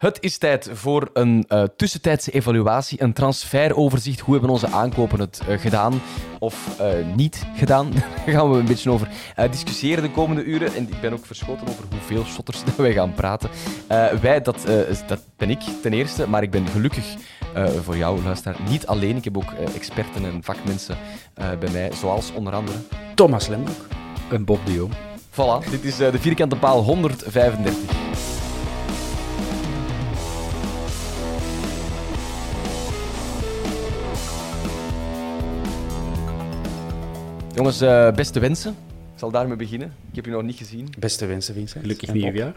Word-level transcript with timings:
Het 0.00 0.18
is 0.20 0.38
tijd 0.38 0.68
voor 0.72 1.10
een 1.12 1.44
eh, 1.48 1.62
tussentijdse 1.76 2.30
evaluatie, 2.30 3.02
een 3.02 3.12
transferoverzicht. 3.12 4.20
Hoe 4.20 4.32
hebben 4.32 4.52
onze 4.52 4.66
aankopen 4.66 5.20
het 5.20 5.40
eh, 5.48 5.58
gedaan 5.58 6.00
of 6.38 6.78
eh, 6.78 6.92
niet 7.16 7.46
gedaan? 7.56 7.90
Daar 8.24 8.34
gaan 8.34 8.50
we 8.50 8.58
een 8.58 8.64
beetje 8.64 8.90
over 8.90 9.08
discussiëren 9.50 10.02
de 10.02 10.10
komende 10.10 10.42
uren. 10.42 10.74
En 10.74 10.82
ik 10.82 11.00
ben 11.00 11.12
ook 11.12 11.26
verschoten 11.26 11.68
over 11.68 11.84
hoeveel 11.90 12.24
shotters 12.24 12.62
wij 12.76 12.92
gaan 12.92 13.14
praten. 13.14 13.50
Wij, 14.20 14.42
dat, 14.42 14.66
dat 15.06 15.20
ben 15.36 15.50
ik 15.50 15.60
ten 15.82 15.92
eerste, 15.92 16.28
maar 16.28 16.42
ik 16.42 16.50
ben 16.50 16.66
gelukkig 16.66 17.14
voor 17.82 17.96
jou, 17.96 18.22
luisteraar, 18.22 18.56
niet 18.68 18.86
alleen. 18.86 19.16
Ik 19.16 19.24
heb 19.24 19.36
ook 19.36 19.52
experten 19.74 20.24
en 20.24 20.42
vakmensen 20.42 20.96
bij 21.34 21.70
mij, 21.72 21.90
zoals 21.92 22.32
onder 22.32 22.52
andere... 22.52 22.78
Thomas 23.14 23.48
Lembroek. 23.48 23.86
En 24.30 24.44
Bob 24.44 24.66
de 24.66 24.72
Jong. 24.72 24.92
Voilà, 25.30 25.70
dit 25.70 25.84
is 25.84 25.96
de 25.96 26.18
vierkante 26.18 26.56
paal 26.56 26.82
135. 26.82 28.39
Jongens, 37.60 37.80
eh, 37.80 38.10
beste 38.12 38.40
wensen. 38.40 38.70
Ik 39.12 39.18
zal 39.18 39.30
daarmee 39.30 39.56
beginnen. 39.56 39.94
Ik 40.10 40.16
heb 40.16 40.24
je 40.24 40.30
nog 40.30 40.42
niet 40.42 40.56
gezien. 40.56 40.88
Beste 40.98 41.26
wensen, 41.26 41.54
Vincent. 41.54 41.82
Gelukkig 41.82 42.12
nieuwjaar. 42.12 42.52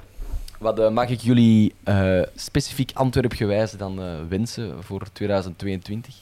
Wat 0.59 0.79
eh, 0.79 0.89
mag 0.89 1.09
ik 1.09 1.19
jullie 1.19 1.73
eh, 1.83 2.21
specifiek 2.35 2.91
Antwerp 2.93 3.33
gewijs 3.33 3.71
dan 3.71 4.01
eh, 4.01 4.15
wensen 4.29 4.83
voor 4.83 5.07
2022? 5.13 6.15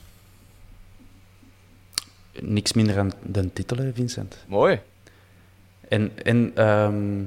Niks 2.39 2.73
minder 2.73 2.95
dan, 2.95 3.13
dan 3.21 3.53
titel, 3.53 3.77
hè, 3.77 3.93
Vincent. 3.93 4.37
Mooi. 4.47 4.79
En, 5.87 6.11
en 6.23 6.51
ehm, 6.55 7.23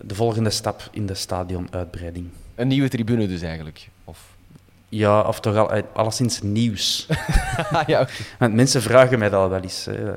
de 0.00 0.14
volgende 0.14 0.50
stap 0.50 0.88
in 0.90 1.06
de 1.06 1.14
stadionuitbreiding. 1.14 2.28
Een 2.54 2.68
nieuwe 2.68 2.88
tribune 2.88 3.26
dus 3.26 3.42
eigenlijk. 3.42 3.88
Ja, 4.88 5.20
of 5.22 5.40
toch 5.40 5.56
al, 5.56 5.72
eh, 5.72 5.82
alleszins 5.92 6.42
nieuws. 6.42 7.06
ja, 7.86 8.00
oké. 8.00 8.10
Want 8.38 8.54
mensen 8.54 8.82
vragen 8.82 9.18
mij 9.18 9.28
dat 9.28 9.40
al 9.42 9.48
wel 9.48 9.60
eens. 9.60 9.84
hè. 9.84 10.12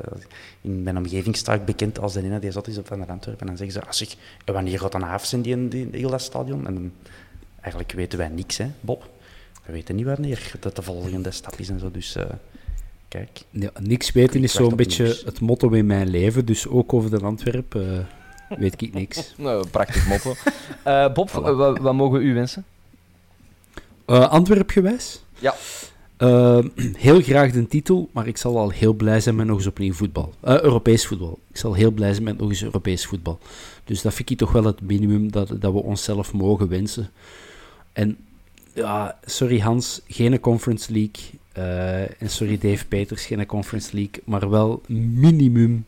In 0.62 0.84
mijn 0.84 0.98
omgeving 0.98 1.36
sta 1.38 1.54
ik 1.54 1.66
bekend 1.66 2.00
als 2.00 2.14
de 2.14 2.24
ene 2.24 2.40
die 2.40 2.52
zat 2.52 2.68
is 2.68 2.78
op 2.78 2.88
van 2.88 3.08
Antwerpen. 3.08 3.40
En 3.42 3.48
dan 3.48 3.58
zeggen 3.58 3.82
ze, 3.82 3.88
ah, 3.88 3.92
zeg, 3.94 4.16
en 4.46 4.54
wanneer 4.54 4.80
gaat 4.80 4.92
dan 4.92 5.04
af 5.04 5.26
zijn 5.26 5.42
die, 5.42 5.68
die, 5.68 5.90
die, 5.90 6.00
heel 6.00 6.10
dat 6.10 6.22
stadion? 6.22 6.68
En 6.68 6.74
dan- 6.74 6.92
eigenlijk 7.62 7.92
weten 7.94 8.18
wij 8.20 8.28
niks, 8.28 8.58
hè, 8.58 8.68
Bob. 8.82 9.10
We 9.66 9.72
weten 9.72 9.96
niet 9.96 10.06
wanneer 10.06 10.52
dat 10.60 10.76
de 10.76 10.82
volgende 10.82 11.32
stap 11.32 11.56
is 11.60 11.70
en 11.70 11.80
zo. 11.80 11.92
Dus 11.92 12.16
eh, 12.16 12.24
kijk. 13.08 13.30
Ja, 13.50 13.70
niks 13.80 14.12
weten 14.12 14.44
is 14.44 14.54
Ik 14.54 14.60
zo'n 14.60 14.76
beetje 14.76 15.04
nieuws. 15.04 15.24
het 15.26 15.40
motto 15.40 15.70
in 15.70 15.86
mijn 15.86 16.08
leven, 16.10 16.46
dus 16.46 16.68
ook 16.68 16.94
over 16.94 17.10
de 17.10 17.20
Antwerp 17.26 17.76
eh, 17.76 17.82
weet 18.60 18.82
ik 18.82 18.94
niks. 18.94 19.34
Nou, 19.38 19.68
prachtig 19.68 20.08
motto. 20.08 20.36
Eh, 20.84 21.14
Bob, 21.14 21.30
Voilà. 21.30 21.34
eh, 21.34 21.56
wat, 21.56 21.78
wat 21.80 21.94
mogen 21.94 22.22
u 22.22 22.34
wensen? 22.34 22.66
Eh 24.10 24.30
Antwerp 24.30 24.70
gewijs? 24.70 25.22
Ja. 25.40 25.56
Eh, 26.18 26.60
heel 27.08 27.22
graag 27.22 27.52
de 27.52 27.68
titel, 27.68 28.10
maar 28.14 28.28
ik 28.28 28.38
zal 28.38 28.58
al 28.58 28.70
heel 28.70 28.94
blij 28.94 29.20
zijn 29.20 29.36
met 29.36 29.48
nog 29.48 29.58
eens 29.58 29.68
opnieuw 29.68 29.94
voetbal. 29.94 30.34
Eh, 30.40 30.62
Europees 30.62 31.06
voetbal. 31.06 31.40
Ik 31.50 31.58
zal 31.58 31.74
heel 31.74 31.92
blij 31.92 32.12
zijn 32.12 32.24
met 32.24 32.38
nog 32.38 32.50
eens 32.50 32.64
Europees 32.64 33.06
voetbal. 33.06 33.40
Dus 33.84 34.02
dat 34.02 34.14
vind 34.14 34.30
ik 34.30 34.38
toch 34.38 34.52
wel 34.52 34.64
het 34.64 34.82
minimum 34.82 35.32
dat, 35.32 35.48
dat 35.60 35.74
we 35.74 35.80
onszelf 35.84 36.34
mogen 36.34 36.68
wensen. 36.68 37.10
En 37.94 38.18
ja, 38.74 39.18
sorry 39.26 39.60
Hans, 39.60 40.02
geen 40.08 40.40
Conference 40.40 40.92
League. 40.92 41.40
En 42.20 42.30
sorry 42.30 42.58
Dave 42.58 42.86
Peters, 42.86 43.26
geen 43.26 43.46
Conference 43.46 43.96
League. 43.96 44.22
Maar 44.26 44.50
wel 44.50 44.82
minimum 44.88 45.86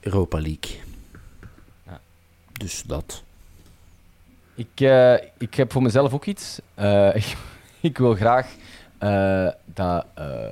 Europa 0.00 0.40
League. 0.40 0.78
Ja. 1.86 2.00
Dus 2.52 2.82
dat. 2.86 3.23
Ik, 4.54 4.80
eh, 4.80 5.14
ik 5.38 5.54
heb 5.54 5.72
voor 5.72 5.82
mezelf 5.82 6.12
ook 6.12 6.24
iets. 6.24 6.60
Eh, 6.74 7.14
ik, 7.80 7.98
wil 7.98 8.14
graag 8.14 8.54
eh, 8.98 9.48
dat 9.64 10.06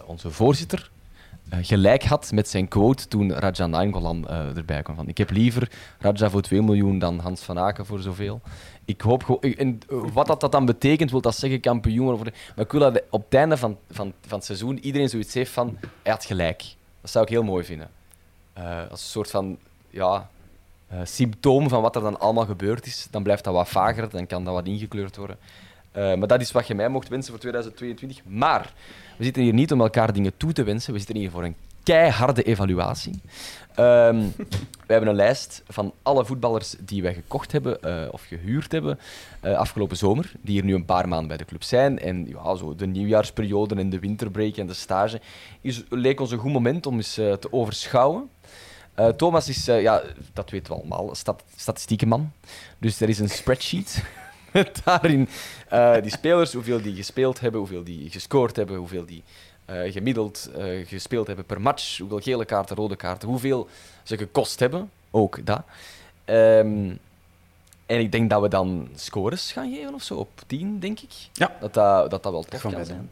onze 0.07 0.31
voorzitter 0.31 0.91
gelijk 1.61 2.05
had 2.05 2.33
met 2.33 2.49
zijn 2.49 2.69
quote 2.69 3.09
toen 3.09 3.33
Raja 3.33 3.67
Nainggolan 3.67 4.29
erbij 4.29 4.83
kwam. 4.83 4.97
Van, 4.97 5.09
ik 5.09 5.19
heb 5.19 5.31
liever 5.31 5.71
Raja 5.99 6.31
voor 6.31 6.43
2 6.43 6.63
miljoen 6.63 6.99
dan 6.99 7.19
Hans 7.19 7.41
van 7.43 7.59
Aken 7.59 7.87
voor 7.87 8.01
zoveel. 8.01 8.41
Ik 8.85 9.01
hoop 9.01 9.25
gewoon... 9.25 9.41
En 9.41 9.79
wat 9.89 10.27
dat, 10.27 10.41
dat 10.41 10.53
dan 10.53 10.65
betekent, 10.65 11.11
wil 11.11 11.21
dat 11.21 11.37
zeggen 11.37 11.61
kampioen? 11.61 12.17
Maar 12.17 12.65
ik 12.65 12.73
wil 12.73 12.81
dat 12.81 13.03
op 13.11 13.25
het 13.25 13.35
einde 13.35 13.57
van, 13.57 13.79
van, 13.91 14.13
van 14.27 14.37
het 14.37 14.47
seizoen 14.47 14.79
iedereen 14.79 15.09
zoiets 15.09 15.35
heeft 15.35 15.53
van... 15.53 15.79
Hij 16.03 16.13
had 16.13 16.25
gelijk. 16.25 16.65
Dat 17.01 17.11
zou 17.11 17.25
ik 17.25 17.31
heel 17.31 17.43
mooi 17.43 17.65
vinden. 17.65 17.91
Als 18.91 19.03
een 19.03 19.09
soort 19.09 19.31
van... 19.31 19.59
Ja, 19.91 20.31
eh, 20.93 21.01
symptoom 21.05 21.69
van 21.69 21.83
wat 21.83 21.97
er 21.97 22.03
dan 22.03 22.21
allemaal 22.21 22.47
gebeurd 22.47 22.87
is, 22.87 23.07
dan 23.11 23.23
blijft 23.23 23.45
dat 23.45 23.55
wat 23.55 23.69
vager, 23.69 24.11
dan 24.11 24.27
kan 24.27 24.45
dat 24.45 24.55
wat 24.55 24.67
ingekleurd 24.67 25.17
worden. 25.17 25.39
Eh, 25.93 26.15
maar 26.15 26.29
dat 26.29 26.41
is 26.41 26.53
wat 26.53 26.67
je 26.67 26.75
mij 26.75 26.89
mocht 26.89 27.09
wensen 27.09 27.31
voor 27.31 27.41
2022. 27.41 28.25
Maar 28.25 28.73
we 29.17 29.25
zitten 29.25 29.43
hier 29.43 29.53
niet 29.53 29.73
om 29.73 29.81
elkaar 29.81 30.13
dingen 30.13 30.37
toe 30.37 30.53
te 30.53 30.63
wensen, 30.63 30.93
we 30.93 30.99
zitten 30.99 31.17
hier 31.17 31.31
voor 31.31 31.45
een 31.45 31.57
keiharde 31.83 32.43
evaluatie. 32.43 33.21
Ehm, 33.75 34.17
we 34.87 34.93
hebben 34.93 35.09
een 35.09 35.15
lijst 35.15 35.63
van 35.69 35.93
alle 36.03 36.25
voetballers 36.25 36.75
die 36.81 37.03
wij 37.03 37.15
gekocht 37.15 37.53
hebben 37.53 37.83
eh, 37.83 38.09
of 38.11 38.23
gehuurd 38.23 38.73
hebben 38.73 38.99
eh, 39.41 39.57
afgelopen 39.57 39.97
zomer, 39.97 40.33
die 40.41 40.55
hier 40.55 40.65
nu 40.65 40.75
een 40.75 40.85
paar 40.85 41.09
maanden 41.09 41.29
bij 41.29 41.37
de 41.37 41.45
club 41.45 41.63
zijn. 41.63 41.99
En 41.99 42.27
ja, 42.29 42.55
zo 42.55 42.75
de 42.75 42.87
nieuwjaarsperiode 42.87 43.75
en 43.75 43.91
de 43.91 43.99
winterbreak 43.99 44.57
en 44.57 44.67
de 44.67 44.75
stage 44.75 45.21
is, 45.61 45.83
leek 45.89 46.21
ons 46.21 46.31
een 46.31 46.39
goed 46.39 46.53
moment 46.53 46.87
om 46.87 46.97
eens 46.97 47.15
te 47.15 47.49
overschouwen. 47.51 48.29
Eh, 48.95 49.09
Thomas 49.09 49.49
is, 49.49 49.69
eh, 49.69 49.83
ja, 49.83 50.03
dat 50.33 50.51
weten 50.51 50.73
we 50.73 50.79
allemaal, 50.79 51.15
stat 51.15 51.43
statistiekenman. 51.57 52.33
Dus 52.79 53.01
er 53.01 53.09
is 53.09 53.19
een 53.19 53.31
spreadsheet. 53.31 54.03
Met 54.53 54.81
Daarin 54.85 55.29
eh, 55.69 56.03
die 56.03 56.11
spelers, 56.11 56.53
hoeveel 56.53 56.83
die 56.83 56.95
gespeeld 56.95 57.41
hebben, 57.41 57.61
hoeveel 57.61 57.85
die 57.85 58.11
gescoord 58.11 58.57
hebben, 58.57 58.77
hoeveel 58.77 59.05
die 59.05 59.23
gemiddeld 59.67 60.51
gespeeld 60.85 61.27
hebben 61.27 61.45
per 61.45 61.61
match, 61.61 61.99
hoeveel 61.99 62.21
gele 62.21 62.45
kaarten, 62.45 62.77
rode 62.77 62.97
kaarten, 62.97 63.29
hoeveel 63.29 63.69
ze 64.03 64.17
gekost 64.17 64.61
hebben. 64.61 64.91
Ook 65.11 65.47
dat. 65.47 65.63
Ehm, 66.25 66.95
en 67.87 68.01
ik 68.01 68.13
denk 68.13 68.31
dat 68.31 68.41
we 68.41 68.49
dan 68.49 68.89
scores 68.95 69.53
gaan 69.53 69.75
geven 69.75 69.95
of 69.95 70.03
zo, 70.03 70.15
op 70.15 70.31
10, 70.47 70.79
denk 70.79 71.01
ik. 71.01 71.13
Ja. 71.33 71.57
Dat 71.61 71.75
dat, 71.75 72.11
dat, 72.11 72.23
dat 72.23 72.33
wel 72.33 72.43
tof 72.43 72.61
Gaan 72.61 72.73
kan 72.73 72.85
zijn. 72.85 73.11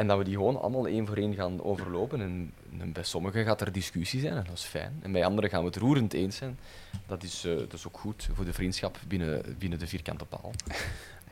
En 0.00 0.06
dat 0.06 0.18
we 0.18 0.24
die 0.24 0.34
gewoon 0.34 0.60
allemaal 0.60 0.86
één 0.86 1.06
voor 1.06 1.16
één 1.16 1.34
gaan 1.34 1.62
overlopen. 1.62 2.20
En, 2.20 2.52
en 2.80 2.92
bij 2.92 3.02
sommigen 3.02 3.44
gaat 3.44 3.60
er 3.60 3.72
discussie 3.72 4.20
zijn 4.20 4.32
en 4.32 4.44
dat 4.44 4.54
is 4.58 4.64
fijn. 4.64 4.92
En 5.02 5.12
bij 5.12 5.24
anderen 5.24 5.50
gaan 5.50 5.60
we 5.60 5.66
het 5.66 5.76
roerend 5.76 6.12
eens 6.12 6.36
zijn. 6.36 6.58
Dat 7.06 7.22
is, 7.22 7.44
eh, 7.44 7.56
dat 7.56 7.72
is 7.72 7.86
ook 7.86 7.98
goed 7.98 8.28
voor 8.32 8.44
de 8.44 8.52
vriendschap 8.52 8.98
binnen, 9.08 9.42
binnen 9.58 9.78
de 9.78 9.86
vierkante 9.86 10.24
paal. 10.24 10.52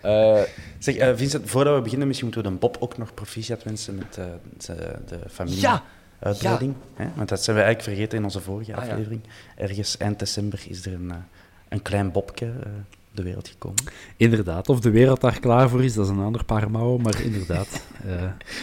Eh, 0.00 0.42
Zeg, 0.78 0.96
eh, 0.96 1.16
Vincent, 1.16 1.50
voordat 1.50 1.76
we 1.76 1.82
beginnen, 1.82 2.06
misschien 2.06 2.28
moeten 2.28 2.46
we 2.46 2.58
de 2.58 2.60
Bob 2.60 2.76
ook 2.80 2.98
nog 2.98 3.14
proficiat 3.14 3.62
wensen 3.62 3.94
met 3.94 4.14
de, 4.14 4.38
de 5.06 5.20
familie. 5.30 5.60
Ja! 5.60 5.82
Uitbreiding. 6.18 6.74
Hè? 6.94 7.06
Want 7.14 7.28
dat 7.28 7.44
zijn 7.44 7.56
we 7.56 7.62
eigenlijk 7.62 7.94
vergeten 7.94 8.18
in 8.18 8.24
onze 8.24 8.40
vorige 8.40 8.74
Ah, 8.74 8.84
ja. 8.84 8.90
aflevering. 8.90 9.22
Ergens 9.56 9.96
eind 9.96 10.18
december 10.18 10.64
is 10.68 10.86
er 10.86 10.92
een, 10.92 11.12
een 11.68 11.82
klein 11.82 12.12
Bobke 12.12 12.52
de 13.12 13.22
wereld 13.22 13.48
gekomen. 13.48 13.82
Inderdaad, 14.16 14.68
of 14.68 14.80
de 14.80 14.90
wereld 14.90 15.20
daar 15.20 15.40
klaar 15.40 15.68
voor 15.68 15.84
is, 15.84 15.94
dat 15.94 16.04
is 16.04 16.10
een 16.10 16.18
ander 16.18 16.44
paar 16.44 16.70
mouwen, 16.70 17.02
maar 17.02 17.20
inderdaad. 17.22 17.68
eh, 18.06 18.22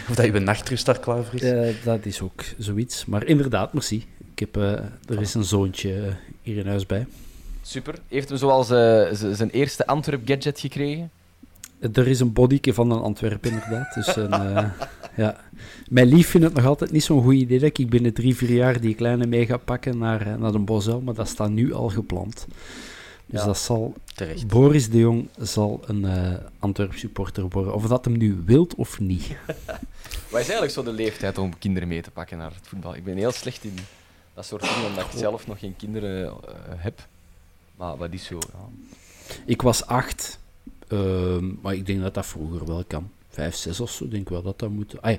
Of 0.10 0.16
dat 0.16 0.26
je 0.26 0.32
nachtrust 0.40 0.86
daar 0.86 1.00
klaar 1.00 1.24
voor 1.24 1.34
is. 1.36 1.42
eh, 1.42 1.74
dat 1.84 2.06
is 2.06 2.22
ook 2.22 2.44
zoiets. 2.58 3.06
Maar 3.06 3.26
inderdaad, 3.26 3.74
merci. 3.74 4.06
Ik 4.32 4.40
heb, 4.40 4.58
eh, 4.58 4.72
er 5.10 5.22
is 5.22 5.34
een 5.34 5.44
zoontje 5.44 6.16
hier 6.42 6.58
in 6.58 6.68
huis 6.68 6.86
bij. 6.86 7.06
super. 7.62 7.96
Heeft 8.08 8.30
hem 8.30 8.38
zoals 8.38 8.70
eh, 8.70 9.08
zijn 9.34 9.50
eerste 9.50 9.88
Antwerp-gadget 9.88 10.60
gekregen? 10.60 11.10
Er 11.94 12.08
is 12.08 12.20
een 12.20 12.34
bodyke 12.34 12.74
van 12.74 12.92
een 12.92 13.00
Antwerp, 13.00 13.46
inderdaad. 13.46 13.94
Dus 13.94 14.16
een, 14.16 14.32
eh, 14.34 14.64
ja. 15.24 15.40
Mijn 15.90 16.08
lief 16.08 16.28
vindt 16.30 16.46
het 16.48 16.56
nog 16.56 16.66
altijd 16.66 16.92
niet 16.92 17.04
zo'n 17.04 17.24
goed 17.24 17.34
idee 17.34 17.60
dat 17.60 17.78
ik 17.78 17.90
binnen 17.90 18.14
drie, 18.14 18.36
vier 18.36 18.50
jaar 18.56 18.82
die 18.82 18.96
kleine 18.96 19.26
mee 19.26 19.46
ga 19.46 19.58
pakken 19.58 19.98
naar, 19.98 20.40
naar 20.40 20.52
de 20.52 20.60
Bosel, 20.60 21.02
maar 21.02 21.14
dat 21.14 21.28
staat 21.28 21.50
nu 21.50 21.74
al 21.74 21.90
gepland. 21.90 22.48
Dus 23.26 23.40
Ja. 23.40 23.46
dat 23.46 23.58
zal, 23.58 23.94
Terecht. 24.16 24.48
Boris 24.48 24.90
de 24.90 24.98
Jong 24.98 25.28
zal 25.38 25.82
een 25.86 26.06
eh 26.06 26.34
Antwerp 26.60 26.94
supporter 26.94 27.48
worden. 27.50 27.74
Of 27.74 27.88
dat 27.88 28.06
hem 28.06 28.18
nu 28.18 28.42
wilt 28.46 28.76
of 28.76 29.00
niet. 29.00 29.28
Wat 30.32 30.42
is 30.42 30.48
eigenlijk 30.50 30.72
zo 30.72 30.84
de 30.84 30.92
leeftijd 30.92 31.38
om 31.38 31.58
kinderen 31.58 31.88
mee 31.88 32.02
te 32.02 32.12
pakken 32.12 32.38
naar 32.38 32.52
het 32.56 32.68
voetbal? 32.68 32.96
Ik 32.96 33.04
ben 33.04 33.18
heel 33.18 33.32
slecht 33.32 33.64
in 33.64 33.78
dat 34.34 34.46
soort 34.46 34.62
dingen, 34.62 34.86
omdat 34.90 35.06
ik 35.14 35.20
zelf 35.20 35.48
nog 35.48 35.60
geen 35.60 35.76
kinderen 35.76 36.26
eh, 36.28 36.34
heb. 36.76 37.08
Maar 37.76 37.98
wat 37.98 38.12
is 38.14 38.26
zo? 38.26 38.36
Ja. 38.54 38.70
Ik 39.46 39.62
was 39.62 39.86
acht, 39.86 40.40
ehm, 40.88 41.52
maar 41.62 41.74
ik 41.74 41.86
denk 41.86 42.02
dat 42.02 42.14
dat 42.14 42.26
vroeger 42.26 42.66
wel 42.66 42.84
kan. 42.88 43.10
Vijf, 43.30 43.56
zes 43.56 43.80
of 43.80 43.92
zo, 43.92 44.08
denk 44.08 44.22
ik 44.22 44.30
wel 44.30 44.42
dat 44.42 44.60
dat 44.60 44.70
moet. 44.70 45.02
Ah 45.02 45.12
ja, 45.12 45.18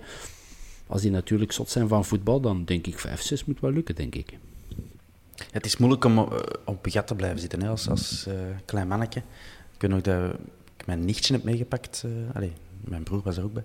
als 0.87 1.03
die 1.03 1.11
natuurlijk 1.11 1.53
zot 1.53 1.71
zijn 1.71 1.89
van 1.89 2.05
voetbal, 2.05 2.41
dan 2.41 2.65
denk 2.65 2.87
ik 2.87 2.99
vijf, 2.99 3.23
zes 3.23 3.45
moet 3.45 3.61
wel 3.61 3.73
lukken, 3.73 3.95
denk 3.95 4.15
ik. 4.15 4.39
Het 5.51 5.67
is 5.67 5.77
moeilijk 5.77 6.05
om 6.05 6.19
eh, 6.19 6.25
op 6.65 6.87
gat 6.89 7.07
te 7.07 7.15
blijven 7.15 7.41
zitten 7.41 7.63
hè, 7.63 7.69
als, 7.69 7.89
als 7.89 8.27
eh, 8.27 8.35
klein 8.65 8.89
manneke. 8.89 9.19
Ik 9.75 9.81
weet 9.81 9.91
nog 9.91 10.01
dat 10.01 10.33
ik 10.77 10.87
mijn 10.87 11.05
nichtje 11.05 11.35
heb 11.35 11.43
meegepakt. 11.43 12.03
eh 12.05 12.37
allee, 12.37 12.53
mijn 12.81 13.03
broer 13.03 13.23
was 13.23 13.37
er 13.37 13.45
ook 13.45 13.53
bij. 13.53 13.65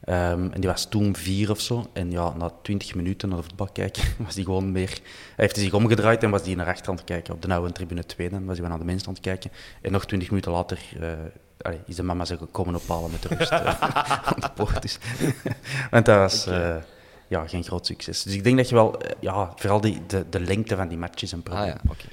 Ehm, 0.00 0.50
en 0.52 0.60
die 0.60 0.70
was 0.70 0.88
toen 0.88 1.16
vier 1.16 1.50
of 1.50 1.60
zo. 1.60 1.90
En 1.92 2.10
ja, 2.10 2.32
na 2.36 2.50
twintig 2.62 2.94
minuten 2.94 3.28
naar 3.28 3.38
de 3.38 3.44
voetbal 3.44 3.68
kijken, 3.72 4.02
was 4.24 4.34
hij 4.34 4.44
gewoon 4.44 4.72
meer... 4.72 4.88
Hij 4.88 5.00
heeft 5.36 5.56
zich 5.56 5.72
omgedraaid 5.72 6.22
en 6.22 6.30
was 6.30 6.42
hij 6.42 6.54
naar 6.54 6.66
achter 6.66 6.88
aan 6.88 6.94
het 6.94 7.04
kijken. 7.04 7.34
Op 7.34 7.42
de 7.42 7.54
oude 7.54 7.72
tribune 7.72 8.06
2 8.06 8.30
dan 8.30 8.44
was 8.44 8.58
hij 8.58 8.68
naar 8.68 8.78
de 8.78 8.84
mensen 8.84 9.08
aan 9.08 9.14
het 9.14 9.22
kijken. 9.22 9.50
En 9.80 9.92
nog 9.92 10.06
twintig 10.06 10.30
minuten 10.30 10.52
later 10.52 10.78
allee, 11.60 11.80
is 11.86 11.96
de 11.96 12.02
mama 12.02 12.24
zich 12.24 12.50
komen 12.50 12.74
ophalen 12.74 13.10
met 13.10 13.22
de 13.22 13.28
rust 13.28 13.50
aan 14.30 14.40
de 14.40 14.50
poort. 14.54 14.82
Dus. 14.82 14.98
Want 15.90 16.06
dat 16.06 16.16
was... 16.16 16.48
ja, 17.28 17.46
geen 17.46 17.64
groot 17.64 17.86
succes. 17.86 18.22
Dus 18.22 18.34
ik 18.34 18.44
denk 18.44 18.56
dat 18.56 18.68
je 18.68 18.74
wel, 18.74 19.00
eh, 19.00 19.10
ja, 19.20 19.52
vooral 19.56 19.80
die, 19.80 20.00
de, 20.06 20.24
de 20.30 20.40
lengte 20.40 20.76
van 20.76 20.88
die 20.88 20.98
matches 20.98 21.32
een 21.32 21.42
probleem. 21.42 21.64
Ah 21.72 21.80
ja, 21.84 21.90
oké. 21.90 22.04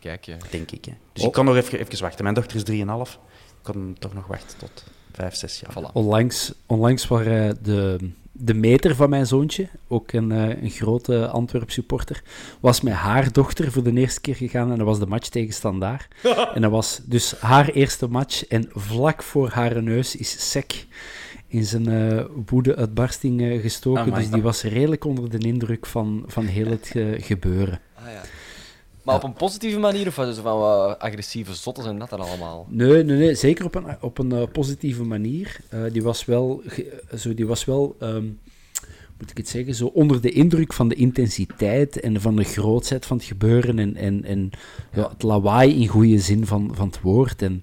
Kijk, 0.00 0.26
eh, 0.26 0.34
Denk 0.50 0.70
ik. 0.70 0.84
Hè. 0.84 0.92
Dus 1.12 1.22
Oh. 1.22 1.28
ik 1.28 1.34
kan 1.34 1.44
nog 1.44 1.56
even, 1.56 1.78
even 1.78 2.00
wachten. 2.00 2.22
Mijn 2.22 2.34
dochter 2.34 2.56
is 2.56 2.62
3,5. 2.62 3.12
Ik 3.12 3.62
kan 3.62 3.96
toch 3.98 4.14
nog 4.14 4.26
wachten 4.26 4.58
tot 4.58 4.84
5, 5.12 5.34
6 5.34 5.60
jaar. 5.60 5.72
voilà. 5.72 5.92
Onlangs, 5.92 6.52
onlangs 6.66 7.06
waren 7.08 7.58
de, 7.62 8.10
de 8.32 8.54
meter 8.54 8.96
van 8.96 9.10
mijn 9.10 9.26
zoontje, 9.26 9.68
ook 9.88 10.12
een, 10.12 10.32
eh, 10.32 10.62
een 10.62 10.70
grote 10.70 11.28
Antwerp 11.28 11.70
supporter, 11.70 12.22
was 12.60 12.80
met 12.80 12.92
haar 12.94 13.32
dochter 13.32 13.72
voor 13.72 13.82
de 13.82 13.92
eerste 13.92 14.20
keer 14.20 14.34
gegaan 14.36 14.70
en 14.70 14.76
dat 14.78 14.86
was 14.86 14.98
de 14.98 15.06
match 15.06 15.28
tegen 15.28 15.54
Standaard. 15.54 16.08
en 16.54 16.62
dat 16.62 16.70
was 16.70 17.00
dus 17.04 17.34
haar 17.40 17.68
eerste 17.68 18.06
match 18.08 18.46
en 18.46 18.68
vlak 18.74 19.22
voor 19.22 19.48
haar 19.50 19.82
neus 19.82 20.16
is 20.16 20.50
Sek 20.50 20.86
in 21.52 21.64
zijn 21.64 21.88
eh 21.88 22.24
woede-uitbarsting 22.46 23.40
eh, 23.40 23.60
gestoken. 23.60 24.02
Amai. 24.02 24.20
dus 24.20 24.30
die 24.30 24.42
was 24.42 24.62
redelijk 24.62 25.04
onder 25.04 25.30
de 25.30 25.38
indruk 25.38 25.86
van, 25.86 26.24
van 26.26 26.44
heel 26.44 26.66
het 26.66 26.94
gebeuren. 27.16 27.80
Ah, 27.94 28.04
ja. 28.12 28.22
Maar 29.02 29.14
op 29.14 29.22
een 29.22 29.32
positieve 29.32 29.78
manier 29.78 30.06
of 30.06 30.14
zo 30.14 30.32
van 30.42 30.58
wat 30.58 30.98
agressieve 30.98 31.54
zotten 31.54 31.84
en 31.84 31.98
dat 31.98 32.10
dan 32.10 32.20
allemaal? 32.20 32.66
Nee, 32.68 33.04
nee, 33.04 33.16
nee 33.16 33.34
zeker 33.34 33.64
op 33.64 33.74
een, 33.74 33.84
op 34.00 34.18
een 34.18 34.32
eh, 34.32 34.42
positieve 34.52 35.04
manier. 35.04 35.56
Die 35.92 36.02
was 36.02 36.24
wel, 36.24 36.62
zo, 37.16 37.34
die 37.34 37.46
was 37.46 37.64
wel 37.64 37.96
ehm, 37.98 38.26
moet 39.18 39.30
ik 39.30 39.36
het 39.36 39.48
zeggen, 39.48 39.74
zo 39.74 39.86
onder 39.86 40.20
de 40.20 40.30
indruk 40.30 40.72
van 40.72 40.88
de 40.88 40.94
intensiteit 40.94 42.00
en 42.00 42.20
van 42.20 42.36
de 42.36 42.44
grootheid 42.44 43.06
van 43.06 43.16
het 43.16 43.26
gebeuren 43.26 43.78
en, 43.78 43.96
en, 43.96 44.24
en 44.24 44.50
ja, 44.92 45.08
het 45.08 45.22
lawaai 45.22 45.80
in 45.80 45.86
goede 45.86 46.18
zin 46.18 46.46
van, 46.46 46.70
van 46.74 46.86
het 46.86 47.00
woord. 47.00 47.42
En, 47.42 47.60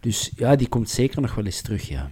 dus 0.00 0.30
ja, 0.36 0.56
die 0.56 0.68
komt 0.68 0.90
zeker 0.90 1.20
nog 1.20 1.34
wel 1.34 1.44
eens 1.44 1.60
terug, 1.60 1.88
ja. 1.88 2.10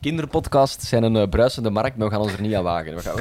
Kinderpodcasts 0.00 0.88
zijn 0.88 1.02
een 1.02 1.16
eh, 1.16 1.28
bruisende 1.28 1.70
markt, 1.70 1.96
maar 1.96 2.06
we 2.08 2.12
gaan 2.12 2.22
ons 2.22 2.32
er 2.32 2.40
niet 2.40 2.54
aan 2.54 2.62
wagen. 2.62 2.94
We 2.94 3.00
gaan, 3.00 3.18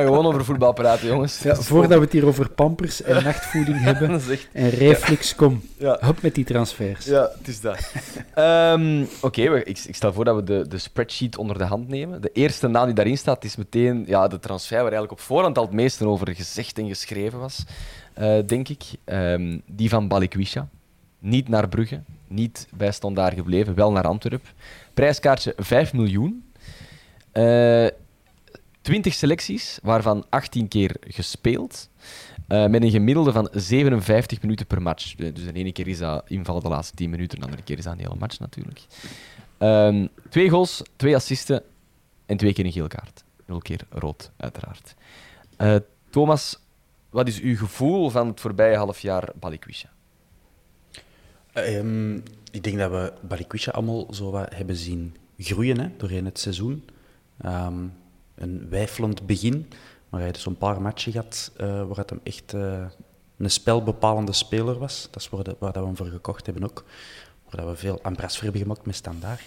gewoon 0.06 0.26
over 0.26 0.44
voetbal 0.44 0.72
praten, 0.72 1.06
jongens. 1.08 1.42
ja 1.42 1.54
voordat 1.54 1.98
we 1.98 2.04
het 2.04 2.12
hier 2.12 2.26
over 2.26 2.50
pampers 2.50 3.02
en 3.02 3.24
nachtvoeding 3.24 3.80
hebben 3.88 4.10
echt... 4.30 4.48
en 4.52 4.68
reflux, 4.70 5.34
kom, 5.34 5.62
Ja. 5.78 5.96
hup 6.00 6.22
met 6.22 6.34
die 6.34 6.44
transfers. 6.44 7.04
Ja, 7.06 7.30
het 7.38 7.48
is 7.48 7.60
dat. 7.60 7.92
Ehm, 8.34 9.04
Oké, 9.20 9.42
ik, 9.58 9.78
ik 9.78 9.94
stel 9.94 10.12
voor 10.12 10.24
dat 10.24 10.36
we 10.36 10.42
de, 10.44 10.68
de 10.68 10.78
spreadsheet 10.78 11.36
onder 11.38 11.58
de 11.58 11.64
hand 11.64 11.88
nemen. 11.88 12.20
De 12.20 12.30
eerste 12.32 12.68
naam 12.68 12.84
die 12.86 12.94
daarin 12.94 13.18
staat 13.18 13.44
is 13.44 13.56
meteen 13.56 14.04
ja, 14.06 14.28
de 14.28 14.38
transfer 14.38 14.74
waar 14.76 14.92
eigenlijk 14.92 15.12
op 15.12 15.20
voorhand 15.20 15.58
al 15.58 15.64
het 15.64 15.72
meeste 15.72 16.06
over 16.06 16.34
gezegd 16.34 16.78
en 16.78 16.88
geschreven 16.88 17.38
was, 17.38 17.64
eh, 18.14 18.38
denk 18.46 18.68
ik. 18.68 18.82
Ehm, 19.04 19.58
die 19.66 19.88
van 19.88 20.08
Balikwisha. 20.08 20.68
Niet 21.18 21.48
naar 21.48 21.68
Brugge, 21.68 22.00
niet 22.28 22.66
bij 22.74 22.92
Standaard 22.92 23.34
gebleven, 23.34 23.74
wel 23.74 23.92
naar 23.92 24.04
Antwerpen. 24.06 24.48
Prijskaartje 24.94 25.52
5 25.56 25.92
miljoen. 25.92 26.52
Eh 27.32 27.86
20 28.82 29.14
selecties, 29.14 29.78
waarvan 29.82 30.24
18 30.28 30.68
keer 30.68 30.96
gespeeld. 31.00 31.88
Eh, 32.48 32.66
met 32.66 32.82
een 32.82 32.90
gemiddelde 32.90 33.32
van 33.32 33.48
57 33.52 34.42
minuten 34.42 34.66
per 34.66 34.82
match. 34.82 35.14
Eh, 35.16 35.34
Dus 35.34 35.44
de 35.44 35.52
ene 35.52 35.72
keer 35.72 35.88
is 35.88 35.98
dat 35.98 36.24
invallen 36.26 36.62
de 36.62 36.68
laatste 36.68 36.94
10 36.96 37.10
minuten, 37.10 37.38
de 37.38 37.44
andere 37.44 37.62
keer 37.62 37.78
is 37.78 37.84
dat 37.84 37.92
een 37.92 37.98
hele 37.98 38.14
match 38.18 38.38
natuurlijk. 38.38 38.80
Ehm, 39.58 40.06
twee 40.28 40.48
goals, 40.48 40.82
twee 40.96 41.14
assisten 41.14 41.62
en 42.26 42.36
twee 42.36 42.52
keer 42.52 42.64
een 42.64 42.72
geel 42.72 42.86
kaart. 42.88 43.24
Nul 43.46 43.58
keer 43.58 43.80
rood, 43.90 44.30
uiteraard. 44.36 44.94
Thomas, 46.10 46.58
wat 47.10 47.28
is 47.28 47.40
uw 47.40 47.56
gevoel 47.56 48.10
van 48.10 48.26
het 48.26 48.40
voorbije 48.40 48.76
half 48.76 49.00
jaar 49.00 49.28
Balikwisha? 49.34 49.88
Ehm, 51.52 52.14
ik 52.50 52.62
denk 52.62 52.78
dat 52.78 52.90
we 52.90 53.12
Balikwisha 53.20 53.70
allemaal 53.70 54.14
zo 54.14 54.30
wat 54.30 54.54
hebben 54.54 54.76
zien 54.76 55.16
groeien 55.38 55.80
hè, 55.80 55.90
doorheen 55.96 56.24
het 56.24 56.38
seizoen. 56.38 56.84
Ehm, 57.40 57.86
een 58.34 58.68
wijfelend 58.68 59.26
begin, 59.26 59.66
maar 60.08 60.20
hij 60.20 60.28
heeft 60.28 60.40
zo'n 60.40 60.56
paar 60.56 60.82
matchen 60.82 61.12
gehad 61.12 61.52
eh, 61.56 61.86
waar 61.86 61.96
het 61.96 62.10
hem 62.10 62.20
echt 62.22 62.54
eh, 62.54 62.84
een 63.36 63.50
spelbepalende 63.50 64.32
speler 64.32 64.78
was. 64.78 65.08
Dat 65.10 65.22
is 65.22 65.28
waar, 65.28 65.44
waar 65.58 65.72
dat 65.72 65.82
we 65.82 65.86
hem 65.86 65.96
voor 65.96 66.06
gekocht 66.06 66.46
hebben 66.46 66.64
ook. 66.64 66.84
Waar 67.44 67.56
dat 67.56 67.70
we 67.70 67.76
veel 67.76 68.02
ambras 68.02 68.34
voor 68.34 68.42
hebben 68.44 68.62
gemaakt 68.62 68.86
met 68.86 68.94
Standaard. 68.94 69.42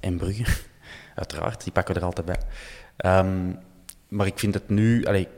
En 0.00 0.16
Brugge, 0.16 0.44
uiteraard, 1.14 1.64
die 1.64 1.72
pakken 1.72 1.94
we 1.94 2.00
er 2.00 2.06
altijd 2.06 2.26
bij. 2.26 2.40
Ehm, 2.96 3.52
maar 4.08 4.26
ik 4.26 4.38
vind 4.38 4.54
het 4.54 4.68
nu, 4.68 5.00
je 5.00 5.28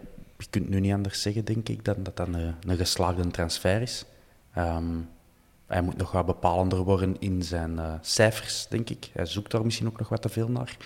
kunt 0.50 0.68
nu 0.68 0.80
niet 0.80 0.92
anders 0.92 1.22
zeggen, 1.22 1.44
denk 1.44 1.68
ik, 1.68 1.84
dan 1.84 2.02
dat 2.02 2.16
dat 2.16 2.28
een, 2.28 2.54
een 2.66 2.76
geslaagde 2.76 3.30
transfer 3.30 3.82
is. 3.82 4.04
Hij 5.72 5.82
moet 5.82 5.96
nog 5.96 6.10
wat 6.10 6.26
bepalender 6.26 6.78
worden 6.78 7.16
in 7.18 7.42
zijn 7.42 7.78
eh, 7.78 7.94
cijfers, 8.00 8.66
denk 8.68 8.90
ik. 8.90 9.10
Hij 9.12 9.26
zoekt 9.26 9.50
daar 9.50 9.64
misschien 9.64 9.86
ook 9.86 9.98
nog 9.98 10.08
wat 10.08 10.22
te 10.22 10.28
veel 10.28 10.48
naar. 10.48 10.76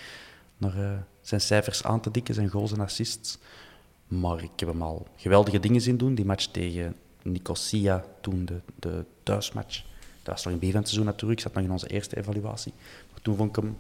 Naar 0.57 0.79
eh, 0.79 0.99
zijn 1.21 1.41
cijfers 1.41 1.85
aan 1.85 2.01
te 2.01 2.11
dikken, 2.11 2.35
zijn 2.35 2.49
goals 2.49 2.73
en 2.73 2.81
assists. 2.81 3.39
Maar 4.09 4.43
ik 4.43 4.51
heb 4.57 4.69
hem 4.69 4.83
al 4.83 5.07
geweldige 5.17 5.61
dingen 5.61 5.81
zien 5.81 5.97
doen. 5.97 6.15
Die 6.15 6.25
match 6.25 6.47
tegen 6.47 6.97
Nicosia, 7.23 8.05
toen 8.21 8.45
de, 8.45 8.61
de 8.79 9.05
thuismatch. 9.23 9.83
Dat 10.23 10.35
was 10.35 10.45
nog 10.45 10.63
in 10.63 10.75
het 10.75 11.05
natuurlijk. 11.05 11.41
Ik 11.41 11.41
zat 11.41 11.55
nog 11.55 11.65
in 11.65 11.71
onze 11.71 11.89
eerste 11.89 12.17
evaluatie. 12.17 12.73
Maar 13.11 13.21
toen 13.23 13.37
vond 13.37 13.57
ik 13.57 13.63
hem 13.63 13.79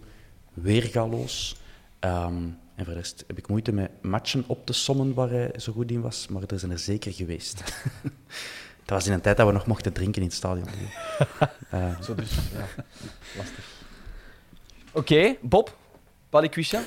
weergaloos. 0.55 1.57
Ehm 1.99 2.45
en 2.77 2.85
voor 2.85 2.95
de 2.95 3.01
rest 3.01 3.25
heb 3.27 3.39
ik 3.39 3.49
moeite 3.49 3.73
met 3.73 3.91
matchen 4.03 4.45
op 4.47 4.67
te 4.67 4.73
sommen 4.73 5.15
waar 5.15 5.31
hij 5.31 5.53
zo 5.57 5.73
goed 5.73 5.91
in 5.91 6.01
was. 6.01 6.29
Maar 6.29 6.43
er 6.47 6.59
zijn 6.59 6.73
er 6.73 6.79
zeker 6.79 7.13
geweest. 7.13 7.63
dat 8.87 8.99
was 8.99 9.07
in 9.07 9.13
een 9.13 9.21
tijd 9.21 9.37
dat 9.37 9.47
we 9.47 9.53
nog 9.53 9.67
mochten 9.67 9.93
drinken 9.93 10.23
in 10.23 10.29
het 10.29 10.37
stadion. 10.37 10.67
Eh, 11.71 12.01
Zo 12.01 12.15
dus, 12.15 12.31
ja. 12.35 12.85
Lastig. 13.37 13.65
Oké, 14.93 15.37
Bob, 15.41 15.77
Balikwisha? 16.31 16.83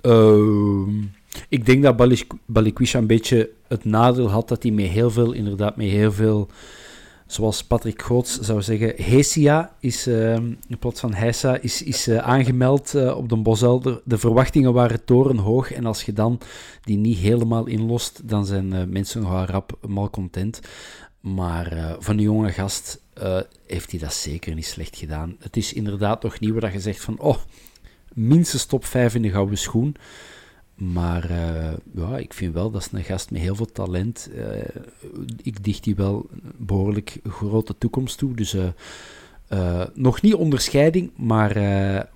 Ehm, 0.00 1.00
ik 1.48 1.66
denk 1.66 1.82
dat 1.82 1.96
Balik- 1.96 2.32
Balikwisha 2.46 2.98
een 2.98 3.06
beetje 3.06 3.50
het 3.68 3.84
nadeel 3.84 4.30
had 4.30 4.48
dat 4.48 4.62
hij 4.62 4.72
met 4.72 4.86
heel 4.86 5.10
veel, 5.10 5.32
inderdaad, 5.32 5.76
met 5.76 5.86
heel 5.86 6.12
veel 6.12 6.48
zoals 7.28 7.64
Patrick 7.64 8.02
Groots 8.02 8.38
zou 8.38 8.62
zeggen, 8.62 8.94
Hesia 8.96 9.72
is, 9.80 10.06
uh, 10.06 10.34
in 10.34 10.78
plaats 10.78 11.00
van 11.00 11.14
Heisa, 11.14 11.58
is, 11.60 11.82
is 11.82 12.08
uh, 12.08 12.18
aangemeld 12.18 12.94
uh, 12.94 13.16
op 13.16 13.28
de 13.28 13.36
Bosel. 13.36 13.80
De, 14.04 14.18
verwachtingen 14.18 14.72
waren 14.72 15.04
torenhoog 15.04 15.72
en 15.72 15.86
als 15.86 16.02
je 16.02 16.12
dan 16.12 16.40
die 16.82 16.96
niet 16.96 17.18
helemaal 17.18 17.66
inlost, 17.66 18.28
dan 18.28 18.46
zijn 18.46 18.92
mensen 18.92 19.22
nogal 19.22 19.44
rap 19.44 19.78
malcontent. 19.88 20.60
Maar 21.20 21.96
van 21.98 22.16
een 22.16 22.22
jonge 22.22 22.52
gast 22.52 23.00
heeft 23.66 23.90
hij 23.90 24.00
dat 24.00 24.14
zeker 24.14 24.54
niet 24.54 24.66
slecht 24.66 24.96
gedaan. 24.96 25.36
Het 25.38 25.56
is 25.56 25.72
inderdaad 25.72 26.22
nog 26.22 26.40
niet 26.40 26.52
waar 26.52 26.72
je 26.72 26.80
zegt 26.80 27.00
van, 27.00 27.18
oh, 27.18 27.36
minstens 28.14 28.64
top 28.64 28.84
5 28.84 29.14
in 29.14 29.22
de 29.22 29.30
gouden 29.30 29.58
schoen. 29.58 29.96
Maar 30.78 31.30
uh, 31.30 31.72
ja, 31.94 32.16
ik 32.16 32.32
vind 32.32 32.54
wel 32.54 32.70
dat 32.70 32.80
is 32.80 32.88
een 32.92 33.04
gast 33.04 33.30
met 33.30 33.40
heel 33.40 33.54
veel 33.54 33.72
talent. 33.72 34.28
Uh, 34.32 34.64
ik 35.42 35.64
dicht 35.64 35.84
die 35.84 35.94
wel 35.94 36.26
een 36.32 36.52
behoorlijk 36.56 37.18
grote 37.28 37.78
toekomst 37.78 38.18
toe. 38.18 38.34
Dus 38.34 38.54
uh, 38.54 39.84
nog 39.94 40.22
niet 40.22 40.34
onderscheiding, 40.34 41.10
maar, 41.16 41.54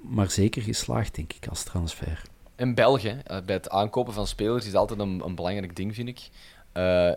maar 0.00 0.30
zeker 0.30 0.62
geslaagd, 0.62 1.14
denk 1.14 1.32
ik, 1.32 1.46
als 1.48 1.62
transfer. 1.62 2.22
In 2.56 2.74
België, 2.74 3.22
bij 3.26 3.54
het 3.54 3.70
aankopen 3.70 4.12
van 4.12 4.26
spelers, 4.26 4.66
is 4.66 4.74
altijd 4.74 5.00
een, 5.00 5.22
een 5.24 5.34
belangrijk 5.34 5.76
ding, 5.76 5.94
vind 5.94 6.08
ik. 6.08 6.28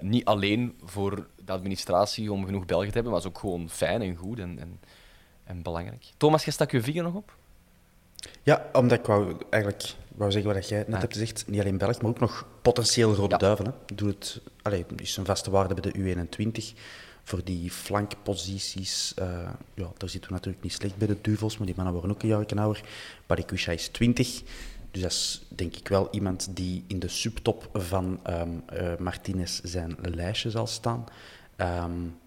niet 0.02 0.26
alleen 0.26 0.76
voor 0.84 1.28
de 1.46 1.52
administratie 1.52 2.32
om 2.32 2.46
genoeg 2.46 2.66
Belgen 2.66 2.88
te 2.88 2.94
hebben, 2.94 3.12
maar 3.12 3.22
het 3.22 3.30
is 3.30 3.36
ook 3.36 3.42
gewoon 3.42 3.70
fijn 3.70 4.02
en 4.02 4.16
goed 4.16 4.40
en, 4.40 4.60
en, 4.60 4.80
en 5.44 5.62
belangrijk. 5.62 6.06
Thomas, 6.18 6.46
je 6.46 6.52
stak 6.52 6.72
je 6.72 6.82
vinger 6.82 7.04
nog 7.04 7.14
op? 7.14 7.36
Ja, 8.44 8.66
omdat 8.74 9.00
ik 9.00 9.06
wou 9.06 9.36
eigenlijk 9.50 9.96
wou 10.16 10.32
zeggen 10.32 10.54
wat 10.54 10.70
jij 10.70 10.84
net 10.88 11.02
hebt 11.02 11.14
gezegd. 11.14 11.44
Niet 11.48 11.60
alleen 11.60 11.78
Belg, 11.78 12.02
maar 12.02 12.12
ook 12.12 12.20
nog 12.20 12.48
potentieel 12.62 13.14
Rode 13.14 13.30
ja. 13.30 13.38
Duiven. 13.38 13.66
Hè. 13.66 13.96
Doe 13.96 14.08
het, 14.08 14.42
is 14.96 15.18
een 15.18 15.26
vaste 15.26 15.52
waarde 15.52 15.74
bij 15.74 15.92
de 15.92 16.26
U21. 16.28 16.80
Voor 17.24 17.44
die 17.44 17.72
flankposities, 17.72 19.14
uh, 19.20 19.26
ja, 19.74 19.92
daar 19.98 20.10
zitten 20.10 20.30
we 20.30 20.36
natuurlijk 20.36 20.64
niet 20.64 20.74
slecht 20.74 20.98
bij 20.98 21.08
de 21.08 21.18
Duvels, 21.22 21.58
maar 21.58 21.66
die 21.66 21.76
mannen 21.76 21.94
worden 21.94 22.12
ook 22.12 22.22
een 22.22 22.28
jaar 22.28 22.46
ouder. 22.56 22.84
Barikusha 23.26 23.72
is 23.72 23.88
20. 23.88 24.42
Dus 24.92 25.02
dat 25.02 25.12
is 25.12 25.46
denk 25.48 25.76
ik 25.76 25.88
wel 25.88 26.08
iemand 26.12 26.48
die 26.52 26.84
in 26.88 27.00
de 27.00 27.08
subtop 27.08 27.70
van 27.74 28.20
um, 28.30 28.64
uh, 28.74 28.96
Martinez 28.98 29.60
zijn 29.64 29.98
lijstje 30.02 30.50
zal 30.50 30.68
staan. 30.68 31.06
Um, 31.58 32.18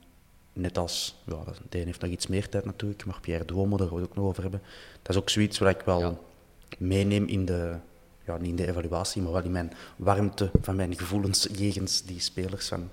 net 0.52 0.78
als, 0.78 1.16
ja, 1.26 1.36
de 1.68 1.78
een 1.78 1.86
heeft 1.86 2.00
nog 2.00 2.10
iets 2.10 2.26
meer 2.26 2.48
tijd 2.48 2.64
natuurlijk, 2.64 3.04
maar 3.04 3.20
Pierre 3.20 3.44
Duomo, 3.44 3.76
daar 3.76 3.86
gaan 3.86 3.96
we 3.96 4.02
het 4.02 4.10
ook 4.10 4.16
nog 4.16 4.26
over 4.26 4.42
hebben. 4.42 4.62
Dat 5.02 5.14
is 5.14 5.20
ook 5.22 5.30
zoiets 5.30 5.58
waar 5.58 5.70
ik 5.70 5.80
wel 5.80 6.00
ja. 6.00 6.18
Meeneem 6.78 7.26
in 7.26 7.44
de, 7.44 7.76
ja, 8.26 8.36
niet 8.36 8.50
in 8.50 8.56
de 8.56 8.68
evaluatie, 8.68 9.22
maar 9.22 9.32
wel 9.32 9.42
in 9.42 9.52
mijn 9.52 9.72
warmte 9.96 10.50
van 10.62 10.76
mijn 10.76 10.98
gevoelens 10.98 11.48
jegens 11.52 12.02
die 12.02 12.20
spelers. 12.20 12.68
Van, 12.68 12.88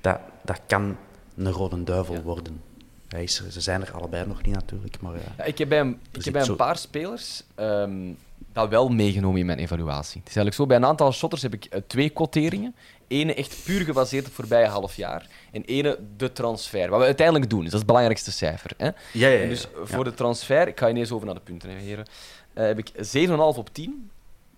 dat, 0.00 0.18
dat 0.42 0.60
kan 0.66 0.96
een 1.36 1.50
rode 1.50 1.84
duivel 1.84 2.14
ja. 2.14 2.22
worden. 2.22 2.62
Is 3.08 3.38
er, 3.38 3.52
ze 3.52 3.60
zijn 3.60 3.82
er 3.82 3.92
allebei 3.92 4.26
nog 4.26 4.42
niet 4.42 4.54
natuurlijk. 4.54 5.00
Maar, 5.00 5.14
ja, 5.36 5.44
ik 5.44 5.58
heb 5.58 5.68
bij 5.68 5.80
een, 5.80 6.00
ik 6.12 6.24
heb 6.24 6.32
bij 6.32 6.46
een 6.46 6.56
paar 6.56 6.76
spelers 6.76 7.42
um, 7.56 8.16
dat 8.52 8.68
wel 8.68 8.88
meegenomen 8.88 9.40
in 9.40 9.46
mijn 9.46 9.58
evaluatie. 9.58 10.20
Het 10.20 10.28
is 10.28 10.36
eigenlijk 10.36 10.56
zo, 10.56 10.66
bij 10.66 10.76
een 10.76 10.84
aantal 10.84 11.12
shotters 11.12 11.42
heb 11.42 11.54
ik 11.54 11.66
uh, 11.74 11.80
twee 11.86 12.08
quoteringen. 12.08 12.74
Ene 13.08 13.34
echt 13.34 13.64
puur 13.64 13.84
gebaseerd 13.84 14.22
op 14.22 14.26
het 14.26 14.36
voorbije 14.36 14.66
half 14.66 14.96
jaar. 14.96 15.26
En 15.52 15.64
ene 15.64 15.98
de 16.16 16.32
transfer. 16.32 16.90
Wat 16.90 16.98
we 16.98 17.04
uiteindelijk 17.04 17.50
doen, 17.50 17.58
dat 17.58 17.72
is 17.72 17.78
het 17.78 17.86
belangrijkste 17.86 18.32
cijfer. 18.32 18.70
Hè? 18.76 18.84
Ja, 18.86 18.92
ja, 19.12 19.28
ja, 19.28 19.48
dus 19.48 19.66
voor 19.84 20.04
de 20.04 20.14
transfer, 20.14 20.68
ik 20.68 20.78
ga 20.78 20.88
ineens 20.88 21.12
over 21.12 21.26
naar 21.26 21.34
de 21.34 21.40
punten, 21.40 21.70
heren. 21.70 22.06
Uh, 22.54 22.64
heb 22.64 22.78
ik 22.78 22.92
7,5 23.28 23.36
op 23.36 23.68
10. 23.72 24.10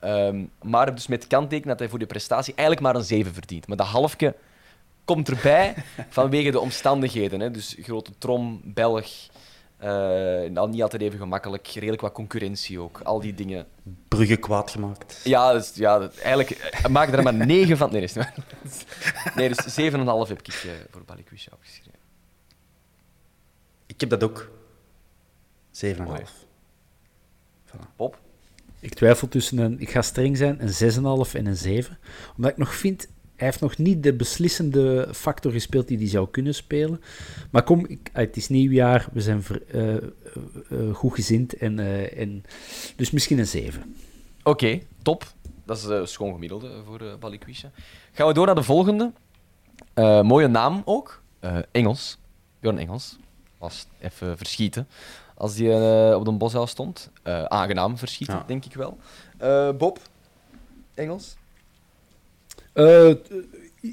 Um, 0.05 0.51
maar 0.63 0.95
dus 0.95 1.07
met 1.07 1.27
kanteken 1.27 1.69
dat 1.69 1.79
hij 1.79 1.89
voor 1.89 1.99
die 1.99 2.09
prestatie 2.09 2.55
eigenlijk 2.55 2.87
maar 2.87 2.97
een 2.97 3.07
7 3.07 3.33
verdient. 3.33 3.67
Maar 3.67 3.77
dat 3.77 3.87
halfje 3.87 4.35
komt 5.05 5.29
erbij 5.29 5.75
vanwege 6.09 6.51
de 6.51 6.61
omstandigheden. 6.61 7.41
Hè? 7.41 7.51
Dus 7.51 7.77
grote 7.81 8.13
trom, 8.19 8.61
Belg, 8.65 9.07
uh, 9.85 10.67
niet 10.67 10.83
altijd 10.83 11.03
even 11.03 11.19
gemakkelijk, 11.19 11.67
redelijk 11.67 12.01
wat 12.01 12.13
concurrentie 12.13 12.81
ook. 12.81 13.01
Al 13.01 13.21
die 13.21 13.35
dingen. 13.35 13.67
Brugge 14.09 14.37
kwaad 14.37 14.71
gemaakt. 14.71 15.21
Ja, 15.25 15.53
dus, 15.53 15.73
ja 15.75 16.11
eigenlijk 16.23 16.73
uh, 16.85 16.87
maak 16.87 17.13
er 17.13 17.23
maar 17.23 17.35
9 17.35 17.77
van. 17.77 17.93
Nee, 17.93 18.09
nee, 18.15 18.25
nee 19.35 19.49
dus 19.49 19.81
7,5 19.81 20.29
heb 20.29 20.39
ik 20.39 20.49
uh, 20.49 20.73
voor 20.91 21.03
Balikwisha 21.07 21.51
opgeschreven. 21.55 22.01
Ik 23.87 24.01
heb 24.01 24.11
dat 24.11 24.23
ook. 24.23 24.51
7,5. 25.73 26.42
Voilà. 27.73 27.97
Pop? 27.97 28.19
Ik 28.81 28.95
twijfel 28.95 29.29
tussen 29.29 29.59
een, 29.59 29.81
ik 29.81 29.91
ga 29.91 30.03
streng 30.03 30.37
zijn, 30.37 30.63
een 30.63 31.27
6,5 31.27 31.33
en 31.33 31.47
een 31.47 31.57
7. 31.57 31.99
Omdat 32.37 32.51
ik 32.51 32.57
nog 32.57 32.75
vind, 32.75 33.09
hij 33.37 33.47
heeft 33.47 33.61
nog 33.61 33.79
niet 33.79 34.03
de 34.03 34.15
beslissende 34.15 35.09
factor 35.13 35.53
gespeeld 35.53 35.89
die 35.89 35.99
hij 35.99 36.09
zou 36.09 36.29
kunnen 36.31 36.55
spelen. 36.55 37.01
Maar 37.51 37.63
kom, 37.63 37.87
ik, 37.87 38.11
het 38.13 38.37
is 38.37 38.49
nieuwjaar, 38.49 39.09
we 39.13 39.21
zijn 39.21 39.43
ver, 39.43 39.63
uh, 39.75 39.95
uh, 40.71 40.95
goed 40.95 41.15
gezind. 41.15 41.57
En, 41.57 41.79
uh, 41.79 42.19
en, 42.19 42.45
dus 42.97 43.11
misschien 43.11 43.39
een 43.39 43.47
7. 43.47 43.95
Oké, 44.39 44.51
okay, 44.51 44.87
top. 45.03 45.25
Dat 45.65 45.77
is 45.77 45.85
uh, 45.85 46.05
schoon 46.05 46.33
gemiddelde 46.33 46.83
voor 46.85 47.03
uh, 47.03 47.15
Balikwisha. 47.21 47.71
Gaan 48.13 48.27
we 48.27 48.35
door 48.35 48.47
naar 48.47 48.55
de 48.55 48.63
volgende. 48.63 49.13
mooie 50.23 50.49
naam 50.49 50.83
ook. 50.85 51.23
Engels. 51.73 52.19
Bjorn 52.61 52.79
Engels. 52.79 53.19
Was 53.63 53.87
even 54.01 54.37
verschieten 54.37 54.89
als 55.35 55.55
die 55.55 55.75
op 56.15 56.25
de 56.25 56.33
boshuis 56.33 56.71
stond. 56.71 57.11
aangenaam 57.45 57.99
verschieten, 57.99 58.37
ja. 58.37 58.45
denk 58.47 58.65
ik 58.65 58.75
wel. 58.75 58.99
Bob, 59.79 59.99
Engels? 60.95 61.37
Uh, 62.75 63.15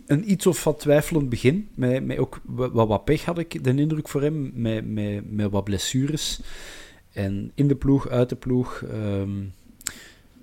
een 0.05 0.31
iets 0.31 0.47
of 0.47 0.63
wat 0.63 0.79
twijfelend 0.79 1.29
begin. 1.29 1.69
Met, 1.73 2.05
met 2.05 2.17
ook 2.17 2.39
wat, 2.45 2.71
wat 2.87 3.03
pech 3.03 3.25
had 3.25 3.37
ik 3.37 3.63
de 3.63 3.75
indruk 3.75 4.07
voor 4.07 4.21
hem. 4.21 4.51
Met, 4.53 4.87
met, 4.87 5.31
met 5.31 5.51
wat 5.51 5.63
blessures. 5.63 6.41
En 7.13 7.51
in 7.55 7.67
de 7.67 7.75
ploeg, 7.75 8.09
uit 8.09 8.29
de 8.29 8.35
ploeg. 8.35 8.81
Um, 8.81 9.53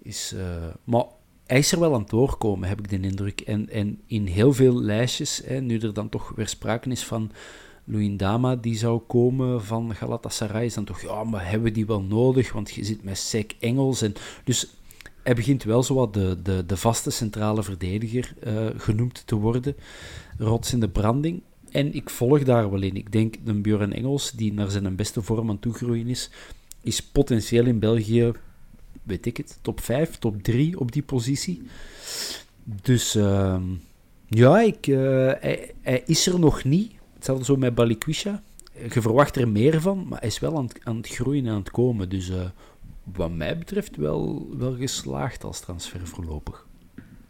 is, 0.02 0.32
uh, 0.34 0.40
maar 0.84 1.04
hij 1.46 1.58
is 1.58 1.72
er 1.72 1.80
wel 1.80 1.94
aan 1.94 2.00
het 2.00 2.10
doorkomen, 2.10 2.68
heb 2.68 2.78
ik 2.78 2.88
de 2.88 3.00
indruk. 3.00 3.40
En, 3.40 3.70
en 3.70 4.00
in 4.06 4.26
heel 4.26 4.52
veel 4.52 4.82
lijstjes, 4.82 5.42
hè, 5.44 5.60
nu 5.60 5.78
er 5.78 5.94
dan 5.94 6.08
toch 6.08 6.32
weer 6.34 6.48
sprake 6.48 6.90
is 6.90 7.04
van 7.04 7.30
Dama 8.16 8.56
die 8.56 8.76
zou 8.76 9.00
komen 9.06 9.64
van 9.64 9.94
Galatasaray, 9.94 10.64
is 10.64 10.74
dan 10.74 10.84
toch, 10.84 11.00
ja, 11.00 11.24
maar 11.24 11.44
hebben 11.44 11.62
we 11.62 11.70
die 11.70 11.86
wel 11.86 12.02
nodig? 12.02 12.52
Want 12.52 12.70
je 12.70 12.84
zit 12.84 13.04
met 13.04 13.18
Sek 13.18 13.56
Engels. 13.60 14.02
En, 14.02 14.14
dus 14.44 14.68
hij 15.22 15.34
begint 15.34 15.62
wel 15.62 15.82
zo 15.82 15.94
wat 15.94 16.14
de, 16.14 16.38
de, 16.42 16.66
de 16.66 16.76
vaste 16.76 17.10
centrale 17.10 17.62
verdediger 17.62 18.34
uh, 18.46 18.66
genoemd 18.76 19.26
te 19.26 19.34
worden. 19.34 19.76
Rots 20.38 20.72
in 20.72 20.80
de 20.80 20.88
branding. 20.88 21.42
En 21.70 21.94
ik 21.94 22.10
volg 22.10 22.42
daar 22.42 22.70
wel 22.70 22.82
in. 22.82 22.96
Ik 22.96 23.12
denk 23.12 23.34
een 23.44 23.62
Björn 23.62 23.92
Engels, 23.92 24.30
die 24.30 24.52
naar 24.52 24.70
zijn 24.70 24.96
beste 24.96 25.22
vorm 25.22 25.50
aan 25.50 25.58
toegroeien 25.58 26.08
is, 26.08 26.30
is 26.82 27.02
potentieel 27.02 27.66
in 27.66 27.78
België, 27.78 28.32
weet 29.02 29.26
ik 29.26 29.36
het, 29.36 29.58
top 29.62 29.80
5, 29.80 30.18
top 30.18 30.42
3 30.42 30.80
op 30.80 30.92
die 30.92 31.02
positie. 31.02 31.62
Dus 32.64 33.16
uh, 33.16 33.60
ja, 34.28 34.60
ik, 34.60 34.84
hij, 34.84 35.74
hij, 35.80 36.02
is 36.06 36.26
er 36.26 36.38
nog 36.38 36.64
niet. 36.64 36.92
Hetzelfde 37.26 37.52
zo 37.52 37.60
met 37.60 37.74
Balikwisha. 37.74 38.42
Je 38.92 39.00
verwacht 39.00 39.36
er 39.36 39.48
meer 39.48 39.80
van, 39.80 40.06
maar 40.08 40.18
hij 40.18 40.28
is 40.28 40.38
wel 40.38 40.56
aan 40.56 40.64
het, 40.64 40.78
aan 40.82 40.96
het 40.96 41.08
groeien 41.08 41.46
en 41.46 41.52
aan 41.52 41.58
het 41.58 41.70
komen. 41.70 42.08
Dus 42.08 42.28
uh, 42.28 42.36
wat 43.02 43.30
mij 43.30 43.58
betreft 43.58 43.96
wel, 43.96 44.46
wel 44.56 44.76
geslaagd 44.76 45.44
als 45.44 45.60
transfer 45.60 46.06
voorlopig. 46.06 46.66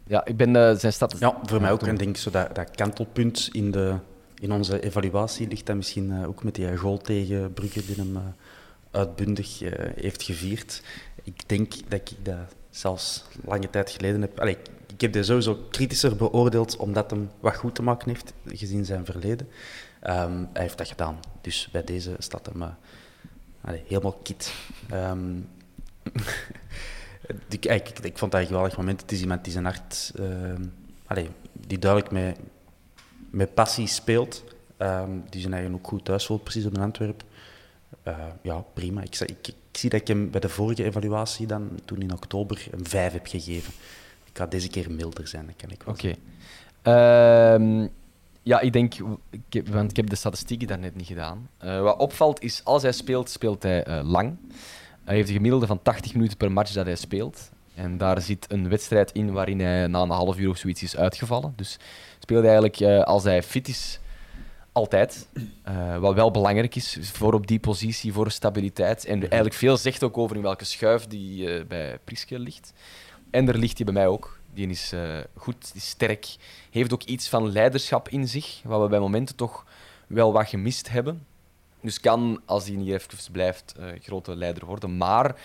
Ja, 0.07 0.25
ik 0.25 0.37
ben 0.37 0.55
uh, 0.55 0.75
zijn 0.75 0.93
stad. 0.93 1.17
Ja, 1.19 1.39
voor 1.43 1.61
mij 1.61 1.73
ook. 1.73 1.83
En 1.83 1.97
denk 1.97 2.17
zo 2.17 2.31
dat, 2.31 2.55
dat 2.55 2.71
kantelpunt 2.71 3.49
in, 3.53 3.71
de, 3.71 3.95
in 4.41 4.53
onze 4.53 4.81
evaluatie 4.81 5.49
ligt 5.49 5.67
dat 5.67 5.77
misschien 5.77 6.11
uh, 6.11 6.29
ook 6.29 6.45
met 6.45 6.55
die 6.55 6.77
goal 6.77 6.99
tegen 6.99 7.53
Brugge 7.53 7.87
die 7.87 7.97
hem 7.97 8.17
uh, 8.17 8.23
uitbundig 8.91 9.59
heeft 9.95 10.23
gevierd. 10.23 10.83
Ik 11.23 11.49
denk 11.49 11.73
dat 11.89 12.01
ik 12.01 12.11
dat 12.23 12.55
zelfs 12.71 13.25
lange 13.45 13.71
tijd 13.71 13.91
geleden 13.91 14.21
heb. 14.21 14.41
Allee, 14.41 14.57
ik 14.93 15.01
heb 15.01 15.13
die 15.13 15.23
sowieso 15.23 15.59
kritischer 15.71 16.17
beoordeeld 16.17 16.77
omdat 16.77 17.11
hem 17.11 17.31
wat 17.41 17.57
goed 17.57 17.75
te 17.75 17.83
maken 17.83 18.09
heeft 18.09 18.33
gezien 18.47 18.85
zijn 18.85 19.05
verleden. 19.05 19.49
Um, 20.09 20.49
hij 20.53 20.63
heeft 20.63 20.79
dat 20.79 20.89
gedaan. 20.89 21.19
Dus 21.41 21.69
bij 21.73 21.85
deze 21.85 22.17
staat 22.19 22.47
hem 22.47 22.63
allee, 23.61 23.83
helemaal 23.87 24.19
kit. 24.23 24.53
Um, 24.93 25.49
ik, 27.49 27.65
ik, 27.65 27.99
ik, 27.99 28.19
vond 28.19 28.33
dat 28.33 28.41
een 28.41 28.47
geweldig 28.47 28.77
moment. 28.77 29.01
Het 29.01 29.13
is 29.13 29.21
iemand 29.21 29.45
die 29.45 29.53
zijn 29.53 29.65
hart, 29.65 30.13
allez, 31.07 31.27
die 31.53 31.79
duidelijk 31.79 32.13
met, 32.13 32.39
met 33.31 33.55
passie 33.55 33.87
speelt. 33.87 34.45
Die 35.31 35.41
zijn 35.41 35.53
eigen 35.53 35.75
ook 35.75 35.87
goed 35.87 36.05
thuis 36.05 36.27
voelt, 36.27 36.43
precies 36.43 36.67
op 36.67 36.77
een 36.77 36.83
Antwerp. 36.83 37.25
Uh, 38.09 38.19
ja, 38.43 38.65
prima. 38.75 39.03
Ik, 39.03 39.21
ik, 39.21 39.55
zie 39.73 39.91
dat 39.91 40.01
ik 40.01 40.07
hem 40.09 40.31
bij 40.31 40.41
de 40.41 40.49
vorige 40.49 40.85
evaluatie, 40.85 41.47
dan, 41.47 41.79
toen 41.85 42.01
in 42.01 42.13
oktober, 42.13 42.67
een 42.71 42.87
5 42.87 43.13
heb 43.13 43.27
gegeven. 43.27 43.73
Ik 44.25 44.37
ga 44.37 44.47
deze 44.47 44.69
keer 44.69 44.91
milder 44.91 45.29
zijn, 45.29 45.47
dat 45.47 45.57
kan 45.57 45.71
ik 45.71 45.83
wel 45.83 45.95
Oké. 45.95 46.15
Ja, 48.47 48.61
ik 48.61 48.73
denk, 48.73 48.95
ik, 49.51 49.69
want 49.69 49.91
ik 49.91 49.97
heb 49.97 50.11
de 50.11 50.17
statistieken 50.17 50.67
daar 50.67 50.79
net 50.79 50.97
niet 50.97 51.07
gedaan. 51.07 51.49
Uh, 51.65 51.81
wat 51.81 51.99
opvalt 51.99 52.43
is, 52.43 52.61
als 52.65 52.83
hij 52.83 52.93
speelt, 52.93 53.31
speelt 53.31 53.63
hij 53.63 53.89
uh, 53.89 54.01
lang. 54.03 54.37
Hij 55.05 55.15
heeft 55.15 55.29
een 55.29 55.35
gemiddelde 55.35 55.67
van 55.67 55.83
80 55.83 56.15
minuten 56.15 56.37
per 56.37 56.53
match 56.53 56.73
dat 56.73 56.87
hij 56.87 56.97
speelt. 56.97 57.51
En 57.75 57.99
daar 57.99 58.21
zit 58.21 58.53
een 58.53 58.69
wedstrijd 58.69 59.13
in 59.13 59.33
waarin 59.33 59.61
hij 59.61 59.87
na 59.87 60.03
een 60.03 60.11
half 60.11 60.39
uur 60.39 60.49
of 60.49 60.57
zoiets 60.57 60.83
is 60.83 60.97
uitgevallen. 60.97 61.53
Dus 61.57 61.79
speelt 62.19 62.45
hij 62.45 62.57
eigenlijk, 62.57 62.81
uh, 62.81 63.03
als 63.03 63.25
hij 63.25 63.43
fit 63.43 63.69
is, 63.69 64.01
altijd. 64.77 65.29
Eh, 65.63 65.99
wat 65.99 66.15
wel 66.15 66.31
belangrijk 66.31 66.75
is 66.75 66.99
voor 67.01 67.35
op 67.35 67.47
die 67.47 67.61
positie, 67.61 68.13
voor 68.13 68.31
stabiliteit. 68.31 69.05
En 69.05 69.21
eigenlijk 69.21 69.55
veel 69.55 69.77
zegt 69.77 70.03
ook 70.03 70.19
over 70.19 70.37
in 70.37 70.43
welke 70.43 70.65
schuif 70.65 71.07
die 71.07 71.55
eh, 71.55 71.67
bij 71.67 71.99
Priske 72.05 72.39
ligt. 72.39 72.73
En 73.31 73.49
er 73.49 73.59
ligt 73.59 73.77
hij 73.77 73.85
bij 73.85 73.95
mij 73.95 74.07
ook. 74.07 74.36
Die 74.57 74.69
is 74.69 74.93
eh, 74.93 75.19
goed, 75.35 75.73
die 75.73 75.83
is 75.83 75.89
sterk. 75.89 76.37
Heeft 76.71 76.93
ook 76.93 77.03
iets 77.03 77.29
van 77.29 77.51
leiderschap 77.51 78.09
in 78.09 78.29
zich, 78.29 78.61
wat 78.65 78.83
we 78.83 78.89
bij 78.89 78.99
momenten 78.99 79.37
toch 79.37 79.67
wel 80.07 80.33
wat 80.33 80.49
gemist 80.49 80.89
hebben. 80.91 81.27
Dus 81.81 82.01
kan, 82.01 82.41
als 82.45 82.67
hij 82.67 82.77
niet 82.77 82.89
even 82.89 83.33
blijft, 83.33 83.75
eh, 83.79 83.87
grote 84.03 84.37
leider 84.37 84.67
worden. 84.67 84.97
Maar 84.97 85.37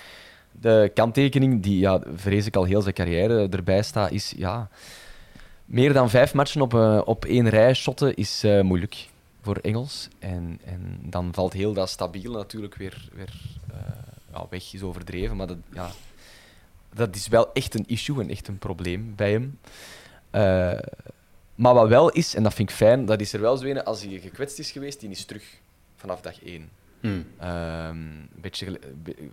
de 0.52 0.92
kanttekening, 0.94 1.64
die 1.64 1.80
ja, 1.80 2.02
vrees 2.16 2.46
ik 2.46 2.56
al 2.56 2.64
heel 2.64 2.82
zijn 2.82 2.94
carrière 2.94 3.48
erbij 3.50 3.82
staat, 3.82 4.12
is 4.12 4.34
ja, 4.38 4.70
meer 5.66 5.94
dan 5.94 6.10
vijf 6.10 6.34
matchen 6.34 6.62
op, 6.62 6.74
eh, 6.74 7.02
op 7.06 7.26
één 7.26 7.50
rij 7.50 7.74
shotten 7.74 8.16
is 8.16 8.44
moeilijk 8.62 9.10
voor 9.42 9.56
Engels. 9.56 10.08
En, 10.20 10.60
en 10.66 11.00
dan 11.02 11.34
valt 11.34 11.54
heel 11.54 11.74
dat 11.74 11.90
stabiel 11.90 12.32
natuurlijk 12.32 12.76
weer, 12.76 13.10
weer 13.14 13.34
weg, 14.50 14.74
is 14.74 14.82
overdreven. 14.82 15.38
Maar 15.38 15.48
dat, 15.48 15.58
ja, 15.74 15.92
dat 16.94 17.16
is 17.16 17.28
wel 17.28 17.54
echt 17.54 17.74
een 17.76 17.84
issue 17.88 18.22
en 18.22 18.30
echt 18.30 18.48
een 18.48 18.58
probleem 18.58 19.14
bij 19.16 19.32
hem. 19.32 19.60
Eh, 20.30 20.80
maar 21.56 21.74
wat 21.74 21.88
wel 21.88 22.10
is, 22.10 22.36
en 22.36 22.44
dat 22.44 22.54
vind 22.54 22.70
ik 22.70 22.76
fijn, 22.76 23.06
dat 23.06 23.22
is 23.22 23.34
er 23.34 23.42
wel 23.42 23.58
zo 23.58 23.66
een, 23.66 23.84
als 23.84 24.04
hij 24.04 24.20
gekwetst 24.20 24.60
is 24.60 24.72
geweest, 24.72 25.00
die 25.00 25.10
is 25.10 25.26
terug 25.26 25.44
vanaf 25.96 26.22
dag 26.22 26.44
één. 26.44 26.70
Hmm. 27.00 27.26
Ehm, 27.40 27.90
een 27.96 28.30
beetje 28.42 28.80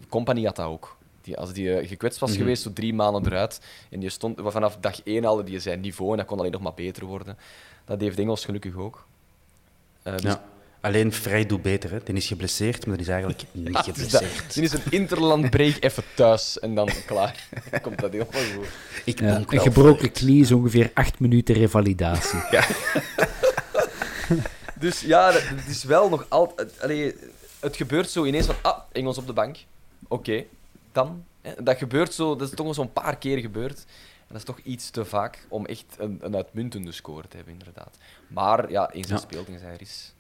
Company 0.08 0.44
had 0.44 0.56
dat 0.56 0.66
ook. 0.66 0.96
Die, 1.20 1.36
als 1.38 1.52
die 1.52 1.74
eh, 1.74 1.88
gekwetst 1.88 2.18
was 2.20 2.30
Mhm. 2.30 2.38
geweest, 2.38 2.62
zo 2.62 2.72
drie 2.72 2.94
maanden 2.94 3.26
eruit, 3.26 3.60
en 3.90 4.00
die 4.00 4.08
stond 4.10 4.40
vanaf 4.42 4.76
dag 4.80 5.02
één 5.02 5.24
al 5.24 5.44
die 5.44 5.58
zijn 5.60 5.80
niveau, 5.80 6.10
en 6.10 6.16
dat 6.16 6.26
kon 6.26 6.38
alleen 6.38 6.50
nog 6.52 6.60
maar 6.60 6.74
beter 6.74 7.04
worden. 7.04 7.38
Dat 7.84 8.00
heeft 8.00 8.18
Engels 8.18 8.44
gelukkig 8.44 8.74
ook. 8.76 9.06
Eh, 10.02 10.12
dus 10.12 10.22
Ja. 10.22 10.44
Alleen 10.88 11.12
Vrij 11.12 11.46
doet 11.46 11.62
beter. 11.62 11.90
Hè. 11.90 11.98
Die 12.04 12.14
is 12.14 12.26
geblesseerd, 12.26 12.86
maar 12.86 12.96
die 12.96 13.06
is 13.06 13.12
eigenlijk 13.12 13.42
niet 13.52 13.68
is 13.68 13.72
dat. 13.74 13.84
geblesseerd. 13.84 14.54
Dan 14.54 14.64
is 14.64 14.72
een 14.72 14.82
interlandbreak 14.90 15.76
even 15.80 16.02
thuis 16.14 16.58
en 16.58 16.74
dan 16.74 16.88
klaar. 17.06 17.46
Dan 17.70 17.80
komt 17.86 17.98
dat 17.98 18.12
helemaal 18.12 18.42
goed. 18.56 18.66
Ik 19.04 19.20
Ja, 19.20 19.42
een 19.46 19.60
gebroken 19.60 20.12
knie 20.12 20.40
is 20.40 20.52
ongeveer 20.52 20.90
acht 20.94 21.18
minuten 21.20 21.54
revalidatie. 21.54 22.38
Dus 24.80 25.00
ja, 25.00 25.32
het 25.32 25.66
is 25.68 25.84
wel 25.84 26.08
nog 26.08 26.26
altijd. 26.28 26.80
Allee, 26.82 27.14
het 27.60 27.76
gebeurt 27.76 28.10
zo 28.10 28.24
ineens 28.24 28.46
van. 28.46 28.54
Ah, 28.62 28.78
Engels 28.92 29.18
op 29.18 29.26
de 29.26 29.32
bank. 29.32 29.56
Oké, 30.08 30.44
dan. 30.92 31.24
Hè, 31.42 31.52
Dat 31.62 31.78
gebeurt 31.78 32.14
zo, 32.14 32.36
dat 32.36 32.48
is 32.48 32.54
toch 32.54 32.66
nog 32.66 32.74
zo'n 32.74 32.92
paar 32.92 33.16
keer 33.16 33.38
gebeurd. 33.38 33.78
En 34.18 34.26
dat 34.28 34.36
is 34.36 34.44
toch 34.44 34.58
iets 34.62 34.90
te 34.90 35.04
vaak 35.04 35.46
om 35.48 35.66
echt 35.66 35.84
een, 35.98 36.18
een 36.22 36.36
uitmuntende 36.36 36.92
score 36.92 37.28
te 37.28 37.36
hebben, 37.36 37.54
inderdaad. 37.58 37.96
Maar 38.28 38.70
ja, 38.70 38.90
eens 38.92 39.08
hij 39.08 39.18
Ja. 39.60 39.66
er 39.66 39.80
is, 39.80 40.12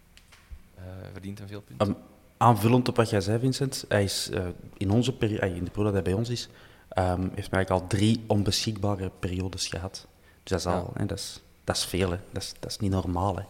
verdient 1.12 1.38
hem 1.38 1.48
veel 1.48 1.60
punten. 1.60 1.88
Um, 1.88 1.96
aanvullend 2.36 2.88
op 2.88 2.96
wat 2.96 3.10
jij 3.10 3.20
zei, 3.20 3.38
Vincent, 3.38 3.84
hij 3.88 4.04
is 4.04 4.30
eh, 4.30 4.46
in, 4.76 4.90
onze 4.90 5.12
peri- 5.16 5.36
eh, 5.36 5.56
in 5.56 5.64
de 5.64 5.70
periode 5.70 5.84
dat 5.84 5.92
hij 5.92 6.02
bij 6.02 6.12
ons 6.12 6.28
is, 6.28 6.48
ehm, 6.88 7.20
heeft 7.20 7.50
hij 7.50 7.58
eigenlijk 7.58 7.70
al 7.70 7.86
drie 7.86 8.24
onbeschikbare 8.26 9.10
periodes 9.18 9.66
gehad. 9.66 10.06
Dus 10.42 10.50
dat 10.50 10.60
is, 10.60 10.66
al, 10.66 10.92
hè, 10.96 11.06
dat 11.06 11.18
is, 11.18 11.42
dat 11.64 11.76
is 11.76 11.84
veel, 11.84 12.10
hè. 12.10 12.18
Dat, 12.32 12.42
is, 12.42 12.54
dat 12.60 12.70
is 12.70 12.78
niet 12.78 12.90
normaal. 12.90 13.36
Hè. 13.36 13.42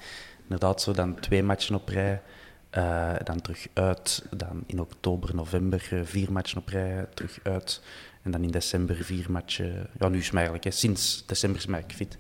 Inderdaad, 0.43 0.83
zo 0.83 0.93
dan 0.93 1.21
twee 1.21 1.43
matchen 1.43 1.75
op 1.75 1.89
rij, 1.89 2.23
eh, 2.71 3.15
dan 3.25 3.41
terug 3.41 3.67
uit. 3.73 4.25
Dan 4.31 4.65
in 4.67 4.81
oktober, 4.81 5.35
november 5.35 5.89
eh, 5.91 6.01
vier 6.03 6.33
matchen 6.33 6.59
op 6.59 6.69
rij, 6.69 7.07
terug 7.15 7.39
uit. 7.43 7.83
En 8.23 8.31
dan 8.31 8.43
in 8.43 8.51
december 8.51 8.97
vier 8.97 9.27
matchen. 9.31 9.87
Ja, 9.99 10.09
nu 10.09 10.19
is 10.19 10.27
hij 10.27 10.35
eigenlijk, 10.35 10.65
hè, 10.65 10.71
sinds 10.71 11.27
december 11.27 11.59
is 11.59 11.67
eigenlijk 11.67 11.95
fit 11.99 12.19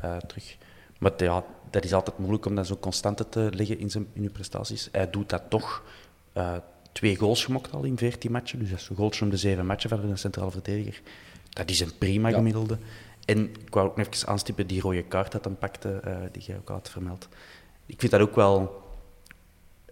eh, 0.00 0.16
terug. 0.16 0.56
Maar 1.02 1.12
ja, 1.16 1.44
dat 1.70 1.84
is 1.84 1.92
altijd 1.92 2.18
moeilijk 2.18 2.46
om 2.46 2.54
dan 2.54 2.64
zo 2.64 2.76
constante 2.76 3.28
te 3.28 3.48
leggen 3.54 3.78
in 3.78 3.90
zijn 3.90 4.06
in 4.12 4.22
uw 4.22 4.30
prestaties. 4.30 4.88
Hij 4.92 5.10
doet 5.10 5.28
dat 5.28 5.42
toch. 5.48 5.82
eh, 6.32 6.56
twee 6.92 7.16
goals 7.16 7.44
gemokt 7.44 7.72
al 7.72 7.82
in 7.84 7.98
14 7.98 8.32
matchen. 8.32 8.58
Dus 8.58 8.70
dat 8.70 8.78
is 8.78 8.88
een 8.88 8.96
goaltje 8.96 9.24
om 9.24 9.30
de 9.30 9.36
zeven 9.36 9.66
matchen 9.66 9.90
van 9.90 10.00
een 10.10 10.18
centrale 10.18 10.50
verdediger. 10.50 11.00
Dat 11.50 11.70
is 11.70 11.80
een 11.80 11.98
prima 11.98 12.28
Ja. 12.28 12.36
gemiddelde. 12.36 12.78
En 13.24 13.38
ik 13.50 13.74
wou 13.74 13.88
ook 13.88 13.96
nog 13.96 14.06
even 14.06 14.28
aanstippen 14.28 14.66
die 14.66 14.80
rode 14.80 15.02
kaart 15.02 15.32
dat 15.32 15.44
hem 15.44 15.56
pakte, 15.56 15.88
eh, 16.04 16.16
die 16.32 16.42
jij 16.42 16.56
ook 16.56 16.68
al 16.68 16.74
had 16.74 16.90
vermeld. 16.90 17.28
Ik 17.86 18.00
vind 18.00 18.12
dat 18.12 18.20
ook 18.20 18.34
wel 18.34 18.82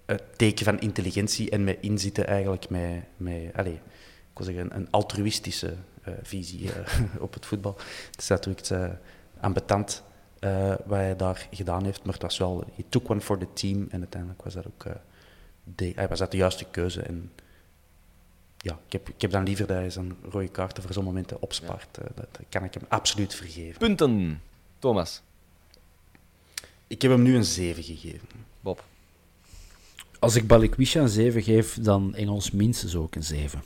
het 0.07 0.23
teken 0.39 0.65
van 0.65 0.81
intelligentie 0.81 1.51
en 1.51 1.65
met 1.65 1.79
inzitten 1.81 2.27
eigenlijk 2.27 2.69
met, 2.71 3.03
met 3.17 3.51
allez, 3.55 3.75
ik 3.75 4.37
wil 4.37 4.47
zeggen, 4.47 4.77
een 4.77 4.91
altruïstische 4.91 5.75
eh, 6.03 6.15
visie 6.23 6.71
op 7.19 7.35
het 7.35 7.47
voetbal. 7.47 7.77
Het 8.11 8.21
is 8.21 8.29
natuurlijk 8.29 8.71
uh, 8.71 8.89
ambetant 9.41 10.03
eh, 10.41 10.69
wat 10.69 10.99
hij 10.99 11.17
daar 11.17 11.49
gedaan 11.51 11.85
heeft, 11.85 12.05
maar 12.05 12.13
het 12.13 12.23
was 12.23 12.39
wel, 12.39 12.65
he 12.75 12.85
took 12.89 13.11
one 13.11 13.21
for 13.21 13.39
the 13.39 13.53
team 13.53 13.87
en 13.91 13.99
uiteindelijk 13.99 14.43
was 14.43 14.55
dat 14.55 14.67
ook 14.67 14.85
eh, 14.85 14.93
de, 15.75 15.93
hij 15.95 16.09
was 16.09 16.19
dat 16.19 16.31
de 16.31 16.37
juiste 16.37 16.65
keuze. 16.71 17.01
En 17.01 17.33
ja, 18.57 18.79
ik 18.87 18.93
heb, 18.93 19.09
ik 19.09 19.21
heb 19.21 19.31
dan 19.31 19.45
liever 19.45 19.67
dat 19.67 19.77
hij 19.77 19.91
zijn 19.91 20.17
rode 20.31 20.49
kaarten 20.49 20.83
voor 20.83 20.93
zo'n 20.93 21.05
momenten 21.05 21.43
opspaart. 21.43 21.99
Eh, 21.99 22.05
dat 22.15 22.41
kan 22.49 22.65
ik 22.65 22.75
hem 22.75 22.83
absoluut 22.89 23.35
vergeven. 23.35 23.79
Punten, 23.79 24.43
Thomas. 24.79 25.23
Ik 26.87 27.03
heb 27.03 27.11
hem 27.11 27.23
nu 27.23 27.37
een 27.37 27.45
7 27.45 27.83
gegeven. 27.83 28.29
Bob. 28.61 28.85
Als 30.19 30.35
ik 30.35 30.47
Balikwisha 30.47 31.01
een 31.01 31.09
7 31.09 31.43
geef, 31.43 31.79
dan 31.81 32.15
Engels 32.15 32.51
minstens 32.51 32.95
ook 32.95 33.15
een 33.15 33.23
7. 33.23 33.63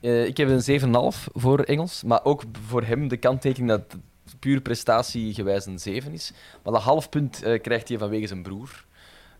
Eh, 0.00 0.24
ik 0.24 0.36
heb 0.36 0.48
een 0.48 0.62
7,5 0.62 1.28
voor 1.32 1.60
Engels, 1.60 2.02
maar 2.02 2.24
ook 2.24 2.42
voor 2.66 2.84
hem 2.84 3.08
de 3.08 3.16
kanttekening 3.16 3.70
dat 3.70 3.96
puur 4.38 4.60
prestatiegewijs 4.60 5.66
een 5.66 5.78
7 5.78 6.12
is. 6.12 6.32
Maar 6.62 6.72
dat 6.72 6.82
half 6.82 7.08
punt 7.08 7.42
eh, 7.42 7.60
krijgt 7.60 7.88
hij 7.88 7.98
vanwege 7.98 8.26
zijn 8.26 8.42
broer. 8.42 8.84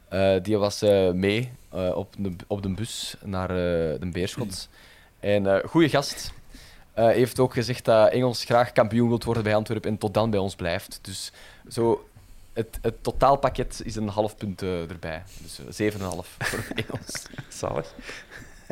Eh, 0.09 0.35
die 0.43 0.59
was 0.59 0.83
eh, 0.83 1.11
mee 1.11 1.51
op, 1.95 2.15
de, 2.19 2.33
op 2.47 2.63
de 2.63 2.69
bus 2.69 3.17
naar 3.25 3.49
de 3.49 4.09
Beerschot. 4.13 4.69
En 5.21 5.63
goede 5.69 5.89
gast. 5.89 6.33
Heeft 6.95 7.39
ook 7.39 7.53
gezegd 7.53 7.85
dat 7.85 8.13
Engels 8.13 8.45
graag 8.45 8.73
kampioen 8.73 9.09
wilt 9.09 9.25
worden 9.25 9.43
bij 9.43 9.55
Antwerpen 9.55 9.91
en 9.91 9.99
tot 9.99 10.15
dan 10.15 10.31
bij 10.31 10.41
ons 10.41 10.55
blijft. 10.55 10.99
Dus 11.03 11.33
zo, 11.69 12.09
het, 12.53 12.79
het 12.83 13.03
totaalpakket 13.03 13.81
is 13.85 13.97
een 13.97 14.09
half 14.09 14.37
punt 14.37 14.63
erbij. 14.63 15.23
Dus 15.67 15.79
eh, 15.79 15.93
7,5 15.93 15.99
voor 16.39 16.65
Engels. 16.75 17.27
Zalig. 17.61 17.95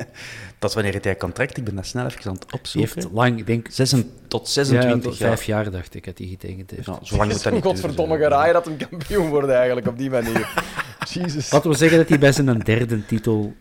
dat 0.59 0.69
is 0.71 0.75
wanneer 0.75 0.99
hij 1.03 1.17
contract. 1.17 1.57
Ik 1.57 1.65
ben 1.65 1.75
dat 1.75 1.87
snel 1.87 2.05
even 2.07 2.27
aan 2.31 2.35
het 2.35 2.53
opzoeken. 2.53 2.93
heeft 2.95 3.13
lang, 3.13 3.39
ik 3.39 3.47
denk... 3.47 3.67
Zes 3.71 3.93
en- 3.93 4.11
tot 4.29 4.47
Ja, 4.47 4.53
26 4.65 5.03
tot 5.11 5.19
jaar. 5.19 5.29
vijf 5.29 5.45
jaar 5.45 5.71
dacht 5.71 5.95
ik 5.95 6.05
dat 6.05 6.19
hij 6.19 6.27
getekend 6.27 6.71
heeft. 6.71 6.87
Ja, 6.87 6.99
zolang 7.03 7.31
moet 7.33 7.43
dat 7.43 7.53
niet 7.53 7.63
Godverdomme 7.71 8.17
geraaien 8.17 8.55
dat 8.55 8.67
een 8.67 8.77
kampioen 8.77 9.29
wordt 9.29 9.49
eigenlijk 9.49 9.87
op 9.87 9.99
die 9.99 10.11
manier. 10.11 10.49
Jezus. 11.13 11.51
Laten 11.51 11.71
we 11.71 11.77
zeggen 11.77 11.99
dat 11.99 12.09
hij 12.09 12.19
bij 12.19 12.33
zijn 12.33 12.59
derde 12.59 13.07
titel 13.07 13.55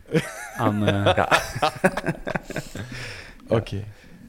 aan... 0.57 0.87
eh, 0.87 1.23
Oké. 3.47 3.83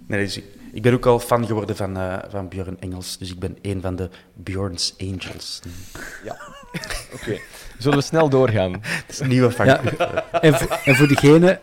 Nee, 0.06 0.24
dus 0.24 0.36
ik, 0.36 0.44
ik 0.72 0.82
ben 0.82 0.92
ook 0.94 1.06
al 1.06 1.18
fan 1.20 1.46
geworden 1.46 1.76
van, 1.76 1.96
eh, 1.96 2.18
van 2.28 2.48
Björn 2.48 2.76
Engels. 2.80 3.18
Dus 3.18 3.30
ik 3.30 3.38
ben 3.38 3.56
een 3.62 3.80
van 3.80 3.96
de 3.96 4.08
Björn's 4.34 4.94
Angels. 5.00 5.60
Ja. 6.24 6.36
Oké. 7.14 7.38
Zullen 7.78 7.98
we 7.98 8.04
snel 8.04 8.28
doorgaan? 8.28 8.72
Dat 9.06 9.08
is 9.08 9.18
een 9.18 9.28
nieuwe 9.28 9.52
Ja. 9.64 9.80
vak. 9.82 9.82
En, 10.32 10.54
voor, 10.54 10.78
en 10.84 10.94
voor 10.94 11.06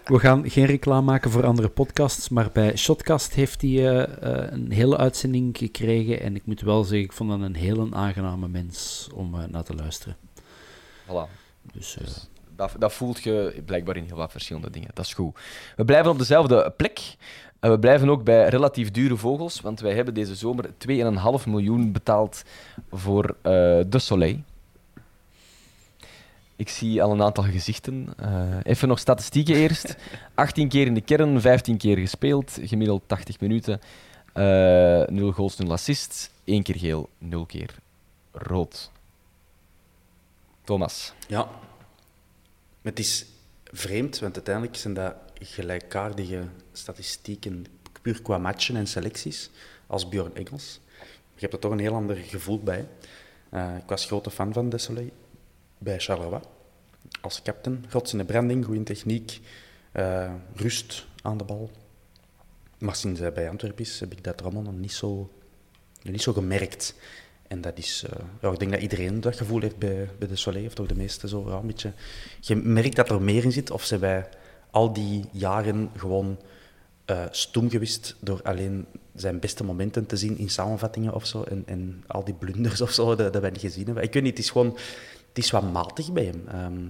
we 0.04 0.20
gaan 0.20 0.50
geen 0.50 0.66
reclame 0.66 1.02
maken 1.02 1.32
voor 1.32 1.46
andere 1.46 1.70
podcasts, 1.70 2.30
maar 2.30 2.50
bij 2.54 2.76
Shotcast 2.78 3.34
heeft 3.34 3.62
hij 3.62 3.72
eh, 3.72 4.02
eh, 4.04 4.52
een 4.52 4.72
hele 4.72 4.98
uitzending 4.98 5.58
gekregen. 5.58 6.22
En 6.22 6.36
ik 6.36 6.46
moet 6.46 6.62
wel 6.62 6.84
zeggen, 6.84 7.06
ik 7.06 7.14
vond 7.14 7.30
dat 7.30 7.40
een 7.40 7.56
hele 7.56 7.88
aangename 7.92 8.48
mens 8.48 9.08
om 9.14 9.36
eh, 9.36 9.44
naar 9.50 9.64
te 9.64 9.76
luisteren. 9.76 10.16
Voilà. 11.06 11.30
Dus 11.74 11.98
eh, 11.98 12.08
Dat, 12.56 12.72
dat 12.80 12.94
voelt 12.94 13.24
je 13.24 13.62
blijkbaar 13.66 13.96
in 13.98 14.04
heel 14.04 14.16
wat 14.16 14.32
verschillende 14.32 14.70
dingen. 14.70 14.90
Dat 14.94 15.06
is 15.06 15.14
goed. 15.14 15.38
We 15.76 15.86
blijven 15.86 16.12
op 16.12 16.18
dezelfde 16.18 16.74
plek. 16.78 17.00
En 17.60 17.72
we 17.72 17.80
blijven 17.80 18.10
ook 18.10 18.24
bij 18.24 18.48
relatief 18.48 18.92
dure 18.92 19.18
vogels, 19.18 19.62
want 19.62 19.80
wij 19.80 19.94
hebben 19.94 20.14
deze 20.14 20.36
zomer 20.36 20.66
2,5 20.88 21.48
miljoen 21.48 21.92
betaald 21.92 22.44
voor 22.92 23.36
eh 23.42 23.52
De 23.88 24.00
Soleil. 24.00 24.38
Ik 26.56 26.70
zie 26.70 27.04
al 27.04 27.12
een 27.12 27.22
aantal 27.22 27.44
gezichten. 27.44 28.08
Eh, 28.18 28.58
even 28.64 28.88
nog 28.88 29.00
statistieken 29.00 29.56
eerst. 29.56 29.96
18 30.36 30.70
keer 30.70 30.86
in 30.86 30.94
de 30.94 31.02
kern, 31.02 31.42
15 31.42 31.78
keer 31.78 31.98
gespeeld, 31.98 32.58
gemiddeld 32.62 33.04
80 33.06 33.40
minuten. 33.40 33.80
Eh 34.34 35.08
0 35.08 35.32
goals, 35.32 35.58
0 35.58 35.72
assists. 35.72 36.30
1 36.44 36.64
keer 36.64 36.78
geel, 36.78 37.10
0 37.18 37.46
keer 37.46 37.76
rood. 38.32 38.92
Thomas. 40.64 41.14
Ja. 41.28 41.50
Het 42.82 43.00
is 43.00 43.26
vreemd, 43.64 44.20
want 44.20 44.36
uiteindelijk 44.36 44.76
zijn 44.76 44.94
dat 44.94 45.16
gelijkaardige 45.40 46.48
statistieken, 46.72 47.66
puur 48.02 48.22
qua 48.22 48.38
matchen 48.38 48.76
en 48.76 48.88
selecties, 48.88 49.50
als 49.88 50.10
Björn 50.10 50.36
Engels. 50.36 50.80
Je 51.34 51.42
hebt 51.42 51.54
er 51.54 51.60
toch 51.60 51.72
een 51.72 51.80
heel 51.80 51.94
ander 51.94 52.16
gevoel 52.16 52.60
bij. 52.60 52.88
Eh, 53.50 53.76
ik 53.78 53.88
was 53.90 54.06
grote 54.06 54.32
fan 54.32 54.54
van 54.54 54.70
Desolé 54.70 55.10
bij 55.78 56.00
Charleroi. 56.00 56.42
Als 57.22 57.42
captain, 57.42 57.86
rots 57.90 58.12
in 58.12 58.18
de 58.18 58.26
branding, 58.26 58.66
goede 58.66 58.84
techniek, 58.84 59.42
eh, 59.92 60.34
rust 60.56 61.06
aan 61.22 61.38
de 61.38 61.44
bal. 61.44 61.72
Maar 62.78 62.96
sinds 62.96 63.20
hij 63.20 63.34
bij 63.34 63.50
Antwerpen 63.50 63.84
is, 63.84 64.00
heb 64.00 64.12
ik 64.12 64.24
dat 64.24 64.40
er 64.40 64.46
allemaal 64.46 64.64
nog 64.64 64.74
niet 64.74 64.94
zo, 64.94 65.32
niet 66.02 66.22
zo 66.22 66.34
gemerkt. 66.34 66.96
En 67.48 67.62
dat 67.62 67.78
is, 67.78 68.06
eh, 68.10 68.26
ja, 68.42 68.52
ik 68.52 68.60
denk 68.60 68.72
dat 68.72 68.82
iedereen 68.82 69.22
dat 69.22 69.38
gevoel 69.38 69.62
heeft 69.62 69.78
bij, 69.78 70.10
bij 70.20 70.28
de 70.28 70.36
Soleil, 70.36 70.66
of 70.66 70.74
toch 70.74 70.88
de 70.88 70.96
meeste 70.96 71.28
zo, 71.28 71.50
ja, 71.50 71.56
een 71.56 71.68
beetje. 71.68 71.94
Je 72.40 72.56
merkt 72.56 72.96
dat 72.96 73.10
er 73.10 73.22
meer 73.22 73.44
in 73.44 73.52
zit, 73.52 73.72
of 73.72 73.84
ze 73.84 73.98
bij 73.98 74.30
al 74.72 74.94
die 74.94 75.26
jaren 75.32 75.90
gewoon 75.96 76.38
uh, 77.06 77.26
stoem 77.32 77.70
geweest 77.70 78.16
door 78.20 78.42
alleen 78.44 78.86
zijn 79.16 79.40
beste 79.40 79.64
momenten 79.64 80.06
te 80.06 80.18
zien 80.18 80.38
in 80.38 80.50
samenvattingen 80.50 81.14
of 81.14 81.26
zo, 81.26 81.44
en, 81.44 81.64
en 81.66 82.04
al 82.08 82.24
die 82.24 82.34
blunders 82.34 82.82
of 82.82 82.92
zo, 82.92 83.16
dat, 83.16 83.34
dat 83.34 83.42
wij 83.42 83.52
niet 83.52 83.62
gezien 83.62 83.86
hebben. 83.86 84.04
Ik 84.04 84.14
weet 84.14 84.24
niet, 84.24 84.38
het 84.38 84.44
is 84.46 84.50
gewoon, 84.50 84.78
het 85.36 85.44
is 85.44 85.52
wat 85.52 85.72
matig 85.72 86.12
bij 86.12 86.26
hem. 86.26 86.48
Ehm, 86.48 86.88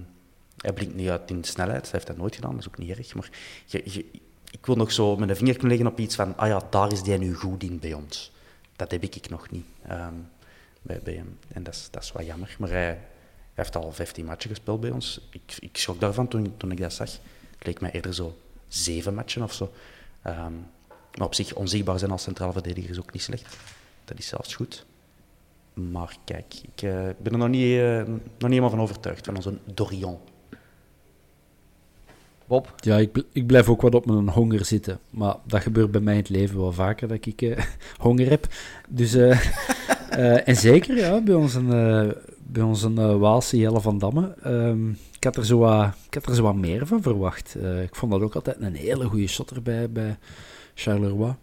hij 0.56 0.72
blinkt 0.72 0.94
niet 0.94 1.08
uit 1.08 1.30
in 1.30 1.44
snelheid, 1.44 1.82
hij 1.82 1.90
heeft 1.92 2.06
dat 2.06 2.16
nooit 2.16 2.34
gedaan, 2.34 2.50
dat 2.50 2.60
is 2.60 2.68
ook 2.68 2.78
niet 2.78 2.98
erg, 2.98 3.14
maar 3.14 3.30
ik 4.50 4.66
wil 4.66 4.76
nog 4.76 4.92
zo 4.92 5.16
mijn 5.16 5.36
vinger 5.36 5.52
kunnen 5.52 5.76
leggen 5.76 5.92
op 5.92 5.98
iets 5.98 6.14
van, 6.14 6.36
ah 6.36 6.48
ja, 6.48 6.62
daar 6.70 6.92
is 6.92 7.00
hij 7.00 7.18
nu 7.18 7.34
goed 7.34 7.62
in 7.62 7.78
bij 7.78 7.92
ons. 7.92 8.32
Dat 8.76 8.90
heb 8.90 9.02
ik 9.02 9.28
nog 9.28 9.50
niet 9.50 9.66
um, 9.90 10.28
bij, 10.82 11.00
bij, 11.02 11.14
hem. 11.14 11.38
En 11.48 11.62
dat 11.62 11.74
is, 11.74 11.88
dat 11.90 12.02
is 12.02 12.12
wat 12.12 12.26
jammer. 12.26 12.56
Maar 12.58 12.68
hij, 12.68 12.98
heeft 13.54 13.76
al 13.76 13.92
15 13.92 14.24
matchen 14.24 14.50
gespeeld 14.50 14.80
bij 14.80 14.90
ons. 14.90 15.20
Ik, 15.30 15.56
ik 15.60 15.76
schrok 15.76 16.00
daarvan 16.00 16.28
toen, 16.28 16.54
toen 16.56 16.70
ik 16.70 16.80
dat 16.80 16.92
zag. 16.92 17.10
Het 17.56 17.66
leek 17.66 17.80
mij 17.80 17.90
eerder 17.90 18.14
zo 18.14 18.38
zeven 18.68 19.14
matchen 19.14 19.42
of 19.42 19.52
zo. 19.52 19.72
Um, 20.26 20.66
maar 21.18 21.26
op 21.26 21.34
zich, 21.34 21.54
onzichtbaar 21.54 21.98
zijn 21.98 22.10
als 22.10 22.22
centraal 22.22 22.52
verdediger 22.52 22.90
is 22.90 22.98
ook 22.98 23.12
niet 23.12 23.22
slecht. 23.22 23.56
Dat 24.04 24.18
is 24.18 24.26
zelfs 24.26 24.54
goed. 24.54 24.86
Maar 25.80 26.16
kijk, 26.24 26.54
ik 26.62 26.82
uh, 26.82 26.92
ben 27.22 27.32
er 27.32 27.38
nog 27.38 27.48
niet, 27.48 27.76
uh, 27.76 27.98
nog 27.98 28.18
niet 28.18 28.40
helemaal 28.40 28.70
van 28.70 28.80
overtuigd, 28.80 29.24
van 29.24 29.36
onze 29.36 29.58
Dorion. 29.74 30.18
Bob? 32.46 32.74
Ja, 32.76 32.96
ik, 32.96 33.24
ik 33.32 33.46
blijf 33.46 33.68
ook 33.68 33.80
wat 33.80 33.94
op 33.94 34.06
mijn 34.06 34.28
honger 34.28 34.64
zitten. 34.64 34.98
Maar 35.10 35.36
dat 35.44 35.62
gebeurt 35.62 35.90
bij 35.90 36.00
mij 36.00 36.14
in 36.14 36.20
het 36.20 36.28
leven 36.28 36.58
wel 36.58 36.72
vaker, 36.72 37.08
dat 37.08 37.26
ik 37.26 37.42
uh, 37.42 37.58
honger 37.98 38.28
heb. 38.28 38.46
Dus, 38.88 39.14
uh, 39.14 39.38
en 40.48 40.56
zeker 40.56 40.96
ja, 40.96 41.20
bij 41.20 41.34
ons 41.34 41.54
een, 41.54 41.68
bij 42.46 42.62
ons 42.62 42.82
een 42.82 43.18
Waalse 43.18 43.58
Jelle 43.58 43.80
van 43.80 43.98
Damme. 43.98 44.34
Um, 44.46 44.98
ik, 45.16 45.24
had 45.24 45.36
er 45.36 45.46
zo 45.46 45.58
wat, 45.58 45.94
ik 46.06 46.14
had 46.14 46.26
er 46.26 46.34
zo 46.34 46.42
wat 46.42 46.54
meer 46.54 46.86
van 46.86 47.02
verwacht. 47.02 47.56
ik 47.82 47.94
vond 47.94 48.12
dat 48.12 48.20
ook 48.20 48.34
altijd 48.34 48.56
een 48.60 48.74
hele 48.74 49.04
goede 49.04 49.26
shotter 49.26 49.62
bij, 49.62 49.90
bij 49.90 50.18
Charleroi. 50.74 51.34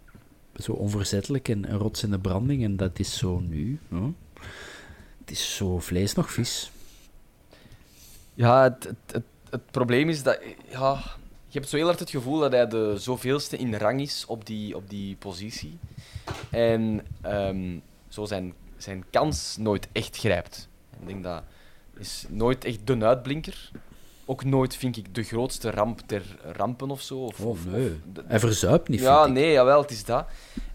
Zo 0.54 0.72
onverzettelijk 0.72 1.48
en 1.48 1.72
een 1.72 1.78
rots 1.78 2.02
in 2.02 2.10
de 2.10 2.18
branding. 2.18 2.64
En 2.64 2.76
dat 2.76 2.98
is 2.98 3.18
zo 3.18 3.40
nu. 3.40 3.78
Huh? 3.90 4.04
Het 5.20 5.30
is 5.30 5.56
zo 5.56 5.78
vlees 5.78 6.14
nog 6.14 6.32
vis. 6.32 6.70
Ja, 8.34 8.62
het, 8.62 8.84
het, 8.84 8.96
het 9.12 9.24
het 9.54 9.70
probleem 9.70 10.08
is 10.08 10.22
dat... 10.22 10.38
Ja, 10.68 11.02
je 11.48 11.58
hebt 11.58 11.68
zo 11.68 11.76
heel 11.76 11.86
hard 11.86 11.98
het 11.98 12.10
gevoel 12.10 12.38
dat 12.38 12.52
hij 12.52 12.68
de 12.68 12.94
zoveelste 12.98 13.56
in 13.56 13.74
rang 13.74 14.00
is 14.00 14.24
op 14.26 14.46
die, 14.46 14.76
op 14.76 14.90
die 14.90 15.16
positie. 15.16 15.78
En 16.50 17.06
um, 17.26 17.82
zo 18.08 18.24
zijn, 18.24 18.54
zijn 18.76 19.04
kans 19.10 19.56
nooit 19.56 19.88
echt 19.92 20.16
grijpt. 20.16 20.68
Ik 21.00 21.06
denk 21.06 21.22
dat 21.22 21.42
is 21.98 22.26
nooit 22.28 22.64
echt 22.64 22.86
de 22.86 23.04
uitblinker. 23.04 23.70
Ook 24.24 24.44
nooit, 24.44 24.76
vind 24.76 24.96
ik, 24.96 25.14
de 25.14 25.22
grootste 25.22 25.70
ramp 25.70 26.00
ter 26.06 26.22
rampen 26.42 26.90
of 26.90 27.00
zo. 27.00 27.18
Of, 27.18 27.40
oh, 27.40 27.58
nee. 27.66 28.00
Of, 28.16 28.24
hij 28.26 28.38
verzuipt 28.38 28.88
niet, 28.88 29.00
Ja, 29.00 29.26
nee, 29.26 29.52
jawel, 29.52 29.80
het 29.80 29.90
is 29.90 30.04
dat. 30.04 30.26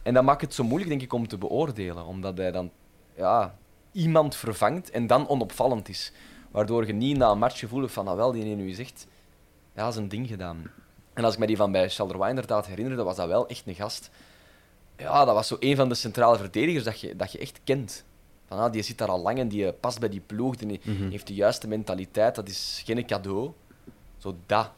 En 0.04 0.14
dat 0.14 0.24
maakt 0.24 0.42
het 0.42 0.54
zo 0.54 0.64
moeilijk, 0.64 0.90
denk 0.90 1.02
ik, 1.02 1.14
om 1.14 1.28
te 1.28 1.38
beoordelen. 1.38 2.06
Omdat 2.06 2.38
hij 2.38 2.52
dan 2.52 2.72
ja, 3.16 3.58
iemand 3.92 4.36
vervangt 4.36 4.90
en 4.90 5.08
dan 5.08 5.28
onopvallend 5.28 5.90
is. 5.90 6.12
Waardoor 6.52 6.88
je 6.88 6.94
niet 6.94 7.18
na 7.18 7.30
een 7.30 7.38
match 7.38 7.60
gevoel 7.60 7.88
van, 7.88 8.06
nou 8.06 8.18
wel, 8.18 8.32
die 8.32 8.44
nu 8.44 8.72
zegt, 8.72 9.08
ja, 9.76 9.84
dat 9.84 9.94
is 9.94 10.00
een 10.00 10.10
ding 10.10 10.28
gedaan. 10.28 10.72
En 11.14 11.24
als 11.24 11.34
ik 11.34 11.40
me 11.40 11.48
die 11.48 11.58
van 11.58 11.72
bij 11.72 11.90
Charleroi 11.90 12.30
inderdaad 12.30 12.68
herinnerde, 12.68 13.04
was 13.04 13.16
dat 13.16 13.28
wel 13.28 13.48
echt 13.48 13.68
een 13.68 13.76
gast. 13.76 14.10
Ja, 14.98 15.26
dat 15.26 15.36
was 15.36 15.48
zo 15.48 15.58
een 15.60 15.76
van 15.76 15.90
de 15.90 15.96
centrale 15.96 16.38
verdedigers 16.38 16.84
dat 16.84 17.00
je, 17.00 17.16
dat 17.16 17.32
je 17.32 17.38
echt 17.38 17.60
kent. 17.64 18.04
Van, 18.48 18.58
ah, 18.58 18.72
die 18.72 18.82
zit 18.82 18.98
daar 18.98 19.08
al 19.08 19.22
lang 19.22 19.40
en 19.40 19.48
die 19.48 19.74
past 19.74 20.00
bij 20.00 20.10
die 20.10 20.20
ploeg, 20.26 20.56
die 20.56 20.80
mhm. 20.84 21.10
heeft 21.10 21.28
de 21.28 21.34
juiste 21.34 21.68
mentaliteit, 21.68 22.36
dat 22.36 22.48
is 22.48 22.82
geen 22.86 23.06
cadeau. 23.06 23.52
Zo 24.18 24.36
dat. 24.46 24.72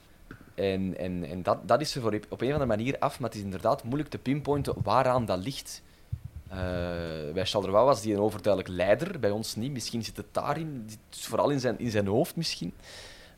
En, 0.56 0.98
en, 0.98 1.24
en 1.24 1.44
dat, 1.44 1.68
dat 1.68 1.82
is 1.82 1.96
er 1.96 2.02
voor 2.02 2.14
op 2.30 2.42
een 2.42 2.48
of 2.48 2.54
andere 2.54 2.66
manier 2.66 3.00
af, 3.00 3.20
maar 3.20 3.30
het 3.30 3.38
is 3.38 3.44
inderdaad 3.44 3.84
moeilijk 3.84 4.10
te 4.10 4.18
pinpointen 4.18 4.76
waaraan 4.84 5.26
dat 5.26 5.40
ligt. 5.40 5.82
Uh, 6.52 7.34
bij 7.34 7.46
Charleroi 7.46 7.86
was 7.86 8.02
die 8.02 8.14
een 8.14 8.20
overduidelijk 8.20 8.74
leider, 8.76 9.20
bij 9.20 9.32
ons 9.32 9.56
niet. 9.56 9.72
Misschien 9.72 10.04
zit 10.04 10.18
het 10.18 10.26
daarin, 10.32 10.90
vooral 11.10 11.50
in 11.50 11.60
zijn, 11.60 11.80
in 11.80 11.92
zijn 11.92 12.08
hoofd 12.08 12.36
misschien, 12.36 12.74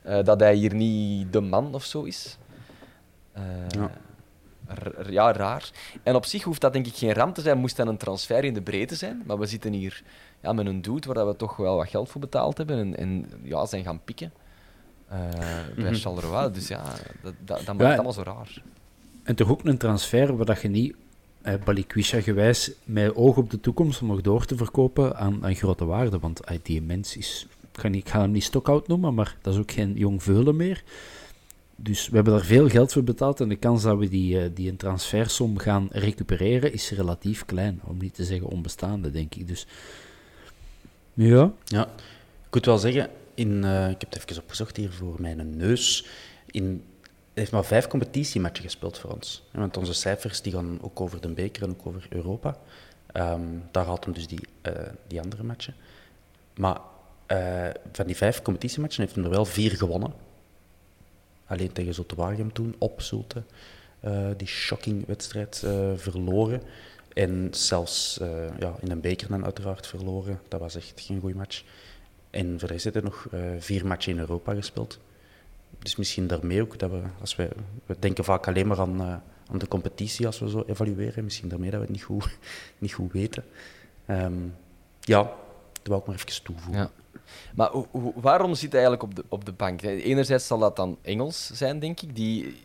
uh, 0.06 0.24
dat 0.24 0.40
hij 0.40 0.56
hier 0.56 0.74
niet 0.74 1.34
de 1.34 1.42
man 1.42 1.74
of 1.74 1.84
zo 1.84 2.04
is. 2.04 2.38
Uh, 3.38 3.44
ja. 3.68 3.92
ja. 5.10 5.32
raar. 5.32 5.72
En 6.04 6.16
op 6.16 6.26
zich 6.26 6.44
hoeft 6.44 6.62
dat 6.62 6.74
denk 6.74 6.88
ik 6.88 6.96
geen 6.96 7.14
ramp 7.14 7.36
te 7.36 7.42
zijn, 7.42 7.58
moest 7.58 7.78
dan 7.78 7.88
een 7.88 7.98
transfer 7.98 8.44
in 8.44 8.54
de 8.54 8.62
breedte 8.62 8.96
zijn. 8.96 9.24
Maar 9.26 9.40
we 9.40 9.46
zitten 9.46 9.74
hier 9.74 10.04
ja, 10.42 10.54
met 10.54 10.66
een 10.66 10.82
dude 10.82 11.14
waar 11.14 11.28
we 11.28 11.36
toch 11.36 11.56
wel 11.56 11.76
wat 11.76 11.90
geld 11.90 12.10
voor 12.10 12.22
betaald 12.22 12.58
hebben 12.58 12.78
en, 12.78 12.98
en 12.98 13.30
ja, 13.44 13.66
zijn 13.66 13.84
gaan 13.84 14.04
pikken. 14.04 14.34
bij 15.76 15.92
mm. 15.92 16.54
Dus 16.54 16.68
ja, 16.68 16.84
dat, 17.22 17.34
dat, 17.46 17.66
dat 17.66 17.76
maakt 17.76 17.80
ja, 17.80 17.94
allemaal 17.94 18.14
zo 18.14 18.22
raar. 18.22 18.62
En 19.24 19.36
toch 19.36 19.50
ook 19.50 19.66
een 19.66 19.78
transfer 19.78 20.36
waar 20.36 20.46
dat 20.46 20.62
je 20.62 20.68
niet 20.68 20.96
eh, 21.44 21.54
Balikwisha 21.66 22.22
gewijs 22.22 22.72
met 22.84 23.16
oog 23.16 23.38
op 23.38 23.50
de 23.50 23.60
toekomst 23.60 24.02
om 24.02 24.08
nog 24.08 24.22
door 24.22 24.46
te 24.46 24.56
verkopen 24.58 25.16
aan, 25.16 25.46
aan 25.46 25.56
grote 25.56 25.86
waarde. 25.86 26.20
Want 26.20 26.52
uh, 26.52 26.58
die 26.64 26.82
mens 26.82 27.18
is, 27.18 27.48
niet, 27.82 27.96
ik 27.96 28.10
ga 28.10 28.20
hem 28.20 28.32
niet 28.32 28.44
stockout 28.44 28.88
noemen, 28.88 29.14
maar 29.14 29.38
dat 29.42 29.54
is 29.54 29.60
ook 29.60 29.72
geen 29.72 29.94
jong 29.96 30.24
veulen 30.24 30.56
meer. 30.56 30.84
Dus 31.76 32.10
we 32.10 32.16
hebben 32.16 32.34
daar 32.34 32.46
veel 32.46 32.70
geld 32.70 32.92
voor 32.92 33.04
betaald 33.04 33.40
en 33.40 33.50
de 33.50 33.56
kans 33.56 33.84
dat 33.84 33.98
we 33.98 34.10
die, 34.10 34.36
uh, 34.36 34.50
die 34.54 34.70
een 34.70 34.78
transfersom 34.78 35.58
gaan 35.58 35.88
recupereren 35.92 36.74
is 36.74 36.92
relatief 36.92 37.46
klein. 37.46 37.80
Om 37.84 37.98
niet 37.98 38.16
te 38.16 38.24
zeggen 38.24 38.48
onbestaande, 38.48 39.12
denk 39.12 39.36
ik. 39.36 39.48
Dus 39.48 39.68
ja. 41.14 41.54
Ja, 41.64 41.84
ik 42.48 42.54
moet 42.54 42.66
wel 42.66 42.78
zeggen, 42.78 43.10
in, 43.34 43.64
uh, 43.64 43.90
ik 43.90 44.02
heb 44.02 44.14
het 44.14 44.30
even 44.30 44.44
opgezocht 44.44 44.78
hier 44.78 44.92
voor 44.92 45.16
mijn 45.20 45.58
neus. 45.58 46.08
In 46.52 46.84
heeft 47.34 47.52
maar 47.52 47.66
vijf 47.66 47.88
competitiematchen 47.88 48.64
gespeeld 48.64 48.98
voor 48.98 49.12
ons. 49.12 49.44
Want 49.52 49.78
onze 49.78 49.94
cijfers 49.94 50.42
die 50.42 50.54
gaan 50.54 50.78
ook 50.82 51.02
over 51.02 51.22
de 51.22 51.28
beker 51.28 51.64
en 51.64 51.70
ook 51.70 51.88
over 51.88 52.06
Europa. 52.10 52.58
Um, 53.14 53.64
daar 53.72 53.86
haalt 53.86 54.04
hem 54.04 54.14
dus 54.14 54.28
die, 54.28 54.48
uh, 54.68 54.74
die 55.08 55.22
andere 55.22 55.44
matchen. 55.44 55.76
Maar 56.56 56.80
uh, 57.28 57.70
van 57.92 58.06
die 58.06 58.16
vijf 58.16 58.42
competitiematchen 58.42 59.04
heeft 59.04 59.16
hij 59.16 59.24
er 59.24 59.30
wel 59.30 59.46
vier 59.46 59.72
gewonnen. 59.72 60.14
Alleen 61.46 61.72
tegen 61.72 61.94
Zulte 61.94 62.48
toen, 62.54 62.76
op 62.78 63.02
Zulte. 63.02 63.44
Uh, 64.06 64.28
die 64.38 64.48
shocking 64.48 65.06
wedstrijd 65.06 65.64
verloren. 65.96 66.62
En 67.14 67.48
zelfs 67.52 68.20
ja, 68.60 68.76
in 68.80 68.92
een 68.92 69.02
beker 69.02 69.28
dan 69.28 69.46
uiteraard 69.46 69.88
verloren. 69.88 70.40
Dat 70.48 70.60
was 70.60 70.76
echt 70.76 71.02
geen 71.02 71.20
goede 71.20 71.36
match. 71.36 71.64
En 72.30 72.60
voor 72.60 72.68
de 72.68 72.74
rest 72.74 72.84
heeft 72.84 73.04
nog 73.04 73.28
vier 73.60 73.86
matchen 73.86 74.12
in 74.12 74.20
Europa 74.20 74.54
gespeeld 74.54 75.00
dus 75.84 75.96
misschien 75.96 76.28
daarmee 76.28 76.62
ook 76.62 76.80
dat 76.80 76.92
we, 76.92 77.02
als 77.20 77.36
we, 77.36 77.50
we 77.86 77.96
denken 78.00 78.24
vaak 78.24 78.48
alleen 78.48 78.68
maar 78.68 78.80
aan, 78.80 79.02
uh, 79.02 79.16
aan 79.52 79.58
de 79.58 79.68
competitie 79.68 80.26
als 80.26 80.40
we 80.40 80.50
zo 80.50 80.64
evalueren. 80.68 81.24
Misschien 81.24 81.50
daarmee 81.50 81.70
dat 81.70 81.80
we 81.80 81.86
het 81.86 81.96
niet 81.96 82.04
goed, 82.04 82.38
niet 82.78 82.94
goed 82.94 83.12
weten. 83.12 83.44
Um, 84.10 84.56
ja, 85.02 85.22
dat 85.72 85.88
wil 85.88 85.98
ik 85.98 86.06
maar 86.06 86.16
even 86.16 86.44
toevoegen. 86.44 86.84
Ja. 86.84 86.92
Maar 87.56 87.72
waarom 88.16 88.56
zit 88.56 88.72
hij 88.72 88.82
eigenlijk 88.82 89.04
op 89.04 89.16
de, 89.16 89.26
op 89.30 89.46
de 89.46 89.52
bank? 89.52 89.82
Enerzijds 89.82 90.48
zal 90.48 90.60
dat 90.60 90.76
dan 90.76 90.98
Engels 91.02 91.52
zijn, 91.54 91.80
denk 91.80 92.02
ik, 92.02 92.16
die 92.16 92.56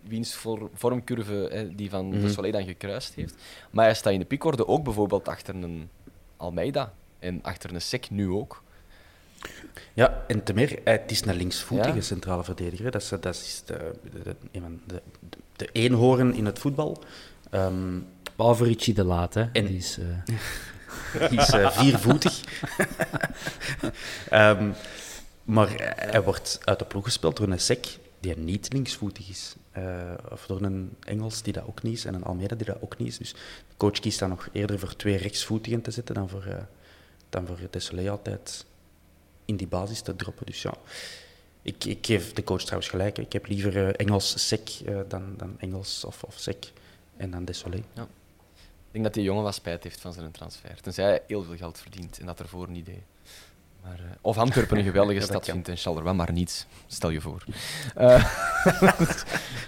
wiens 0.00 0.38
vormcurve 0.74 1.70
die 1.76 1.90
van 1.90 2.04
mm 2.06 2.12
-hmm. 2.12 2.20
de 2.20 2.28
Soleil 2.28 2.52
dan 2.52 2.64
gekruist 2.64 3.14
heeft. 3.14 3.34
Maar 3.70 3.84
hij 3.84 3.94
staat 3.94 4.12
in 4.12 4.18
de 4.18 4.24
piekorde 4.24 4.66
ook 4.66 4.84
bijvoorbeeld 4.84 5.28
achter 5.28 5.54
een 5.54 5.88
Almeida 6.36 6.92
en 7.18 7.42
achter 7.42 7.74
een 7.74 7.82
Sek 7.82 8.10
nu 8.10 8.28
ook. 8.28 8.62
Ja, 9.96 10.24
en 10.26 10.42
te 10.42 10.54
meer, 10.54 10.78
het 10.84 11.10
is 11.10 11.24
een 11.24 11.36
linksvoetige 11.36 12.00
centrale 12.00 12.44
verdediger. 12.44 12.90
Dat 12.90 13.02
is, 13.02 13.08
dat 13.08 13.26
is 13.26 13.62
de, 13.66 13.92
de, 14.22 14.36
de, 14.86 15.02
de, 15.56 15.68
eenhoorn 15.72 16.34
in 16.34 16.44
het 16.44 16.58
voetbal. 16.58 17.02
Um, 17.50 18.06
Behalve 18.36 18.64
Richie 18.64 18.94
de 18.94 19.04
Laat, 19.04 19.34
hè. 19.34 19.42
En, 19.52 19.66
die 19.66 19.76
is, 19.76 19.98
uh... 19.98 20.04
die 21.30 21.40
is 21.40 21.54
uh, 21.54 21.70
viervoetig. 21.70 22.40
um, 24.32 24.74
maar 25.44 25.94
hij 25.96 26.22
wordt 26.22 26.58
uit 26.64 26.78
de 26.78 26.84
ploeg 26.84 27.04
gespeeld 27.04 27.36
door 27.36 27.48
een 27.48 27.60
sec 27.60 27.86
die 28.20 28.36
niet 28.36 28.72
linksvoetig 28.72 29.28
is. 29.28 29.54
Uh, 29.78 29.84
of 30.30 30.46
door 30.46 30.62
een 30.62 30.96
Engels 31.00 31.42
die 31.42 31.52
dat 31.52 31.66
ook 31.66 31.82
niet 31.82 31.96
is 31.96 32.04
en 32.04 32.14
een 32.14 32.24
Almeida 32.24 32.54
die 32.54 32.66
dat 32.66 32.82
ook 32.82 32.98
niet 32.98 33.08
is. 33.08 33.18
Dus 33.18 33.32
de 33.68 33.76
coach 33.76 34.00
kiest 34.00 34.18
dan 34.18 34.28
nog 34.28 34.48
eerder 34.52 34.78
voor 34.78 34.96
twee 34.96 35.16
rechtsvoetigen 35.16 35.80
te 35.80 35.90
zetten 35.90 36.14
dan 36.14 36.28
voor, 36.28 36.66
dan 37.28 37.46
voor 37.46 37.58
Desolé 37.70 38.10
altijd 38.10 38.64
in 39.46 39.56
die 39.56 39.66
basis 39.66 40.00
te 40.00 40.16
droppen. 40.16 40.46
Dus 40.46 40.62
ja, 40.62 40.74
ik, 41.62 41.84
ik 41.84 42.06
geef 42.06 42.32
de 42.32 42.44
coach 42.44 42.62
trouwens 42.62 42.88
gelijk. 42.90 43.18
Ik 43.18 43.32
heb 43.32 43.46
liever 43.46 43.76
uh, 43.76 43.88
Engels 43.96 44.46
sec 44.48 44.68
uh, 44.84 44.98
dan, 45.08 45.34
dan 45.36 45.56
Engels 45.58 46.04
of, 46.04 46.22
of 46.22 46.34
sec 46.38 46.72
en 47.16 47.30
dan 47.30 47.44
Desolé. 47.44 47.82
Ja. 47.92 48.02
Ik 48.86 48.92
denk 48.92 49.04
dat 49.04 49.14
die 49.14 49.22
jongen 49.22 49.42
wat 49.42 49.54
spijt 49.54 49.82
heeft 49.82 50.00
van 50.00 50.12
zijn 50.12 50.30
transfer. 50.30 50.80
Tenzij 50.80 51.04
hij 51.04 51.22
heel 51.26 51.42
veel 51.42 51.56
geld 51.56 51.78
verdient 51.78 52.18
en 52.18 52.26
dat 52.26 52.40
ervoor 52.40 52.70
niet 52.70 52.86
deed. 52.86 53.02
Maar, 53.82 54.00
uh, 54.00 54.06
of 54.20 54.38
Antwerpen 54.38 54.78
een 54.78 54.84
geweldige 54.92 55.20
ja, 55.20 55.24
stad 55.24 55.44
vindt 55.44 55.68
en 55.68 55.76
Charleroi 55.76 56.14
maar 56.14 56.32
niets. 56.32 56.66
Stel 56.86 57.10
je 57.10 57.20
voor. 57.20 57.44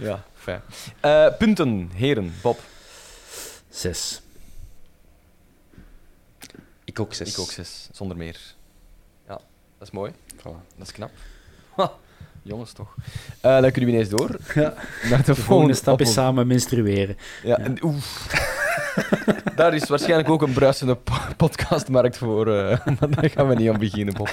ja, 0.09 0.25
fijn. 0.35 0.63
punten, 1.39 1.91
heren. 1.95 2.35
Bob. 2.43 2.61
Zes. 3.69 4.21
Ik 6.85 7.01
ook 7.01 7.15
zes. 7.15 7.33
Ik 7.33 7.39
ook 7.39 7.51
zes, 7.51 7.89
zonder 7.93 8.17
meer. 8.17 8.57
Dat 9.79 9.89
is 9.89 9.91
mooi. 9.91 10.13
Voilà. 10.37 10.77
Dat 10.77 10.87
is 10.87 10.93
knap. 10.93 11.11
Ha, 11.77 11.93
jongens, 12.43 12.73
toch. 12.73 12.95
Eh, 13.41 13.61
dan 13.61 13.71
kunnen 13.71 13.91
we 13.91 13.97
ineens 13.97 14.09
door 14.09 14.37
Ja. 14.55 14.75
naar 15.11 15.19
de 15.19 15.25
De 15.25 15.35
volgende 15.35 15.75
stap 15.75 16.01
is 16.01 16.13
samen 16.13 16.47
menstrueren. 16.47 17.17
Ja, 17.43 17.59
en 17.59 17.83
oef. 17.85 18.27
Daar 19.57 19.75
is 19.75 19.89
waarschijnlijk 19.89 20.29
ook 20.31 20.43
een 20.43 20.53
bruisende 20.53 20.95
po- 20.97 21.15
podcastmarkt 21.37 22.19
voor, 22.19 22.47
eh, 22.59 22.87
maar 23.01 23.11
daar 23.11 23.31
gaan 23.31 23.49
we 23.49 23.55
niet 23.55 23.71
aan 23.71 23.79
beginnen, 23.79 24.15
Bob. 24.15 24.31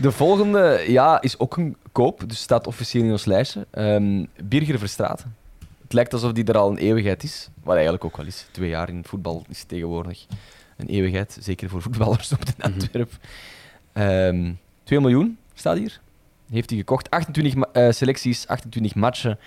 De 0.00 0.12
volgende 0.12 0.84
ja, 0.88 1.20
is 1.20 1.38
ook 1.38 1.56
een 1.56 1.76
koop, 1.92 2.22
dus 2.28 2.40
staat 2.40 2.66
officieel 2.66 3.04
in 3.04 3.10
ons 3.10 3.24
lijstje. 3.24 3.66
Ehm 3.70 4.24
Birger 4.44 4.78
Verstraeten. 4.78 5.36
Het 5.82 5.92
lijkt 5.92 6.12
alsof 6.12 6.32
die 6.32 6.44
er 6.44 6.56
al 6.58 6.70
een 6.70 6.76
eeuwigheid 6.78 7.22
is, 7.22 7.48
wat 7.62 7.74
eigenlijk 7.74 8.04
ook 8.04 8.16
wel 8.16 8.26
is. 8.26 8.46
Twee 8.50 8.68
jaar 8.68 8.88
in 8.88 9.04
voetbal 9.04 9.44
is 9.48 9.64
tegenwoordig 9.64 10.26
een 10.76 10.86
eeuwigheid, 10.88 11.36
zeker 11.40 11.68
voor 11.68 11.82
voetballers 11.82 12.32
op 12.32 12.46
de 12.46 12.52
Antwerp. 12.58 13.12
Ehm 13.92 14.52
2 14.84 15.00
miljoen 15.00 15.38
staat 15.54 15.76
hier. 15.78 16.00
Heeft 16.50 16.70
hij 16.70 16.78
gekocht. 16.78 17.10
28 17.10 17.54
ma- 17.54 17.68
eh, 17.72 17.90
selecties, 17.90 18.46
28 18.46 18.94
matchen. 18.94 19.38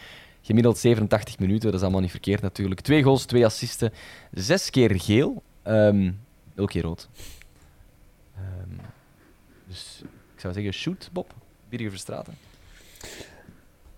Gemiddeld 0.41 0.77
87 0.77 1.39
minuten, 1.39 1.65
dat 1.65 1.73
is 1.73 1.81
allemaal 1.81 2.01
niet 2.01 2.11
verkeerd 2.11 2.41
natuurlijk. 2.41 2.81
Twee 2.81 3.03
goals, 3.03 3.25
twee 3.25 3.45
assisten, 3.45 3.93
zes 4.33 4.69
keer 4.69 5.01
geel, 5.01 5.43
ehm 5.61 6.11
elke 6.55 6.71
keer 6.71 6.81
rood. 6.81 7.09
Ehm, 8.35 8.85
dus 9.67 10.01
ik 10.35 10.39
zou 10.39 10.53
zeggen, 10.53 10.73
shoot, 10.73 11.09
Bob. 11.13 11.33
Birger 11.69 11.89
Verstraeten. 11.89 12.33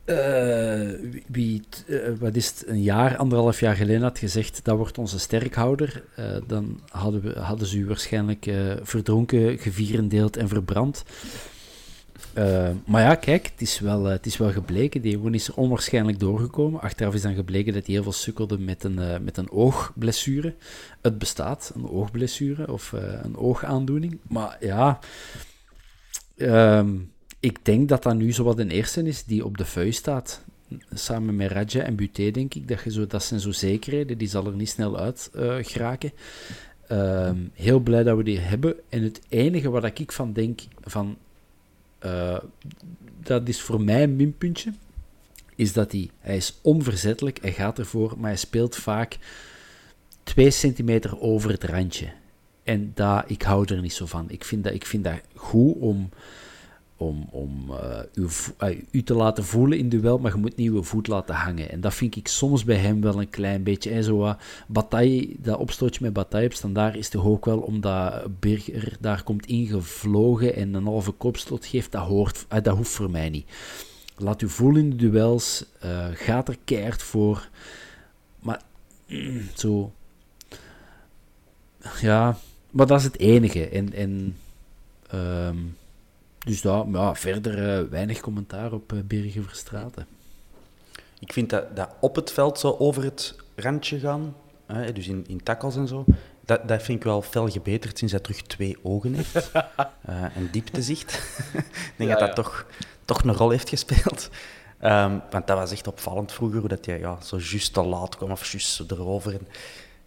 Eh, 0.08 0.90
wie- 1.28 1.64
eh, 1.88 1.98
wat 2.20 2.36
is 2.36 2.48
het, 2.48 2.64
een 2.68 2.82
jaar, 2.82 3.18
anderhalf 3.18 3.60
jaar 3.60 3.76
geleden 3.76 4.02
had 4.02 4.20
gezegd, 4.20 4.60
dat 4.64 4.78
wordt 4.78 4.98
onze 4.98 5.20
sterkhouder, 5.20 6.04
eh, 6.16 6.26
dan 6.48 6.82
hadden, 6.90 7.22
we, 7.22 7.40
hadden 7.40 7.68
ze 7.68 7.78
u 7.78 7.86
waarschijnlijk 7.86 8.52
verdronken, 8.82 9.60
gevierendeeld 9.60 10.38
en 10.38 10.48
verbrand. 10.48 11.04
Maar 12.86 13.02
ja, 13.02 13.16
kijk, 13.16 13.46
het 13.52 13.62
is, 13.62 13.80
wel, 13.80 14.04
het 14.04 14.26
is 14.26 14.38
wel 14.38 14.52
gebleken. 14.52 15.02
Die 15.02 15.12
jongen 15.12 15.34
is 15.34 15.48
er 15.48 15.56
onwaarschijnlijk 15.56 16.20
doorgekomen. 16.20 16.82
Achteraf 16.82 17.14
is 17.14 17.22
dan 17.22 17.36
gebleken 17.36 17.74
dat 17.74 17.86
hij 17.86 17.94
heel 17.94 18.04
veel 18.04 18.12
sukkelde 18.12 18.60
met 18.60 18.84
een, 18.84 19.24
met 19.24 19.38
een 19.38 19.52
oogblessure. 19.52 20.56
Het 21.02 21.18
bestaat, 21.18 21.72
een 21.76 21.90
oogblessure 21.90 22.72
of 22.72 22.92
een 23.24 23.38
oogaandoening. 23.38 24.20
Maar 24.28 24.58
ja, 24.60 25.00
ehm, 26.38 26.90
ik 27.40 27.66
denk 27.66 27.90
dat 27.90 28.04
dat 28.04 28.16
nu 28.16 28.34
zo 28.34 28.44
wat 28.44 28.60
een 28.60 28.70
eerste 28.70 29.04
is 29.04 29.24
die 29.24 29.46
op 29.46 29.58
de 29.58 29.66
vuist 29.66 30.00
staat. 30.00 30.44
Samen 30.94 31.36
met 31.36 31.52
Raja 31.52 31.84
en 31.84 31.96
Buté, 31.96 32.32
denk 32.32 32.54
ik. 32.54 32.68
Dat, 32.68 32.82
je 32.84 32.92
zo, 32.92 33.08
dat 33.08 33.24
zijn 33.24 33.40
zo 33.40 33.52
zekerheden, 33.52 34.18
die 34.18 34.28
zal 34.28 34.46
er 34.46 34.56
niet 34.56 34.70
snel 34.70 34.98
uit 34.98 35.30
eh, 35.34 35.56
geraken. 35.62 36.12
Ehm, 36.88 37.38
heel 37.54 37.80
blij 37.80 38.04
dat 38.04 38.18
we 38.18 38.24
die 38.24 38.40
hebben. 38.40 38.76
En 38.90 39.04
het 39.04 39.22
enige 39.30 39.70
wat 39.70 40.00
ik 40.00 40.12
van 40.12 40.34
denk, 40.34 40.62
van, 40.82 41.18
eh, 42.00 42.38
dat 43.24 43.48
is 43.48 43.62
voor 43.62 43.82
mij 43.82 44.04
een 44.04 44.16
minpuntje, 44.16 44.74
is 45.56 45.74
dat 45.74 45.92
hij, 45.92 46.10
hij 46.20 46.36
is 46.36 46.60
onverzettelijk, 46.62 47.42
hij 47.42 47.54
gaat 47.54 47.80
ervoor, 47.80 48.14
maar 48.18 48.30
hij 48.30 48.38
speelt 48.38 48.76
vaak 48.76 49.18
twee 50.24 50.52
centimeter 50.52 51.20
over 51.20 51.50
het 51.52 51.64
randje. 51.64 52.08
En 52.64 52.92
daar, 52.94 53.24
ik 53.28 53.42
hou 53.42 53.66
er 53.66 53.82
niet 53.82 53.94
zo 53.94 54.06
van. 54.06 54.26
Ik 54.30 54.44
vind 54.44 54.64
dat, 54.64 54.74
ik 54.74 54.86
vind 54.86 55.04
dat 55.04 55.20
goed 55.34 55.76
om, 55.80 56.10
om, 56.98 57.28
om 57.32 57.72
eh, 57.72 58.70
eh, 58.70 58.78
u 58.92 59.04
te 59.04 59.14
laten 59.14 59.44
voelen 59.44 59.78
in 59.78 59.90
duel, 59.90 60.18
maar 60.18 60.32
je 60.32 60.38
moet 60.38 60.56
niet 60.56 60.70
uw 60.70 60.84
voet 60.84 61.08
laten 61.08 61.36
hangen. 61.36 61.70
En 61.72 61.82
dat 61.82 61.94
vind 61.94 62.16
ik 62.16 62.28
soms 62.28 62.64
bij 62.64 62.76
hem 62.76 63.02
wel 63.02 63.20
een 63.20 63.30
klein 63.30 63.64
beetje. 63.64 63.90
En 63.90 64.04
zo 64.04 64.36
wat 64.68 64.96
dat 65.38 65.58
opstootje 65.58 66.04
met 66.04 66.14
bataille 66.14 66.48
op 66.48 66.54
standaard 66.54 66.96
is 66.96 67.10
toch 67.10 67.26
ook 67.26 67.46
wel 67.46 67.60
omdat 67.60 68.40
Birger 68.40 68.98
daar 69.00 69.24
komt 69.24 69.46
ingevlogen 69.46 70.56
en 70.56 70.74
een 70.74 70.86
halve 70.86 71.12
kopstoot 71.12 71.66
geeft. 71.66 71.92
Dat, 71.92 72.08
hoort, 72.08 72.46
eh, 72.48 72.64
dat 72.64 72.78
hoeft 72.78 72.92
voor 72.92 73.12
mij 73.12 73.30
niet. 73.30 73.46
Laat 74.18 74.42
u 74.42 74.50
voelen 74.50 74.82
in 74.82 74.90
de 74.90 74.96
duels, 74.96 75.66
gaat 76.14 76.48
er 76.48 76.58
keihard 76.64 77.04
voor. 77.04 77.50
Maar 78.40 78.62
mm, 79.08 79.42
zo... 79.56 79.92
Ja, 82.02 82.38
maar 82.72 82.88
dat 82.88 83.00
is 83.00 83.06
het 83.06 83.20
enige. 83.20 83.70
En, 83.70 83.94
en 83.94 84.36
ehm, 85.10 85.58
dus 86.48 86.62
daar, 86.62 86.88
maar 86.88 87.02
ja, 87.02 87.16
verder 87.16 87.78
eh, 87.78 87.90
weinig 87.90 88.20
commentaar 88.20 88.74
op 88.74 88.94
uh, 88.94 89.44
Verstraten. 89.48 90.08
Ik 91.20 91.34
vind 91.34 91.50
dat, 91.50 91.76
dat 91.76 91.90
op 92.00 92.16
het 92.16 92.32
veld 92.32 92.60
zo 92.60 92.76
over 92.80 93.04
het 93.04 93.36
randje 93.56 94.00
gaan, 94.00 94.36
hè, 94.66 94.94
dus 94.94 95.08
in, 95.08 95.26
in 95.28 95.44
tackles 95.44 95.76
en 95.76 95.88
zo, 95.88 96.06
dat, 96.46 96.68
dat 96.68 96.84
vind 96.84 96.98
ik 96.98 97.04
wel 97.04 97.22
fel 97.22 97.50
gebeterd 97.50 97.98
sinds 97.98 98.14
hij 98.14 98.22
terug 98.22 98.42
twee 98.42 98.78
ogen 98.84 99.14
heeft 99.14 99.52
uh, 99.54 100.24
en 100.38 100.50
dieptezicht. 100.52 101.14
ik 101.54 101.94
denk 101.96 102.10
Ja, 102.10 102.18
dat 102.18 102.20
dat 102.20 102.28
ja. 102.28 102.44
toch, 102.44 102.66
toch 103.06 103.24
een 103.24 103.34
rol 103.34 103.50
heeft 103.50 103.70
gespeeld. 103.70 104.30
Ehm, 104.80 105.20
want 105.30 105.48
dat 105.48 105.58
was 105.58 105.72
echt 105.72 105.88
opvallend 105.88 106.32
vroeger, 106.32 106.60
hoe 106.60 106.70
dat 106.70 106.86
hij 106.86 107.00
ja, 107.00 107.22
zo 107.22 107.38
juist 107.38 107.74
te 107.74 107.84
laat 107.84 108.16
kwam 108.16 108.32
of 108.32 108.52
juist 108.52 108.68
zo 108.68 108.86
erover. 108.90 109.34
En, 109.34 109.48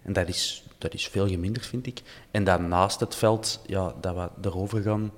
en 0.03 0.13
dat, 0.13 0.29
is, 0.29 0.65
dat 0.79 0.95
is 0.95 1.09
veel 1.09 1.29
geminderd, 1.29 1.67
vind 1.67 1.87
ik. 1.87 2.03
En 2.31 2.45
dan 2.45 2.69
naast 2.69 3.01
het 3.01 3.15
veld, 3.15 3.61
ja, 3.67 3.95
dat 4.01 4.15
we 4.15 4.49
erover 4.49 4.83
gaan, 4.83 5.13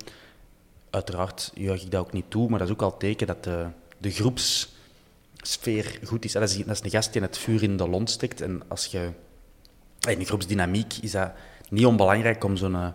uiteraard 0.93 1.51
juich 1.55 1.83
ik 1.83 1.91
dat 1.91 2.01
ook 2.01 2.11
niet 2.11 2.29
toe, 2.29 2.49
maar 2.49 2.59
dat 2.59 2.67
is 2.67 2.73
ook 2.73 2.81
al 2.81 2.97
teken 2.97 3.27
dat 3.27 3.43
de, 3.43 3.67
de 3.97 4.11
groepssfeer 4.11 5.99
goed 6.03 6.25
is. 6.25 6.31
Dat 6.31 6.49
is, 6.49 6.65
dat 6.65 6.83
een 6.83 6.89
gast 6.89 7.13
die 7.13 7.21
het 7.21 7.37
vuur 7.37 7.63
in 7.63 7.77
de 7.77 7.89
lont 7.89 8.09
steekt. 8.09 8.41
En 8.41 8.61
als 8.67 8.85
je, 8.85 9.11
in 10.09 10.19
de 10.19 10.25
groepsdynamiek 10.25 10.93
is 10.93 11.11
dat 11.11 11.31
niet 11.69 11.85
onbelangrijk 11.85 12.43
om 12.43 12.57
zo'n 12.57 12.75
eh, 12.75 12.87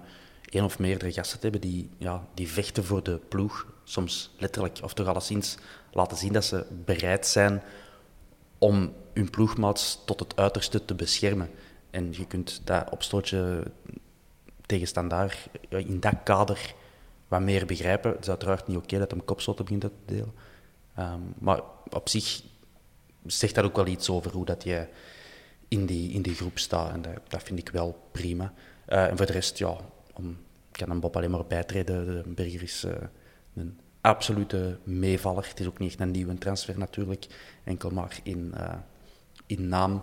één 0.44 0.64
of 0.64 0.78
meerdere 0.78 1.12
gasten 1.12 1.40
te 1.40 1.48
hebben 1.48 1.70
die, 1.70 1.90
ja, 1.98 2.26
die 2.34 2.48
vechten 2.48 2.84
voor 2.84 3.02
de 3.02 3.20
ploeg. 3.28 3.66
Soms 3.84 4.34
letterlijk, 4.38 4.78
of 4.82 4.94
toch 4.94 5.06
alleszins 5.06 5.56
laten 5.92 6.16
zien 6.16 6.32
dat 6.32 6.44
ze 6.44 6.66
bereid 6.84 7.26
zijn 7.26 7.62
om 8.58 8.92
hun 9.12 9.30
ploegmaats 9.30 9.98
tot 10.04 10.20
het 10.20 10.36
uiterste 10.36 10.84
te 10.84 10.94
beschermen. 10.94 11.50
En 11.90 12.08
je 12.10 12.26
kunt 12.26 12.60
dat 12.64 12.90
opstootje 12.90 13.62
tegen 14.66 15.08
ja, 15.68 15.78
in 15.78 16.00
dat 16.00 16.14
kader 16.24 16.74
wat 17.28 17.40
meer 17.40 17.66
begrijpen. 17.66 18.10
Het 18.10 18.20
is 18.20 18.28
uiteraard 18.28 18.66
niet 18.66 18.76
oké 18.76 18.98
dat 18.98 19.10
hem 19.10 19.24
kopstoten 19.24 19.64
begint 19.64 19.82
uit 19.82 19.92
te 20.04 20.14
delen. 20.14 20.34
Ehm, 20.94 21.20
maar 21.38 21.60
op 21.90 22.08
zich 22.08 22.42
zegt 23.26 23.54
dat 23.54 23.64
ook 23.64 23.76
wel 23.76 23.86
iets 23.86 24.10
over 24.10 24.32
hoe 24.32 24.44
dat 24.44 24.64
je 24.64 24.86
in 25.68 25.86
die, 25.86 26.12
in 26.12 26.22
die 26.22 26.34
groep 26.34 26.58
staat. 26.58 26.92
En 26.92 27.02
dat, 27.02 27.20
dat 27.28 27.42
vind 27.42 27.58
ik 27.58 27.68
wel 27.68 28.08
prima. 28.12 28.52
Eh, 28.84 29.06
en 29.06 29.16
voor 29.16 29.26
de 29.26 29.32
rest, 29.32 29.58
ja, 29.58 29.76
om, 30.14 30.30
ik 30.68 30.78
kan 30.78 30.90
hem 30.90 31.00
Bob 31.00 31.16
alleen 31.16 31.30
maar 31.30 31.46
bijtreden. 31.46 32.06
De 32.06 32.28
Berger 32.28 32.62
is 32.62 32.84
eh, 32.84 32.92
een 33.54 33.78
absolute 34.00 34.78
meevaller. 34.82 35.48
Het 35.48 35.60
is 35.60 35.66
ook 35.66 35.78
niet 35.78 35.90
echt 35.90 36.00
een 36.00 36.10
nieuwe 36.10 36.38
transfer 36.38 36.78
natuurlijk. 36.78 37.26
Enkel 37.64 37.90
maar 37.90 38.20
in, 38.22 38.54
eh, 38.54 38.74
in 39.46 39.68
naam. 39.68 40.02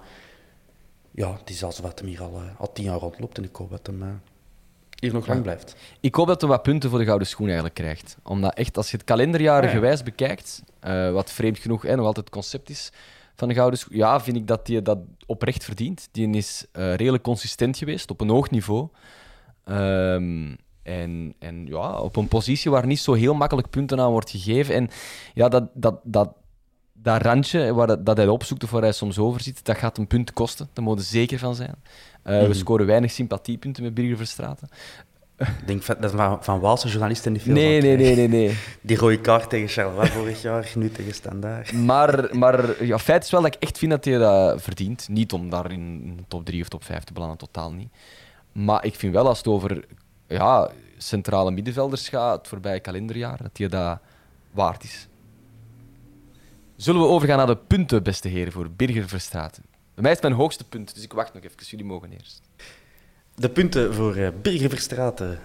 Ja, 1.11 1.37
het 1.37 1.49
is 1.49 1.63
als 1.63 1.79
wat 1.79 1.99
hem 1.99 2.07
hier 2.07 2.21
al, 2.21 2.41
al 2.57 2.71
tien 2.71 2.85
jaar 2.85 2.99
rondloopt. 2.99 3.37
En 3.37 3.43
ik 3.43 3.55
hoop 3.55 3.69
dat 3.69 3.87
hem 3.87 4.21
hier 4.95 5.13
nog 5.13 5.27
lang 5.27 5.41
blijft. 5.41 5.75
Ik 5.99 6.15
hoop 6.15 6.27
dat 6.27 6.41
hij 6.41 6.49
wat 6.49 6.63
punten 6.63 6.89
voor 6.89 6.99
de 6.99 7.05
Gouden 7.05 7.27
Schoen 7.27 7.45
eigenlijk 7.45 7.75
krijgt. 7.75 8.17
Omdat 8.23 8.53
echt, 8.53 8.77
als 8.77 8.91
je 8.91 8.97
het 8.97 9.05
kalenderjaren 9.05 9.69
gewijs 9.69 10.03
bekijkt, 10.03 10.63
eh, 10.79 11.11
wat 11.11 11.31
vreemd 11.31 11.59
genoeg 11.59 11.81
hè, 11.81 11.95
nog 11.95 12.05
altijd 12.05 12.25
het 12.25 12.35
concept 12.35 12.69
is 12.69 12.91
van 13.35 13.47
de 13.47 13.53
Gouden 13.53 13.79
Schoen, 13.79 13.97
ja, 13.97 14.21
vind 14.21 14.37
ik 14.37 14.47
dat 14.47 14.67
hij 14.67 14.81
dat 14.81 14.97
oprecht 15.25 15.63
verdient. 15.63 16.09
Die 16.11 16.29
is 16.29 16.65
eh, 16.71 16.93
redelijk 16.93 17.23
consistent 17.23 17.77
geweest, 17.77 18.11
op 18.11 18.21
een 18.21 18.29
hoog 18.29 18.49
niveau. 18.49 18.87
Ehm, 19.63 20.55
en, 20.83 21.33
en 21.39 21.65
ja, 21.65 21.99
op 21.99 22.15
een 22.15 22.27
positie 22.27 22.71
waar 22.71 22.85
niet 22.85 22.99
zo 22.99 23.13
heel 23.13 23.33
makkelijk 23.33 23.69
punten 23.69 23.99
aan 23.99 24.11
wordt 24.11 24.29
gegeven. 24.29 24.75
En 24.75 24.89
ja, 25.33 25.49
dat, 25.49 25.63
dat, 25.73 25.99
dat, 26.03 26.33
dat 26.93 27.21
randje 27.21 27.73
waar 27.73 27.87
dat, 27.87 28.05
dat 28.05 28.17
hij 28.17 28.27
opzoekt 28.27 28.63
of 28.63 28.71
waar 28.71 28.81
hij 28.81 28.91
soms 28.91 29.17
over 29.17 29.41
zit, 29.41 29.65
dat 29.65 29.77
gaat 29.77 29.97
een 29.97 30.07
punt 30.07 30.33
kosten. 30.33 30.69
Daar 30.73 30.83
moet 30.83 30.99
je 30.99 31.05
zeker 31.05 31.39
van 31.39 31.55
zijn. 31.55 31.75
Eh, 32.25 32.39
We 32.39 32.43
Mhm. 32.47 32.53
scoren 32.53 32.85
weinig 32.85 33.11
sympathiepunten 33.11 33.83
met 33.83 33.93
Birger 33.93 34.17
Verstraeten. 34.17 34.67
Ik 35.37 35.67
denk 35.67 36.01
dat 36.01 36.11
van, 36.11 36.43
van 36.43 36.59
Waalse 36.59 36.87
journalisten 36.87 37.31
niet 37.31 37.41
veel 37.41 37.53
Nee, 37.53 37.79
van 37.79 37.89
nee, 37.89 37.97
nee, 37.97 38.15
nee, 38.15 38.27
nee. 38.27 38.57
Die 38.81 38.97
rode 38.97 39.21
kaart 39.21 39.49
tegen 39.49 39.67
Charleroi 39.67 40.07
vorig 40.09 40.41
jaar, 40.41 40.71
nu 40.75 40.91
tegen 40.91 41.13
Standaard. 41.13 41.73
Maar, 41.73 42.37
maar 42.37 42.83
ja, 42.85 42.99
feit 42.99 43.23
is 43.23 43.31
wel 43.31 43.41
dat 43.41 43.55
ik 43.55 43.61
echt 43.63 43.77
vind 43.77 43.91
dat 43.91 44.05
hij 44.05 44.17
dat 44.17 44.61
verdient. 44.61 45.07
Niet 45.09 45.33
om 45.33 45.49
daar 45.49 45.71
in 45.71 46.19
top 46.27 46.45
3 46.45 46.61
of 46.61 46.67
top 46.67 46.83
5 46.83 47.03
te 47.03 47.13
belanden, 47.13 47.37
totaal 47.37 47.71
niet. 47.73 47.89
Maar 48.51 48.85
ik 48.85 48.95
vind 48.95 49.13
wel 49.13 49.27
als 49.27 49.37
het 49.37 49.47
over 49.47 49.85
ja, 50.27 50.69
centrale 50.97 51.51
middenvelders 51.51 52.09
gaat, 52.09 52.37
het 52.37 52.47
voorbije 52.47 52.79
kalenderjaar, 52.79 53.37
dat 53.41 53.57
hij 53.57 53.67
dat 53.67 53.99
waard 54.51 54.83
is. 54.83 55.07
Zullen 56.75 57.01
we 57.01 57.07
overgaan 57.07 57.37
naar 57.37 57.47
de 57.47 57.57
punten, 57.57 58.03
beste 58.03 58.27
heren, 58.27 58.51
voor 58.53 58.69
Birger 58.71 59.07
Verstraeten? 59.07 59.63
Bij 59.95 60.03
mij 60.03 60.11
is 60.11 60.19
het 60.19 60.27
mijn 60.27 60.41
hoogste 60.41 60.63
punt, 60.63 60.93
dus 60.93 61.03
ik 61.03 61.13
wacht 61.13 61.33
nog 61.33 61.43
even. 61.43 61.57
Jullie 61.65 61.85
mogen 61.85 62.11
eerst. 62.11 62.41
De 63.35 63.49
punten 63.49 63.93
voor 63.93 64.17
uh, 64.17 64.29
Birger 64.41 64.69
Verstraeten. 64.69 65.39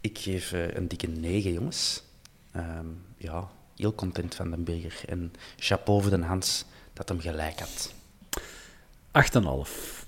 Ik 0.00 0.18
geef 0.18 0.52
uh, 0.52 0.74
een 0.74 0.88
dikke 0.88 1.06
9, 1.06 1.52
jongens. 1.52 2.02
Um, 2.56 3.02
ja, 3.16 3.48
heel 3.76 3.94
content 3.94 4.34
van 4.34 4.50
de 4.50 4.56
Birger. 4.56 5.00
En 5.08 5.32
chapeau 5.56 6.02
voor 6.02 6.10
de 6.10 6.24
Hans 6.24 6.64
dat 6.92 7.08
hem 7.08 7.20
gelijk 7.20 7.60
had. 7.60 7.92
8,5. 9.12 10.04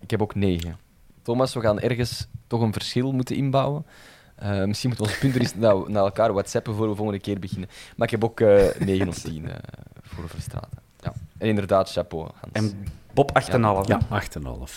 Ik 0.00 0.10
heb 0.10 0.22
ook 0.22 0.34
9. 0.34 0.78
Thomas, 1.22 1.54
we 1.54 1.60
gaan 1.60 1.80
ergens 1.80 2.26
toch 2.46 2.60
een 2.60 2.72
verschil 2.72 3.12
moeten 3.12 3.36
inbouwen. 3.36 3.86
Eh, 4.34 4.64
misschien 4.64 4.88
moeten 4.88 5.06
we 5.06 5.12
onze 5.12 5.18
punten 5.18 5.40
eens 5.40 5.54
naar, 5.64 5.90
naar 5.90 6.04
elkaar 6.04 6.32
whatsappen 6.32 6.74
voor 6.74 6.88
we 6.88 6.94
volgende 6.94 7.20
keer 7.20 7.38
beginnen. 7.38 7.68
Maar 7.96 8.06
ik 8.06 8.12
heb 8.12 8.24
ook 8.24 8.40
eh 8.40 8.66
9 8.78 9.08
of 9.08 9.18
10 9.18 9.48
eh, 9.48 9.54
voor 10.02 10.28
Verstraten. 10.28 10.78
Ja. 11.02 11.12
En 11.38 11.48
inderdaad, 11.48 11.92
chapeau. 11.92 12.24
Hans. 12.40 12.52
En 12.52 12.86
Bob 13.14 13.30
8,5. 13.42 13.46
Ja, 13.86 14.00
8,5. 14.00 14.06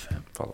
ja. 0.10 0.18
Voilà. 0.34 0.54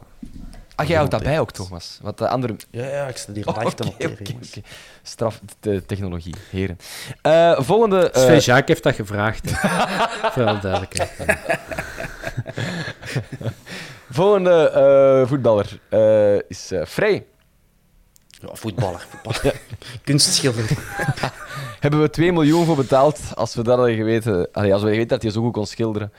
ah, 0.75 0.87
jij 0.87 0.95
houdt 0.95 1.11
dat 1.11 1.23
bij 1.23 1.39
ook, 1.39 1.51
Thomas? 1.51 1.99
Wat 2.01 2.17
de 2.17 2.27
andere... 2.27 2.55
Ja, 2.69 2.85
ja, 2.85 3.07
ik 3.07 3.17
sta 3.17 3.33
hier 3.33 3.47
Oh, 3.47 3.57
live 3.63 3.75
te 3.75 3.87
oké, 3.87 4.07
noteren. 4.07 4.63
Straf 5.01 5.41
de 5.59 5.85
technologie, 5.85 6.35
heren. 6.49 6.77
Eh, 7.21 7.59
volgende... 7.59 8.11
eh, 8.11 8.21
Sven 8.21 8.37
Jacques 8.39 8.67
heeft 8.67 8.83
dat 8.83 8.95
gevraagd. 8.95 9.51
hè. 9.53 9.79
Voor 10.31 10.45
alle 10.45 10.59
duidelijkheid. 10.59 11.11
volgende 14.09 14.69
eh, 14.69 15.27
voetballer 15.27 15.79
eh, 15.89 16.49
is 16.49 16.71
eh 16.71 16.85
Frey. 16.85 17.25
Ja, 18.41 18.49
voetballer. 18.53 19.07
Kunstschilder. 20.03 20.69
Hebben 21.79 22.01
we 22.01 22.09
2 22.09 22.31
miljoen 22.31 22.65
voor 22.65 22.75
betaald 22.75 23.19
als 23.35 23.55
we 23.55 23.63
dat 23.63 23.77
hadden 23.77 23.95
geweten. 23.95 24.47
Allee, 24.51 24.73
als 24.73 24.81
we 24.81 24.89
geweten 24.89 25.07
dat 25.07 25.21
hij 25.21 25.31
zo 25.31 25.41
goed 25.41 25.53
kon 25.53 25.65
schilderen, 25.65 26.11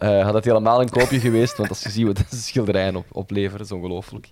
eh, 0.00 0.22
had 0.22 0.32
dat 0.32 0.44
helemaal 0.44 0.80
een 0.80 0.88
koopje 0.88 1.20
geweest. 1.20 1.56
Want 1.56 1.68
als 1.68 1.82
je 1.82 1.90
ziet 1.90 2.06
wat 2.06 2.16
deze 2.16 2.42
schilderijen 2.48 2.96
op, 2.96 3.06
opleveren, 3.12 3.64
is 3.64 3.72
ongelooflijk. 3.72 4.28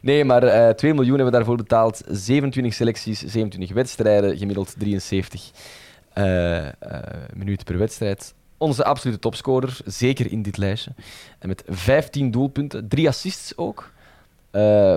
Nee, 0.00 0.24
maar 0.24 0.42
eh 0.42 0.74
2 0.74 0.94
miljoen 0.94 1.14
hebben 1.14 1.32
we 1.32 1.36
daarvoor 1.36 1.56
betaald. 1.56 2.02
27 2.08 2.74
selecties, 2.74 3.20
27 3.20 3.76
wedstrijden, 3.76 4.38
gemiddeld 4.38 4.74
73 4.78 5.50
eh, 6.12 6.66
minuten 7.34 7.64
per 7.64 7.78
wedstrijd. 7.78 8.34
Onze 8.58 8.84
absolute 8.84 9.18
topscorer, 9.18 9.78
zeker 9.84 10.32
in 10.32 10.42
dit 10.42 10.56
lijstje. 10.56 10.92
En 11.38 11.48
met 11.48 11.62
15 11.66 12.30
doelpunten, 12.30 12.88
3 12.88 13.08
assists 13.08 13.56
ook. 13.56 13.90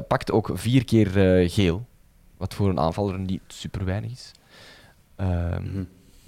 Pakt 0.07 0.31
ook 0.31 0.49
vier 0.53 0.85
keer 0.85 1.07
geel. 1.49 1.85
Wat 2.45 2.53
voor 2.53 2.69
een 2.69 2.79
aanvaller 2.79 3.19
niet 3.19 3.41
super 3.47 3.86
weinig 3.86 4.12
is. 4.12 4.31
Ehm, 5.15 5.63
Mhm. 5.63 5.84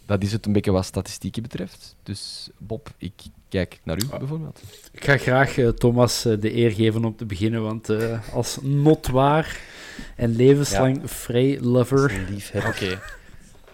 Dat 0.06 0.23
is 0.23 0.32
het 0.32 0.45
een 0.45 0.53
beetje 0.53 0.71
wat 0.71 0.86
statistieken 0.86 1.41
betreft. 1.41 1.95
Dus 2.03 2.49
Bob, 2.58 2.89
ik 2.97 3.13
kijk 3.49 3.80
naar 3.84 3.97
u 4.03 4.08
bijvoorbeeld. 4.17 4.62
Ik 4.91 5.03
ga 5.03 5.17
graag 5.17 5.58
eh, 5.58 5.67
Thomas 5.67 6.25
eh, 6.25 6.39
de 6.39 6.56
eer 6.56 6.71
geven 6.71 7.06
om 7.06 7.15
te 7.15 7.25
beginnen, 7.25 7.62
want 7.63 7.89
eh, 7.89 8.34
als 8.34 8.58
notwaar 8.62 9.60
en 10.15 10.36
levenslang 10.36 11.10
Frey 11.10 11.60
lover. 11.62 12.25
Liefhebber. 12.30 12.69
Oké. 12.69 13.01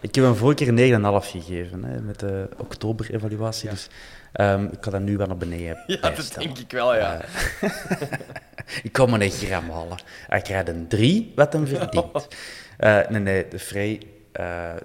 Ik 0.01 0.15
heb 0.15 0.23
hem 0.23 0.35
vorige 0.35 0.63
keer 0.63 0.73
9,5 0.73 1.29
gegeven 1.29 1.83
hè, 1.83 2.01
met 2.01 2.19
de 2.19 2.49
oktober-evaluatie. 2.57 3.69
Dus 3.69 3.87
ehm, 4.33 4.65
ik 4.65 4.81
kan 4.81 4.91
dat 4.91 5.01
nu 5.01 5.17
wel 5.17 5.27
naar 5.27 5.37
beneden 5.37 5.83
Ja, 5.87 6.09
dat 6.09 6.35
denk 6.37 6.57
ik 6.57 6.71
wel, 6.71 6.95
ja. 6.95 7.21
Eh, 7.21 7.71
ik 8.83 8.91
kan 8.91 9.09
me 9.09 9.23
een 9.23 9.31
gram 9.31 9.69
halen. 9.69 9.97
Hij 10.27 10.41
krijgt 10.41 10.67
een 10.67 10.87
3, 10.87 11.31
wat 11.35 11.53
hem 11.53 11.67
verdient. 11.67 12.27
Eh, 12.77 13.07
nee, 13.09 13.19
nee, 13.19 13.47
de 13.47 13.59
Vrij... 13.59 14.01
eh, 14.31 14.75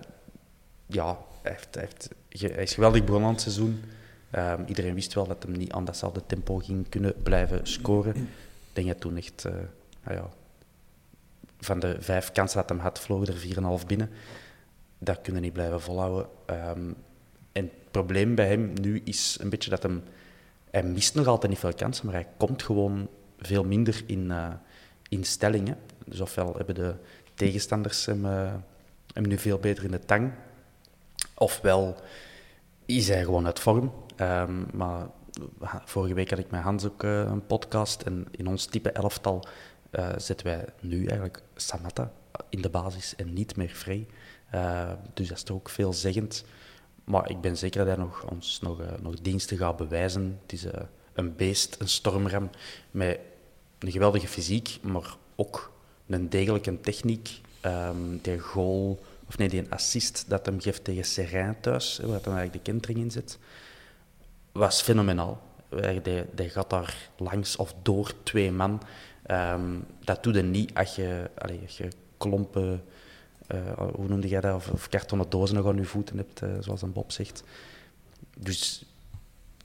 ja, 0.87 1.19
hij, 1.43 1.53
heeft, 1.53 1.75
heeft, 1.75 2.09
hij 2.29 2.63
is 2.63 2.75
geweldig 2.75 3.05
begonnen 3.05 3.31
het 3.31 3.41
seizoen. 3.41 3.85
Ehm, 4.31 4.63
iedereen 4.67 4.95
wist 4.95 5.15
wel 5.15 5.27
dat 5.27 5.43
hij 5.43 5.57
niet 5.57 5.73
aan 5.73 5.85
datzelfde 5.85 6.23
tempo 6.27 6.57
ging 6.57 6.89
kunnen 6.89 7.15
blijven 7.23 7.67
scoren. 7.67 8.17
Ik 8.17 8.27
denk 8.73 8.87
dat 8.87 9.01
toen 9.01 9.17
echt... 9.17 9.45
nou 10.05 10.17
ja, 10.17 10.29
van 11.61 11.81
de 11.81 11.97
vijf 12.01 12.33
kansen 12.33 12.61
dat 12.61 12.69
hij 12.69 12.79
had, 12.79 13.01
vlogen 13.01 13.27
er 13.27 13.81
4,5 13.81 13.87
binnen. 13.87 14.11
Dat 14.99 15.21
kunnen 15.23 15.43
niet 15.43 15.53
blijven 15.53 15.81
volhouden. 15.81 16.27
Ehm, 16.47 16.91
probleem 17.91 18.35
bij 18.35 18.49
hem 18.49 18.73
nu 18.81 19.01
is 19.05 19.37
een 19.41 19.49
beetje 19.49 19.71
dat 19.71 19.83
hem... 19.83 20.03
Hij 20.71 20.83
mist 20.83 21.15
nog 21.15 21.27
altijd 21.27 21.53
niet 21.53 21.61
veel 21.61 21.75
kansen, 21.75 22.07
maar 22.07 22.15
hij 22.15 22.27
komt 22.37 22.63
gewoon 22.63 23.09
veel 23.39 23.65
minder 23.65 24.03
in, 24.07 24.31
eh, 24.31 24.49
in 25.09 25.25
stellingen. 25.25 25.79
Dus 26.07 26.21
ofwel 26.21 26.55
hebben 26.57 26.75
de 26.75 26.95
tegenstanders 27.35 28.07
hem, 28.07 28.25
eh, 28.27 28.55
hem 29.13 29.27
nu 29.29 29.39
veel 29.39 29.59
beter 29.59 29.85
in 29.85 29.91
de 29.91 30.05
tang, 30.05 30.33
ofwel 31.35 31.97
is 32.87 33.09
hij 33.09 33.25
gewoon 33.25 33.47
uit 33.47 33.61
vorm. 33.61 33.93
Ehm, 34.17 34.77
maar 34.77 35.07
ha- 35.61 35.83
vorige 35.85 36.15
week 36.15 36.31
had 36.31 36.39
ik 36.39 36.51
met 36.51 36.61
Hans 36.63 36.85
ook 36.85 37.03
eh, 37.03 37.21
een 37.21 37.47
podcast 37.47 38.03
en 38.03 38.27
in 38.31 38.47
ons 38.47 38.65
type 38.67 38.91
elftal 38.91 39.45
eh, 39.91 40.09
zetten 40.17 40.47
wij 40.47 40.65
nu 40.81 40.99
eigenlijk 41.07 41.43
Samatta 41.55 42.13
in 42.49 42.63
de 42.63 42.71
basis 42.71 43.17
en 43.17 43.33
niet 43.33 43.57
meer. 43.57 44.07
Eh, 44.51 44.91
dus 45.15 45.29
dat 45.29 45.37
is 45.37 45.43
toch 45.43 45.57
ook 45.57 45.69
veelzeggend. 45.69 46.45
Maar 47.09 47.31
ik 47.31 47.41
ben 47.41 47.57
zeker 47.57 47.79
dat 47.79 47.97
hij 47.97 48.05
nog, 48.05 48.25
ons 48.31 48.61
nog, 48.61 48.81
eh, 48.81 48.87
nog 49.01 49.15
diensten 49.15 49.57
gaat 49.57 49.77
bewijzen. 49.77 50.39
Het 50.43 50.53
is 50.53 50.65
eh, 50.65 50.83
een 51.13 51.37
beest, 51.37 51.77
een 51.79 51.89
stormram 51.89 52.51
met 52.91 53.19
een 53.79 53.91
geweldige 53.91 54.29
fysiek, 54.29 54.79
maar 54.83 55.17
ook 55.37 55.73
een 56.07 56.29
degelijke 56.29 56.81
techniek. 56.81 57.41
Ehm 57.61 58.17
die 58.23 58.39
goal, 58.39 58.99
of 59.29 59.39
nee, 59.39 59.49
die 59.49 59.67
assist 59.69 60.25
dat 60.29 60.47
hem 60.47 60.61
geeft 60.61 60.85
tegen 60.85 61.05
Serrain 61.05 61.61
thuis, 61.61 61.97
hè, 61.97 62.07
waar 62.07 62.21
hij 62.23 62.33
eigenlijk 62.33 62.65
de 62.65 62.71
kentering 62.71 62.99
in 62.99 63.11
zit, 63.11 63.39
was 64.53 64.83
fenomenaal. 64.83 65.41
Eh, 65.69 65.97
Die, 66.35 66.49
gaat 66.49 66.71
daar 66.71 67.11
langs 67.17 67.57
of 67.57 67.75
door 67.83 68.13
twee 68.23 68.53
man. 68.53 68.83
Ehm, 69.23 69.77
dat 70.05 70.23
doe 70.23 70.33
je 70.33 70.43
niet 70.43 70.75
als 70.75 70.97
je, 70.97 71.31
als 71.39 71.77
je 71.77 71.89
klompen, 72.17 72.73
eh, 72.73 72.95
hoe 73.95 74.09
noemde 74.09 74.29
jij 74.29 74.41
dat, 74.41 74.55
of, 74.55 74.71
of 74.71 74.89
kartonnen 74.89 75.31
dozen 75.31 75.57
nog 75.57 75.67
aan 75.67 75.77
je 75.77 75.85
voeten 75.85 76.17
hebt, 76.17 76.43
eh, 76.43 76.49
zoals 76.61 76.83
een 76.83 76.93
Bob 76.93 77.13
zegt. 77.13 77.43
Dus 78.37 78.85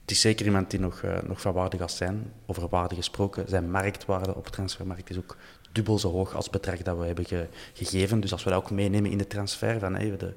het 0.00 0.10
is 0.10 0.20
zeker 0.20 0.46
iemand 0.46 0.70
die 0.70 0.80
nog, 0.80 1.02
eh, 1.02 1.22
nog 1.22 1.40
van 1.40 1.52
waarde 1.52 1.78
gaat 1.78 1.92
zijn. 1.92 2.32
Over 2.46 2.68
waarde 2.68 2.94
gesproken, 2.94 3.48
zijn 3.48 3.70
marktwaarde 3.70 4.34
op 4.34 4.44
de 4.44 4.50
transfermarkt 4.50 5.10
is 5.10 5.18
ook 5.18 5.36
dubbel 5.72 5.98
zo 5.98 6.10
hoog 6.10 6.34
als 6.34 6.44
het 6.44 6.52
bedrag 6.52 6.82
dat 6.82 6.98
we 6.98 7.06
hebben 7.06 7.24
ge- 7.24 7.48
gegeven. 7.72 8.20
Dus 8.20 8.32
als 8.32 8.44
we 8.44 8.50
dat 8.50 8.62
ook 8.62 8.70
meenemen 8.70 9.10
in 9.10 9.18
de 9.18 9.26
transfer, 9.26 9.78
van 9.78 9.94
hey, 9.94 10.16
de, 10.16 10.32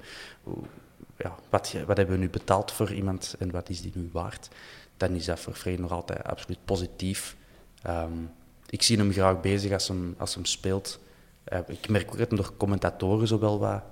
ja, 1.18 1.36
wat, 1.50 1.74
wat 1.86 1.98
hebben 1.98 2.16
we 2.16 2.22
nu 2.22 2.30
betaald 2.30 2.72
voor 2.72 2.94
iemand 2.94 3.36
en 3.40 3.52
wat 3.52 3.70
is 3.70 3.82
die 3.82 3.92
nu 3.96 4.10
waard, 4.12 4.48
dan 4.98 5.12
is 5.12 5.26
dat 5.26 5.40
voor 5.40 5.54
Frey 5.54 5.76
nog 5.76 5.92
altijd 5.92 6.24
absoluut 6.24 6.66
positief. 6.66 7.36
Ehm, 7.82 8.12
ik 8.70 8.82
zie 8.82 8.98
hem 8.98 9.12
graag 9.12 9.42
bezig 9.42 9.72
als 9.72 9.88
hem, 9.88 10.16
als 10.18 10.36
hem 10.36 10.46
speelt. 10.46 11.00
Eh, 11.48 11.60
ik 11.68 11.90
merk 11.90 12.12
ook 12.12 12.18
dat 12.18 12.30
door 12.30 12.54
commentatoren 12.58 13.28
zo 13.28 13.40
wel 13.40 13.60
wat 13.60 13.84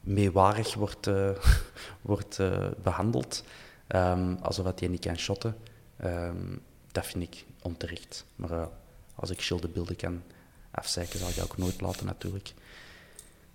meewarig 0.00 0.74
wordt, 0.74 1.06
eh, 1.06 1.30
wordt 2.02 2.38
eh, 2.38 2.66
behandeld. 2.82 3.44
Ehm, 3.86 4.34
alsof 4.42 4.72
hij 4.78 4.88
niet 4.88 5.04
kan 5.04 5.18
shotten. 5.18 5.56
Ehm, 5.96 6.56
dat 6.92 7.06
vind 7.06 7.22
ik 7.22 7.44
onterecht. 7.62 8.24
Maar 8.36 8.68
als 9.14 9.30
ik 9.30 9.42
Gilles 9.42 9.62
de 9.62 9.68
beelden 9.68 9.96
kan 9.96 10.22
afzeiken, 10.70 11.18
zal 11.18 11.28
ik 11.28 11.36
dat 11.36 11.44
ook 11.44 11.56
nooit 11.56 11.80
laten 11.80 12.06
natuurlijk. 12.06 12.54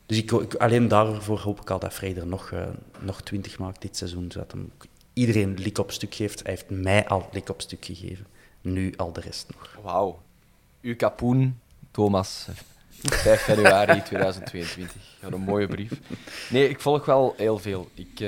Dus 0.05 0.17
ik, 0.17 0.55
alleen 0.55 0.87
daarvoor 0.87 1.39
hoop 1.39 1.61
ik 1.61 1.69
al 1.69 1.79
dat 1.79 1.93
Frey 1.93 2.15
er 2.17 2.27
nog, 2.27 2.53
nog 2.99 3.21
20 3.21 3.59
maakt 3.59 3.81
dit 3.81 3.97
seizoen. 3.97 4.31
Zodat 4.31 4.51
hem 4.51 4.71
iedereen 5.13 5.53
lik 5.53 5.77
op 5.77 5.91
stuk 5.91 6.15
geeft. 6.15 6.41
Hij 6.43 6.51
heeft 6.51 6.69
mij 6.69 7.07
al 7.07 7.29
lik 7.31 7.49
op 7.49 7.61
stuk 7.61 7.85
gegeven. 7.85 8.25
Nu 8.61 8.93
al 8.97 9.13
de 9.13 9.21
rest 9.21 9.47
nog. 9.55 9.77
Wauw. 9.81 10.21
U 10.81 10.95
Kapoen, 10.95 11.59
Thomas, 11.91 12.47
5 12.99 13.47
januari 13.47 14.01
2022. 14.01 14.95
Ja, 15.21 15.27
een 15.27 15.41
mooie 15.41 15.67
brief. 15.67 15.91
Nee, 16.49 16.69
ik 16.69 16.79
volg 16.79 17.05
wel 17.05 17.33
heel 17.37 17.57
veel. 17.59 17.89
Ik, 17.93 18.19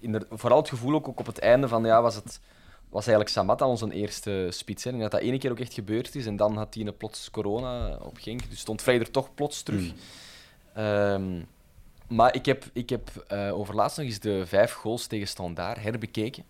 inder- 0.00 0.26
vooral 0.30 0.58
het 0.58 0.68
gevoel 0.68 0.94
ook, 0.94 1.08
ook 1.08 1.20
op 1.20 1.26
het 1.26 1.38
einde 1.38 1.68
van, 1.68 1.84
ja, 1.84 2.02
was 2.02 2.14
het 2.14 2.40
was 2.92 3.06
eigenlijk 3.06 3.28
Samatta 3.36 3.66
onze 3.66 3.92
eerste 3.92 4.46
spits. 4.50 4.84
Hè. 4.84 4.90
En 4.90 4.98
dat 4.98 5.10
dat 5.10 5.20
ene 5.20 5.38
keer 5.38 5.50
ook 5.50 5.58
echt 5.60 5.72
gebeurd 5.72 6.14
is. 6.14 6.26
En 6.26 6.36
dan 6.36 6.56
had 6.56 6.74
hij 6.74 6.86
een 6.86 6.96
plots 6.96 7.30
corona 7.30 7.96
op 8.00 8.16
Genk. 8.20 8.50
Dus 8.50 8.58
stond 8.58 8.82
Vrij 8.82 8.98
er 9.00 9.10
toch 9.10 9.34
plots 9.34 9.62
terug. 9.62 9.92
Ehm, 10.74 11.42
maar 12.08 12.34
ik 12.34 12.46
heb, 12.46 12.64
ik 12.72 12.88
heb 12.90 13.24
eh, 13.28 13.58
overlaatst 13.58 13.96
nog 13.96 14.06
eens 14.06 14.18
de 14.18 14.46
vijf 14.46 14.72
goals 14.72 15.06
tegen 15.06 15.28
Standaard 15.28 15.82
herbekeken. 15.82 16.44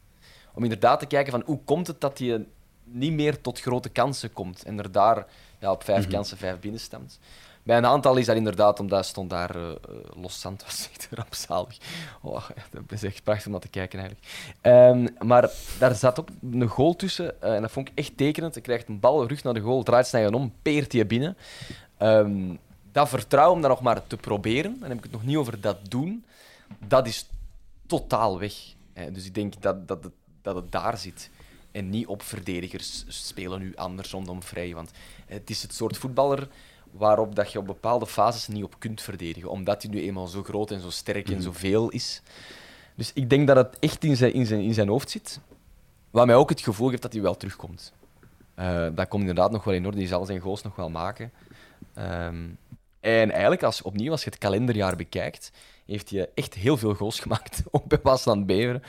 Om 0.55 0.63
inderdaad 0.63 1.01
te 1.01 1.07
kijken 1.07 1.33
van 1.33 1.43
hoe 1.47 1.59
komt 1.65 1.87
het 1.87 2.01
dat 2.01 2.19
hij 2.19 2.47
niet 2.85 3.13
meer 3.13 3.41
tot 3.41 3.61
grote 3.61 3.89
kansen 3.89 4.33
komt. 4.33 4.63
En 4.65 4.79
er 4.79 4.93
daar 4.93 5.27
ja, 5.63 5.71
op 5.71 5.85
vijf 5.85 6.07
kansen 6.09 6.37
vijf 6.37 6.61
binnenstemt. 6.61 7.19
Bij 7.63 7.77
een 7.77 7.87
aantal 7.87 8.17
is 8.17 8.27
dat 8.27 8.37
inderdaad 8.37 8.81
omdat 8.81 9.07
stond 9.07 9.31
daar 9.31 9.57
uh, 9.57 9.71
loszand 10.15 10.65
was. 10.65 10.89
Echt 10.93 11.09
rampzalig. 11.11 11.77
Oh, 12.21 12.49
dat 12.71 12.83
is 12.89 13.03
echt 13.03 13.23
prachtig 13.23 13.47
om 13.47 13.53
naar 13.53 13.61
te 13.61 13.69
kijken 13.69 13.99
eigenlijk. 13.99 14.29
Um, 14.63 15.27
maar 15.27 15.51
daar 15.79 15.95
zat 15.95 16.21
ook 16.21 16.29
een 16.51 16.67
goal 16.69 16.97
tussen. 16.97 17.35
Uh, 17.45 17.55
en 17.55 17.63
dat 17.63 17.71
vond 17.71 17.89
ik 17.89 17.99
echt 17.99 18.17
tekenend. 18.17 18.55
Hij 18.55 18.63
krijgt 18.63 18.89
een 18.89 19.01
bal 19.01 19.27
rug 19.27 19.43
naar 19.43 19.55
de 19.55 19.61
goal, 19.61 19.83
draait 19.83 20.07
snijden 20.07 20.35
om, 20.35 20.53
peert 20.63 20.93
hij 20.93 21.07
binnen. 21.07 21.37
Um, 21.99 22.59
dat 22.93 23.09
vertrouwen 23.09 23.55
om 23.55 23.61
dat 23.61 23.71
nog 23.71 23.81
maar 23.81 24.07
te 24.07 24.17
proberen, 24.17 24.77
dan 24.81 24.89
heb 24.89 24.99
ik 24.99 25.03
het 25.03 25.13
nog 25.13 25.25
niet 25.25 25.37
over 25.37 25.61
dat 25.61 25.77
doen, 25.89 26.25
dat 26.87 27.07
is 27.07 27.29
totaal 27.87 28.39
weg. 28.39 28.55
Dus 29.13 29.27
ik 29.27 29.35
denk 29.35 29.63
dat, 29.63 29.89
dat, 29.89 30.05
het, 30.05 30.13
dat 30.43 30.55
het 30.55 30.73
daar 30.73 30.99
zit. 30.99 31.31
En 31.73 31.91
niet 31.91 32.07
op 32.07 32.23
verdedigers 32.23 33.05
spelen 33.09 33.61
nu 33.61 33.73
anders 33.77 34.11
rondom 34.11 34.43
vrij. 34.43 34.75
Want 34.75 34.91
het 35.27 35.51
is 35.51 35.63
het 35.63 35.75
soort 35.75 35.97
voetballer 35.97 36.49
waarop 36.91 37.35
dat 37.35 37.53
je 37.53 37.59
op 37.59 37.67
bepaalde 37.67 38.07
fases 38.07 38.49
niet 38.49 38.65
op 38.65 38.75
kunt 38.79 39.03
verdedigen. 39.03 39.51
Omdat 39.51 39.83
hij 39.83 39.91
nu 39.91 40.01
eenmaal 40.03 40.27
zo 40.27 40.43
groot 40.43 40.71
en 40.71 40.81
zo 40.81 40.91
sterk 40.91 41.31
en 41.31 41.43
zoveel 41.43 41.89
is. 41.91 42.23
Dus 42.95 43.11
ik 43.15 43.31
denk 43.31 43.47
dat 43.47 43.57
het 43.57 43.79
echt 43.79 44.05
in 44.05 44.17
zijn, 44.17 44.33
in 44.33 44.47
zijn, 44.47 44.61
in 44.61 44.75
zijn 44.75 44.89
hoofd 44.89 45.11
zit. 45.11 45.41
Wat 46.11 46.27
mij 46.27 46.35
ook 46.35 46.49
het 46.49 46.61
gevoel 46.61 46.89
geeft 46.89 47.03
dat 47.03 47.13
hij 47.13 47.23
wel 47.23 47.37
terugkomt. 47.37 47.93
Eh, 48.55 48.87
dat 48.95 49.09
komt 49.09 49.21
inderdaad 49.21 49.51
nog 49.51 49.65
wel 49.65 49.75
in 49.75 49.85
orde. 49.87 49.97
Die 49.97 50.07
zal 50.07 50.25
zijn 50.25 50.41
goals 50.41 50.63
nog 50.63 50.77
wel 50.77 50.91
maken. 50.91 51.33
Ehm, 51.95 52.49
en 53.01 53.31
eigenlijk, 53.31 53.63
als, 53.63 53.83
opnieuw, 53.83 54.11
als 54.11 54.25
je 54.25 54.31
het 54.31 54.39
kalenderjaar 54.39 54.97
bekijkt, 54.97 55.53
heeft 55.87 56.11
hij 56.11 56.31
echt 56.35 56.55
heel 56.55 56.77
veel 56.77 56.95
goals 56.95 57.21
gemaakt 57.21 57.63
op 57.71 57.85
bij 57.89 57.99
Waasland 58.03 58.47
Beveren. 58.47 58.83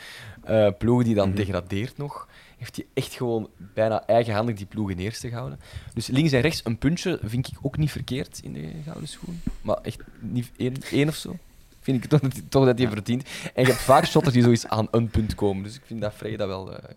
Uh, 0.50 0.68
ploeg 0.78 1.04
die 1.04 1.16
dan 1.16 1.28
Mhm. 1.28 1.38
degradeert 1.38 1.98
nog. 1.98 2.28
Heeft 2.64 2.76
hij 2.76 2.86
echt 2.94 3.14
gewoon 3.14 3.50
bijna 3.58 4.06
eigenhandig 4.06 4.56
die 4.56 4.66
ploeg 4.66 4.90
in 4.92 4.98
eerste 4.98 5.30
gehouden. 5.30 5.60
Dus 5.94 6.08
links 6.08 6.32
en 6.32 6.42
rechts 6.42 6.62
een 6.64 6.78
puntje 6.78 7.20
vind 7.24 7.48
ik 7.48 7.54
ook 7.62 7.78
niet 7.78 7.92
verkeerd 7.92 8.40
in 8.44 8.54
de 8.54 8.72
gouden 8.84 9.08
schoen. 9.08 9.42
Maar 9.62 9.78
echt 9.82 10.00
niet 10.20 10.52
één, 10.58 10.76
één 10.92 11.08
of 11.08 11.16
zo. 11.16 11.38
Vind 11.80 12.04
ik 12.04 12.10
toch, 12.10 12.20
dat- 12.20 12.42
toch 12.52 12.66
dat 12.66 12.78
hij 12.78 12.88
verdient. 12.88 13.24
En 13.54 13.64
je 13.64 13.70
hebt 13.70 13.82
vaak 13.82 14.06
shotters 14.06 14.34
die 14.34 14.44
zoiets 14.44 14.68
aan 14.68 14.88
een 14.92 15.10
punt 15.10 15.36
komen. 15.36 15.64
Dus 15.64 15.76
ik 15.76 15.82
vind 15.86 16.02
dat 16.02 16.14
Frey 16.14 16.36
dat 16.36 16.48
wel, 16.48 16.76
eh, 16.78 16.96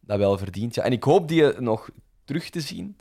dat 0.00 0.18
wel 0.18 0.38
verdient. 0.38 0.74
Ja. 0.74 0.82
En 0.82 0.92
ik 0.92 1.02
hoop 1.02 1.28
die 1.28 1.60
nog 1.60 1.88
terug 2.24 2.50
te 2.50 2.60
zien. 2.60 2.96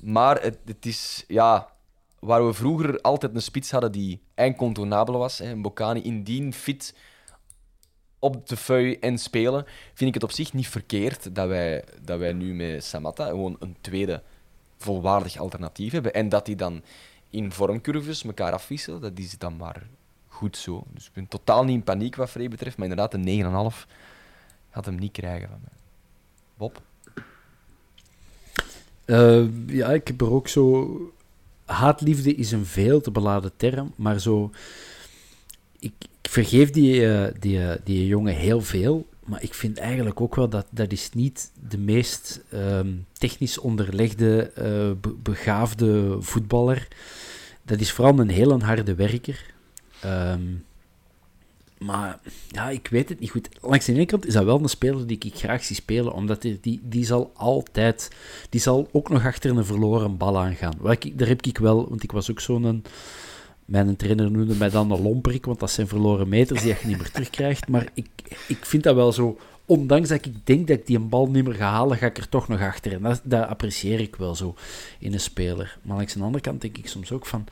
Maar 0.00 0.42
het, 0.42 0.58
het 0.64 0.86
is, 0.86 1.24
ja, 1.28 1.68
waar 2.18 2.46
we 2.46 2.52
vroeger 2.52 3.00
altijd 3.00 3.34
een 3.34 3.42
spits 3.42 3.70
hadden 3.70 3.92
die 3.92 4.20
incontournabel 4.34 5.18
was, 5.18 5.38
hè, 5.38 5.50
een 5.50 5.62
Bocani 5.62 6.02
indien 6.02 6.52
fit 6.52 6.94
op 8.24 8.48
de 8.48 8.56
feu 8.56 8.96
en 9.00 9.18
spelen, 9.18 9.64
vind 9.94 10.08
ik 10.08 10.14
het 10.14 10.22
op 10.22 10.32
zich 10.32 10.52
niet 10.52 10.68
verkeerd 10.68 11.34
dat 11.34 11.48
wij, 11.48 11.84
dat 12.02 12.18
wij 12.18 12.32
nu 12.32 12.54
met 12.54 12.84
Samatta 12.84 13.26
gewoon 13.26 13.56
een 13.58 13.76
tweede 13.80 14.22
volwaardig 14.78 15.36
alternatief 15.36 15.92
hebben. 15.92 16.14
En 16.14 16.28
dat 16.28 16.46
die 16.46 16.56
dan 16.56 16.82
in 17.30 17.52
vormcurves 17.52 18.24
elkaar 18.24 18.52
afwisselen, 18.52 19.00
dat 19.00 19.18
is 19.18 19.38
dan 19.38 19.56
maar 19.56 19.86
goed 20.28 20.56
zo. 20.56 20.84
Dus 20.92 21.06
ik 21.06 21.12
ben 21.12 21.28
totaal 21.28 21.64
niet 21.64 21.74
in 21.74 21.82
paniek 21.82 22.16
wat 22.16 22.30
Frey 22.30 22.48
betreft, 22.48 22.76
maar 22.76 22.88
inderdaad, 22.88 23.14
een 23.14 23.72
9,5 23.72 23.86
gaat 24.70 24.84
hem 24.84 24.98
niet 24.98 25.12
krijgen 25.12 25.48
van 25.48 25.60
mij. 25.60 25.78
Bob? 26.56 26.82
Eh, 29.04 29.66
ja, 29.66 29.92
ik 29.92 30.06
heb 30.06 30.20
er 30.20 30.32
ook 30.32 30.48
zo... 30.48 30.98
Haatliefde 31.64 32.34
is 32.34 32.52
een 32.52 32.66
veel 32.66 33.00
te 33.00 33.10
beladen 33.10 33.56
term, 33.56 33.92
maar 33.96 34.18
zo... 34.20 34.50
Ik, 35.78 35.92
ik 36.24 36.30
vergeef 36.30 36.70
die, 36.70 37.06
eh, 37.14 37.34
die, 37.40 37.62
eh, 37.68 37.76
die 37.84 38.06
jongen 38.06 38.34
heel 38.34 38.60
veel, 38.60 39.06
maar 39.24 39.42
ik 39.42 39.54
vind 39.54 39.78
eigenlijk 39.78 40.20
ook 40.20 40.34
wel 40.34 40.48
dat 40.48 40.66
dat 40.70 40.92
is 40.92 41.10
niet 41.12 41.50
de 41.68 41.78
meest 41.78 42.40
ehm, 42.50 42.92
technisch 43.12 43.58
onderlegde, 43.58 44.50
be- 45.00 45.14
begaafde 45.22 46.16
voetballer. 46.20 46.88
Dat 47.62 47.80
is 47.80 47.92
vooral 47.92 48.18
een 48.18 48.28
heel 48.28 48.60
harde 48.60 48.94
werker. 48.94 49.54
Ehm, 50.00 50.42
maar 51.78 52.18
ja, 52.48 52.68
ik 52.70 52.88
weet 52.90 53.08
het 53.08 53.20
niet 53.20 53.30
goed. 53.30 53.48
Langs 53.60 53.86
de 53.86 53.92
ene 53.92 54.06
kant 54.06 54.26
is 54.26 54.32
dat 54.32 54.44
wel 54.44 54.60
een 54.60 54.68
speler 54.68 55.06
die 55.06 55.18
ik 55.18 55.34
graag 55.34 55.64
zie 55.64 55.76
spelen, 55.76 56.12
omdat 56.12 56.42
die, 56.42 56.58
die, 56.60 56.80
die 56.82 57.04
zal 57.04 57.30
altijd, 57.34 58.10
die 58.48 58.60
zal 58.60 58.88
ook 58.92 59.08
nog 59.08 59.24
achter 59.26 59.56
een 59.56 59.64
verloren 59.64 60.16
bal 60.16 60.38
aangaan. 60.38 60.74
Daar 61.14 61.28
heb 61.28 61.42
ik 61.46 61.58
wel, 61.58 61.88
want 61.88 62.02
ik 62.02 62.12
was 62.12 62.30
ook 62.30 62.40
zo'n, 62.40 62.84
mijn 63.64 63.96
trainer 63.96 64.30
noemde 64.30 64.54
mij 64.54 64.70
dan 64.70 64.90
een 64.90 65.02
lomperik, 65.02 65.44
want 65.44 65.60
dat 65.60 65.70
zijn 65.70 65.88
verloren 65.88 66.28
meters 66.28 66.62
die 66.62 66.68
je 66.68 66.86
niet 66.86 66.98
meer 66.98 67.10
terugkrijgt. 67.10 67.68
Maar 67.68 67.88
ik, 67.94 68.08
ik 68.48 68.64
vind 68.64 68.82
dat 68.82 68.94
wel 68.94 69.12
zo, 69.12 69.38
ondanks 69.64 70.08
dat 70.08 70.24
ik 70.24 70.46
denk 70.46 70.68
dat 70.68 70.78
ik 70.78 70.86
die 70.86 70.96
een 70.96 71.08
bal 71.08 71.26
niet 71.26 71.44
meer 71.44 71.54
ga 71.54 71.70
halen, 71.70 71.96
ga 71.96 72.06
ik 72.06 72.18
er 72.18 72.28
toch 72.28 72.48
nog 72.48 72.60
achter. 72.60 72.92
En 72.92 73.02
dat, 73.02 73.20
dat 73.24 73.48
apprecieer 73.48 74.00
ik 74.00 74.16
wel 74.16 74.34
zo 74.34 74.54
in 74.98 75.12
een 75.12 75.20
speler. 75.20 75.78
Maar 75.82 75.96
langs 75.96 76.12
de 76.12 76.22
andere 76.22 76.42
kant 76.42 76.60
denk 76.60 76.78
ik 76.78 76.88
soms 76.88 77.12
ook 77.12 77.26
van, 77.26 77.46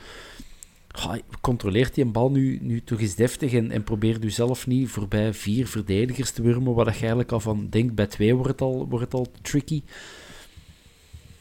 controleert 1.41 1.95
die 1.95 2.03
een 2.03 2.11
bal 2.11 2.31
nu, 2.31 2.59
nu 2.61 2.83
toch 2.83 2.99
eens 2.99 3.15
deftig 3.15 3.53
en, 3.53 3.71
en 3.71 3.83
u 4.21 4.29
zelf 4.29 4.67
niet 4.67 4.89
voorbij 4.89 5.33
vier 5.33 5.67
verdedigers 5.67 6.31
te 6.31 6.41
wurmen, 6.41 6.75
dat 6.75 6.85
je 6.85 6.99
eigenlijk 6.99 7.31
al 7.31 7.39
van 7.39 7.67
denkt, 7.69 7.95
bij 7.95 8.07
twee 8.07 8.35
wordt 8.35 8.51
het 8.51 8.61
al, 8.61 8.87
wordt 8.89 9.05
het 9.05 9.13
al 9.13 9.27
tricky. 9.41 9.83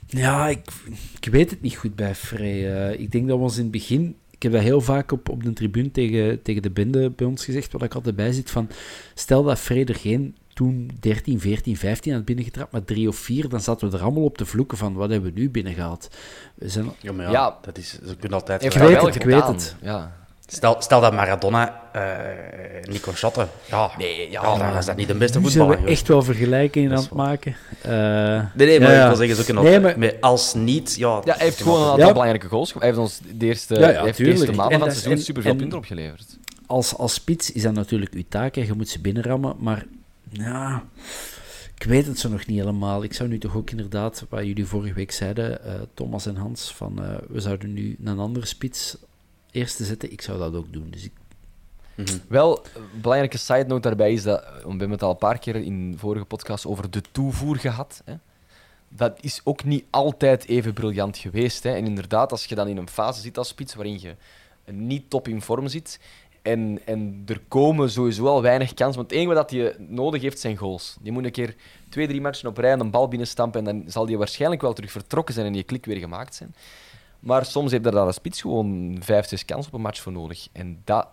Ja, 0.07 0.49
ik, 0.49 0.71
ik 1.21 1.33
weet 1.33 1.51
het 1.51 1.61
niet 1.61 1.77
goed 1.77 1.95
bij 1.95 2.15
Frey. 2.15 2.91
Eh, 2.91 3.01
ik 3.01 3.13
denk 3.13 3.29
dat 3.29 3.37
we 3.37 3.43
ons 3.43 3.57
in 3.57 3.63
het 3.63 3.73
begin... 3.73 4.17
Ik 4.43 4.49
heb 4.51 4.61
dat 4.61 4.69
heel 4.71 4.81
vaak 4.81 5.13
op, 5.13 5.29
op 5.29 5.43
de 5.45 5.53
tribune 5.53 5.91
tegen, 5.91 6.43
tegen 6.43 6.63
de 6.63 6.71
bende 6.71 7.11
bij 7.11 7.27
ons 7.27 7.45
gezegd, 7.45 7.73
waar 7.73 7.83
ik 7.83 7.95
altijd 7.95 8.17
bij 8.17 8.33
zit, 8.33 8.51
van 8.51 8.69
stel 9.15 9.43
dat 9.43 9.59
Frey 9.59 9.85
er 9.85 9.95
geen 9.95 10.37
toen 10.55 10.91
13, 11.01 11.41
14, 11.41 11.77
15 11.77 12.13
had 12.13 12.25
binnengetrapt, 12.25 12.73
maar 12.73 12.85
3 12.85 13.09
of 13.09 13.17
4, 13.17 13.49
dan 13.49 13.61
zaten 13.61 13.91
we 13.91 13.97
er 13.97 14.03
allemaal 14.03 14.23
op 14.25 14.37
te 14.37 14.47
vloeken 14.47 14.79
van 14.79 14.95
wat 14.95 15.11
hebben 15.11 15.35
we 15.35 15.41
nu 15.41 15.51
binnengehaald. 15.51 16.09
We 16.55 16.69
zijn, 16.69 16.93
Ja, 17.01 17.13
maar 17.13 17.25
ja, 17.27 17.33
Ja. 17.33 17.59
dat 17.63 17.79
is, 17.79 17.91
ze 18.07 18.17
kunnen 18.17 18.39
altijd... 18.39 18.65
Ik 18.65 18.73
weet 18.73 19.01
het, 19.03 19.15
ik 19.15 19.23
weet 19.23 19.47
het. 19.47 19.77
Ja. 19.83 20.22
Stel, 20.47 20.77
stel 20.79 21.01
dat 21.01 21.13
Maradona 21.13 21.81
eh 21.93 22.91
niet 22.91 23.01
kon 23.01 23.15
shotten. 23.15 23.49
Ja, 23.65 23.91
Nee, 23.99 24.31
ja, 24.31 24.43
ja, 24.43 24.57
dan 24.59 24.77
is 24.77 24.85
dat 24.87 24.97
niet 24.97 25.09
de 25.09 25.15
beste 25.15 25.39
nu 25.39 25.45
zijn 25.45 25.53
voetballer. 25.53 25.71
we 25.77 25.83
geweest. 25.83 25.99
echt 26.01 26.09
wel 26.09 26.23
vergelijkingen 26.23 26.89
Dat 26.89 26.99
aan 26.99 27.05
is 27.05 27.11
het 27.11 27.19
maken. 27.19 27.57
Eh, 27.83 27.91
Nee, 28.55 28.67
nee, 28.67 28.81
maar 28.81 28.93
ja, 28.93 29.01
ik 29.03 29.07
wil 29.07 29.17
zeggen, 29.17 29.37
ze 29.37 29.45
kunnen 29.45 29.65
Nee, 29.65 29.97
maar- 29.97 30.15
als 30.21 30.55
niet, 30.55 30.95
ja... 30.99 31.21
Ja, 31.25 31.35
hij 31.37 31.45
heeft 31.45 31.63
gewoon 31.63 31.83
een 31.83 31.89
aantal 31.89 32.07
Ja. 32.07 32.13
belangrijke 32.13 32.47
goals. 32.49 32.73
Hij 32.73 32.87
heeft 32.87 32.99
ons 32.99 33.21
de 33.39 33.47
eerste, 33.47 33.75
Ja, 33.75 33.81
ja, 33.89 33.95
hij 33.95 34.05
heeft 34.05 34.19
de 34.19 34.25
eerste 34.25 34.47
maanden 34.53 34.73
En 34.73 34.79
van 34.79 34.89
het 34.89 34.97
seizoen 34.97 35.13
en- 35.19 35.25
superveel 35.25 35.51
en- 35.53 35.57
punten 35.57 35.79
opgeleverd. 35.79 36.39
als, 36.67 36.97
als 36.97 37.15
spits 37.15 37.53
is 37.53 37.63
dat 37.63 37.73
natuurlijk 37.75 38.13
uw 38.15 38.25
taak 38.29 38.57
en 38.57 38.67
je 38.67 38.73
moet 38.73 38.89
ze 38.89 39.01
binnenrammen, 39.01 39.55
maar 39.59 39.85
ja, 40.31 40.83
ik 41.79 41.85
weet 41.89 42.07
het 42.07 42.19
zo 42.19 42.29
nog 42.29 42.47
niet 42.47 42.59
helemaal. 42.59 43.03
Ik 43.03 43.13
zou 43.15 43.29
nu 43.29 43.39
toch 43.39 43.57
ook 43.57 43.71
inderdaad, 43.71 44.25
wat 44.29 44.45
jullie 44.45 44.67
vorige 44.67 44.95
week 44.95 45.13
zeiden, 45.13 45.65
eh, 45.65 45.73
Thomas 45.95 46.27
en 46.27 46.37
Hans, 46.37 46.73
van 46.77 47.03
eh, 47.05 47.09
we 47.29 47.41
zouden 47.41 47.73
nu 47.73 47.97
een 48.05 48.19
andere 48.19 48.47
spits 48.47 48.97
eerst 49.53 49.77
te 49.77 49.85
zetten. 49.85 50.13
Ik 50.13 50.23
zou 50.23 50.39
dat 50.39 50.55
ook 50.55 50.73
doen. 50.73 50.91
Dus 50.91 51.05
ik, 51.05 51.13
Mhm. 51.95 52.19
Wel, 52.29 52.65
een 52.75 53.01
belangrijke 53.01 53.39
side 53.39 53.65
note 53.67 53.81
daarbij 53.89 54.13
is 54.13 54.23
dat, 54.23 54.45
we 54.63 54.69
hebben 54.69 54.91
het 54.91 55.03
al 55.03 55.11
een 55.11 55.17
paar 55.17 55.39
keer 55.39 55.57
in 55.57 55.95
vorige 55.99 56.25
podcasts 56.25 56.67
over 56.67 56.91
de 56.91 57.03
toevoer 57.13 57.57
gehad. 57.57 58.03
Hè. 58.05 58.15
Dat 58.89 59.19
is 59.21 59.41
ook 59.45 59.65
niet 59.65 59.85
altijd 59.91 60.47
even 60.49 60.73
briljant 60.73 61.17
geweest. 61.17 61.63
Hè. 61.63 61.71
En 61.71 61.87
inderdaad, 61.87 62.31
als 62.31 62.45
je 62.45 62.55
dan 62.55 62.69
in 62.69 62.77
een 62.77 62.89
fase 62.89 63.21
zit 63.21 63.39
als 63.39 63.49
spits 63.49 63.75
waarin 63.75 64.01
je 64.01 64.15
niet 64.65 65.11
top 65.11 65.29
in 65.29 65.43
vorm 65.43 65.69
zit 65.69 66.01
en, 66.43 66.81
en 66.85 67.23
er 67.27 67.41
komen 67.49 67.91
sowieso 67.91 68.27
al 68.27 68.43
weinig 68.43 68.75
kansen, 68.75 68.97
want 68.97 69.11
het 69.11 69.21
enige 69.21 69.35
wat 69.35 69.51
je 69.51 69.75
nodig 69.79 70.23
heeft 70.23 70.41
zijn 70.41 70.57
goals. 70.57 70.97
Je 71.03 71.13
moet 71.13 71.25
een 71.25 71.31
keer 71.31 71.55
twee, 71.89 72.07
drie 72.07 72.21
matchen 72.21 72.49
op 72.49 72.59
rij 72.59 72.73
een 72.73 72.91
bal 72.91 73.09
binnenstampen 73.09 73.59
en 73.59 73.65
dan 73.65 73.91
zal 73.91 74.07
die 74.07 74.19
waarschijnlijk 74.19 74.63
wel 74.63 74.73
terug 74.73 74.91
vertrokken 74.91 75.35
zijn 75.35 75.47
en 75.47 75.55
je 75.55 75.63
klik 75.63 75.85
weer 75.85 75.99
gemaakt 75.99 76.35
zijn. 76.35 76.55
Maar 77.23 77.45
soms 77.45 77.71
heeft 77.71 77.87
er 77.87 77.93
daar 77.93 78.07
een 78.07 78.13
spits 78.13 78.41
gewoon 78.41 78.97
vijf, 79.01 79.29
zes 79.29 79.45
kansen 79.45 79.73
op 79.73 79.79
een 79.79 79.85
match 79.85 80.01
voor 80.01 80.13
nodig. 80.13 80.49
En 80.53 80.81
dat 80.85 81.09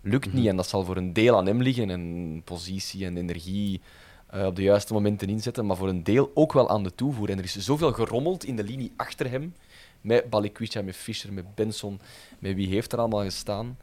lukt 0.00 0.32
niet. 0.32 0.46
En 0.46 0.56
dat 0.56 0.68
zal 0.68 0.84
voor 0.84 0.96
een 0.96 1.12
deel 1.12 1.36
aan 1.36 1.46
hem 1.46 1.62
liggen. 1.62 1.90
En 1.90 2.42
positie 2.44 3.04
en 3.04 3.16
energie 3.16 3.80
eh, 4.26 4.46
op 4.46 4.56
de 4.56 4.62
juiste 4.62 4.92
momenten 4.92 5.28
inzetten. 5.28 5.66
Maar 5.66 5.76
voor 5.76 5.88
een 5.88 6.02
deel 6.02 6.30
ook 6.34 6.52
wel 6.52 6.68
aan 6.68 6.82
de 6.82 6.94
toevoer. 6.94 7.30
En 7.30 7.38
er 7.38 7.44
is 7.44 7.56
zoveel 7.56 7.92
gerommeld 7.92 8.44
in 8.44 8.56
de 8.56 8.64
linie 8.64 8.92
achter 8.96 9.30
hem. 9.30 9.54
Met 10.00 10.30
Balikwisha, 10.30 10.82
met 10.82 10.96
Fischer, 10.96 11.32
met 11.32 11.54
Benson. 11.54 12.00
Met 12.38 12.54
wie 12.54 12.68
heeft 12.68 12.92
er 12.92 12.98
allemaal 12.98 13.24
gestaan. 13.24 13.78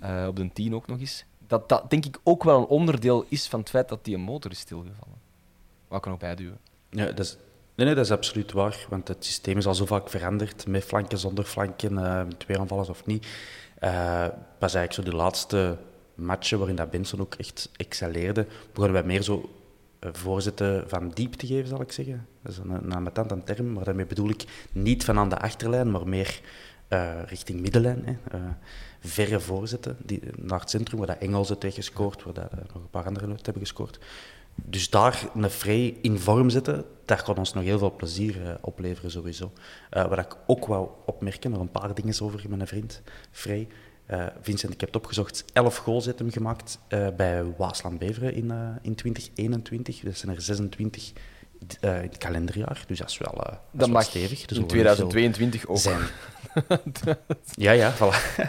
Eh, 0.00 0.24
op 0.28 0.36
de 0.36 0.52
10 0.52 0.74
ook 0.74 0.86
nog 0.86 1.00
eens. 1.00 1.24
Dat 1.46 1.68
dat 1.68 1.90
denk 1.90 2.04
ik 2.04 2.18
ook 2.22 2.44
wel 2.44 2.58
een 2.58 2.66
onderdeel 2.66 3.24
is 3.28 3.46
van 3.46 3.60
het 3.60 3.68
feit 3.68 3.88
dat 3.88 4.04
die 4.04 4.14
een 4.14 4.20
motor 4.20 4.50
is 4.50 4.58
stilgevallen. 4.58 5.18
Wat 5.88 6.00
kan 6.00 6.10
nog 6.10 6.20
bijduwen? 6.20 6.58
Ja, 6.90 7.04
dat 7.04 7.18
is, 7.18 7.36
nee, 7.78 7.86
nee, 7.86 7.94
dat 7.94 8.04
is 8.04 8.10
absoluut 8.10 8.52
waar. 8.52 8.86
Want 8.88 9.08
het 9.08 9.24
systeem 9.24 9.56
is 9.56 9.66
al 9.66 9.74
zo 9.74 9.86
vaak 9.86 10.08
veranderd. 10.08 10.66
Met 10.66 10.84
flanken, 10.84 11.18
zonder 11.18 11.44
flanken, 11.44 11.98
eh 11.98 12.20
twee 12.38 12.58
aanvallers 12.58 12.88
of 12.88 13.06
niet. 13.06 13.26
Eh 13.78 14.26
pas 14.58 14.74
eigenlijk 14.74 14.92
zo 14.92 15.02
de 15.02 15.22
laatste 15.22 15.76
matchen 16.14 16.58
waarin 16.58 16.76
dat 16.76 16.90
Benson 16.90 17.20
ook 17.20 17.34
echt 17.34 17.70
excelleerde, 17.76 18.46
begonnen 18.72 18.92
wij 18.92 19.02
meer 19.02 19.22
zo 19.22 19.50
eh, 19.98 20.10
voorzetten 20.12 20.88
van 20.88 21.10
diep 21.14 21.32
te 21.32 21.46
geven, 21.46 21.68
zal 21.68 21.80
ik 21.80 21.92
zeggen. 21.92 22.26
Dat 22.42 22.52
is 22.52 22.58
een, 22.58 22.70
een 22.70 22.92
ambetante 22.92 23.42
term, 23.44 23.72
maar 23.72 23.84
daarmee 23.84 24.06
bedoel 24.06 24.28
ik 24.28 24.44
niet 24.72 25.04
van 25.04 25.18
aan 25.18 25.28
de 25.28 25.38
achterlijn, 25.38 25.90
maar 25.90 26.08
meer 26.08 26.40
richting 27.26 27.60
middenlijn. 27.60 28.04
Hè. 28.04 28.38
Verre 29.00 29.40
voorzetten 29.40 29.96
die, 30.04 30.20
naar 30.36 30.60
het 30.60 30.70
centrum, 30.70 30.98
waar 30.98 31.06
dat 31.06 31.18
Engels 31.18 31.48
het 31.48 31.62
heeft 31.62 31.74
gescoord, 31.74 32.22
waar 32.22 32.34
dat, 32.34 32.52
nog 32.52 32.82
een 32.82 32.90
paar 32.90 33.06
anderen 33.06 33.30
het 33.30 33.44
hebben 33.44 33.62
gescoord. 33.62 33.98
Dus 34.64 34.90
daar 34.90 35.28
een 35.34 35.50
vrij 35.50 35.96
in 36.02 36.18
vorm 36.18 36.50
zetten, 36.50 36.84
dat 37.04 37.22
kan 37.22 37.36
ons 37.36 37.52
nog 37.52 37.64
heel 37.64 37.78
veel 37.78 37.94
plezier 37.96 38.46
eh, 38.46 38.54
opleveren 38.60 39.10
sowieso. 39.10 39.52
Eh, 39.90 40.08
wat 40.08 40.18
ik 40.18 40.36
ook 40.46 40.66
wou 40.66 40.88
opmerken, 41.06 41.50
nog 41.50 41.60
een 41.60 41.70
paar 41.70 41.94
dingen 41.94 42.22
over 42.22 42.40
met 42.48 42.56
mijn 42.56 42.68
vriend 42.68 43.02
Vrij. 43.30 43.68
Eh, 44.06 44.26
Vincent, 44.40 44.72
ik 44.72 44.80
heb 44.80 44.88
het 44.88 44.98
opgezocht, 45.02 45.44
11 45.52 45.76
goals 45.76 46.04
heeft 46.04 46.18
hem 46.18 46.30
gemaakt 46.30 46.78
bij 47.16 47.44
Waasland 47.56 47.98
Beveren 47.98 48.34
in, 48.34 48.52
in 48.82 48.94
2021. 48.94 50.00
Dat 50.00 50.16
zijn 50.16 50.34
er 50.34 50.42
26 50.42 51.12
eh, 51.80 51.96
in 51.96 52.02
het 52.08 52.18
kalenderjaar, 52.18 52.84
dus 52.86 52.98
dat 52.98 53.10
is 53.10 53.18
wel, 53.18 53.32
dat 53.34 53.44
is 53.46 53.58
Dat 53.70 53.86
wel 53.86 53.88
mag 53.88 54.02
stevig. 54.02 54.46
Dus 54.46 54.58
in 54.58 54.64
er 54.64 54.74
worden 54.74 54.96
veel- 54.96 55.08
2022 55.08 55.66
ook. 55.66 55.78
zijn. 55.78 56.00
ja, 57.66 57.72
ja, 57.72 57.94
voilà. 57.96 58.16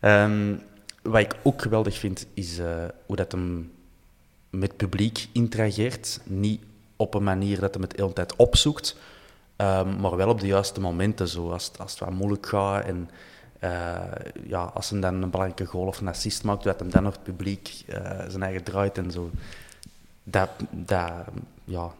Ehm, 0.00 0.54
wat 1.02 1.20
ik 1.20 1.36
ook 1.42 1.62
geweldig 1.62 1.98
vind, 1.98 2.26
is 2.34 2.58
hoe 3.06 3.16
dat 3.16 3.32
hem 3.32 3.72
met 4.50 4.76
publiek 4.76 5.28
interageert. 5.32 6.20
Niet 6.24 6.62
op 6.96 7.14
een 7.14 7.24
manier 7.24 7.60
dat 7.60 7.74
hij 7.74 7.82
het 7.82 7.90
de 7.96 8.02
hele 8.02 8.12
tijd 8.12 8.36
opzoekt, 8.36 8.96
ehm, 9.56 10.00
maar 10.00 10.16
wel 10.16 10.28
op 10.28 10.40
de 10.40 10.46
juiste 10.46 10.80
momenten. 10.80 11.28
Zo, 11.28 11.50
als, 11.50 11.70
als 11.78 11.90
het 11.90 12.00
wat 12.00 12.10
moeilijk 12.10 12.46
gaat 12.46 12.84
en 12.84 13.10
eh, 13.58 13.96
ja, 14.46 14.62
als 14.62 14.90
hij 14.90 15.00
dan 15.00 15.22
een 15.22 15.30
belangrijke 15.30 15.64
goal 15.64 15.86
of 15.86 16.00
een 16.00 16.08
assist 16.08 16.44
maakt, 16.44 16.64
dat 16.64 16.78
hem 16.78 16.90
dan 16.90 17.02
nog 17.02 17.12
het 17.12 17.22
publiek 17.22 17.82
eh, 17.86 18.00
zijn 18.28 18.42
eigen 18.42 18.62
draait 18.62 18.98
en 18.98 19.10
zo. 19.10 19.30
Dat, 20.22 20.50
ja, 21.64 21.92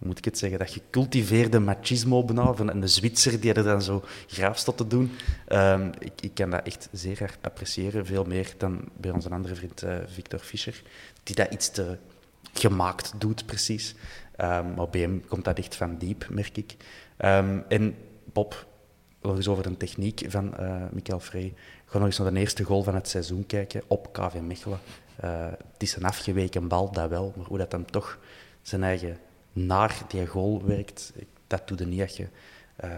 moet 0.00 0.18
ik 0.18 0.24
het 0.24 0.38
zeggen, 0.38 0.58
dat 0.58 0.70
gecultiveerde 0.70 1.58
machismo 1.58 2.24
bijna, 2.24 2.54
van 2.54 2.70
een 2.70 2.88
Zwitser 2.88 3.40
die 3.40 3.52
er 3.52 3.62
dan 3.62 3.82
zo 3.82 4.04
graaf 4.26 4.58
stond 4.58 4.76
te 4.76 4.86
doen. 4.86 5.10
Ehm, 5.46 5.90
ik, 5.98 6.12
ik 6.20 6.34
kan 6.34 6.50
dat 6.50 6.66
echt 6.66 6.88
zeer 6.92 7.18
hard 7.18 7.38
appreciëren, 7.40 8.06
veel 8.06 8.24
meer 8.24 8.54
dan 8.56 8.80
bij 8.96 9.10
onze 9.10 9.30
andere 9.30 9.54
vriend 9.54 9.82
eh, 9.82 9.96
Victor 10.06 10.38
Fischer, 10.38 10.82
die 11.28 11.36
dat 11.36 11.52
iets 11.52 11.70
te 11.70 11.98
gemaakt 12.52 13.12
doet, 13.18 13.46
precies. 13.46 13.94
Um, 14.40 14.74
maar 14.74 14.88
bij 14.90 15.00
hem 15.00 15.26
komt 15.26 15.44
dat 15.44 15.58
echt 15.58 15.76
van 15.76 15.98
diep, 15.98 16.26
merk 16.30 16.56
ik. 16.56 16.76
Um, 17.18 17.64
en 17.68 17.96
Bob, 18.24 18.66
nog 19.22 19.36
eens 19.36 19.48
over 19.48 19.62
de 19.62 19.76
techniek 19.76 20.24
van 20.28 20.54
uh, 20.60 20.82
Michael 20.90 21.20
Frey. 21.20 21.54
Ga 21.84 21.98
nog 21.98 22.06
eens 22.06 22.18
naar 22.18 22.32
de 22.32 22.40
eerste 22.40 22.64
goal 22.64 22.82
van 22.82 22.94
het 22.94 23.08
seizoen 23.08 23.46
kijken 23.46 23.82
op 23.86 24.12
KV 24.12 24.40
Mechelen. 24.40 24.78
Uh, 25.24 25.46
het 25.72 25.82
is 25.82 25.96
een 25.96 26.04
afgeweken 26.04 26.68
bal, 26.68 26.92
dat 26.92 27.10
wel, 27.10 27.32
maar 27.36 27.46
hoe 27.46 27.58
dat 27.58 27.70
dan 27.70 27.84
toch 27.84 28.18
zijn 28.62 28.82
eigen 28.82 29.18
naar 29.52 30.02
die 30.08 30.26
goal 30.26 30.64
werkt, 30.64 31.12
dat 31.46 31.68
doe 31.68 31.78
je 31.78 31.86
niet 31.86 32.00
als 32.00 32.16
je, 32.16 32.26
uh, 32.84 32.90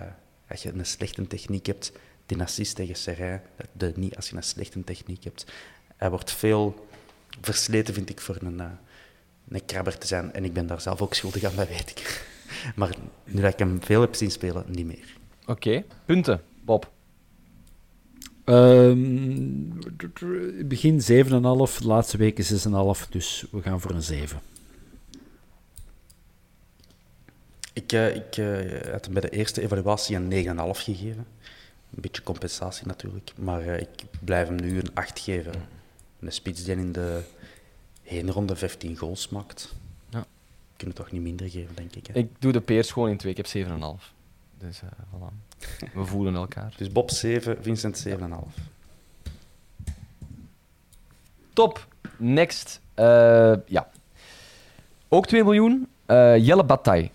als 0.48 0.62
je 0.62 0.72
een 0.72 0.86
slechte 0.86 1.26
techniek 1.26 1.66
hebt. 1.66 1.92
Die 2.26 2.40
assist 2.40 2.76
tegen 2.76 2.96
Serrain, 2.96 3.42
dat 3.56 3.66
doe 3.72 3.88
je 3.88 3.98
niet 3.98 4.16
als 4.16 4.30
je 4.30 4.36
een 4.36 4.42
slechte 4.42 4.84
techniek 4.84 5.24
hebt. 5.24 5.52
Hij 5.96 6.10
wordt 6.10 6.32
veel 6.32 6.88
versleten, 7.40 7.94
vind 7.94 8.10
ik, 8.10 8.20
voor 8.20 8.36
een, 8.40 8.58
uh, 8.58 8.64
een 9.48 9.64
krabber 9.64 9.98
te 9.98 10.06
zijn. 10.06 10.32
En 10.32 10.44
ik 10.44 10.52
ben 10.52 10.66
daar 10.66 10.80
zelf 10.80 11.02
ook 11.02 11.14
schuldig 11.14 11.44
aan, 11.44 11.56
dat 11.56 11.68
weet 11.68 11.90
ik. 11.90 12.26
maar 12.76 12.94
nu 13.24 13.40
dat 13.40 13.52
ik 13.52 13.58
hem 13.58 13.82
veel 13.82 14.00
heb 14.00 14.14
zien 14.14 14.30
spelen, 14.30 14.64
niet 14.68 14.86
meer. 14.86 15.16
Oké, 15.46 15.50
okay. 15.50 15.84
punten, 16.04 16.42
Bob. 16.64 16.90
Um, 18.44 19.78
begin 20.68 21.00
7,5, 21.00 21.04
de 21.06 21.86
laatste 21.86 22.16
weken 22.16 22.44
6,5, 22.44 23.08
dus 23.10 23.44
we 23.50 23.62
gaan 23.62 23.80
voor 23.80 23.90
een 23.90 24.02
7. 24.02 24.40
Ik, 27.72 27.92
uh, 27.92 28.14
ik 28.14 28.36
uh, 28.36 28.92
had 28.92 29.04
hem 29.04 29.12
bij 29.12 29.22
de 29.22 29.30
eerste 29.30 29.62
evaluatie 29.62 30.16
een 30.16 30.30
9,5 30.30 30.80
gegeven. 30.80 31.26
Een 31.94 32.00
beetje 32.00 32.22
compensatie 32.22 32.86
natuurlijk, 32.86 33.32
maar 33.38 33.66
uh, 33.66 33.80
ik 33.80 33.88
blijf 34.24 34.48
hem 34.48 34.60
nu 34.60 34.78
een 34.78 34.94
8 34.94 35.18
geven. 35.18 35.52
Een 36.20 36.32
spits 36.32 36.64
die 36.64 36.76
in 36.76 36.92
de 36.92 37.22
heenronde 38.02 38.56
15 38.56 38.96
goals 38.96 39.28
maakt. 39.28 39.74
Ja. 40.08 40.24
Kunnen 40.76 40.96
toch 40.96 41.10
niet 41.10 41.22
minder 41.22 41.50
geven, 41.50 41.74
denk 41.74 41.94
ik. 41.94 42.06
Hè? 42.06 42.12
Ik 42.14 42.30
doe 42.38 42.52
de 42.52 42.60
peers 42.60 42.90
gewoon 42.90 43.08
in 43.08 43.16
twee. 43.16 43.34
Ik 43.34 43.52
heb 43.52 43.66
7,5. 43.68 43.72
Dus 44.58 44.80
voilà. 44.82 45.58
We 45.94 46.04
voelen 46.12 46.34
elkaar. 46.34 46.74
Dus 46.76 46.92
Bob 46.92 47.10
7, 47.10 47.62
Vincent 47.62 48.06
7,5. 48.08 48.14
Top. 51.52 51.86
Next. 52.16 52.80
ja. 53.66 53.90
Ook 55.08 55.26
2 55.26 55.44
miljoen. 55.44 55.88
Jelle 56.36 56.64
Bataille. 56.64 57.10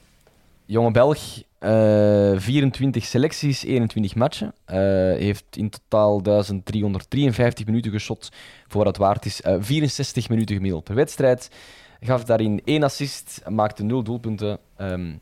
Jonge 0.65 0.91
Belg, 0.91 1.41
uh, 1.65 2.39
24 2.39 3.05
selecties, 3.05 3.63
21 3.63 4.15
matchen. 4.15 4.53
Uh, 4.67 4.75
heeft 5.17 5.45
in 5.51 5.69
totaal 5.69 6.21
1353 6.21 7.65
minuten 7.65 7.91
geschot 7.91 8.31
voor 8.67 8.85
het 8.85 8.97
waard 8.97 9.25
is. 9.25 9.41
Uh, 9.41 9.55
64 9.59 10.29
minuten 10.29 10.55
gemiddeld 10.55 10.83
per 10.83 10.95
wedstrijd. 10.95 11.49
Gaf 11.99 12.23
daarin 12.23 12.61
één 12.63 12.83
assist, 12.83 13.41
maakte 13.49 13.83
nul 13.83 14.03
doelpunten. 14.03 14.59
Um, 14.77 15.19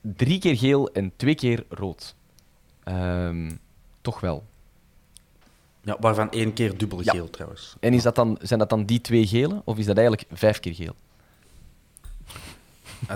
drie 0.00 0.38
keer 0.38 0.56
geel 0.56 0.88
en 0.92 1.12
twee 1.16 1.34
keer 1.34 1.64
rood. 1.68 2.14
Um, 2.84 3.58
toch 4.00 4.20
wel. 4.20 4.44
Ja, 5.82 5.96
waarvan 6.00 6.30
één 6.30 6.52
keer 6.52 6.78
dubbel 6.78 6.98
geel 6.98 7.24
ja. 7.24 7.30
trouwens. 7.30 7.76
En 7.80 7.94
is 7.94 8.02
dat 8.02 8.14
dan, 8.14 8.38
zijn 8.42 8.58
dat 8.58 8.70
dan 8.70 8.84
die 8.84 9.00
twee 9.00 9.26
gele, 9.26 9.62
of 9.64 9.78
is 9.78 9.86
dat 9.86 9.96
eigenlijk 9.96 10.28
vijf 10.30 10.60
keer 10.60 10.74
geel? 10.74 10.94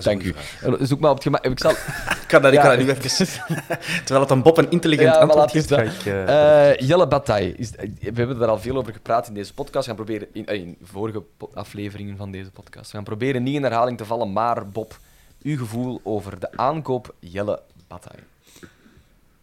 Dank 0.02 0.22
u. 0.22 0.34
Zoek 0.80 1.00
maar 1.00 1.10
op 1.10 1.16
het 1.16 1.24
gemak. 1.24 1.44
Ik, 1.44 1.58
zal... 1.58 1.70
ik 2.22 2.24
kan 2.26 2.42
dat, 2.42 2.52
ik 2.52 2.58
ja. 2.58 2.64
kan 2.66 2.76
dat 2.76 2.86
nu 2.86 2.92
even... 2.92 3.26
Terwijl 4.04 4.20
het 4.20 4.30
een 4.30 4.42
Bob 4.42 4.58
een 4.58 4.70
intelligent 4.70 5.14
ja, 5.14 5.20
antwoord 5.20 5.66
ga 5.66 5.82
ik... 5.82 6.04
Uh... 6.04 6.14
Uh, 6.14 6.88
Jelle 6.88 7.08
Bataille. 7.08 7.54
Is, 7.56 7.70
we 7.70 8.12
hebben 8.14 8.40
er 8.40 8.48
al 8.48 8.58
veel 8.58 8.76
over 8.76 8.92
gepraat 8.92 9.28
in 9.28 9.34
deze 9.34 9.54
podcast. 9.54 9.86
We 9.86 9.94
gaan 9.94 10.04
proberen... 10.04 10.28
In, 10.32 10.46
in 10.46 10.76
vorige 10.82 11.22
afleveringen 11.54 12.16
van 12.16 12.30
deze 12.30 12.50
podcast. 12.50 12.90
We 12.90 12.96
gaan 12.96 13.04
proberen 13.04 13.42
niet 13.42 13.54
in 13.54 13.62
herhaling 13.62 13.98
te 13.98 14.04
vallen, 14.04 14.32
maar 14.32 14.68
Bob, 14.68 14.98
uw 15.42 15.58
gevoel 15.58 16.00
over 16.02 16.40
de 16.40 16.56
aankoop 16.56 17.14
Jelle 17.18 17.60
Bataille. 17.88 18.22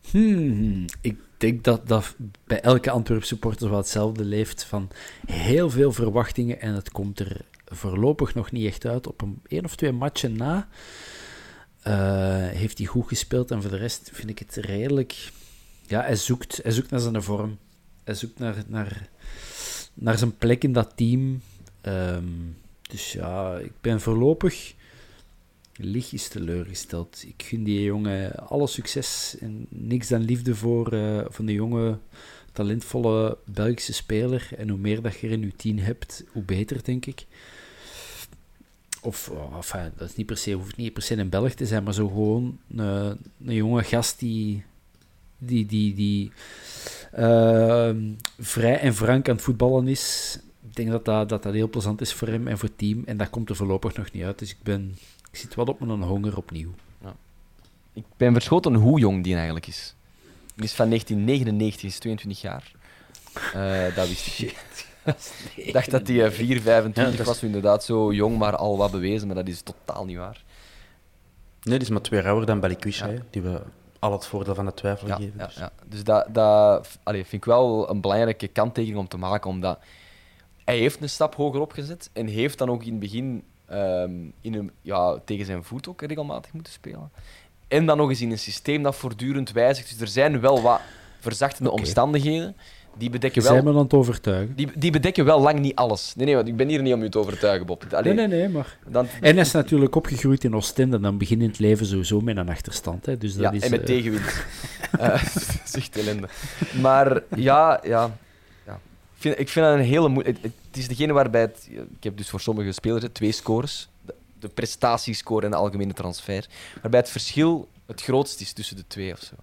Hmm, 0.09 0.85
ik 1.01 1.17
denk 1.37 1.63
dat, 1.63 1.87
dat 1.87 2.15
bij 2.43 2.61
elke 2.61 2.89
Antwerp 2.89 3.23
supporter 3.23 3.69
wel 3.69 3.77
hetzelfde 3.77 4.23
leeft 4.23 4.63
van 4.63 4.89
heel 5.25 5.69
veel 5.69 5.91
verwachtingen 5.91 6.61
en 6.61 6.73
het 6.73 6.91
komt 6.91 7.19
er 7.19 7.41
voorlopig 7.69 8.35
nog 8.35 8.51
niet 8.51 8.65
echt 8.65 8.85
uit. 8.85 9.07
Op 9.07 9.21
een 9.21 9.41
één 9.47 9.65
of 9.65 9.75
twee 9.75 9.91
matchen 9.91 10.37
na 10.37 10.67
uh, 11.87 12.47
heeft 12.47 12.77
hij 12.77 12.87
goed 12.87 13.07
gespeeld. 13.07 13.51
En 13.51 13.61
voor 13.61 13.71
de 13.71 13.77
rest 13.77 14.09
vind 14.13 14.29
ik 14.29 14.39
het 14.39 14.55
redelijk... 14.55 15.31
Ja, 15.87 16.01
hij 16.01 16.15
zoekt, 16.15 16.59
hij 16.63 16.71
zoekt 16.71 16.89
naar 16.89 16.99
zijn 16.99 17.23
vorm. 17.23 17.57
Hij 18.03 18.13
zoekt 18.13 18.39
naar, 18.39 18.63
naar, 18.67 19.09
naar 19.93 20.17
zijn 20.17 20.37
plek 20.37 20.63
in 20.63 20.73
dat 20.73 20.91
team. 20.95 21.41
Um, 21.81 22.57
dus 22.81 23.11
ja, 23.11 23.57
ik 23.57 23.71
ben 23.81 24.01
voorlopig 24.01 24.73
lichtjes 25.75 26.27
teleurgesteld. 26.27 27.23
Ik 27.27 27.43
gun 27.43 27.63
die 27.63 27.83
jongen 27.83 28.35
alle 28.35 28.67
succes 28.67 29.35
en 29.39 29.65
niks 29.69 30.07
dan 30.07 30.21
liefde 30.21 30.55
voor, 30.55 30.93
uh, 30.93 31.25
van 31.27 31.45
de 31.45 31.53
jonge, 31.53 31.97
talentvolle 32.51 33.37
Belgische 33.45 33.93
speler. 33.93 34.49
En 34.57 34.69
hoe 34.69 34.79
meer 34.79 35.01
dat 35.01 35.19
je 35.19 35.27
er 35.27 35.33
in 35.33 35.41
je 35.41 35.55
team 35.55 35.77
hebt, 35.77 36.23
hoe 36.31 36.43
beter, 36.43 36.83
denk 36.83 37.05
ik 37.05 37.25
of 39.01 39.31
enfin, 39.55 39.91
dat 39.97 40.09
is 40.09 40.15
niet 40.15 40.25
per 40.25 40.37
se, 40.37 40.51
hoeft 40.51 40.77
niet 40.77 40.93
per 40.93 41.03
se 41.03 41.17
een 41.17 41.29
Belg 41.29 41.53
te 41.53 41.65
zijn, 41.65 41.83
maar 41.83 41.93
zo 41.93 42.07
gewoon 42.07 42.59
een, 42.75 43.17
een 43.45 43.53
jonge 43.55 43.83
gast 43.83 44.19
die, 44.19 44.63
die, 45.37 45.65
die, 45.65 45.93
die 45.93 46.31
uh, 47.17 47.89
vrij 48.39 48.79
en 48.79 48.95
frank 48.95 49.29
aan 49.29 49.35
het 49.35 49.43
voetballen 49.43 49.87
is. 49.87 50.37
Ik 50.69 50.75
denk 50.75 50.89
dat 50.89 51.05
dat, 51.05 51.29
dat 51.29 51.43
dat 51.43 51.53
heel 51.53 51.69
plezant 51.69 52.01
is 52.01 52.13
voor 52.13 52.27
hem 52.27 52.47
en 52.47 52.57
voor 52.57 52.69
het 52.69 52.77
team. 52.77 53.03
En 53.05 53.17
dat 53.17 53.29
komt 53.29 53.49
er 53.49 53.55
voorlopig 53.55 53.95
nog 53.95 54.11
niet 54.11 54.23
uit. 54.23 54.39
Dus 54.39 54.49
ik, 54.51 54.63
ben, 54.63 54.97
ik 55.31 55.37
zit 55.37 55.55
wel 55.55 55.65
op 55.65 55.79
mijn 55.79 56.01
honger 56.01 56.37
opnieuw. 56.37 56.73
Ja. 57.01 57.15
Ik 57.93 58.05
ben 58.17 58.33
verschoten 58.33 58.73
hoe 58.73 58.99
jong 58.99 59.23
die 59.23 59.35
eigenlijk 59.35 59.67
is. 59.67 59.95
Die 60.55 60.65
is 60.65 60.73
van 60.73 60.87
1999, 60.87 61.89
is 61.89 61.99
22 61.99 62.41
jaar. 62.41 62.71
Uh, 63.55 63.95
dat 63.95 64.07
wist 64.07 64.39
ik. 64.39 64.55
Ik 65.55 65.73
dacht 65.73 65.91
dat 65.91 66.07
hij 66.07 66.31
4, 66.31 66.61
25 66.61 67.25
was, 67.25 67.43
inderdaad 67.43 67.83
zo 67.83 68.13
jong, 68.13 68.37
maar 68.37 68.55
al 68.55 68.77
wat 68.77 68.91
bewezen, 68.91 69.27
maar 69.27 69.35
dat 69.35 69.47
is 69.47 69.61
totaal 69.61 70.05
niet 70.05 70.17
waar. 70.17 70.43
Nee, 71.61 71.77
die 71.77 71.87
is 71.87 71.93
maar 71.93 72.01
twee 72.01 72.21
ouder 72.21 72.45
dan 72.45 72.59
Balikwisha, 72.59 73.07
ja. 73.07 73.19
die 73.29 73.41
we 73.41 73.61
al 73.99 74.11
het 74.11 74.25
voordeel 74.25 74.55
van 74.55 74.65
de 74.65 74.73
twijfel 74.73 75.07
ja, 75.07 75.15
geven. 75.15 75.33
Ja, 75.37 75.45
dus. 75.45 75.55
ja. 75.55 75.71
dus 75.87 76.03
dat, 76.03 76.27
dat 76.31 76.99
allee, 77.03 77.21
vind 77.21 77.33
ik 77.33 77.45
wel 77.45 77.89
een 77.89 78.01
belangrijke 78.01 78.47
kanttekening 78.47 78.99
om 78.99 79.07
te 79.07 79.17
maken, 79.17 79.49
omdat 79.49 79.79
hij 80.65 80.77
heeft 80.77 81.01
een 81.01 81.09
stap 81.09 81.35
hoger 81.35 81.61
opgezet 81.61 82.09
en 82.13 82.27
heeft 82.27 82.57
dan 82.57 82.69
ook 82.69 82.83
in 82.83 82.91
het 82.91 82.99
begin 82.99 83.43
um, 83.71 84.33
in 84.41 84.53
een, 84.53 84.71
ja, 84.81 85.19
tegen 85.25 85.45
zijn 85.45 85.63
voet 85.63 85.87
ook 85.87 86.01
regelmatig 86.01 86.53
moeten 86.53 86.73
spelen. 86.73 87.11
En 87.67 87.85
dan 87.85 87.97
nog 87.97 88.09
eens 88.09 88.21
in 88.21 88.31
een 88.31 88.39
systeem 88.39 88.83
dat 88.83 88.95
voortdurend 88.95 89.51
wijzigt. 89.51 89.89
Dus 89.89 90.01
er 90.01 90.07
zijn 90.07 90.39
wel 90.39 90.61
wat 90.61 90.81
verzachtende 91.19 91.71
okay. 91.71 91.83
omstandigheden 91.83 92.55
die 92.97 93.09
bedekken 93.09 93.41
wel... 93.41 93.51
zijn 93.51 93.63
me 93.63 93.69
aan 93.69 93.77
het 93.77 93.93
overtuigen. 93.93 94.55
Die, 94.55 94.67
die 94.75 94.91
bedekken 94.91 95.25
wel 95.25 95.41
lang 95.41 95.59
niet 95.59 95.75
alles. 95.75 96.13
Nee, 96.15 96.25
nee, 96.25 96.35
want 96.35 96.47
ik 96.47 96.55
ben 96.55 96.67
hier 96.67 96.81
niet 96.81 96.93
om 96.93 97.01
u 97.01 97.09
te 97.09 97.19
overtuigen, 97.19 97.65
Bob. 97.65 97.85
Allee, 97.91 98.13
nee, 98.13 98.27
nee, 98.27 98.39
nee, 98.39 98.49
maar... 98.49 98.77
Dan... 98.87 99.07
En 99.21 99.33
hij 99.33 99.43
is 99.43 99.51
natuurlijk 99.51 99.95
opgegroeid 99.95 100.43
in 100.43 100.55
Oostende, 100.55 100.99
dan 100.99 101.17
begint 101.17 101.41
in 101.41 101.47
het 101.47 101.59
leven 101.59 101.85
sowieso 101.85 102.21
met 102.21 102.37
een 102.37 102.49
achterstand. 102.49 103.05
Hè. 103.05 103.17
Dus 103.17 103.33
dat 103.33 103.43
ja, 103.43 103.51
is, 103.51 103.61
en 103.61 103.71
met 103.71 103.79
uh... 103.79 103.85
tegenwind. 103.85 104.23
uh, 104.99 105.23
Zicht 105.65 105.97
ellende. 105.97 106.27
Maar 106.81 107.23
ja, 107.35 107.79
ja. 107.83 108.17
ja. 108.65 108.79
Ik, 109.15 109.21
vind, 109.21 109.39
ik 109.39 109.49
vind 109.49 109.65
dat 109.65 109.75
een 109.75 109.81
hele 109.81 110.09
moeilijke... 110.09 110.39
Het, 110.41 110.51
het, 110.67 110.77
is 110.77 110.87
degene 110.87 111.13
waarbij 111.13 111.41
het... 111.41 111.69
Ik 111.69 112.03
heb 112.03 112.17
dus 112.17 112.29
voor 112.29 112.39
sommige 112.41 112.71
spelers 112.71 113.05
twee 113.11 113.31
scores. 113.31 113.89
De, 114.05 114.13
de 114.39 114.47
prestatiescore 114.47 115.45
en 115.45 115.51
de 115.51 115.57
algemene 115.57 115.93
transfer. 115.93 116.47
Waarbij 116.81 116.99
het 116.99 117.09
verschil 117.09 117.67
het 117.89 118.01
grootst 118.01 118.41
is 118.41 118.53
tussen 118.53 118.75
de 118.75 118.87
twee 118.87 119.13
of 119.13 119.19
zo. 119.19 119.35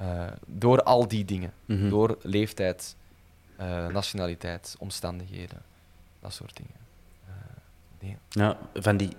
Uh, 0.00 0.26
door 0.46 0.82
al 0.82 1.08
die 1.08 1.24
dingen. 1.24 1.52
Mm 1.64 1.78
-hmm. 1.78 1.90
Door 1.90 2.18
leeftijd, 2.22 2.96
uh, 3.60 3.86
nationaliteit, 3.86 4.76
omstandigheden, 4.78 5.62
dat 6.20 6.32
soort 6.32 6.56
dingen. 6.56 6.74
Uh, 7.28 7.34
nee. 8.00 8.16
ja, 8.28 8.58
van 8.74 8.96
die 8.96 9.10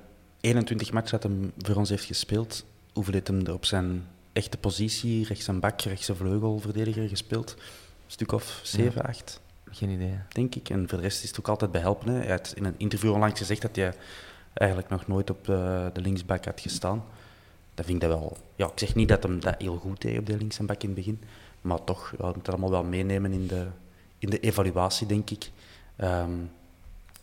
21 0.42 0.92
matchen 0.92 1.20
dat 1.20 1.32
hij 1.32 1.52
voor 1.58 1.76
ons 1.76 1.90
heeft 1.90 2.04
gespeeld, 2.04 2.66
hoeveel 2.94 3.14
heeft 3.14 3.28
hem 3.28 3.46
er 3.46 3.54
op 3.54 3.66
zijn 3.66 4.08
echte 4.34 4.58
positie, 4.58 5.26
rechts 5.26 5.48
een 5.48 5.60
bak, 5.60 5.82
rechts 5.82 6.10
vleugelverdediger 6.14 7.10
gespeeld? 7.10 7.56
Een 7.56 8.12
stuk 8.12 8.32
of 8.32 8.60
7, 8.64 9.02
ja. 9.02 9.08
8? 9.08 9.42
Geen 9.72 9.90
idee. 9.90 10.20
Denk 10.30 10.56
ik. 10.56 10.70
En 10.70 10.90
voor 10.90 10.98
de 10.98 11.04
rest 11.04 11.24
is 11.24 11.30
het 11.30 11.40
ook 11.40 11.48
altijd 11.48 11.72
behelpen. 11.72 12.14
Hij 12.14 12.32
had 12.32 12.54
in 12.56 12.66
een 12.66 12.76
interview 12.78 13.14
onlangs 13.14 13.40
gezegd 13.40 13.62
dat 13.62 13.76
hij 13.76 13.94
eigenlijk 14.54 14.90
nog 14.90 15.08
nooit 15.08 15.30
op 15.30 15.46
de, 15.46 15.90
de 15.94 16.02
linksbak 16.02 16.46
had 16.46 16.62
gestaan 16.62 17.04
dat 17.80 17.88
vind 17.88 18.04
ik 18.04 18.10
dat 18.10 18.20
wel... 18.20 18.38
Ja, 18.56 18.66
ik 18.66 18.80
zeg 18.80 18.96
niet 18.96 19.08
dat 19.08 19.24
hem 19.24 19.40
dat 19.40 19.56
heel 19.58 19.78
goed 19.78 20.02
deed 20.02 20.20
op 20.20 20.26
de 20.26 20.38
links 20.38 20.60
en 20.60 20.66
bak 20.66 20.82
in 20.82 20.90
het 20.90 20.98
begin, 20.98 21.24
maar 21.62 21.84
toch, 21.84 22.12
ja, 22.12 22.18
we 22.18 22.24
moeten 22.24 22.44
dat 22.44 22.54
allemaal 22.54 22.70
wel 22.70 22.84
meenemen 22.84 23.32
in 23.32 23.48
de, 23.48 23.68
in 24.18 24.30
de 24.30 24.40
evaluatie, 24.40 25.08
denk 25.08 25.30
ik. 25.30 25.52
Um, 26.02 26.52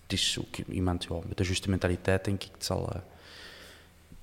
het 0.02 0.12
is 0.12 0.38
ook 0.40 0.56
iemand 0.56 1.04
ja, 1.04 1.14
met 1.28 1.36
de 1.36 1.44
juiste 1.44 1.70
mentaliteit, 1.70 2.24
denk 2.24 2.42
ik. 2.42 2.50
Het 2.52 2.64
zal, 2.64 2.90
uh, 2.94 3.00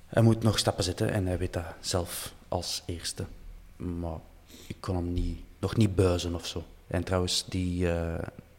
Hij 0.06 0.22
moet 0.22 0.42
nog 0.42 0.58
stappen 0.58 0.84
zetten 0.84 1.10
en 1.10 1.26
hij 1.26 1.38
weet 1.38 1.52
dat 1.52 1.64
zelf 1.80 2.34
als 2.48 2.82
eerste. 2.86 3.24
Maar 3.76 4.18
ik 4.66 4.76
kon 4.80 4.96
hem 4.96 5.12
niet, 5.12 5.38
nog 5.58 5.76
niet 5.76 5.94
buizen 5.94 6.34
of 6.34 6.46
zo. 6.46 6.64
En 6.86 7.04
trouwens, 7.04 7.44
die 7.48 7.86
uh, 7.86 8.14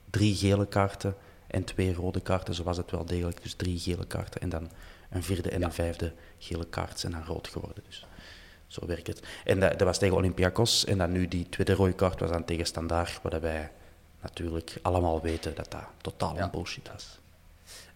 drie 0.10 0.36
gele 0.36 0.68
kaarten 0.68 1.16
en 1.48 1.64
twee 1.64 1.94
rode 1.94 2.22
kaarten, 2.22 2.54
zo 2.54 2.64
was 2.64 2.78
het 2.78 2.92
wel 2.92 3.06
degelijk. 3.06 3.44
Dus 3.44 3.54
drie 3.54 3.80
gele 3.80 4.06
kaarten 4.06 4.42
en 4.42 4.50
dan 4.50 4.70
een 5.10 5.24
vierde 5.24 5.50
en 5.50 5.64
een 5.64 5.74
vijfde 5.74 6.14
gele 6.38 6.66
kaart 6.66 7.00
zijn 7.00 7.12
dan 7.12 7.24
rood 7.24 7.48
geworden. 7.48 7.84
Dus 7.88 8.06
zo 8.68 8.86
werkt 8.86 9.08
het. 9.08 9.28
En 9.44 9.60
dat, 9.60 9.72
dat 9.72 9.82
was 9.82 9.98
tegen 9.98 10.16
Olympiakos. 10.16 10.86
En 10.86 10.98
dan 10.98 11.12
nu 11.12 11.28
die 11.28 11.50
tweede 11.50 11.74
rode 11.74 11.94
kaart 11.94 12.20
was 12.20 12.30
dan 12.30 12.46
tegen 12.46 12.66
Standaard, 12.66 13.20
waar 13.22 13.42
wij 13.42 13.72
natuurlijk 14.22 14.78
allemaal 14.82 15.22
weten 15.22 15.56
dat 15.56 15.72
dat 15.72 15.88
totaal 16.02 16.40
een 16.40 16.52
bullshit 16.52 16.90
was. 16.92 17.20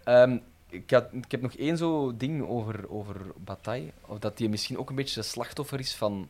Um, 0.05 0.41
ik, 0.69 0.89
had, 0.89 1.05
ik, 1.11 1.31
heb 1.31 1.41
nog 1.41 1.53
één 1.53 1.77
zo 1.77 2.17
ding 2.17 2.47
over, 2.47 2.89
over 2.89 3.15
Bataille. 3.37 3.91
Of 4.05 4.19
dat 4.19 4.39
hij 4.39 4.47
misschien 4.47 4.77
ook 4.77 4.89
een 4.89 4.95
beetje 4.95 5.21
slachtoffer 5.21 5.79
is 5.79 5.95
van 5.95 6.29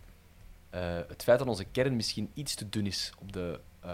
uh, 0.76 0.82
het 1.08 1.24
feit 1.24 1.40
dat 1.40 1.48
onze 1.48 1.66
kern 1.72 1.96
misschien 1.96 2.32
iets 2.34 2.56
te 2.56 2.70
dun 2.70 2.86
is 2.86 3.12
op 3.20 3.34
de 3.34 3.60
uh, 3.86 3.92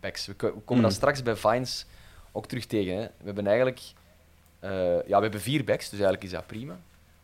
backs. 0.00 0.26
We, 0.26 0.34
we 0.38 0.50
komen 0.50 0.76
mm. 0.76 0.82
dan 0.82 0.92
straks 0.92 1.22
bij 1.22 1.36
Vines 1.36 1.86
ook 2.32 2.46
terug 2.46 2.66
tegen. 2.66 2.94
Hè. 2.94 3.02
We 3.02 3.24
hebben 3.24 3.46
eigenlijk 3.46 3.80
uh, 4.66 5.06
ja, 5.06 5.16
we 5.16 5.22
hebben 5.22 5.40
vier 5.40 5.64
backs, 5.64 5.84
dus 5.84 5.98
eigenlijk 5.98 6.24
is 6.24 6.30
dat 6.30 6.46
prima. 6.46 6.78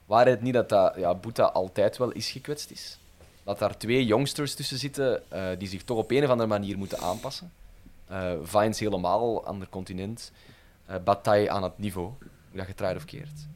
Waar 0.06 0.26
het 0.26 0.42
niet 0.42 0.54
dat, 0.54 0.68
dat 0.68 0.94
ja, 0.96 1.14
Boeta 1.14 1.44
altijd 1.44 1.96
wel 1.96 2.10
is 2.10 2.30
gekwetst 2.30 2.70
is. 2.70 2.98
Dat 3.44 3.58
daar 3.58 3.76
twee 3.76 4.06
youngsters 4.06 4.54
tussen 4.54 4.78
zitten 4.78 5.22
uh, 5.32 5.48
die 5.58 5.68
zich 5.68 5.82
toch 5.82 5.98
op 5.98 6.10
een 6.10 6.24
of 6.24 6.30
andere 6.30 6.48
manier 6.48 6.78
moeten 6.78 6.98
aanpassen. 6.98 7.52
Uh, 8.10 8.32
Vines 8.42 8.78
helemaal, 8.78 9.44
ander 9.44 9.68
continent. 9.68 10.32
Uh, 10.90 10.96
Bataille 11.04 11.50
aan 11.50 11.62
het 11.62 11.78
niveau, 11.78 12.06
hoe 12.50 12.58
dat 12.58 12.66
je 12.66 12.74
draait 12.74 12.96
of 12.96 13.04
keert. 13.04 13.46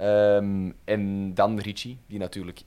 Um, 0.00 0.74
en 0.84 1.34
dan 1.34 1.58
Richie, 1.58 1.98
die 2.06 2.18
natuurlijk 2.18 2.62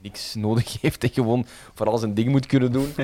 niks 0.00 0.34
nodig 0.46 0.80
heeft 0.80 1.04
en 1.04 1.10
gewoon 1.10 1.46
voor 1.74 1.86
alles 1.86 2.02
een 2.02 2.14
ding 2.14 2.28
moet 2.28 2.46
kunnen 2.46 2.72
doen. 2.72 2.94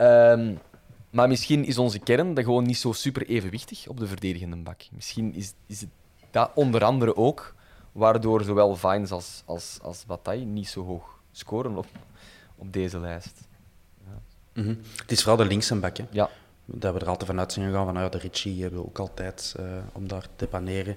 um, 0.00 0.58
Maar 1.12 1.28
misschien 1.28 1.64
is 1.64 1.78
onze 1.78 1.98
kern 1.98 2.34
dat 2.34 2.44
gewoon 2.44 2.64
niet 2.64 2.78
zo 2.78 2.92
super 2.92 3.26
evenwichtig 3.26 3.88
op 3.88 3.98
de 3.98 4.06
verdedigende 4.06 4.56
bak. 4.56 4.82
Misschien 4.92 5.34
is, 5.34 5.52
is 5.66 5.80
het 5.80 5.88
dat 6.30 6.50
onder 6.54 6.84
andere 6.84 7.16
ook 7.16 7.54
waardoor 7.92 8.44
zowel 8.44 8.76
Vines 8.76 9.10
als, 9.10 9.42
als, 9.44 9.78
als 9.82 10.06
Bataille 10.06 10.44
niet 10.44 10.68
zo 10.68 10.84
hoog 10.84 11.20
scoren 11.32 11.76
op, 11.76 11.86
op 12.56 12.72
deze 12.72 13.00
lijst. 13.00 13.40
Ja. 14.04 14.20
Mm 14.52 14.64
-hmm. 14.64 14.78
Het 14.96 15.10
is 15.10 15.18
vooral 15.18 15.36
de 15.36 15.44
linkse 15.44 15.76
bak. 15.76 15.96
Hè? 15.96 16.04
Ja. 16.10 16.30
Dat 16.64 16.94
we 16.94 17.00
er 17.00 17.08
altijd 17.08 17.30
vanuit 17.30 17.52
zijn 17.52 17.66
gegaan 17.66 17.84
van 17.84 17.94
nou, 17.94 18.10
de 18.10 18.18
Ritchie 18.18 18.62
hebben 18.62 18.80
we 18.80 18.86
ook 18.86 18.98
altijd 18.98 19.54
uh, 19.60 19.66
om 19.92 20.08
daar 20.08 20.26
te 20.36 20.46
paneren. 20.46 20.96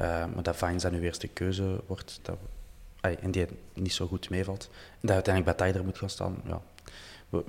Uh, 0.00 0.08
maar 0.34 0.42
dat 0.42 0.56
Vines 0.56 0.82
dan 0.82 0.92
nu 0.92 1.00
eerste 1.00 1.28
keuze 1.28 1.80
wordt 1.86 2.18
dat, 2.22 2.38
ay, 3.00 3.18
en 3.20 3.30
die 3.30 3.46
niet 3.72 3.92
zo 3.92 4.06
goed 4.06 4.30
meevalt. 4.30 4.68
En 4.72 4.98
dat 5.00 5.10
uiteindelijk 5.10 5.56
Bataille 5.56 5.78
er 5.78 5.84
moet 5.84 5.98
gaan 5.98 6.10
staan, 6.10 6.42
ja, 6.46 6.60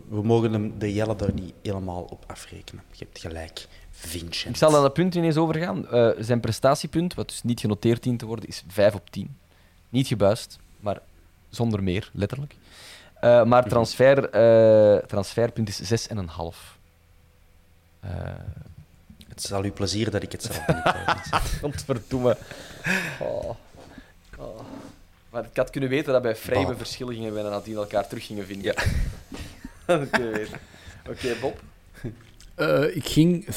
we, 0.08 0.24
mogen 0.24 0.54
hem, 0.54 0.80
de 0.80 0.94
Jelle 0.94 1.16
daar 1.16 1.34
niet 1.34 1.54
helemaal 1.62 2.02
op 2.02 2.24
afrekenen. 2.28 2.84
Je 2.92 3.04
hebt 3.04 3.20
gelijk, 3.20 3.68
Vincent. 3.92 4.54
Ik 4.54 4.56
zal 4.56 4.72
naar 4.72 4.82
dat 4.82 4.94
punt 4.94 5.16
ineens 5.16 5.38
overgaan. 5.38 5.88
Uh, 5.92 6.10
zijn 6.20 6.40
prestatiepunt, 6.40 7.14
wat 7.14 7.28
dus 7.28 7.44
niet 7.44 7.60
genoteerd 7.60 8.04
dient 8.04 8.20
te 8.20 8.26
worden, 8.26 8.48
is 8.48 8.64
5 8.68 8.94
op 8.94 9.10
10. 9.10 9.38
Niet 9.90 10.08
gebuist, 10.08 10.60
maar 10.80 11.02
zonder 11.50 11.84
meer, 11.84 12.10
letterlijk. 12.14 12.56
Uh, 13.16 13.44
maar 13.44 13.62
mhm. 13.62 13.70
transfer, 13.70 14.18
uh, 14.18 15.04
transferpunt 15.06 15.70
is 15.70 16.08
6,5. 16.10 16.16
Uh, 18.06 18.12
het 19.28 19.42
zal 19.42 19.66
u 19.66 19.72
plezier 19.72 20.12
dat 20.12 20.24
ik 20.24 20.32
het 20.32 20.44
zelf 20.44 20.68
niet 20.68 21.42
Godverdomme. 21.62 22.38
Oh. 23.20 23.50
Oh. 24.38 24.60
Maar 25.30 25.46
ik 25.46 25.56
had 25.56 25.70
kunnen 25.70 25.90
weten 25.90 26.14
dat 26.14 26.22
bij 26.22 26.36
vrije 26.36 26.76
verschillen 26.76 27.14
gingen 27.14 27.34
we 27.34 27.42
nadien 27.42 27.76
elkaar 27.76 28.08
terug 28.08 28.26
gingen 28.26 28.46
vinden. 28.46 28.74
Ja. 28.76 28.84
Oké, 30.04 30.48
okay, 31.10 31.40
Bob? 31.42 31.62
Uh, 32.60 32.96
ik 32.96 33.08
ging 33.08 33.46
5,5 33.46 33.52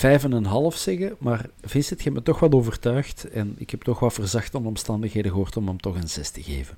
zeggen, 0.77 1.17
maar 1.19 1.47
Vincent, 1.61 1.99
je 1.99 2.05
hebt 2.05 2.17
me 2.17 2.23
toch 2.23 2.41
wat 2.41 2.53
overtuigd. 2.53 3.31
En 3.31 3.55
ik 3.59 3.71
heb 3.71 3.83
toch 3.83 3.99
wat 3.99 4.13
verzachte 4.13 4.59
omstandigheden 4.59 5.31
gehoord 5.31 5.57
om 5.57 5.67
hem 5.67 5.81
toch 5.81 5.95
een 5.95 6.09
6 6.09 6.31
te 6.31 6.43
geven. 6.43 6.77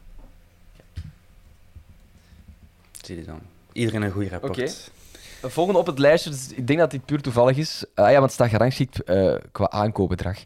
Zie 3.03 3.17
je 3.17 3.25
dan. 3.25 3.41
Iedereen 3.73 4.03
een 4.03 4.11
goed 4.11 4.29
rapport. 4.29 4.53
Okay. 4.59 4.71
Volgende 5.43 5.79
op 5.79 5.87
het 5.87 5.99
lijstje, 5.99 6.31
dus 6.31 6.53
ik 6.53 6.67
denk 6.67 6.79
dat 6.79 6.91
dit 6.91 7.05
puur 7.05 7.21
toevallig 7.21 7.57
is. 7.57 7.85
Uh, 7.95 8.05
ja, 8.05 8.13
want 8.13 8.23
het 8.23 8.33
staat 8.33 8.49
gerangschikt 8.49 9.11
uh, 9.11 9.35
qua 9.53 9.71
aankoopbedrag. 9.71 10.39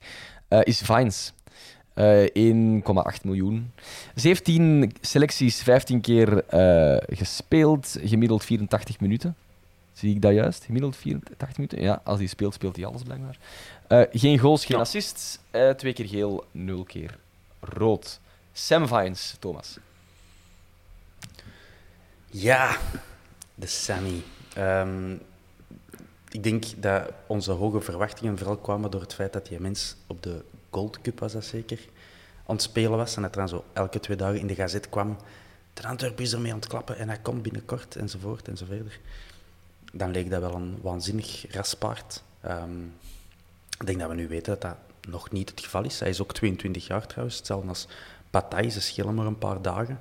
Uh, 0.48 0.60
is 0.62 0.80
Vines. 0.80 1.32
1,8 1.94 3.24
miljoen. 3.24 3.72
17 4.14 4.92
selecties, 5.00 5.62
15 5.62 6.00
keer 6.00 6.44
gespeeld, 7.06 7.96
gemiddeld 8.00 8.44
84 8.44 9.00
minuten. 9.00 9.36
Zie 9.94 10.14
ik 10.14 10.22
dat 10.22 10.32
juist? 10.32 10.64
Gemiddeld 10.64 10.96
84 10.96 11.56
minuten? 11.56 11.82
Ja, 11.82 12.00
als 12.04 12.18
hij 12.18 12.26
speelt, 12.26 12.54
speelt 12.54 12.76
hij 12.76 12.84
alles 12.84 13.02
blijkbaar. 13.02 13.38
Uh, 13.88 14.02
geen 14.12 14.38
goals, 14.38 14.64
geen 14.64 14.78
assists. 14.78 15.38
Uh, 15.52 15.70
twee 15.70 15.92
keer 15.92 16.08
geel, 16.08 16.44
nul 16.50 16.84
keer 16.84 17.18
rood. 17.60 18.20
Sam 18.52 18.88
Vines, 18.88 19.36
Thomas. 19.38 19.78
Ja, 22.26 22.76
de 23.54 23.66
Sammy. 23.66 24.22
Um, 24.58 25.20
ik 26.30 26.42
denk 26.42 26.64
dat 26.76 27.10
onze 27.26 27.52
hoge 27.52 27.80
verwachtingen 27.80 28.38
vooral 28.38 28.56
kwamen 28.56 28.90
door 28.90 29.00
het 29.00 29.14
feit 29.14 29.32
dat 29.32 29.46
die 29.46 29.60
mens 29.60 29.96
op 30.06 30.22
de 30.22 30.44
Gold 30.74 31.00
Cup 31.00 31.20
was 31.20 31.32
dat 31.32 31.44
zeker, 31.44 31.78
aan 32.46 32.54
het 32.54 32.62
spelen 32.62 32.96
was. 32.96 33.16
En 33.16 33.22
dat 33.22 33.34
dan 33.34 33.48
zo 33.48 33.64
elke 33.72 34.00
twee 34.00 34.16
dagen 34.16 34.38
in 34.38 34.46
de 34.46 34.54
gazet 34.54 34.88
kwam. 34.88 35.16
De 35.74 35.86
Antwerp 35.86 36.20
is 36.20 36.32
ermee 36.32 36.52
aan 36.52 36.58
het 36.58 36.68
klappen 36.68 36.98
en 36.98 37.08
hij 37.08 37.18
komt 37.18 37.42
binnenkort, 37.42 37.96
enzovoort, 37.96 38.48
enzoverder 38.48 39.00
dan 39.94 40.10
leek 40.10 40.30
dat 40.30 40.40
wel 40.40 40.54
een 40.54 40.78
waanzinnig 40.82 41.52
raspaard. 41.52 42.22
Um, 42.46 42.94
ik 43.78 43.86
denk 43.86 43.98
dat 43.98 44.08
we 44.08 44.14
nu 44.14 44.28
weten 44.28 44.52
dat 44.52 44.60
dat 44.60 44.76
nog 45.08 45.30
niet 45.30 45.50
het 45.50 45.60
geval 45.60 45.84
is. 45.84 46.00
Hij 46.00 46.08
is 46.08 46.22
ook 46.22 46.34
22 46.34 46.86
jaar 46.86 47.06
trouwens, 47.06 47.36
hetzelfde 47.36 47.68
als 47.68 47.88
Bataille, 48.30 48.70
ze 48.70 48.80
schillen 48.80 49.14
maar 49.14 49.26
een 49.26 49.38
paar 49.38 49.62
dagen. 49.62 50.00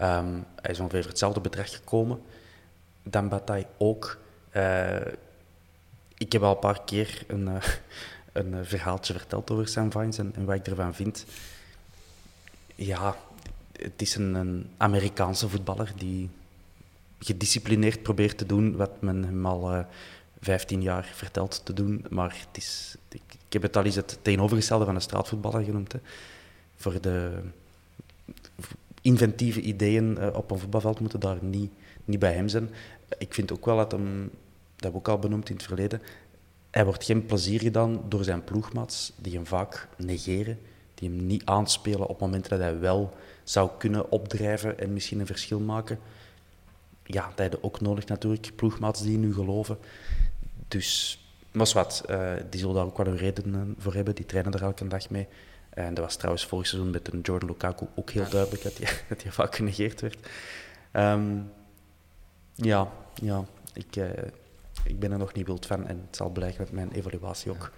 Um, 0.00 0.44
hij 0.60 0.70
is 0.70 0.80
ongeveer 0.80 1.06
hetzelfde 1.06 1.40
bedrag 1.40 1.74
gekomen. 1.74 2.22
Dan 3.02 3.28
Bataille 3.28 3.66
ook. 3.78 4.18
Uh, 4.52 4.96
ik 6.16 6.32
heb 6.32 6.42
al 6.42 6.52
een 6.52 6.58
paar 6.58 6.84
keer 6.84 7.24
een, 7.26 7.48
uh, 7.48 7.62
een 8.32 8.66
verhaaltje 8.66 9.12
verteld 9.12 9.50
over 9.50 9.68
Sam 9.68 9.92
Vines 9.92 10.18
en, 10.18 10.32
en, 10.34 10.44
wat 10.44 10.54
ik 10.54 10.66
ervan 10.66 10.94
vind. 10.94 11.24
Ja, 12.74 13.16
het 13.72 14.02
is 14.02 14.14
een, 14.14 14.34
een 14.34 14.70
Amerikaanse 14.76 15.48
voetballer 15.48 15.92
die 15.96 16.30
gedisciplineerd 17.18 18.02
probeert 18.02 18.38
te 18.38 18.46
doen 18.46 18.76
wat 18.76 19.00
men 19.00 19.24
hem 19.24 19.46
al 19.46 19.72
uh, 19.72 19.78
eh, 19.78 19.86
15 20.40 20.82
jaar 20.82 21.10
vertelt 21.14 21.60
te 21.64 21.72
doen. 21.72 22.04
Maar 22.10 22.36
het 22.46 22.56
is, 22.56 22.96
ik, 23.08 23.22
heb 23.48 23.62
het 23.62 23.76
al 23.76 23.84
eens 23.84 23.94
het 23.94 24.18
tegenovergestelde 24.22 24.84
van 24.84 24.94
een 24.94 25.00
straatvoetballer 25.00 25.64
genoemd. 25.64 25.92
Hè. 25.92 25.98
Voor 26.76 27.00
de 27.00 27.38
inventieve 29.02 29.60
ideeën 29.60 30.16
uh, 30.18 30.28
op 30.32 30.50
een 30.50 30.58
voetbalveld 30.58 31.00
moeten 31.00 31.20
daar 31.20 31.38
niet, 31.40 31.72
niet 32.04 32.18
bij 32.18 32.32
hem 32.32 32.48
zijn. 32.48 32.70
Ik 33.18 33.34
vind 33.34 33.52
ook 33.52 33.64
wel 33.64 33.76
dat 33.76 33.92
hem, 33.92 34.30
dat 34.76 34.84
heb 34.84 34.90
ik 34.90 34.96
ook 34.96 35.08
al 35.08 35.18
benoemd 35.18 35.48
in 35.48 35.56
het 35.56 35.64
verleden, 35.64 36.02
hij 36.70 36.84
wordt 36.84 37.04
geen 37.04 37.26
plezier 37.26 37.60
gedaan 37.60 38.00
door 38.08 38.24
zijn 38.24 38.44
ploegmaats, 38.44 39.12
die 39.16 39.34
hem 39.34 39.46
vaak 39.46 39.88
negeren, 39.96 40.58
die 40.94 41.08
hem 41.08 41.26
niet 41.26 41.44
aanspelen 41.44 42.06
op 42.06 42.20
momenten 42.20 42.50
dat 42.50 42.60
hij 42.60 42.78
wel 42.78 43.14
zou 43.44 43.70
kunnen 43.78 44.10
opdrijven 44.10 44.78
en 44.78 44.92
misschien 44.92 45.20
een 45.20 45.26
verschil 45.26 45.60
maken 45.60 45.98
ja, 47.12 47.28
dat 47.28 47.38
heb 47.38 47.52
je 47.52 47.62
ook 47.62 47.80
nodig 47.80 48.06
natuurlijk, 48.06 48.52
ploegmaats 48.56 49.02
die 49.02 49.18
nu 49.18 49.34
geloven. 49.34 49.78
Dus, 50.68 51.20
maar 51.52 51.70
wat, 51.74 52.04
uh, 52.10 52.32
die 52.50 52.60
zullen 52.60 52.74
daar 52.74 52.84
ook 52.84 52.96
wel 52.96 53.06
een 53.06 53.16
reden 53.16 53.74
voor 53.78 53.94
hebben, 53.94 54.14
die 54.14 54.26
trainen 54.26 54.52
er 54.52 54.62
elke 54.62 54.88
dag 54.88 55.10
mee. 55.10 55.28
En 55.70 55.94
dat 55.94 56.04
was 56.04 56.16
trouwens 56.16 56.46
vorig 56.46 56.66
seizoen 56.66 56.90
met 56.90 57.12
een 57.12 57.20
Jordan 57.20 57.48
Lukaku 57.48 57.86
ook 57.94 58.10
heel 58.10 58.28
duidelijk, 58.28 58.62
dat 58.62 58.78
hij, 58.78 58.88
dat 59.08 59.22
hij 59.22 59.32
vaak 59.32 59.54
genegeerd 59.54 60.00
werd. 60.00 60.18
Um, 60.92 61.50
ja, 62.54 62.92
ja 63.14 63.44
ik, 63.72 63.96
uh, 63.96 64.10
ik 64.84 64.98
ben 64.98 65.12
er 65.12 65.18
nog 65.18 65.32
niet 65.32 65.46
wild 65.46 65.66
van 65.66 65.86
en 65.86 66.02
het 66.06 66.16
zal 66.16 66.30
blijken 66.30 66.60
met 66.60 66.72
mijn 66.72 66.92
evaluatie 66.92 67.50
ook. 67.50 67.70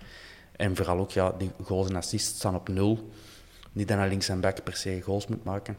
En 0.57 0.76
vooral 0.76 0.98
ook, 0.98 1.11
ja, 1.11 1.32
die 1.38 1.50
goals 1.62 1.88
en 1.88 1.96
assists 1.96 2.38
staan 2.38 2.55
op 2.55 2.68
nul. 2.68 3.11
Niet 3.72 3.88
dat 3.88 3.98
hij 3.98 4.09
links 4.09 4.28
en 4.28 4.40
back 4.40 4.62
per 4.62 4.76
se 4.76 5.00
goals 5.03 5.26
moet 5.26 5.44
maken. 5.44 5.76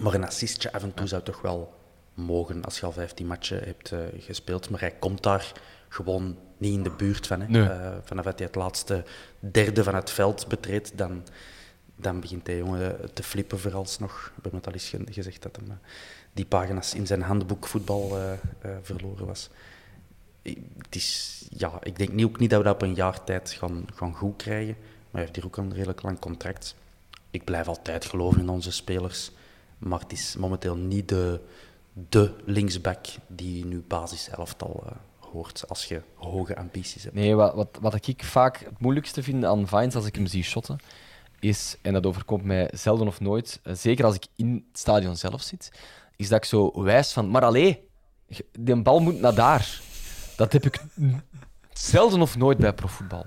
Maar 0.00 0.14
een 0.14 0.26
assistje 0.26 0.72
af 0.72 0.82
en 0.82 0.94
toe 0.94 1.06
zou 1.06 1.22
toch 1.22 1.40
wel 1.40 1.74
mogen 2.14 2.64
als 2.64 2.80
je 2.80 2.86
al 2.86 2.92
15 2.92 3.26
matchen 3.26 3.64
hebt 3.64 3.90
uh, 3.90 4.00
gespeeld. 4.18 4.70
Maar 4.70 4.80
hij 4.80 4.90
komt 4.98 5.22
daar 5.22 5.52
gewoon 5.88 6.38
niet 6.58 6.74
in 6.74 6.82
de 6.82 6.90
buurt 6.90 7.26
van. 7.26 7.40
Hè. 7.40 7.48
Nee. 7.48 7.62
Uh, 7.62 7.90
vanaf 8.04 8.24
dat 8.24 8.38
hij 8.38 8.46
het 8.46 8.56
laatste 8.56 9.04
derde 9.38 9.82
van 9.82 9.94
het 9.94 10.10
veld 10.10 10.48
betreedt, 10.48 10.98
dan, 10.98 11.26
dan 11.96 12.20
begint 12.20 12.46
hij 12.46 12.56
jongen 12.56 13.12
te 13.12 13.22
flippen 13.22 13.58
vooralsnog. 13.58 14.32
We 14.34 14.40
hebben 14.42 14.54
het 14.54 14.66
al 14.66 14.72
eens 14.72 15.14
gezegd 15.14 15.42
dat 15.42 15.56
hij 15.56 15.66
uh, 15.68 15.74
die 16.32 16.46
pagina's 16.46 16.94
in 16.94 17.06
zijn 17.06 17.22
handboek 17.22 17.66
voetbal 17.66 18.18
verloren 18.82 19.26
was. 19.26 19.50
Is, 20.90 21.46
ja, 21.50 21.78
ik 21.82 21.98
denk 21.98 22.12
niet, 22.12 22.24
ook 22.24 22.38
niet 22.38 22.50
dat 22.50 22.58
we 22.58 22.64
dat 22.64 22.74
op 22.74 22.82
een 22.82 22.94
jaar 22.94 23.24
tijd 23.24 23.50
gaan, 23.50 23.84
gaan 23.94 24.14
goed 24.14 24.36
krijgen. 24.36 24.76
Maar 24.76 25.08
hij 25.10 25.20
heeft 25.20 25.36
hier 25.36 25.44
ook 25.44 25.56
een 25.56 25.74
redelijk 25.74 26.02
lang 26.02 26.18
contract. 26.18 26.74
ik 27.30 27.44
blijf 27.44 27.68
altijd 27.68 28.04
geloven 28.04 28.40
in 28.40 28.48
onze 28.48 28.72
spelers. 28.72 29.30
Maar 29.78 30.00
het 30.00 30.12
is 30.12 30.36
momenteel 30.38 30.76
niet 30.76 31.08
de, 31.08 31.40
de 31.92 32.34
linksback 32.44 33.06
die 33.26 33.64
nu 33.64 33.84
basis 33.88 34.28
elftal 34.28 34.82
uh, 34.84 34.92
hoort 35.32 35.64
als 35.68 35.84
je 35.84 36.00
hoge 36.14 36.56
ambities 36.56 37.02
hebt. 37.02 37.14
Nee, 37.14 37.34
wat, 37.34 37.54
wat, 37.54 37.78
wat 37.80 38.06
ik 38.06 38.24
vaak 38.24 38.58
het 38.58 38.80
moeilijkste 38.80 39.22
vind 39.22 39.44
aan 39.44 39.68
Vines 39.68 39.94
als 39.94 40.06
ik 40.06 40.14
hem 40.14 40.26
zie 40.26 40.42
shotten, 40.42 40.78
is, 41.38 41.76
en 41.82 41.92
dat 41.92 42.06
overkomt 42.06 42.44
mij 42.44 42.70
zelden 42.72 43.06
of 43.06 43.20
nooit, 43.20 43.60
uh, 43.64 43.74
zeker 43.74 44.04
als 44.04 44.14
ik 44.14 44.26
in 44.36 44.64
het 44.70 44.78
stadion 44.78 45.16
zelf 45.16 45.42
zit, 45.42 45.72
is 46.16 46.28
dat 46.28 46.38
ik 46.38 46.44
zo 46.44 46.82
wijs 46.82 47.12
van, 47.12 47.30
maar 47.30 47.44
allee, 47.44 47.88
die 48.58 48.82
bal 48.82 49.00
moet 49.00 49.20
naar 49.20 49.34
daar. 49.34 49.80
Dat 50.40 50.52
heb 50.52 50.64
ik 50.64 50.80
zelden 51.72 52.20
of 52.20 52.36
nooit 52.36 52.58
bij 52.58 52.72
profvoetbal. 52.72 53.26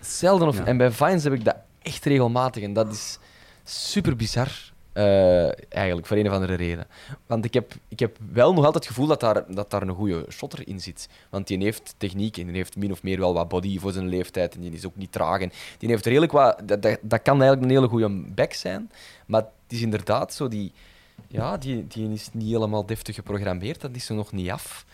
Zelden 0.00 0.48
of... 0.48 0.58
Ja. 0.58 0.64
En 0.64 0.76
bij 0.76 0.90
Vines 0.90 1.24
heb 1.24 1.32
ik 1.32 1.44
dat 1.44 1.56
echt 1.82 2.04
regelmatig. 2.04 2.62
En 2.62 2.72
dat 2.72 2.92
is 2.92 3.18
super 3.64 4.16
bizar. 4.16 4.72
Uh, 4.94 5.72
eigenlijk, 5.72 6.06
voor 6.06 6.16
een 6.16 6.28
of 6.28 6.32
andere 6.32 6.54
reden. 6.54 6.86
Want 7.26 7.44
ik 7.44 7.54
heb, 7.54 7.74
ik 7.88 7.98
heb 7.98 8.16
wel 8.32 8.54
nog 8.54 8.64
altijd 8.64 8.84
het 8.84 8.92
gevoel 8.92 9.06
dat 9.06 9.20
daar, 9.20 9.54
dat 9.54 9.70
daar 9.70 9.82
een 9.82 9.94
goede 9.94 10.26
shotter 10.28 10.68
in 10.68 10.80
zit. 10.80 11.08
Want 11.30 11.46
die 11.46 11.62
heeft 11.62 11.94
techniek 11.96 12.36
en 12.36 12.46
die 12.46 12.56
heeft 12.56 12.76
min 12.76 12.92
of 12.92 13.02
meer 13.02 13.18
wel 13.18 13.34
wat 13.34 13.48
body 13.48 13.78
voor 13.78 13.92
zijn 13.92 14.08
leeftijd. 14.08 14.54
En 14.54 14.60
die 14.60 14.72
is 14.72 14.86
ook 14.86 14.96
niet 14.96 15.12
traag. 15.12 15.40
En 15.40 15.52
die 15.78 15.88
heeft 15.88 16.06
redelijk 16.06 16.32
wat... 16.32 16.60
Dat, 16.64 16.82
dat, 16.82 16.98
dat 17.02 17.22
kan 17.22 17.42
eigenlijk 17.42 17.62
een 17.62 17.76
hele 17.76 17.88
goede 17.88 18.08
back 18.34 18.52
zijn. 18.52 18.90
Maar 19.26 19.40
het 19.40 19.72
is 19.72 19.80
inderdaad 19.80 20.34
zo 20.34 20.48
die... 20.48 20.72
Ja, 21.28 21.56
die, 21.56 21.86
die 21.86 22.12
is 22.12 22.28
niet 22.32 22.52
helemaal 22.52 22.86
deftig 22.86 23.14
geprogrammeerd. 23.14 23.80
Dat 23.80 23.94
is 23.94 24.08
er 24.08 24.14
nog 24.14 24.32
niet 24.32 24.50
af. 24.50 24.86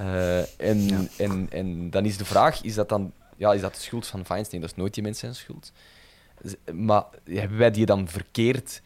Uh, 0.00 0.60
en, 0.60 0.80
ja. 0.88 1.04
en, 1.16 1.46
en 1.50 1.90
dan 1.90 2.04
is 2.04 2.16
de 2.16 2.24
vraag, 2.24 2.62
is 2.62 2.74
dat 2.74 2.88
dan 2.88 3.12
ja, 3.38 3.52
is 3.52 3.60
dat 3.60 3.74
de 3.74 3.80
schuld 3.80 4.06
van 4.06 4.24
Feinstein? 4.24 4.60
Dat 4.60 4.70
is 4.70 4.76
nooit 4.76 4.94
die 4.94 5.02
mensen 5.02 5.34
zijn 5.34 5.34
schuld. 5.34 5.72
Maar 6.74 7.04
hebben 7.24 7.58
wij 7.58 7.70
die 7.70 7.86
dan 7.86 8.08
verkeerd 8.08 8.82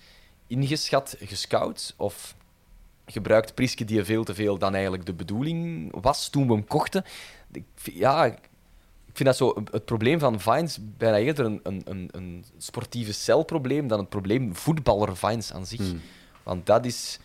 ingeschat, 0.46 1.16
gescout? 1.20 1.94
Of 1.96 2.36
gebruikt 3.06 3.54
Priske 3.54 3.84
die 3.84 4.04
veel 4.04 4.24
te 4.24 4.34
veel 4.34 4.58
dan 4.58 4.72
eigenlijk 4.74 5.06
de 5.06 5.14
bedoeling 5.14 5.88
was 6.00 6.28
toen 6.28 6.46
we 6.46 6.52
hem 6.52 6.66
kochten? 6.66 7.04
Ja, 7.82 8.24
ik 8.24 8.38
vind 9.12 9.28
dat 9.28 9.36
zo 9.36 9.62
het 9.70 9.84
probleem 9.84 10.18
van 10.18 10.40
Vines 10.40 10.78
bijna 10.96 11.16
eerder 11.16 11.44
een, 11.44 11.60
een, 11.84 12.08
een 12.10 12.44
sportieve 12.58 13.12
celprobleem 13.12 13.88
dan 13.88 13.98
het 13.98 14.08
probleem 14.08 14.56
voetballer 14.56 15.16
Vines 15.16 15.52
aan 15.52 15.66
zich. 15.66 15.80
Hmm. 15.80 16.00
Want 16.42 16.66
dat 16.66 16.84
is, 16.84 17.18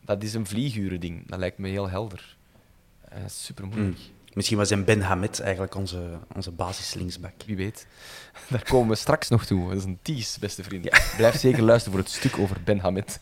dat 0.00 0.22
is 0.22 0.34
een 0.34 0.46
vlieguren 0.46 1.00
ding. 1.00 1.28
Dat 1.28 1.38
lijkt 1.38 1.58
me 1.58 1.68
heel 1.68 1.88
helder. 1.88 2.36
Uh, 3.16 3.22
super 3.26 3.66
moeilijk. 3.66 3.96
Hmm. 3.96 4.20
Misschien 4.32 4.58
was 4.58 4.68
zijn 4.68 4.84
Ben 4.84 5.00
Hamed 5.00 5.40
eigenlijk 5.40 5.74
onze, 5.74 6.18
onze 6.34 6.50
basislinksback. 6.50 7.32
Wie 7.46 7.56
weet. 7.56 7.86
Daar 8.50 8.64
komen 8.64 8.88
we 8.88 8.94
straks 8.94 9.28
nog 9.28 9.44
toe. 9.44 9.68
Dat 9.68 9.78
is 9.78 9.84
een 9.84 9.98
tease, 10.02 10.40
beste 10.40 10.62
vrienden. 10.62 10.92
Blijf 11.16 11.38
zeker 11.38 11.62
luisteren 11.62 11.98
voor 11.98 12.08
het 12.08 12.16
stuk 12.18 12.38
over 12.38 12.56
Ben 12.64 12.78
Hamed. 12.78 13.20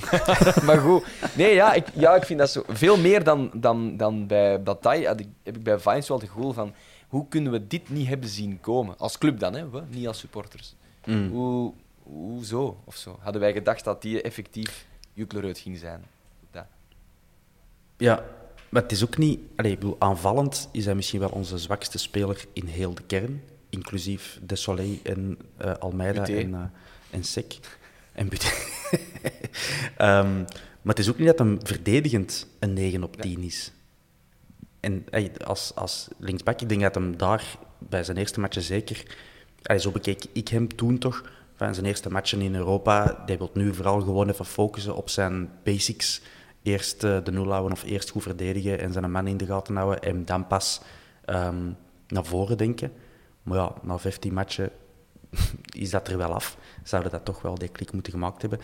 maar 0.66 0.78
goed. 0.78 1.04
Nee, 1.36 1.54
ja 1.54 1.72
ik, 1.72 1.86
ja, 1.94 2.14
ik 2.14 2.24
vind 2.24 2.38
dat 2.38 2.50
zo... 2.50 2.64
Veel 2.68 2.98
meer 2.98 3.24
dan, 3.24 3.50
dan, 3.54 3.96
dan 3.96 4.26
bij 4.26 4.62
Bataille 4.62 5.06
heb 5.42 5.56
ik 5.56 5.62
bij 5.62 5.78
Vines 5.78 6.08
wel 6.08 6.18
het 6.18 6.28
gevoel 6.28 6.52
van... 6.52 6.74
Hoe 7.08 7.28
kunnen 7.28 7.52
we 7.52 7.66
dit 7.66 7.90
niet 7.90 8.08
hebben 8.08 8.28
zien 8.28 8.60
komen? 8.60 8.98
Als 8.98 9.18
club 9.18 9.38
dan, 9.38 9.54
hè? 9.54 9.70
We, 9.70 9.82
niet 9.88 10.06
als 10.06 10.18
supporters. 10.18 10.74
Mm. 11.04 11.28
Hoe, 11.28 11.72
hoezo? 12.02 12.80
Of 12.84 12.96
zo? 12.96 13.18
Hadden 13.20 13.40
wij 13.40 13.52
gedacht 13.52 13.84
dat 13.84 14.02
die 14.02 14.22
effectief 14.22 14.86
Jukleruit 15.12 15.58
ging 15.58 15.78
zijn? 15.78 16.04
Dat. 16.50 16.64
Ja, 17.96 18.24
maar 18.72 18.82
het 18.82 18.92
is 18.92 19.02
ook 19.02 19.16
niet... 19.16 19.40
Allez, 19.56 19.74
bedoel, 19.74 19.96
aanvallend 19.98 20.68
is 20.72 20.84
hij 20.84 20.94
misschien 20.94 21.20
wel 21.20 21.28
onze 21.28 21.58
zwakste 21.58 21.98
speler 21.98 22.44
in 22.52 22.66
heel 22.66 22.94
de 22.94 23.02
kern. 23.02 23.42
Inclusief 23.68 24.40
De 24.46 24.56
Soleil 24.56 24.98
en 25.02 25.38
uh, 25.64 25.72
Almeida 25.74 26.26
en, 26.26 26.50
uh, 26.50 26.60
en 27.10 27.24
Sek. 27.24 27.58
En 28.12 28.28
Buté. 28.28 28.46
um, 29.98 30.44
maar 30.82 30.94
het 30.94 30.98
is 30.98 31.08
ook 31.08 31.18
niet 31.18 31.26
dat 31.26 31.38
hem 31.38 31.58
verdedigend 31.62 32.46
een 32.58 32.72
9 32.72 33.02
op 33.02 33.16
10 33.16 33.42
is. 33.42 33.72
En 34.80 35.04
als, 35.44 35.72
als 35.74 36.08
linksback, 36.18 36.60
ik 36.60 36.68
denk 36.68 36.80
dat 36.80 36.94
hem 36.94 37.16
daar 37.16 37.58
bij 37.78 38.04
zijn 38.04 38.16
eerste 38.16 38.40
matchen 38.40 38.62
zeker... 38.62 39.16
Allee, 39.62 39.80
zo 39.80 39.90
bekeek 39.90 40.24
ik 40.32 40.48
hem 40.48 40.76
toen 40.76 40.98
toch, 40.98 41.30
van 41.56 41.74
zijn 41.74 41.86
eerste 41.86 42.10
matchen 42.10 42.40
in 42.40 42.54
Europa. 42.54 43.22
Hij 43.26 43.38
wil 43.38 43.50
nu 43.54 43.74
vooral 43.74 44.00
gewoon 44.00 44.28
even 44.28 44.44
focussen 44.44 44.96
op 44.96 45.10
zijn 45.10 45.50
basics 45.64 46.20
eerst 46.62 47.04
uh, 47.04 47.18
de 47.24 47.32
nul 47.32 47.50
houden 47.50 47.72
of 47.72 47.82
eerst 47.82 48.10
goed 48.10 48.22
verdedigen 48.22 48.78
en 48.78 48.92
zijn 48.92 49.10
man 49.10 49.26
in 49.26 49.36
de 49.36 49.46
gaten 49.46 49.76
houden 49.76 50.02
en 50.02 50.24
dan 50.24 50.46
pas 50.46 50.80
um, 51.26 51.76
naar 52.08 52.24
voren 52.24 52.58
denken. 52.58 52.92
Maar 53.42 53.58
ja, 53.58 53.74
na 53.82 53.98
15 53.98 54.32
matchen 54.32 54.70
is 55.82 55.90
dat 55.90 56.08
er 56.08 56.16
wel 56.16 56.34
af. 56.34 56.56
Zouden 56.82 57.12
dat 57.12 57.24
toch 57.24 57.42
wel 57.42 57.54
die 57.54 57.68
klik 57.68 57.92
moeten 57.92 58.12
gemaakt 58.12 58.40
hebben. 58.40 58.60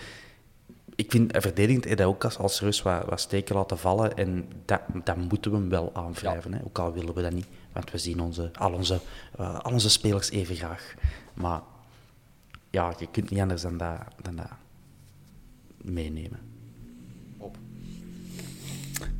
Ik 0.94 1.10
vind 1.10 1.36
uh, 1.36 1.42
verdedigend 1.42 1.84
hij 1.84 2.04
ook 2.04 2.24
als, 2.24 2.38
als 2.38 2.56
serieus 2.56 2.82
wat, 2.82 3.04
wat 3.04 3.20
steken 3.20 3.54
laten 3.54 3.78
vallen 3.78 4.16
en 4.16 4.48
dat, 4.64 4.80
dat 5.04 5.16
moeten 5.16 5.50
we 5.50 5.56
hem 5.56 5.68
wel 5.68 5.90
aanwrijven. 5.94 6.52
Hè? 6.52 6.60
Ook 6.64 6.78
al 6.78 6.92
willen 6.92 7.14
we 7.14 7.22
dat 7.22 7.32
niet, 7.32 7.46
want 7.72 7.90
we 7.90 7.98
zien 7.98 8.20
onze, 8.20 8.50
al, 8.54 8.72
onze, 8.72 9.00
uh, 9.40 9.58
al 9.58 9.72
onze 9.72 9.90
spelers 9.90 10.30
even 10.30 10.56
graag. 10.56 10.94
Maar 11.34 11.60
ja, 12.70 12.94
je 12.98 13.06
kunt 13.10 13.30
niet 13.30 13.40
anders 13.40 13.62
dan 13.62 13.76
dat, 13.76 13.98
dan 14.22 14.36
dat 14.36 14.50
meenemen 15.76 16.48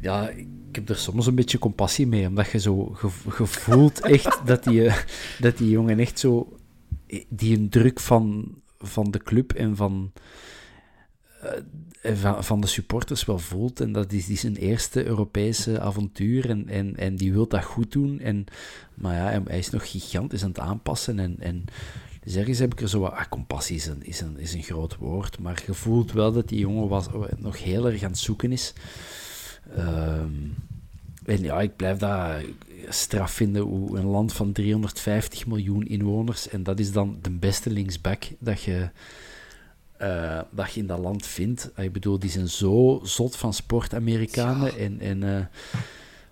ja, 0.01 0.29
ik 0.29 0.47
heb 0.73 0.89
er 0.89 0.97
soms 0.97 1.27
een 1.27 1.35
beetje 1.35 1.59
compassie 1.59 2.07
mee, 2.07 2.27
omdat 2.27 2.51
je 2.51 2.61
zo 2.61 2.97
gevoelt 3.29 4.01
echt 4.01 4.41
dat 4.47 4.65
die, 4.65 4.87
eh, 4.87 4.97
dat 5.39 5.59
die 5.59 5.71
jongen 5.71 5.99
echt 5.99 6.19
zo 6.19 6.59
die 7.29 7.57
een 7.57 7.69
druk 7.69 8.01
van, 8.01 8.55
van 8.79 9.11
de 9.11 9.19
club 9.19 9.53
en 9.53 9.77
van, 9.77 10.13
uh, 12.03 12.17
van, 12.17 12.45
van, 12.45 12.61
de 12.61 12.67
supporters 12.67 13.25
wel 13.25 13.39
voelt. 13.39 13.81
En 13.81 13.93
dat 13.93 14.13
is, 14.13 14.27
die 14.27 14.37
zijn 14.37 14.57
eerste 14.57 15.05
Europese 15.05 15.81
avontuur 15.81 16.51
en, 16.51 16.69
en, 16.69 16.97
en 16.97 17.17
die 17.17 17.33
wil 17.33 17.49
dat 17.49 17.65
goed 17.65 17.93
doen. 17.93 18.21
En, 18.21 18.45
maar 18.95 19.15
ja, 19.15 19.43
hij 19.45 19.59
is 19.59 19.71
nog 19.71 19.91
gigantisch 19.91 20.43
aan 20.43 20.49
het 20.49 20.59
aanpassen. 20.59 21.19
En, 21.19 21.37
en 21.39 21.65
dus 22.25 22.37
ergens 22.37 22.59
heb 22.59 22.73
ik 22.73 22.81
er 22.81 22.89
zo 22.89 23.01
wat... 23.01 23.13
Ah, 23.13 23.29
compassie 23.29 23.77
is 23.77 23.87
een, 23.87 24.03
is, 24.03 24.21
een, 24.21 24.39
is 24.39 24.53
een 24.53 24.63
groot 24.63 24.97
woord, 24.97 25.39
maar 25.39 25.63
je 25.67 25.75
voelt 25.75 26.13
wel 26.13 26.33
dat 26.33 26.49
die 26.49 26.59
jongen 26.59 26.89
was, 26.89 27.07
nog 27.37 27.63
heel 27.63 27.87
erg 27.87 28.03
aan 28.03 28.11
het 28.11 28.19
zoeken 28.19 28.53
is. 28.53 28.73
Um, 29.79 30.55
en 31.25 31.43
ja, 31.43 31.61
ik 31.61 31.77
blijf 31.77 31.99
dat 31.99 32.43
straf 32.89 33.31
vinden 33.31 33.63
hoe 33.63 33.99
een 33.99 34.07
land 34.07 34.33
van 34.33 34.53
350 34.53 35.47
miljoen 35.47 35.87
inwoners, 35.87 36.49
en 36.49 36.63
dat 36.63 36.79
is 36.79 36.93
dan 36.93 37.19
de 37.23 37.31
beste 37.31 37.71
linksback 37.71 38.25
dat 38.39 38.63
je, 38.63 38.89
uh, 40.03 40.41
dat 40.51 40.73
je 40.73 40.81
in 40.81 40.87
dat 40.87 40.99
land 40.99 41.27
vindt. 41.27 41.71
Ah, 41.75 41.85
ik 41.85 41.93
bedoel, 41.93 42.19
die 42.19 42.31
zijn 42.31 42.49
zo 42.49 43.01
zot 43.03 43.37
van 43.37 43.55
sport, 43.55 43.95
Amerikanen. 43.95 44.79
En, 44.79 45.01
en, 45.01 45.23
uh, 45.23 45.41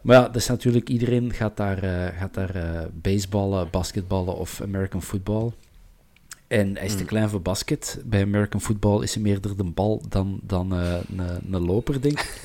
maar 0.00 0.16
ja, 0.16 0.22
dat 0.22 0.36
is 0.36 0.46
natuurlijk, 0.46 0.88
iedereen 0.88 1.32
gaat 1.32 1.56
daar, 1.56 1.84
uh, 1.84 2.18
gaat 2.18 2.34
daar 2.34 2.86
baseballen, 2.92 3.68
basketballen 3.70 4.36
of 4.36 4.60
American 4.60 5.02
football. 5.02 5.52
En 6.48 6.76
hij 6.76 6.84
is 6.84 6.92
te 6.92 6.98
hmm. 6.98 7.06
klein 7.06 7.28
voor 7.28 7.42
basket. 7.42 7.98
Bij 8.04 8.22
American 8.22 8.60
football 8.60 9.02
is 9.02 9.14
hij 9.14 9.22
meer 9.22 9.40
de 9.40 9.64
bal 9.64 10.02
dan, 10.08 10.40
dan 10.42 10.70
een 11.50 11.66
loper, 11.66 12.00
denk 12.00 12.20
ik. 12.20 12.40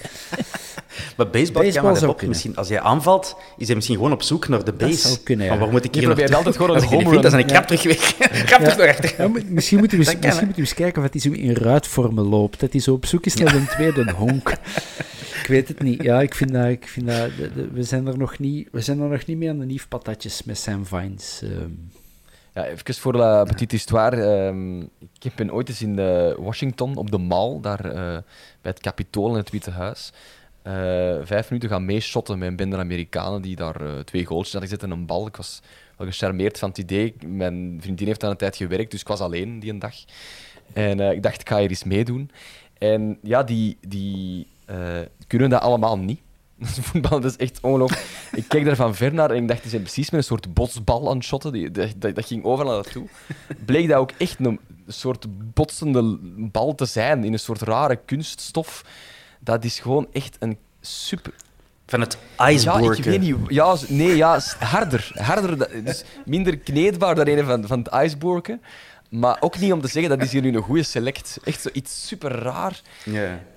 Maar 1.18 1.30
baseball, 1.30 1.64
baseball 1.64 1.93
kan 1.93 2.08
maar 2.08 2.28
misschien, 2.28 2.56
als 2.56 2.68
jij 2.68 2.80
aanvalt, 2.80 3.36
is 3.58 3.66
hij 3.66 3.76
misschien 3.76 3.95
gewoon 3.95 4.12
op 4.12 4.22
zoek 4.22 4.47
naar 4.47 4.64
de 4.64 4.74
base. 4.74 4.91
Dat 4.91 4.99
zou 4.99 5.18
kunnen, 5.24 5.45
ja. 5.45 5.58
waar 5.58 5.70
moet 5.70 5.84
ik 5.84 5.95
hier 5.95 6.08
nog 6.08 6.16
terug? 6.16 6.34
altijd 6.34 6.56
gewoon 6.56 6.76
een 6.76 6.84
home 6.84 7.10
run. 7.10 7.22
Dan 7.22 7.26
is 7.26 7.34
een 7.34 7.45
krap 7.45 7.68
terug 7.68 7.84
weg. 7.84 8.16
krap 8.45 8.60
terug 8.60 8.78
naar 8.78 8.88
achter. 8.88 9.14
Ja, 9.18 9.32
misschien 9.47 9.80
moeten 9.80 9.97
we, 9.97 10.04
misschien 10.04 10.45
moeten 10.45 10.52
we 10.52 10.60
eens 10.62 10.74
kijken 10.74 11.04
of 11.04 11.12
hij 11.12 11.22
zo 11.22 11.32
in 11.32 11.54
ruitvormen 11.54 12.24
loopt. 12.24 12.60
Dat 12.60 12.72
hij 12.72 12.82
zo 12.82 12.93
op 12.93 13.06
zoek 13.06 13.26
is 13.26 13.36
naar 13.36 13.56
een 13.56 13.68
tweede 13.68 14.12
honk. 14.12 14.49
ik 15.41 15.45
weet 15.47 15.68
het 15.68 15.82
niet. 15.82 16.04
Ja, 16.04 16.22
ik 16.22 16.36
vind 16.36 16.54
dat... 16.54 16.68
Ik 16.68 16.88
vind 16.88 17.08
dat 17.08 17.30
we, 17.74 17.84
zijn 17.84 18.08
er 18.08 18.18
nog 18.18 18.39
niet, 18.39 18.68
we 18.72 18.82
zijn 18.82 18.99
er 18.99 19.10
nog 19.10 19.26
niet 19.26 19.38
meer 19.38 19.49
aan 19.49 19.60
de 19.60 19.66
niefpatatjes 19.66 20.43
met 20.43 20.58
Sam 20.58 20.86
Vines. 20.86 21.41
Um. 21.43 21.89
Ja, 22.54 22.66
even 22.66 22.93
voor 22.93 23.14
la 23.14 23.43
petite 23.43 23.76
histoire. 23.76 24.45
Um, 24.47 24.89
ik 25.20 25.36
ben 25.36 25.54
ooit 25.54 25.70
eens 25.70 25.82
in 25.82 25.95
Washington 26.36 26.95
op 26.95 27.12
de 27.12 27.18
Mall, 27.18 27.60
daar 27.62 27.86
uh, 27.86 27.93
bij 28.62 28.72
het 28.72 28.80
Capitool 28.80 29.30
in 29.30 29.36
het 29.36 29.49
Witte 29.49 29.72
Huis. 29.72 30.12
Uh, 30.68 30.74
vijf 31.24 31.49
minuten 31.49 31.70
gaan 31.70 31.86
meeshotten 31.86 32.39
met 32.39 32.47
een 32.47 32.56
bende 32.56 32.78
Amerikanen 32.78 33.41
die 33.41 33.56
daar 33.56 33.82
uh, 33.82 33.99
twee 33.99 34.26
goaltjes 34.26 34.52
hadden 34.52 34.70
gezet 34.70 34.86
en 34.86 34.91
een 34.91 35.06
bal. 35.06 35.28
Ik 35.28 35.36
was 35.36 35.62
wel 35.97 36.08
gecharmeerd 36.08 36.60
van 36.60 36.70
het 36.70 36.78
idee. 36.78 37.16
Mijn 37.26 37.78
vriendin 37.82 38.08
heeft 38.08 38.24
aan 38.24 38.30
een 38.30 38.38
tijd 38.38 38.56
gewerkt, 38.56 38.91
dus 38.91 39.02
ik 39.02 39.08
was 39.08 39.20
alleen 39.20 39.60
die 39.60 39.72
een 39.72 39.80
dag. 39.80 39.95
En 40.74 40.99
ik 40.99 41.24
dacht, 41.24 41.41
ik 41.41 41.49
ga 41.49 41.60
hier 41.60 41.70
eens 41.70 41.84
meedoen. 41.84 42.32
En 42.78 43.18
ja, 43.22 43.43
die, 43.43 43.78
die 43.88 44.47
kunnen 45.28 45.49
dat 45.49 45.62
allemaal 45.62 45.97
niet. 45.97 46.20
Voetbal, 46.88 47.20
dat 47.20 47.32
is 47.32 47.38
echt 47.38 47.59
ongelooflijk. 47.62 48.05
ik 48.32 48.47
keek 48.47 48.66
daar 48.66 48.76
van 48.76 48.95
ver 48.95 49.14
naar 49.14 49.32
en 49.32 49.41
ik 49.41 49.47
dacht, 49.47 49.62
die 49.62 49.70
zijn 49.70 49.82
precies 49.82 50.09
met 50.09 50.20
een 50.20 50.26
soort 50.26 50.53
botsbal 50.53 51.09
aan 51.09 51.16
het 51.16 51.26
shotten. 51.26 51.51
Die, 51.51 51.72
dat, 51.72 51.93
dat, 51.97 52.16
dat, 52.16 52.26
ging 52.26 52.43
overal 52.43 52.76
naartoe. 52.76 53.07
Bleek 53.66 53.88
dat 53.88 53.97
ook 53.97 54.12
echt 54.18 54.39
een 54.39 54.59
soort 54.88 55.26
botsende 55.53 56.18
bal 56.51 56.76
te 56.76 56.86
zijn 56.86 57.24
in 57.24 57.34
een 57.34 57.39
soort 57.39 57.62
rare 57.62 57.95
kunststof 58.05 58.84
dat 59.43 59.64
is 59.64 59.80
gewoon 59.80 60.07
echt 60.12 60.38
een 60.39 60.57
super... 60.82 61.34
Van 61.86 61.99
het 61.99 62.18
ijsborken. 62.36 62.84
Ja, 62.84 62.97
ik 62.97 63.03
weet 63.03 63.22
niet. 63.22 63.38
Ja, 63.47 63.76
nee, 63.88 64.16
ja, 64.16 64.39
harder. 64.59 65.12
harder 65.14 65.84
dus 65.84 66.03
minder 66.26 66.57
kneedbaar 66.57 67.16
dan 67.16 67.28
een 67.28 67.45
van, 67.45 67.68
van 67.68 67.80
het 67.80 67.88
ijsborken. 67.88 68.62
Maar 69.12 69.38
ook 69.39 69.59
niet 69.59 69.74
om 69.74 69.82
te 69.82 69.88
zeggen 69.88 70.18
dat 70.18 70.28
is 70.28 70.32
hier 70.32 70.41
nu 70.41 70.55
een 70.55 70.62
goede 70.62 70.84
select. 70.84 71.39
Echt 71.43 71.62
zoiets 71.62 72.07
super 72.07 72.32
raar. 72.32 72.82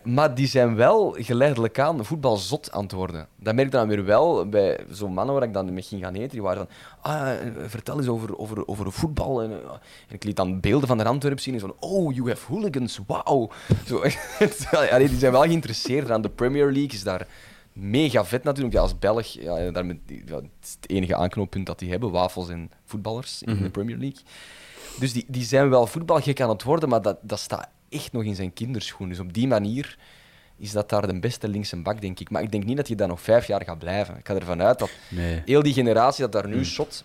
Maar 0.02 0.34
die 0.34 0.46
zijn 0.46 0.74
wel 0.74 1.16
geleidelijk 1.18 1.78
aan 1.78 2.04
voetbalzot 2.04 2.72
aan 2.72 2.82
het 2.82 2.92
worden. 2.92 3.28
Dat 3.36 3.54
merk 3.54 3.66
ik 3.66 3.72
dan 3.72 3.88
weer 3.88 4.04
wel 4.04 4.48
bij 4.48 4.80
zo'n 4.90 5.12
mannen 5.12 5.34
waar 5.34 5.44
ik 5.44 5.52
dan 5.52 5.72
mee 5.72 5.82
ging 5.82 6.02
gaan 6.02 6.14
eten. 6.14 6.28
Die 6.28 6.42
waren 6.42 6.66
van, 6.66 7.12
ah, 7.12 7.30
vertel 7.66 7.98
eens 7.98 8.08
over, 8.08 8.38
over, 8.38 8.66
over 8.68 8.92
voetbal. 8.92 9.42
En, 9.42 9.50
eh, 9.50 9.70
en 10.08 10.14
ik 10.14 10.24
liet 10.24 10.36
dan 10.36 10.60
beelden 10.60 10.88
van 10.88 10.98
de 10.98 11.04
Antwerp 11.04 11.40
zien. 11.40 11.54
En 11.54 11.60
zo, 11.60 11.76
oh, 11.80 12.14
you 12.14 12.28
have 12.28 12.52
hooligans, 12.52 13.00
wauw. 13.06 13.50
Allee, 14.90 15.08
die 15.08 15.18
zijn 15.18 15.32
wel 15.32 15.42
geïnteresseerd 15.42 16.10
aan 16.10 16.22
de 16.22 16.30
Premier 16.30 16.72
League. 16.72 16.92
Is 16.92 17.02
daar 17.02 17.26
mega 17.72 18.24
vet 18.24 18.44
natuurlijk. 18.44 18.74
Ja, 18.74 18.80
als 18.80 18.98
Belg, 18.98 19.26
ja, 19.26 19.70
daar 19.70 19.86
met, 19.86 19.98
ja, 20.06 20.34
het 20.34 20.44
is 20.62 20.76
het 20.80 20.90
enige 20.90 21.16
aanknooppunt 21.16 21.66
dat 21.66 21.78
die 21.78 21.90
hebben. 21.90 22.10
Wafels 22.10 22.48
en 22.48 22.70
voetballers 22.84 23.42
in 23.42 23.62
de 23.62 23.70
Premier 23.70 23.96
League. 23.96 24.22
Dus 24.98 25.12
die, 25.12 25.24
die 25.28 25.44
zijn 25.44 25.70
wel 25.70 25.86
voetbalgek 25.86 26.40
aan 26.40 26.48
het 26.48 26.62
worden, 26.62 26.88
maar 26.88 27.02
dat, 27.02 27.18
dat 27.20 27.38
staat 27.38 27.68
echt 27.88 28.12
nog 28.12 28.22
in 28.22 28.34
zijn 28.34 28.52
kinderschoen. 28.52 29.08
Dus 29.08 29.18
op 29.18 29.32
die 29.32 29.46
manier 29.46 29.98
is 30.56 30.72
dat 30.72 30.88
daar 30.88 31.06
de 31.06 31.20
beste 31.20 31.48
linkse 31.48 31.76
bak, 31.76 32.00
denk 32.00 32.20
ik. 32.20 32.30
Maar 32.30 32.42
ik 32.42 32.52
denk 32.52 32.64
niet 32.64 32.76
dat 32.76 32.88
je 32.88 32.94
daar 32.94 33.08
nog 33.08 33.20
vijf 33.20 33.46
jaar 33.46 33.64
gaat 33.64 33.78
blijven. 33.78 34.16
Ik 34.16 34.26
ga 34.26 34.34
ervan 34.34 34.62
uit 34.62 34.78
dat 34.78 34.90
Nee. 35.08 35.42
heel 35.44 35.62
die 35.62 35.72
generatie 35.72 36.22
dat 36.28 36.32
daar 36.32 36.48
nu 36.48 36.64
shot, 36.64 37.04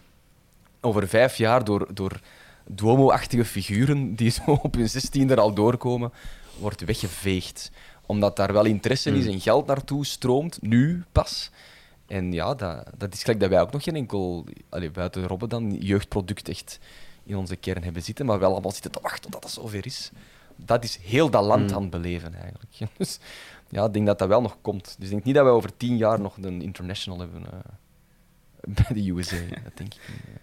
over 0.82 1.08
vijf 1.08 1.38
jaar 1.38 1.64
door, 1.64 1.88
door 1.94 2.20
Duomo-achtige 2.68 3.46
figuren 3.46 4.16
die 4.16 4.30
zo 4.32 4.52
op 4.52 4.76
hun 4.76 4.90
zestiende 4.90 5.34
er 5.34 5.40
al 5.40 5.54
doorkomen, 5.54 6.12
wordt 6.60 6.82
weggeveegd. 6.86 7.72
Omdat 8.06 8.36
daar 8.36 8.54
wel 8.54 8.66
interesse 8.66 9.12
is 9.12 9.26
en 9.26 9.42
geld 9.42 9.66
naartoe 9.66 10.06
stroomt, 10.06 10.62
nu 10.62 11.04
pas. 11.12 11.52
En 12.08 12.32
ja, 12.32 12.56
dat, 12.56 12.84
dat 12.98 13.14
is 13.14 13.22
gelijk 13.22 13.40
dat 13.40 13.50
wij 13.50 13.62
ook 13.62 13.72
nog 13.72 13.84
geen 13.84 13.96
enkel, 13.96 14.46
allee, 14.70 14.92
buiten 14.92 15.28
Robben 15.28 15.50
dan, 15.50 15.76
jeugdproduct 15.80 16.50
echt 16.50 16.80
in 17.30 17.38
onze 17.38 17.56
kern 17.56 17.84
hebben 17.84 18.04
zitten, 18.04 18.26
maar 18.26 18.40
wel 18.40 18.52
allemaal 18.52 18.72
zitten 18.72 18.92
te 18.92 19.00
wachten 19.02 19.22
totdat 19.22 19.42
dat 19.42 19.52
zover 19.52 19.86
is. 19.86 20.12
Dat 20.56 20.84
is 20.84 20.98
heel 21.02 21.30
dat 21.30 21.44
land 21.44 21.74
aan 21.74 21.82
het 21.82 21.90
beleven 21.92 22.34
eigenlijk. 22.34 22.74
Dus 22.98 23.20
ja, 23.70 23.86
ik 23.86 23.94
denk 23.94 24.06
dat 24.06 24.20
dat 24.20 24.28
wel 24.28 24.42
nog 24.42 24.58
komt. 24.62 24.96
Dus 24.98 25.06
ik 25.06 25.12
denk 25.12 25.24
niet 25.24 25.36
dat 25.36 25.44
wij 25.44 25.54
over 25.54 25.78
tien 25.78 25.98
jaar 25.98 26.20
nog 26.22 26.38
een 26.38 26.62
international 26.62 27.20
hebben 27.20 27.44
eh, 27.46 27.60
bij 28.76 29.02
de 29.04 29.10
USA. 29.12 29.38
Dat 29.64 29.78
denk 29.78 29.94
ik 29.94 30.02
niet. 30.10 30.38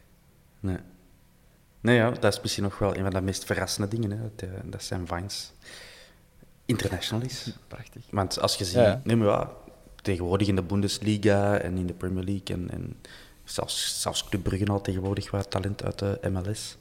Nee. 0.61 0.76
Nee, 1.80 1.97
ja, 1.97 2.11
dat 2.11 2.32
is 2.34 2.41
misschien 2.41 2.62
nog 2.62 2.78
wel 2.78 2.97
een 2.97 3.03
van 3.03 3.11
de 3.11 3.20
meest 3.20 3.45
verrassende 3.45 3.89
dingen. 3.89 4.11
Hè, 4.11 4.18
dat, 4.22 4.49
eh, 4.49 4.57
dat 4.64 4.82
zijn 4.82 5.07
Vines 5.07 5.53
international 6.64 7.24
is. 7.24 7.53
Prachtig. 7.68 8.05
Want 8.11 8.41
als 8.41 8.57
je 8.57 8.64
ziet, 8.64 8.74
Ja. 8.74 9.01
nee, 9.05 9.16
maar 9.16 9.49
tegenwoordig 10.03 10.49
in 10.49 10.57
de 10.57 10.62
Bundesliga 10.62 11.59
en 11.59 11.76
in 11.76 11.87
de 11.87 11.93
Premier 11.93 12.24
League 12.24 12.57
en, 12.57 12.70
en 12.70 12.97
zelfs, 13.51 14.01
zelfs 14.01 14.28
Club 14.28 14.42
Brugge 14.42 14.66
al 14.66 14.80
tegenwoordig 14.80 15.30
wat 15.30 15.51
talent 15.51 15.84
uit 15.84 15.99
de 15.99 16.20
MLS. 16.30 16.76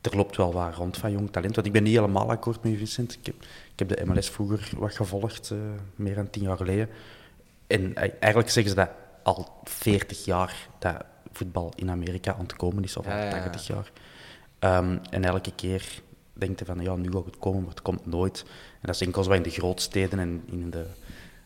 Er 0.00 0.16
loopt 0.16 0.36
wel 0.36 0.52
wat 0.52 0.74
rond 0.74 0.96
van 0.96 1.12
jong 1.12 1.30
talent. 1.30 1.54
Want 1.54 1.66
ik 1.66 1.72
ben 1.72 1.82
niet 1.82 1.94
helemaal 1.94 2.30
akkoord 2.30 2.62
met 2.62 2.72
je, 2.72 2.78
Vincent. 2.78 3.12
Ik 3.12 3.26
heb, 3.26 3.34
ik 3.72 3.78
heb 3.78 3.88
de 3.88 4.04
MLS 4.04 4.30
vroeger 4.30 4.70
wat 4.76 4.94
gevolgd, 4.94 5.50
eh, 5.50 5.58
meer 5.96 6.14
dan 6.14 6.30
tien 6.30 6.42
jaar 6.42 6.56
geleden. 6.56 6.88
En 7.66 7.94
eh, 7.94 8.10
eigenlijk 8.20 8.50
zeggen 8.50 8.72
ze 8.72 8.78
dat 8.78 8.90
al 9.22 9.60
40 9.64 10.24
jaar 10.24 10.68
dat 10.78 11.04
voetbal 11.32 11.72
in 11.76 11.90
Amerika 11.90 12.34
aan 12.34 12.40
het 12.40 12.56
komen 12.56 12.84
is, 12.84 12.96
of 12.96 13.06
al 13.06 13.12
Ja, 13.12 13.18
ja, 13.18 13.36
ja. 13.36 13.42
80 13.42 13.66
jaar. 13.66 13.90
Ehm, 14.58 14.98
en 15.10 15.24
elke 15.24 15.52
keer 15.54 16.02
denkt 16.32 16.58
je 16.58 16.64
van, 16.64 16.80
ja, 16.80 16.94
nu 16.96 17.12
gaat 17.12 17.24
het 17.24 17.38
komen, 17.38 17.60
maar 17.60 17.70
het 17.70 17.82
komt 17.82 18.06
nooit. 18.06 18.42
En 18.72 18.80
dat 18.80 18.94
is 18.94 19.00
enkel 19.00 19.32
in 19.32 19.42
de 19.42 19.50
grootsteden 19.50 20.18
en 20.18 20.42
in 20.46 20.70
de 20.70 20.86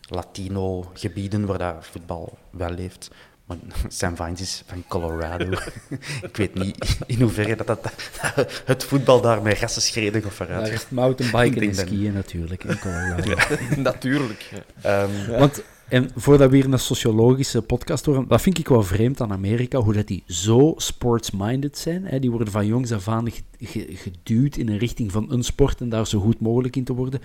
Latino-gebieden 0.09 1.45
waar 1.45 1.57
dat 1.57 1.85
voetbal 1.85 2.37
wel 2.49 2.69
leeft. 2.69 3.11
Maar 3.49 3.57
Sam 3.87 4.15
Vines 4.15 4.41
is 4.41 4.63
van 4.65 4.83
Colorado. 4.87 5.51
ik 6.29 6.37
weet 6.37 6.53
niet 6.53 6.97
in 7.05 7.21
hoeverre 7.21 7.55
dat, 7.55 7.67
dat, 7.67 7.83
dat 7.83 8.61
het 8.65 8.83
voetbal 8.83 9.21
daar 9.21 9.41
met 9.41 9.59
rassenschreden 9.59 10.21
gaat 10.21 10.33
vooruit. 10.33 10.59
Daar 10.65 10.71
gaat. 10.71 10.81
is 10.85 10.89
mountainbiken 10.89 11.47
Ik 11.47 11.53
en 11.55 11.59
denk 11.61 11.75
dat- 11.75 11.87
skiën 11.87 12.13
natuurlijk 12.13 12.63
in 12.63 12.79
Colorado. 12.79 13.33
Natuurlijk. 13.81 14.51
ja. 14.81 15.03
Ehm, 15.03 15.39
Want, 15.39 15.63
en 15.87 16.09
voordat 16.15 16.49
we 16.49 16.55
hier 16.55 16.65
een 16.73 16.79
sociologische 16.79 17.61
podcast 17.61 18.05
horen, 18.05 18.27
dat 18.27 18.41
vind 18.41 18.57
ik 18.57 18.67
wel 18.67 18.83
vreemd 18.83 19.21
aan 19.21 19.31
Amerika, 19.31 19.79
hoe 19.79 19.93
dat 19.93 20.07
die 20.07 20.23
zo 20.27 20.73
sports-minded 20.77 21.77
zijn. 21.77 22.05
Hè? 22.05 22.19
Die 22.19 22.29
worden 22.31 22.51
van 22.51 22.65
jongs 22.65 22.91
af 22.91 23.07
aan 23.07 23.31
ge- 23.31 23.41
ge- 23.59 23.87
geduwd 23.95 24.55
in 24.57 24.69
een 24.69 24.77
richting 24.77 25.11
van 25.11 25.31
een 25.31 25.43
sport 25.43 25.81
en 25.81 25.89
daar 25.89 26.07
zo 26.07 26.19
goed 26.19 26.39
mogelijk 26.39 26.75
in 26.75 26.83
te 26.83 26.93
worden. 26.93 27.21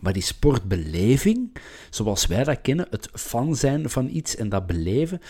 Maar 0.00 0.12
die 0.12 0.22
sportbeleving, 0.22 1.56
zoals 1.90 2.26
wij 2.26 2.44
dat 2.44 2.58
kennen, 2.62 2.86
het 2.90 3.08
fan 3.12 3.56
zijn 3.56 3.90
van 3.90 4.08
iets 4.08 4.36
en 4.36 4.48
dat 4.48 4.66
beleven, 4.66 5.20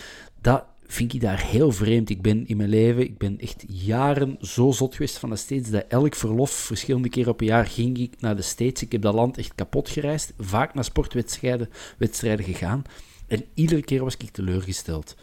dat 0.41 0.65
vind 0.85 1.13
ik 1.13 1.21
daar 1.21 1.41
heel 1.41 1.71
vreemd. 1.71 2.09
Ik 2.09 2.21
ben 2.21 2.47
in 2.47 2.57
mijn 2.57 2.69
leven, 2.69 3.01
ik 3.01 3.17
ben 3.17 3.39
echt 3.39 3.63
jaren 3.67 4.37
zo 4.39 4.71
zot 4.71 4.95
geweest 4.95 5.17
van 5.17 5.29
de 5.29 5.35
States, 5.35 5.69
dat 5.69 5.85
elk 5.87 6.15
verlof, 6.15 6.51
verschillende 6.51 7.09
keren 7.09 7.35
per 7.35 7.45
jaar, 7.45 7.65
ging 7.65 7.97
ik 7.97 8.13
naar 8.19 8.35
de 8.35 8.41
States. 8.41 8.81
Ik 8.81 8.91
heb 8.91 9.01
dat 9.01 9.13
land 9.13 9.37
echt 9.37 9.55
kapot 9.55 9.89
gereisd, 9.89 10.33
vaak 10.39 10.73
naar 10.73 10.83
sportwedstrijden 10.83 11.69
wedstrijden 11.97 12.45
gegaan. 12.45 12.83
En 13.27 13.45
iedere 13.53 13.81
keer 13.81 14.03
was 14.03 14.17
ik 14.17 14.29
teleurgesteld. 14.29 15.15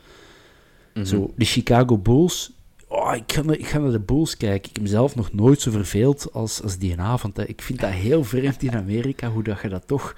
Zo, 1.04 1.32
de 1.36 1.44
Chicago 1.44 1.98
Bulls. 1.98 2.52
Oh, 2.88 3.14
ik, 3.14 3.32
ga 3.32 3.42
naar, 3.42 3.58
ik 3.58 3.66
ga 3.66 3.78
naar 3.78 3.90
de 3.90 4.00
Bulls 4.00 4.36
kijken. 4.36 4.68
Ik 4.68 4.74
heb 4.74 4.82
mezelf 4.82 5.14
nog 5.14 5.32
nooit 5.32 5.60
zo 5.60 5.70
verveeld 5.70 6.32
als, 6.32 6.62
als 6.62 6.78
die 6.78 7.00
avond. 7.00 7.36
hè. 7.36 7.44
Ik 7.44 7.62
vind 7.62 7.80
dat 7.80 7.90
heel 7.90 8.24
vreemd 8.24 8.62
in 8.62 8.76
Amerika, 8.76 9.30
hoe 9.30 9.42
dat 9.42 9.60
je 9.62 9.68
dat 9.68 9.86
toch... 9.86 10.14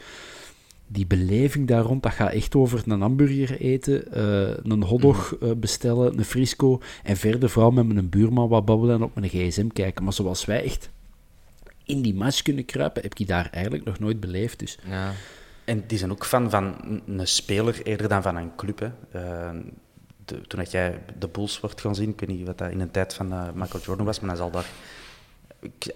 Die 0.92 1.06
beleving 1.06 1.66
daar 1.68 1.82
rond, 1.82 2.02
dat 2.02 2.12
gaat 2.12 2.32
echt 2.32 2.54
over 2.54 2.82
een 2.86 3.00
hamburger 3.00 3.60
eten, 3.60 4.12
eh, 4.12 4.56
een 4.62 4.82
hotdog 4.82 5.36
eh, 5.40 5.50
bestellen, 5.56 6.18
een 6.18 6.24
frisco, 6.24 6.80
en 7.02 7.16
verder 7.16 7.50
vooral 7.50 7.70
met 7.70 7.86
mijn 7.86 8.08
buurman 8.08 8.48
wat 8.48 8.64
babbelen 8.64 8.94
en 8.96 9.02
op 9.02 9.14
mijn 9.14 9.28
gsm 9.30 9.68
kijken. 9.68 10.04
Maar 10.04 10.12
zoals 10.12 10.44
wij 10.44 10.64
echt 10.64 10.90
in 11.84 12.02
die 12.02 12.14
match 12.14 12.42
kunnen 12.42 12.64
kruipen, 12.64 13.02
heb 13.02 13.14
ik 13.18 13.26
daar 13.26 13.48
eigenlijk 13.50 13.84
nog 13.84 13.98
nooit 13.98 14.20
beleefd. 14.20 14.58
Dus 14.58 14.78
Ja. 14.88 15.12
En 15.64 15.84
die 15.86 15.98
zijn 15.98 16.10
ook 16.10 16.26
fan 16.26 16.50
van 16.50 16.64
een- 16.84 17.02
een 17.18 17.26
speler 17.26 17.82
eerder 17.82 18.08
dan 18.08 18.22
van 18.22 18.36
een 18.36 18.54
club. 18.56 18.78
Hè. 18.78 18.88
Eh, 19.20 19.50
de- 20.24 20.40
toen 20.46 20.58
dat 20.58 20.70
jij 20.70 20.98
de 21.18 21.28
Bulls 21.28 21.60
wordt 21.60 21.80
gaan 21.80 21.94
zien, 21.94 22.08
ik 22.08 22.20
weet 22.20 22.28
niet 22.28 22.46
wat 22.46 22.58
dat 22.58 22.70
in 22.70 22.78
de 22.78 22.90
tijd 22.90 23.14
van 23.14 23.28
Michael 23.54 23.82
Jordan 23.84 24.06
was, 24.06 24.20
maar 24.20 24.28
hij 24.30 24.38
zal 24.38 24.50
daar... 24.50 24.66
Ik 25.60 25.86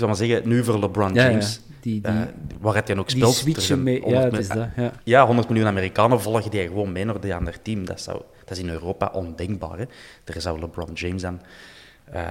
zal 0.00 0.08
maar 0.08 0.16
zeggen, 0.16 0.48
nu 0.48 0.64
voor 0.64 0.78
LeBron 0.78 1.14
Ja, 1.14 1.22
ja. 1.24 1.28
James, 1.30 1.60
Die- 1.80 2.00
die- 2.00 2.10
eh, 2.12 2.20
waar 2.60 2.74
het 2.74 2.88
hij 2.88 2.96
ook 2.98 3.08
die 3.08 3.16
speelt... 3.16 3.34
switchen 3.34 3.82
mee, 3.82 3.94
ja, 3.96 4.02
100 4.02 4.32
het 4.32 4.40
is 4.40 4.48
dat. 4.48 4.68
Ja. 4.76 4.92
Ja, 5.04 5.26
100 5.26 5.48
miljoen 5.48 5.66
Amerikanen 5.66 6.20
volgen 6.20 6.50
die 6.50 6.66
gewoon 6.66 6.92
mee 6.92 7.04
naar 7.04 7.20
die 7.20 7.34
ander 7.34 7.62
team. 7.62 7.84
Dat, 7.84 8.00
zou, 8.00 8.22
dat 8.44 8.50
is 8.50 8.58
in 8.58 8.68
Europa 8.70 9.10
ondenkbaar. 9.12 9.78
Hè. 9.78 9.84
Er 10.24 10.40
zou 10.40 10.60
LeBron 10.60 10.92
James 10.92 11.22
dan 11.22 11.40
eh 12.12 12.24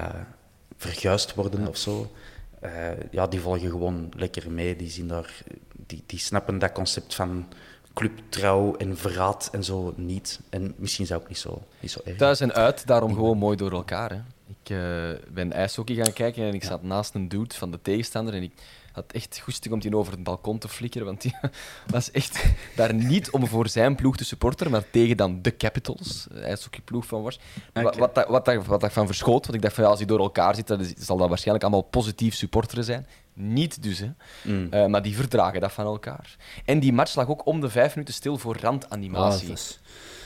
verguisd 0.78 1.36
worden 1.36 1.68
of 1.68 1.78
zo. 1.78 2.12
Eh, 2.60 2.72
ja, 3.12 3.28
die 3.28 3.40
volgen 3.40 3.70
gewoon 3.70 4.10
lekker 4.18 4.52
mee. 4.52 4.76
Die, 4.76 4.90
zien 4.90 5.08
daar, 5.08 5.44
die, 5.88 6.04
die 6.06 6.20
snappen 6.20 6.60
dat 6.60 6.72
concept 6.72 7.16
van 7.16 7.46
clubtrouw 7.94 8.76
en 8.76 8.98
verraad 8.98 9.50
en 9.52 9.64
zo 9.64 9.94
niet. 9.98 10.40
En 10.50 10.74
misschien 10.78 11.06
zou 11.06 11.22
ook 11.22 11.28
niet 11.28 11.38
zo, 11.38 11.64
niet 11.80 11.92
zo 11.92 12.00
erg. 12.06 12.18
Thuis 12.18 12.40
en 12.40 12.54
uit, 12.54 12.88
daarom 12.88 13.14
gewoon 13.14 13.38
mooi 13.38 13.58
door 13.58 13.72
elkaar. 13.72 14.10
Hè. 14.10 14.20
Ik 14.70 14.76
eh, 14.76 15.34
ben 15.34 15.54
ijshockey 15.54 15.96
gaan 15.96 16.14
kijken 16.14 16.44
en 16.44 16.54
ik 16.54 16.64
zat 16.64 16.84
naast 16.84 17.14
een 17.14 17.30
dude 17.30 17.56
van 17.56 17.72
de 17.72 17.82
tegenstander 17.82 18.34
en 18.34 18.44
ik 18.44 18.52
had 18.92 19.12
echt 19.12 19.40
goesting 19.44 19.74
om 19.74 19.80
die 19.80 19.96
over 19.98 20.14
het 20.14 20.24
balkon 20.24 20.58
te 20.58 20.68
flikkeren, 20.68 21.08
want 21.08 21.22
die 21.22 21.36
was 21.88 22.12
echt 22.12 22.44
daar 22.76 22.94
niet 22.94 23.30
om 23.32 23.48
voor 23.48 23.68
zijn 23.70 23.96
ploeg 23.96 24.18
te 24.18 24.26
supporteren, 24.26 24.72
maar 24.72 24.84
tegen 24.92 25.18
dan 25.18 25.42
de 25.42 25.58
Capitals, 25.58 26.28
de 26.32 26.40
ijshockeyploeg 26.40 27.06
van 27.06 27.22
Wars. 27.22 27.40
Wa- 27.74 27.82
Oké. 27.86 28.00
Wat, 28.00 28.16
dat- 28.16 28.28
wat, 28.28 28.46
dat- 28.46 28.66
wat 28.66 28.84
ik 28.84 28.92
van 28.92 29.06
verschoot, 29.06 29.44
want 29.44 29.54
ik 29.56 29.62
dacht 29.62 29.74
van 29.74 29.84
ja, 29.84 29.90
als 29.90 30.00
die 30.00 30.08
door 30.08 30.20
elkaar 30.20 30.56
zitten, 30.56 30.94
zal 30.98 31.18
dat 31.18 31.28
waarschijnlijk 31.30 31.66
allemaal 31.66 31.84
positief 31.90 32.36
supporteren 32.36 32.84
zijn. 32.84 33.08
Niet 33.34 33.84
dus, 33.84 34.00
hè. 34.00 34.10
Mm. 34.44 34.68
Eh, 34.72 34.86
maar 34.86 35.02
die 35.02 35.16
verdragen 35.16 35.62
dat 35.62 35.72
van 35.72 35.86
elkaar. 35.86 36.36
En 36.66 36.80
die 36.80 36.94
match 36.94 37.16
lag 37.16 37.28
ook 37.28 37.46
om 37.46 37.62
de 37.62 37.70
vijf 37.70 37.94
minuten 37.96 38.14
stil 38.16 38.38
voor 38.38 38.56
Ah, 38.56 38.62
randanimatie. 38.62 39.48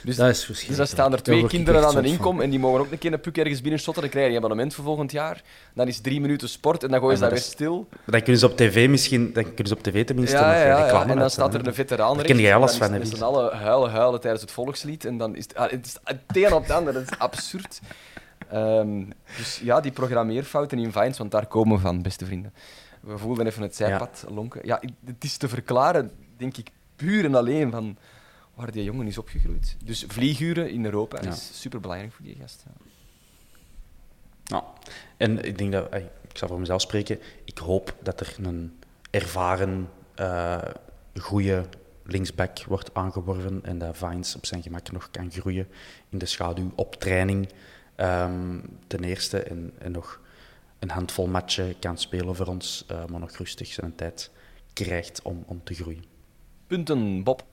Dus, 0.04 0.16
dat 0.16 0.30
is 0.30 0.46
dus 0.46 0.78
dan 0.78 0.88
staan 0.88 1.06
er 1.06 1.12
Daar 1.12 1.22
twee 1.22 1.40
ik 1.40 1.48
kinderen 1.48 1.86
aan 1.86 1.96
de 2.02 2.08
inkom 2.08 2.42
en 2.42 2.50
die 2.50 2.60
mogen 2.60 2.80
ook 2.80 2.92
een 2.92 2.98
keer 2.98 3.14
een 3.14 3.20
puk 3.20 3.38
ergens 3.38 3.62
binnen 3.62 3.80
shotten. 3.80 4.02
Dan 4.04 4.12
krijg 4.12 4.26
je 4.26 4.32
een 4.32 4.38
abonnement 4.38 4.74
voor 4.74 4.84
volgend 4.84 5.12
jaar. 5.12 5.42
Dan 5.74 5.88
is 5.88 6.00
drie 6.00 6.22
minuten 6.22 6.50
sport 6.50 6.84
en 6.84 6.90
dan 6.90 7.00
gooien 7.00 7.16
ze 7.18 7.22
dat 7.24 7.32
maar 7.32 7.40
weer 7.42 7.50
stil. 7.50 7.88
Dan 8.06 8.22
kunnen 8.22 8.40
ze 8.40 8.46
op 8.46 8.58
tv 8.58 8.90
misschien, 8.90 9.34
dan 9.34 9.44
kunnen 9.44 9.68
ze 9.68 9.74
op 9.74 9.84
tv 9.84 10.06
tenminste 10.06 10.38
Ja, 10.38 10.56
ja, 10.66 10.88
ja, 10.88 11.08
En 11.08 11.18
dan 11.18 11.30
staat 11.30 11.54
er 11.54 11.68
een 11.68 11.74
veteraan 11.74 12.08
Daar 12.08 12.16
rechts. 12.16 12.32
ken 12.32 12.42
jij 12.42 12.56
alles 12.56 12.76
van, 12.78 12.92
dan 12.92 12.98
Vincent? 13.00 13.22
allen 13.22 13.58
huilen, 13.58 13.92
huilen 13.92 14.20
tijdens 14.20 14.42
het 14.42 14.52
volkslied. 14.52 15.06
En 15.06 15.18
dan 15.18 15.36
is 15.36 15.44
het, 15.44 15.56
ah, 15.56 15.72
het, 15.72 15.86
is 15.86 15.98
het 16.04 16.18
een 16.36 16.54
op 16.54 16.62
het 16.62 16.72
ander. 16.72 16.94
Dat 16.94 17.04
is 17.12 17.18
absurd. 17.20 17.80
Ehm, 18.50 19.04
dus 19.38 19.60
ja, 19.64 19.80
die 19.82 19.92
programmeerfouten 19.92 20.80
in 20.80 20.92
Vines, 20.92 21.18
want 21.18 21.32
daar 21.32 21.46
komen 21.48 21.76
we 21.76 21.82
van, 21.82 22.02
beste 22.02 22.26
vrienden. 22.26 22.54
We 23.02 23.18
voelden 23.18 23.48
even 23.48 23.62
het 23.62 23.76
zijpad 23.76 24.26
lonken. 24.30 24.62
Ja, 24.64 24.82
ik- 24.82 24.90
het 25.06 25.24
is 25.24 25.38
te 25.38 25.48
verklaren, 25.48 26.12
denk 26.38 26.58
ik, 26.58 26.70
puur 26.96 27.26
en 27.26 27.36
alleen 27.36 27.72
van 27.72 27.98
waar 28.54 28.72
die 28.72 28.84
jongen 28.84 29.08
is 29.08 29.18
opgegroeid. 29.18 29.76
Dus 29.84 30.06
vlieguren 30.08 30.70
in 30.72 30.86
Europa 30.86 31.22
Ja. 31.22 31.30
is 31.32 31.62
superbelangrijk 31.62 32.14
voor 32.14 32.26
die 32.26 32.36
gast. 32.40 32.64
Ja. 32.66 32.72
Ja. 34.44 34.64
En 35.18 35.44
ik 35.46 35.58
denk 35.58 35.72
dat, 35.72 35.94
ik 35.94 36.38
zal 36.38 36.48
voor 36.48 36.60
mezelf 36.60 36.82
spreken, 36.82 37.20
ik 37.46 37.58
hoop 37.58 37.96
dat 38.02 38.20
er 38.20 38.36
een 38.42 38.80
ervaren, 39.10 39.90
eh 40.16 40.62
goede 41.20 41.66
linksback 42.04 42.64
wordt 42.64 42.94
aangeworven 42.94 43.60
en 43.64 43.78
dat 43.78 43.98
Vines 43.98 44.36
op 44.36 44.46
zijn 44.46 44.62
gemak 44.62 44.92
nog 44.92 45.12
kan 45.12 45.32
groeien 45.32 45.68
in 46.10 46.18
de 46.18 46.26
schaduw 46.26 46.72
op 46.76 46.96
training. 46.96 47.50
ehm, 47.96 48.60
ten 48.88 49.04
eerste 49.04 49.40
en, 49.44 49.74
en 49.78 49.92
nog 49.92 50.22
een 50.80 50.90
handvol 50.90 51.28
matchen 51.28 51.80
kan 51.80 51.98
spelen 51.98 52.36
voor 52.36 52.46
ons, 52.48 52.86
uh, 52.92 53.06
maar 53.06 53.20
nog 53.20 53.32
rustig 53.38 53.68
zijn 53.68 53.96
tijd 53.96 54.32
krijgt 54.74 55.22
om, 55.22 55.44
om 55.48 55.64
te 55.64 55.74
groeien. 55.74 56.04
Punten, 56.68 57.24
Bob? 57.24 57.46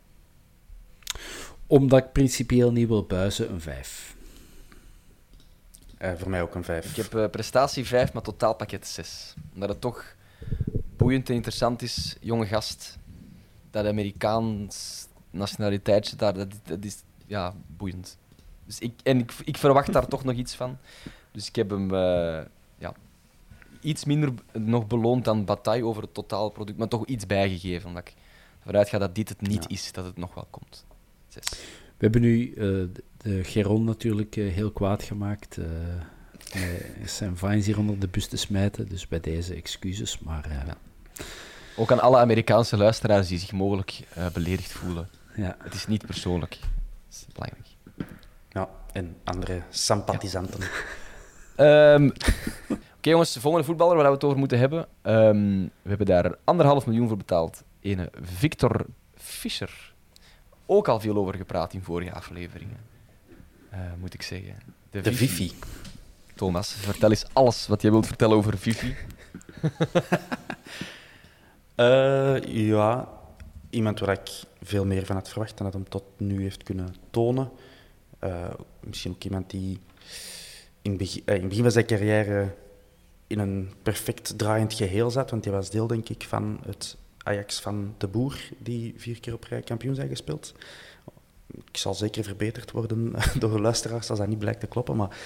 Omdat 1.67 2.05
ik 2.05 2.13
principieel 2.13 2.73
niet 2.73 2.89
wil 2.89 3.05
buizen, 3.05 3.53
een 3.53 3.61
5. 3.61 4.15
Uh, 6.03 6.13
voor 6.17 6.31
mij 6.31 6.43
ook 6.43 6.55
een 6.55 6.65
5. 6.65 6.91
Ik 6.91 6.97
heb 6.97 7.15
uh, 7.15 7.29
prestatie 7.31 7.87
5, 7.87 8.13
maar 8.13 8.23
totaalpakket 8.23 8.87
6. 8.87 9.35
Omdat 9.55 9.69
het 9.69 9.81
toch 9.81 10.15
boeiend 10.97 11.29
en 11.29 11.35
interessant 11.35 11.83
is, 11.83 12.17
jonge 12.21 12.47
gast. 12.47 12.99
Dat 13.71 13.87
Amerikaans 13.87 15.07
nationaliteitje 15.31 16.17
daar, 16.17 16.35
dat, 16.35 16.55
dat 16.65 16.85
is 16.85 17.03
ja, 17.27 17.55
boeiend. 17.67 18.19
Dus 18.67 18.79
ik, 18.79 18.93
en 19.03 19.19
ik, 19.19 19.33
ik 19.45 19.57
verwacht 19.57 19.93
daar 19.93 20.07
toch 20.07 20.25
nog 20.25 20.35
iets 20.35 20.55
van. 20.55 20.79
Dus 21.31 21.49
ik 21.49 21.57
heb 21.57 21.71
hem 21.71 21.95
uh, 21.95 22.41
ja, 22.79 22.95
iets 23.81 24.05
minder 24.05 24.33
nog 24.53 24.87
beloond 24.87 25.25
dan 25.25 25.45
Bataille 25.45 25.85
over 25.85 26.03
het 26.03 26.15
totaalproduct, 26.15 26.79
maar 26.79 26.89
toch 26.89 27.07
iets 27.07 27.27
bijgegeven. 27.27 27.89
Omdat 27.89 28.09
ik 28.09 28.15
vooruit 28.63 28.89
ga 28.89 28.99
dat 28.99 29.15
dit 29.15 29.29
het 29.29 29.41
niet 29.41 29.65
is, 29.69 29.93
dat 29.93 30.05
het 30.05 30.17
nog 30.17 30.35
wel 30.35 30.47
komt. 30.51 30.85
Zes. 31.31 31.49
We 31.97 32.07
hebben 32.07 32.20
nu 32.20 32.55
uh, 32.55 32.57
de, 33.16 33.45
Geron 33.45 33.85
natuurlijk 33.85 34.37
uh, 34.37 34.53
heel 34.53 34.70
kwaad 34.70 35.03
gemaakt. 35.03 35.59
zijn 37.05 37.37
vines 37.37 37.66
hier 37.66 37.78
onder 37.78 37.99
de 37.99 38.09
bus 38.09 38.26
te 38.26 38.37
smijten, 38.37 38.89
dus 38.89 39.09
bij 39.09 39.20
deze 39.20 39.55
excuses. 39.55 40.18
Maar, 40.18 40.49
ja. 40.66 40.76
Ook 41.76 41.93
aan 41.93 42.01
alle 42.01 42.18
Amerikaanse 42.18 42.76
luisteraars 42.76 43.28
die 43.28 43.39
zich 43.39 43.53
mogelijk 43.53 44.01
beledigd 44.33 44.72
voelen. 44.72 45.09
Ja. 45.37 45.57
Het 45.59 45.74
is 45.74 45.87
niet 45.87 46.07
persoonlijk. 46.07 46.59
Dat 46.61 46.68
is 47.11 47.26
belangrijk. 47.33 47.66
Ja, 48.49 48.68
en 48.93 49.16
andere 49.24 49.62
sympathisanten. 49.70 50.61
Ja. 51.57 51.95
um, 51.95 52.07
Oké 52.07 52.18
okay, 52.68 53.12
jongens, 53.12 53.33
de 53.33 53.41
volgende 53.41 53.66
voetballer 53.66 53.97
waar 53.97 54.07
we 54.07 54.12
het 54.12 54.24
over 54.24 54.39
moeten 54.39 54.59
hebben. 54.59 54.87
Um, 55.03 55.70
we 55.83 55.89
hebben 55.89 56.07
daar 56.07 56.35
anderhalf 56.45 56.87
miljoen 56.87 57.09
voor 57.09 57.16
betaald. 57.16 57.62
Ene 57.81 58.11
Victor 58.22 58.87
Fischer. 59.14 59.89
Ook 60.73 60.89
al 60.89 61.01
veel 61.01 61.16
over 61.16 61.35
gepraat 61.35 61.73
in 61.73 61.83
vorige 61.83 62.12
afleveringen. 62.12 62.77
Uh, 63.73 63.79
moet 63.99 64.14
ik 64.14 64.23
zeggen. 64.23 64.55
De, 64.91 65.01
de 65.01 65.12
Vivi. 65.12 65.49
Vivi. 65.49 65.55
Thomas, 66.35 66.73
vertel 66.73 67.11
eens 67.11 67.25
alles 67.33 67.66
wat 67.66 67.83
je 67.83 67.91
wilt 67.91 68.07
vertellen 68.07 68.37
over 68.37 68.59
Vivi. 68.59 68.97
uh, 71.77 72.39
ja, 72.73 73.09
iemand 73.71 74.01
waar 74.01 74.21
ik 74.21 74.31
veel 74.62 74.85
meer 74.85 75.07
van 75.07 75.16
had 75.16 75.29
verwacht 75.29 75.57
dan 75.57 75.66
dat 75.66 75.75
hem 75.75 75.89
tot 75.89 76.05
nu 76.16 76.43
heeft 76.43 76.62
kunnen 76.62 76.95
tonen. 77.11 77.51
Uh, 78.25 78.51
misschien 78.81 79.12
ook 79.12 79.25
iemand 79.25 79.51
die 79.51 79.79
in, 80.83 80.97
begin, 80.97 81.23
in 81.25 81.33
het 81.33 81.49
begin 81.49 81.62
van 81.62 81.73
zijn 81.73 81.87
carrière 81.87 82.55
in 83.27 83.39
een 83.39 83.73
perfect 83.83 84.39
draaiend 84.39 84.75
geheel 84.75 85.11
zat, 85.11 85.31
want 85.31 85.45
hij 85.45 85.55
was 85.55 85.71
deel, 85.71 85.87
denk 85.87 86.09
ik, 86.09 86.23
van 86.23 86.61
het 86.66 86.97
Ajax 87.23 87.61
van 87.61 87.95
de 87.99 88.07
Boer, 88.07 88.39
die 88.59 88.95
vier 88.97 89.21
keer 89.21 89.35
op 89.35 89.45
rij 89.45 89.61
kampioen 89.61 89.95
zijn 89.95 90.09
gespeeld. 90.09 90.55
Ik 91.64 91.77
zal 91.77 91.95
zeker 91.95 92.25
verbeterd 92.25 92.71
worden 92.71 93.14
door 93.39 93.61
luisteraars 93.61 94.11
als 94.11 94.18
dat 94.18 94.29
niet 94.29 94.39
blijkt 94.39 94.61
te 94.61 94.66
kloppen. 94.66 94.97
Maar, 94.97 95.16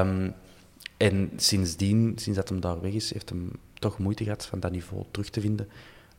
um, 0.00 0.34
en 0.96 1.32
sindsdien, 1.36 2.12
sinds 2.18 2.38
dat 2.38 2.48
hem 2.48 2.60
daar 2.60 2.80
weg 2.80 2.92
is, 2.92 3.12
heeft 3.12 3.28
hem 3.28 3.50
toch 3.74 3.98
moeite 3.98 4.24
gehad 4.24 4.46
van 4.46 4.60
dat 4.60 4.70
niveau 4.70 5.04
terug 5.10 5.30
te 5.30 5.40
vinden. 5.40 5.68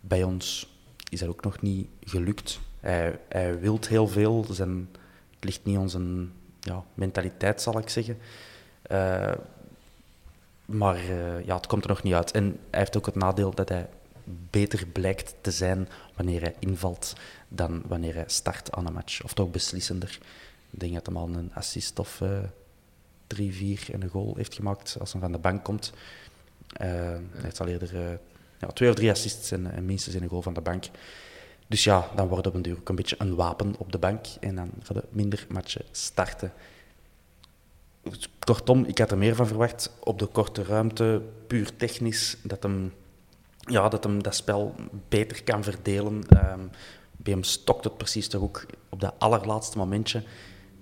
Bij 0.02 0.24
ons 0.24 0.76
is 1.10 1.20
dat 1.20 1.30
ook 1.30 1.44
nog 1.44 1.62
niet 1.62 1.88
gelukt. 2.04 2.60
Hij, 2.80 3.20
hij 3.30 3.60
wilt 3.60 3.88
heel 3.88 4.08
veel. 4.08 4.46
Zijn, 4.50 4.90
het 5.36 5.44
ligt 5.44 5.64
niet 5.64 5.92
zijn 5.92 6.32
ja, 6.60 6.84
mentaliteit, 6.94 7.62
zal 7.62 7.78
ik 7.80 7.90
zeggen. 7.90 8.18
Uh, 8.92 9.32
maar 10.66 11.04
uh, 11.04 11.46
ja, 11.46 11.56
het 11.56 11.68
komt 11.68 11.84
er 11.84 11.90
nog 11.90 12.04
niet 12.04 12.14
uit. 12.14 12.32
En 12.32 12.44
hij 12.70 12.80
heeft 12.80 12.98
ook 12.98 13.06
het 13.06 13.16
nadeel 13.16 13.54
dat 13.54 13.70
hij 13.70 13.90
beter 14.50 14.88
blijkt 14.88 15.36
te 15.42 15.52
zijn 15.52 15.88
wanneer 16.16 16.42
hij 16.42 16.56
invalt 16.60 17.14
dan 17.48 17.84
wanneer 17.88 18.14
hij 18.14 18.24
start 18.28 18.72
aan 18.72 18.86
een 18.86 18.94
match. 18.94 19.24
Of 19.24 19.34
toch 19.34 19.52
beslissender. 19.52 20.20
Ik 20.70 20.80
denk 20.80 20.94
dat 20.94 21.06
hij 21.06 21.16
al 21.16 21.30
een 21.30 21.52
assist 21.54 22.00
of 22.00 22.20
uh, 22.20 22.40
drie, 23.28 23.54
vier 23.54 23.88
en 23.92 24.02
een 24.02 24.10
goal 24.10 24.36
heeft 24.36 24.56
gemaakt 24.56 24.98
als 25.00 25.12
hij 25.12 25.22
van 25.22 25.32
de 25.32 25.38
bank 25.38 25.64
komt. 25.64 25.92
Uh, 26.82 26.88
hij 26.88 27.42
heeft 27.42 27.60
al 27.60 27.68
eerder 27.68 27.94
uh, 27.94 28.18
ja, 28.58 28.68
twee 28.68 28.90
of 28.90 28.96
drie 28.96 29.10
assists 29.10 29.52
en, 29.52 29.72
en, 29.72 29.86
minstens 29.86 30.16
een 30.16 30.28
goal 30.28 30.42
van 30.42 30.54
de 30.54 30.62
bank. 30.62 30.86
Dus 31.68 31.84
ja, 31.84 32.10
dan 32.16 32.28
wordt 32.28 32.48
op 32.48 32.54
een 32.54 32.62
duur 32.62 32.78
een 32.84 32.96
beetje 32.96 33.16
een 33.20 33.36
wapen 33.36 33.76
op 33.78 33.92
de 33.92 33.98
bank 33.98 34.26
en 34.40 34.56
dan 34.56 34.72
gaan 34.84 34.96
er 34.96 35.04
minder 35.10 35.46
matchen 35.50 35.86
starten. 35.92 36.54
Kortom, 38.40 38.84
ik 38.84 38.98
had 38.98 39.12
er 39.12 39.18
meer 39.18 39.36
van 39.36 39.48
verwacht 39.48 39.92
op 40.00 40.20
de 40.20 40.26
korte 40.26 40.64
ruimte, 40.64 41.22
puur 41.48 41.76
technisch, 41.76 42.38
dat 42.44 42.64
hem 42.64 42.94
ja, 43.68 43.90
dat, 43.90 44.04
hem 44.04 44.24
dat 44.24 44.36
spel 44.36 44.76
beter 45.10 45.44
kan 45.44 45.64
verdelen. 45.64 46.14
Um, 46.14 46.70
bij 47.18 47.34
hem 47.34 47.44
stokt 47.44 47.84
het 47.84 47.98
precies 47.98 48.28
toch 48.28 48.42
ook 48.42 48.66
op 48.90 49.00
dat 49.00 49.14
allerlaatste 49.18 49.78
momentje. 49.78 50.24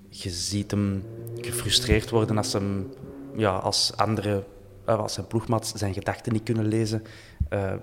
Je 0.09 0.29
ziet 0.29 0.71
hem 0.71 1.03
gefrustreerd 1.41 2.09
worden 2.09 2.37
als, 2.37 2.53
hem, 2.53 2.93
ja, 3.35 3.55
als 3.55 3.97
andere, 3.97 4.43
uh, 4.89 4.99
als 4.99 5.13
zijn 5.13 5.27
ploegmaats 5.27 5.71
zijn 5.71 5.93
gedachten 5.93 6.33
niet 6.33 6.43
kunnen 6.43 6.67
lezen. 6.67 7.03
Uh, 7.49 7.73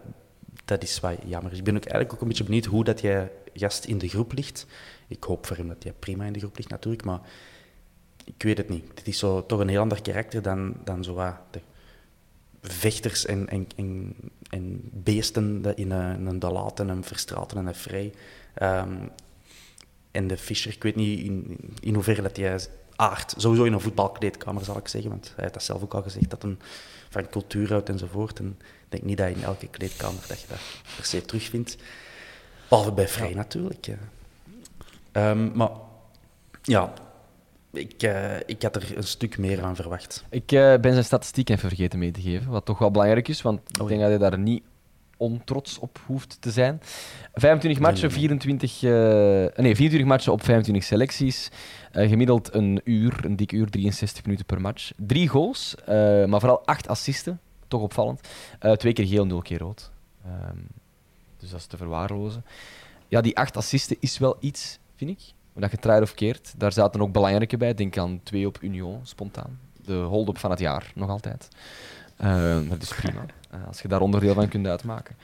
dat 0.64 0.82
is 0.82 1.00
wat 1.00 1.16
jammer. 1.26 1.53
Ik 1.53 1.64
ben 1.64 1.76
ook 1.76 1.84
eigenlijk 1.84 2.14
ook 2.14 2.20
een 2.20 2.28
beetje 2.28 2.44
benieuwd 2.44 2.64
hoe 2.64 2.84
dat 2.84 3.00
jij 3.00 3.30
gast 3.55 3.84
in 3.84 3.98
de 3.98 4.09
groep 4.09 4.32
ligt. 4.32 4.66
Ik 5.09 5.24
hoop 5.24 5.46
voor 5.46 5.57
hem 5.57 5.68
dat 5.68 5.82
hij 5.82 5.92
prima 5.92 6.24
in 6.24 6.32
de 6.32 6.38
groep 6.38 6.57
ligt 6.57 6.70
natuurlijk, 6.70 7.05
maar 7.05 7.20
ik 8.24 8.42
weet 8.42 8.59
het 8.59 8.68
niet. 8.68 8.84
Het 8.94 9.09
is 9.09 9.18
zo, 9.18 9.46
toch 9.46 9.61
een 9.61 9.68
heel 9.68 9.80
ander 9.80 10.03
karakter 10.03 10.42
dan, 10.42 10.74
dan 10.84 11.05
zo 11.05 11.14
vechters 12.62 13.26
en, 13.26 13.48
en, 13.48 13.66
en, 13.76 14.14
en 14.50 14.80
beesten 14.92 15.62
in 15.74 15.90
een, 15.90 16.26
een 16.26 16.38
Dalat 16.38 16.80
en 16.80 16.88
een 16.88 17.04
Verstraten 17.04 17.58
en 17.58 17.66
een 17.66 17.74
Vrij. 17.74 18.12
Um, 18.62 19.10
en 20.10 20.26
de 20.26 20.36
Fischer, 20.36 20.72
ik 20.72 20.82
weet 20.82 20.96
niet 20.96 21.20
in, 21.20 21.58
in 21.80 21.94
hoeverre 21.94 22.22
dat 22.22 22.36
hij 22.36 22.60
aard, 22.96 23.34
sowieso 23.36 23.64
in 23.64 23.72
een 23.72 23.80
voetbalkleedkamer 23.80 24.64
zal 24.64 24.76
ik 24.76 24.88
zeggen, 24.88 25.10
want 25.10 25.26
hij 25.26 25.34
heeft 25.36 25.54
dat 25.54 25.62
zelf 25.62 25.82
ook 25.82 25.94
al 25.94 26.02
gezegd, 26.02 26.30
dat 26.30 26.42
hij 26.42 26.56
van 27.08 27.28
cultuur 27.28 27.68
houdt 27.68 27.88
enzovoort. 27.88 28.38
En 28.38 28.56
ik 28.58 28.86
denk 28.88 29.02
niet 29.02 29.16
dat 29.16 29.28
je 29.28 29.34
in 29.34 29.42
elke 29.42 29.66
kleedkamer 29.66 30.24
dat 30.28 30.40
je 30.40 30.46
dat 30.48 30.58
per 30.96 31.04
se 31.04 31.22
terugvindt. 31.22 31.76
Behalve 32.68 32.92
bij 32.92 33.08
Vrij 33.08 33.34
natuurlijk. 33.34 33.86
Ja. 33.86 33.98
Um, 35.30 35.52
maar 35.54 35.70
ja, 36.62 36.92
ik, 37.72 38.02
uh, 38.02 38.36
ik 38.46 38.62
had 38.62 38.76
er 38.76 38.96
een 38.96 39.02
stuk 39.02 39.38
meer 39.38 39.62
aan 39.62 39.76
verwacht. 39.76 40.24
Ik 40.30 40.52
uh, 40.52 40.76
ben 40.76 40.92
zijn 40.92 41.04
statistiek 41.04 41.48
even 41.48 41.68
vergeten 41.68 41.98
mee 41.98 42.10
te 42.10 42.20
geven, 42.20 42.50
wat 42.50 42.64
toch 42.64 42.78
wel 42.78 42.90
belangrijk 42.90 43.28
is, 43.28 43.42
want 43.42 43.60
ik 43.60 43.88
denk 43.88 44.00
dat 44.00 44.08
hij 44.08 44.18
daar 44.18 44.38
niet 44.38 44.62
ontrots 45.16 45.78
op 45.78 46.00
hoeft 46.06 46.36
te 46.40 46.50
zijn. 46.50 46.80
25 47.34 47.82
matchen, 47.82 48.10
24, 48.10 48.82
uh, 48.82 48.90
nee, 48.90 49.76
24 49.76 50.04
matchen 50.04 50.32
op 50.32 50.44
25 50.44 50.84
selecties. 50.84 51.50
gemiddeld 51.92 52.54
een 52.54 52.80
uur, 52.84 53.24
een 53.24 53.36
dik 53.36 53.52
uur, 53.52 53.70
63 53.70 54.24
minuten 54.24 54.46
per 54.46 54.60
match. 54.60 54.90
Drie 54.96 55.28
goals, 55.28 55.74
maar 56.26 56.40
vooral 56.40 56.66
acht 56.66 56.88
assisten, 56.88 57.40
toch 57.68 57.82
opvallend. 57.82 58.28
twee 58.76 58.92
keer 58.92 59.06
geel, 59.06 59.26
nul 59.26 59.42
keer 59.42 59.58
rood. 59.58 59.90
Um, 60.26 60.66
dus 61.42 61.50
dat 61.50 61.60
is 61.60 61.66
te 61.66 61.76
verwaarlozen. 61.76 62.44
Ja, 63.08 63.20
die 63.20 63.36
acht 63.36 63.56
assisten 63.56 63.96
is 64.00 64.18
wel 64.18 64.36
iets, 64.40 64.78
vind 64.96 65.10
ik. 65.10 65.32
Dat 65.55 65.70
je 65.70 65.76
draait 65.76 66.03
of 66.03 66.14
keert. 66.14 66.55
Daar 66.57 66.72
zaten 66.72 67.00
ook 67.00 67.12
belangrijke 67.12 67.57
bij. 67.57 67.74
Denk 67.74 67.98
aan 67.98 68.20
twee 68.22 68.46
op 68.46 68.59
Union, 68.61 69.00
spontaan. 69.03 69.59
De 69.84 69.94
hold-up 69.94 70.38
van 70.38 70.50
het 70.50 70.59
jaar, 70.59 70.92
nog 70.94 71.09
altijd. 71.09 71.48
Uh, 72.20 72.57
dat 72.68 72.82
is 72.82 72.94
prima, 72.94 73.26
uh, 73.55 73.66
als 73.68 73.82
je 73.82 73.88
daar 73.88 74.00
onderdeel 74.00 74.34
van 74.34 74.48
kunt 74.48 74.66
uitmaken. 74.66 75.16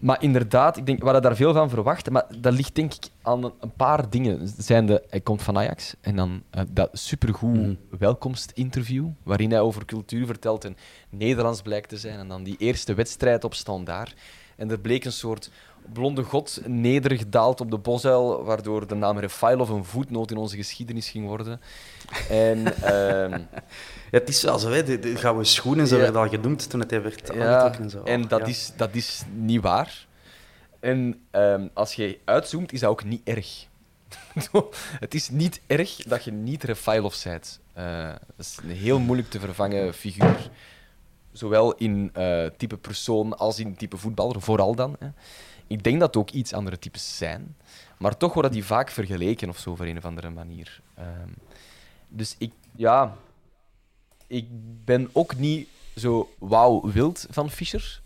Maar 0.00 0.22
inderdaad, 0.22 0.76
ik 0.76 0.86
denk, 0.86 0.98
we 0.98 1.04
hadden 1.04 1.22
daar 1.22 1.36
veel 1.36 1.52
van 1.52 1.70
verwacht. 1.70 2.10
Maar 2.10 2.26
dat 2.38 2.52
ligt 2.52 2.74
denk 2.74 2.94
ik 2.94 3.08
aan 3.22 3.44
een, 3.44 3.52
een 3.60 3.72
paar 3.72 4.10
dingen. 4.10 4.48
Zijnde, 4.58 5.04
hij 5.08 5.20
komt 5.20 5.42
van 5.42 5.56
Ajax. 5.58 5.94
En 6.00 6.16
dan 6.16 6.42
uh, 6.54 6.62
dat 6.70 6.90
supergoed 6.92 7.56
mm. 7.56 7.78
welkomstinterview, 7.98 9.06
waarin 9.22 9.50
hij 9.50 9.60
over 9.60 9.84
cultuur 9.84 10.26
vertelt 10.26 10.64
en 10.64 10.76
Nederlands 11.10 11.62
blijkt 11.62 11.88
te 11.88 11.96
zijn. 11.96 12.18
En 12.18 12.28
dan 12.28 12.42
die 12.42 12.56
eerste 12.58 12.94
wedstrijd 12.94 13.44
op 13.44 13.54
standaard. 13.54 14.14
En 14.56 14.70
er 14.70 14.80
bleek 14.80 15.04
een 15.04 15.12
soort 15.12 15.50
blonde 15.92 16.22
god 16.22 16.60
nedergedaald 16.66 17.60
op 17.60 17.70
de 17.70 17.78
bosuil, 17.78 18.44
waardoor 18.44 18.86
de 18.86 18.94
naam 18.94 19.18
of 19.58 19.68
een 19.68 19.84
voetnoot 19.84 20.30
in 20.30 20.36
onze 20.36 20.56
geschiedenis 20.56 21.10
ging 21.10 21.26
worden. 21.26 21.60
En, 22.28 22.58
uh, 22.58 23.30
ja, 24.10 24.18
het 24.18 24.28
is 24.28 24.42
wel 24.42 24.58
zo, 24.58 24.70
hè, 24.70 24.82
de, 24.82 24.98
de 24.98 25.16
gouden 25.16 25.46
schoenen, 25.46 25.86
zo 25.86 25.96
ja. 25.96 26.02
werd 26.02 26.16
al 26.16 26.28
genoemd 26.28 26.70
toen 26.70 26.80
het 26.80 26.90
werd 26.90 27.30
ja, 27.34 27.78
en 27.78 27.90
zo. 27.90 28.02
En 28.02 28.28
dat, 28.28 28.40
ja. 28.40 28.46
is, 28.46 28.72
dat 28.76 28.94
is 28.94 29.22
niet 29.34 29.60
waar. 29.60 30.06
En 30.80 31.20
um, 31.32 31.70
als 31.74 31.94
je 31.94 32.18
uitzoomt, 32.24 32.72
is 32.72 32.80
dat 32.80 32.90
ook 32.90 33.04
niet 33.04 33.20
erg. 33.24 33.66
het 35.00 35.14
is 35.14 35.28
niet 35.28 35.60
erg 35.66 35.96
dat 35.96 36.24
je 36.24 36.32
niet 36.32 36.64
Refailov 36.64 37.22
bent. 37.24 37.60
Uh, 37.78 38.08
dat 38.36 38.46
is 38.46 38.58
een 38.62 38.70
heel 38.70 38.98
moeilijk 38.98 39.30
te 39.30 39.40
vervangen 39.40 39.94
figuur. 39.94 40.50
Zowel 41.32 41.74
in 41.74 42.12
uh, 42.16 42.46
type 42.56 42.76
persoon 42.76 43.38
als 43.38 43.58
in 43.58 43.76
type 43.76 43.96
voetballer, 43.96 44.40
vooral 44.40 44.74
dan. 44.74 44.96
Hè. 44.98 45.08
Ik 45.70 45.82
denk 45.82 46.00
dat 46.00 46.14
het 46.14 46.16
ook 46.16 46.30
iets 46.30 46.52
andere 46.52 46.78
types 46.78 47.16
zijn, 47.16 47.56
maar 47.98 48.16
toch 48.16 48.34
worden 48.34 48.52
die 48.52 48.64
vaak 48.64 48.90
vergeleken 48.90 49.48
of 49.48 49.58
zo, 49.58 49.70
op 49.70 49.80
een 49.80 49.96
of 49.96 50.04
andere 50.04 50.30
manier. 50.30 50.80
Um, 50.98 51.34
dus 52.08 52.34
ik, 52.38 52.52
ja, 52.76 53.16
ik 54.26 54.46
ben 54.84 55.10
ook 55.12 55.36
niet 55.36 55.68
zo 55.96 56.30
wauw 56.38 56.90
wild 56.90 57.26
van 57.30 57.50
Fischer. 57.50 58.02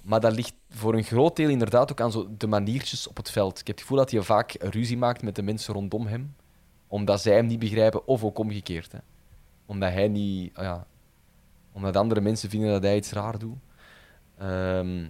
Maar 0.00 0.20
dat 0.20 0.34
ligt 0.34 0.54
voor 0.70 0.94
een 0.94 1.04
groot 1.04 1.36
deel 1.36 1.48
inderdaad 1.48 1.90
ook 1.90 2.00
aan 2.00 2.12
zo 2.12 2.28
de 2.38 2.46
maniertjes 2.46 3.08
op 3.08 3.16
het 3.16 3.30
veld. 3.30 3.60
Ik 3.60 3.66
heb 3.66 3.76
het 3.76 3.80
gevoel 3.84 3.98
dat 3.98 4.10
hij 4.10 4.22
vaak 4.22 4.56
ruzie 4.58 4.96
maakt 4.96 5.22
met 5.22 5.36
de 5.36 5.42
mensen 5.42 5.74
rondom 5.74 6.06
hem. 6.06 6.34
Omdat 6.86 7.20
zij 7.20 7.34
hem 7.34 7.46
niet 7.46 7.58
begrijpen, 7.58 8.06
of 8.06 8.24
ook 8.24 8.38
omgekeerd. 8.38 8.92
Hè. 8.92 8.98
Omdat 9.66 9.92
hij 9.92 10.08
niet... 10.08 10.54
ah 10.54 10.64
ja, 10.64 10.86
omdat 11.72 11.96
andere 11.96 12.20
mensen 12.20 12.50
vinden 12.50 12.70
dat 12.70 12.82
hij 12.82 12.96
iets 12.96 13.12
raar 13.12 13.38
doet. 13.38 13.56
Ehm, 14.38 15.06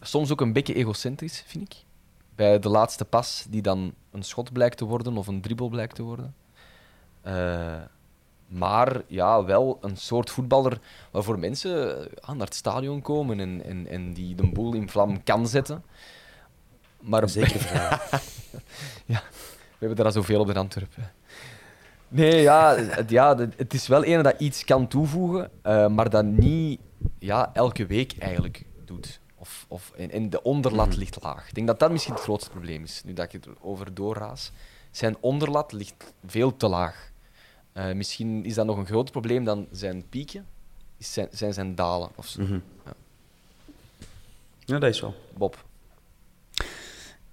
soms 0.00 0.32
ook 0.32 0.40
een 0.40 0.52
beetje 0.52 0.74
egocentrisch, 0.74 1.42
vind 1.46 1.64
ik. 1.64 1.76
Bij 2.34 2.58
de 2.58 2.68
laatste 2.68 3.04
pas, 3.04 3.46
die 3.48 3.62
dan 3.62 3.94
een 4.10 4.22
schot 4.22 4.52
blijkt 4.52 4.76
te 4.76 4.84
worden 4.84 5.16
of 5.16 5.26
een 5.26 5.40
dribbel 5.40 5.68
blijkt 5.68 5.94
te 5.94 6.02
worden. 6.02 6.34
Eh, 7.20 7.76
maar 8.46 9.02
ja, 9.06 9.44
wel 9.44 9.78
een 9.80 9.96
soort 9.96 10.30
voetballer 10.30 10.78
waarvoor 11.10 11.38
mensen 11.38 11.98
eh, 12.22 12.28
naar 12.28 12.46
het 12.46 12.54
stadion 12.54 13.02
komen 13.02 13.40
en, 13.40 13.64
en, 13.64 13.86
en 13.86 14.12
die 14.12 14.34
de 14.34 14.46
boel 14.46 14.74
in 14.74 14.88
vlam 14.88 15.22
kan 15.22 15.48
zetten. 15.48 15.84
Maar 17.00 17.28
Zeker 17.28 17.60
verhaal. 17.68 17.98
ja, 19.04 19.22
we 19.30 19.76
hebben 19.78 19.98
er 19.98 20.04
al 20.04 20.12
zoveel 20.12 20.40
op 20.40 20.46
de 20.46 20.54
Antwerpen. 20.54 21.12
Nee, 22.08 22.42
ja, 22.42 22.76
het, 22.76 23.10
ja, 23.10 23.36
het- 23.36 23.54
het 23.56 23.74
is 23.74 23.86
wel 23.86 24.04
een 24.04 24.22
dat 24.22 24.40
iets 24.40 24.64
kan 24.64 24.88
toevoegen, 24.88 25.50
eh, 25.62 25.88
maar 25.88 26.10
dat 26.10 26.24
niet 26.24 26.80
ja, 27.18 27.50
elke 27.54 27.86
week 27.86 28.14
eigenlijk 28.18 28.64
doet. 28.84 29.20
Of, 29.48 29.64
of, 29.68 29.92
en, 29.96 30.10
en 30.10 30.30
de 30.30 30.42
onderlat 30.42 30.96
ligt 30.96 31.22
laag. 31.22 31.48
Ik 31.48 31.54
denk 31.54 31.66
dat 31.66 31.78
dat 31.78 31.90
misschien 31.90 32.14
het 32.14 32.22
grootste 32.22 32.50
probleem 32.50 32.82
is, 32.82 33.02
nu 33.04 33.12
dat 33.12 33.32
ik 33.32 33.46
erover 33.46 33.94
doorraas. 33.94 34.52
Zijn 34.90 35.16
onderlat 35.20 35.72
ligt 35.72 36.12
veel 36.26 36.56
te 36.56 36.68
laag. 36.68 37.10
Eh, 37.72 37.92
misschien 37.92 38.44
is 38.44 38.54
dat 38.54 38.66
nog 38.66 38.76
een 38.76 38.86
groter 38.86 39.12
probleem 39.12 39.44
dan 39.44 39.66
zijn 39.70 40.04
pieken, 40.08 40.46
is 40.96 41.12
zijn, 41.12 41.28
zijn 41.30 41.52
zijn 41.52 41.74
dalen. 41.74 42.10
Of 42.14 42.26
zo. 42.26 42.42
Mhm. 42.42 42.58
Ja, 44.64 44.78
dat 44.78 44.90
is 44.90 45.00
wel. 45.00 45.14
Bob. 45.36 45.64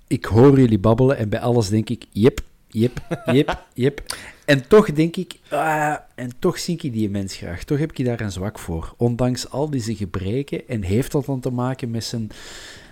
Ik 0.07 0.25
hoor 0.25 0.59
jullie 0.59 0.79
babbelen 0.79 1.17
en 1.17 1.29
bij 1.29 1.39
alles 1.39 1.69
denk 1.69 1.89
ik, 1.89 2.05
jep, 2.11 2.41
jep, 2.79 3.21
jep, 3.25 3.65
jep. 3.73 4.03
En 4.45 4.67
toch 4.67 4.91
denk 4.91 5.15
ik, 5.15 5.39
ah, 5.49 5.95
en 6.15 6.31
toch 6.39 6.59
zie 6.59 6.79
ik 6.81 6.93
die 6.93 7.09
mens 7.09 7.35
graag. 7.35 7.63
Toch 7.63 7.77
heb 7.77 7.91
ik 7.93 8.05
daar 8.05 8.21
een 8.21 8.31
zwak 8.31 8.59
voor. 8.59 8.93
Ondanks 8.97 9.49
al 9.49 9.69
deze 9.69 9.95
gebreken. 9.95 10.67
En 10.67 10.81
heeft 10.81 11.11
dat 11.11 11.25
dan 11.25 11.39
te 11.39 11.49
maken 11.49 11.91
met 11.91 12.03
zijn 12.03 12.29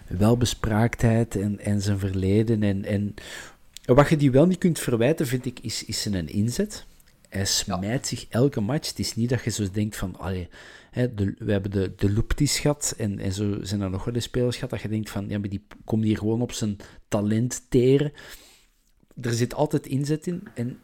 welbespraaktheid 0.08 1.36
en, 1.36 1.60
en 1.60 1.82
zijn 1.82 2.00
verleden. 2.00 2.64
En, 2.64 2.86
en 2.86 3.14
wat 3.86 4.10
je 4.10 4.18
die 4.18 4.32
wel 4.32 4.46
niet 4.46 4.58
kunt 4.58 4.80
verwijten, 4.80 5.28
vind 5.28 5.46
ik, 5.46 5.60
is, 5.60 5.86
is 5.86 6.02
zijn 6.02 6.28
inzet. 6.28 6.86
Hij 7.30 7.46
smijt 7.46 8.08
zich 8.08 8.26
elke 8.30 8.62
match. 8.62 8.88
Het 8.90 9.00
is 9.00 9.16
niet 9.16 9.30
dat 9.30 9.44
je 9.44 9.50
zo 9.50 9.68
denkt 9.72 9.96
van, 9.96 10.16
allee, 10.20 10.50
hè, 10.92 11.14
de, 11.14 11.36
we 11.38 11.52
hebben 11.52 11.72
de, 11.72 11.94
de 11.96 12.12
Loeptis 12.12 12.60
gehad 12.60 12.94
en, 12.98 13.20
en 13.20 13.34
zo 13.34 13.58
zijn 13.62 13.82
er 13.82 13.90
nog 13.90 14.06
wel 14.06 14.14
eens 14.14 14.24
spelers 14.24 14.56
gehad 14.56 14.70
dat 14.70 14.82
je 14.82 14.90
denkt 14.90 15.10
van, 15.10 15.30
ja, 15.30 15.40
maar 15.40 15.50
die 15.50 15.66
komt 15.86 16.04
hier 16.04 16.18
gewoon 16.18 16.42
op 16.42 16.52
zijn 16.52 16.78
talent 17.08 17.62
teren. 17.70 18.12
Er 19.22 19.34
zit 19.34 19.54
altijd 19.54 19.88
inzet 19.88 20.28
in 20.28 20.44
en 20.54 20.80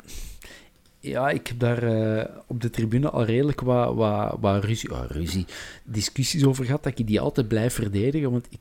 ja, 1.00 1.30
ik 1.30 1.48
heb 1.48 1.60
daar 1.60 1.84
eh, 1.84 2.36
op 2.48 2.62
de 2.62 2.70
tribune 2.70 3.10
al 3.10 3.26
redelijk 3.26 3.62
wat, 3.62 3.96
wat, 3.96 4.38
wat 4.40 4.64
ruzie, 4.64 4.90
ruzie, 5.08 5.46
discussies 5.84 6.46
over 6.46 6.66
gehad, 6.66 6.84
dat 6.84 7.00
ik 7.00 7.08
die 7.08 7.20
altijd 7.20 7.48
blijf 7.48 7.74
verdedigen, 7.74 8.32
want 8.32 8.48
ik, 8.50 8.60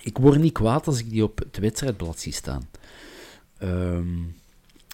ik 0.00 0.18
word 0.18 0.40
niet 0.40 0.52
kwaad 0.52 0.86
als 0.86 0.98
ik 0.98 1.10
die 1.10 1.22
op 1.22 1.38
het 1.38 1.58
wedstrijdblad 1.58 2.20
zie 2.20 2.32
staan. 2.32 2.68
Ehm, 3.58 4.18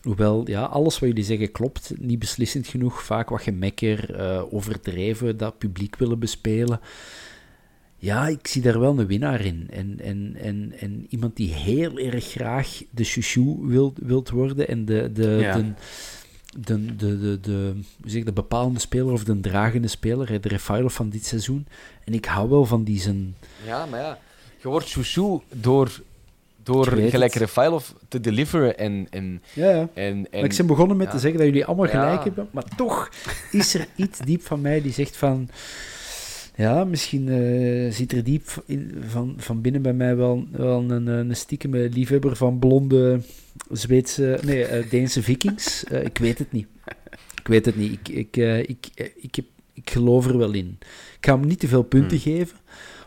hoewel, 0.02 0.48
ja, 0.48 0.64
alles 0.64 0.98
wat 0.98 1.08
jullie 1.08 1.24
zeggen 1.24 1.52
klopt, 1.52 1.92
niet 1.98 2.18
beslissend 2.18 2.66
genoeg, 2.66 3.02
vaak 3.02 3.28
wat 3.28 3.42
gemekker, 3.42 4.14
eh, 4.14 4.42
overdreven, 4.54 5.36
dat 5.36 5.58
publiek 5.58 5.96
willen 5.96 6.18
bespelen. 6.18 6.80
Ja, 8.00 8.26
ik 8.26 8.46
zie 8.46 8.62
daar 8.62 8.80
wel 8.80 8.98
een 8.98 9.06
winnaar 9.06 9.40
in. 9.40 9.68
En, 9.70 10.00
en, 10.02 10.36
en, 10.40 10.72
en 10.80 11.06
iemand 11.08 11.36
die 11.36 11.52
heel 11.52 11.98
erg 11.98 12.24
graag 12.24 12.82
de 12.90 13.04
chouchou 13.04 13.58
wil, 13.60 13.92
wilt 14.00 14.30
worden 14.30 14.68
en 14.68 14.84
de, 14.84 15.10
de, 15.12 15.38
Ja. 15.40 15.56
de, 15.56 15.72
de, 16.60 16.96
de, 16.96 17.18
de, 17.18 17.40
de, 17.40 17.72
hoe 17.74 18.10
zeg 18.10 18.20
ik, 18.20 18.24
de 18.24 18.32
bepalende 18.32 18.80
speler 18.80 19.12
of 19.12 19.24
de 19.24 19.40
dragende 19.40 19.88
speler, 19.88 20.28
hè, 20.28 20.40
de 20.40 20.48
Refailov 20.48 20.94
van 20.94 21.08
dit 21.08 21.26
seizoen. 21.26 21.66
En 22.04 22.14
ik 22.14 22.24
hou 22.24 22.48
wel 22.48 22.64
van 22.64 22.84
die 22.84 23.00
zijn... 23.00 23.34
Ja, 23.66 23.86
maar 23.86 24.00
ja, 24.00 24.18
je 24.62 24.68
wordt 24.68 24.90
chouchou 24.90 25.40
door, 25.54 26.00
door 26.62 26.86
gelijk 26.86 27.32
het. 27.32 27.42
Rafailov 27.42 27.88
te 28.08 28.20
deliveren 28.20 28.78
en... 28.78 29.06
en, 29.10 29.42
Ja, 29.52 29.70
ja. 29.70 29.88
en, 29.94 30.26
en 30.30 30.44
ik 30.44 30.56
ben 30.56 30.66
begonnen 30.66 30.96
met 30.96 31.06
ja. 31.06 31.12
te 31.12 31.18
zeggen 31.18 31.38
dat 31.38 31.48
jullie 31.48 31.64
allemaal 31.64 31.88
gelijk 31.88 32.24
hebben, 32.24 32.48
maar 32.50 32.64
toch 32.76 33.10
is 33.50 33.74
er 33.74 33.86
iets 33.96 34.18
diep 34.18 34.42
van 34.42 34.60
mij 34.60 34.82
die 34.82 34.92
zegt 34.92 35.16
van... 35.16 35.48
Ja, 36.58 36.84
misschien 36.84 37.28
eh, 37.28 37.92
zit 37.92 38.12
er 38.12 38.24
diep 38.24 38.62
in, 38.66 39.02
van, 39.06 39.34
van 39.36 39.60
binnen 39.60 39.82
bij 39.82 39.92
mij 39.92 40.16
wel, 40.16 40.46
wel 40.50 40.90
een, 40.90 41.06
een 41.06 41.36
stiekeme 41.36 41.88
liefhebber 41.88 42.36
van 42.36 42.58
blonde 42.58 43.20
Zweedse... 43.70 44.38
Nee, 44.44 44.64
eh, 44.64 44.90
Deense 44.90 45.22
vikings. 45.22 45.84
Eh, 45.84 46.04
ik 46.04 46.18
weet 46.18 46.38
het 46.38 46.52
niet. 46.52 46.66
Ik 47.38 47.46
weet 47.54 47.64
het 47.64 47.76
niet. 47.76 47.92
Ik, 47.92 48.08
ik, 48.08 48.36
eh, 48.36 48.58
ik, 48.58 48.88
eh, 48.94 49.06
ik, 49.16 49.34
heb, 49.34 49.44
ik 49.72 49.90
geloof 49.90 50.26
er 50.26 50.38
wel 50.38 50.52
in. 50.52 50.78
Ik 51.18 51.26
ga 51.26 51.38
hem 51.38 51.46
niet 51.46 51.60
te 51.60 51.68
veel 51.68 51.82
punten 51.82 52.18
geven 52.18 52.58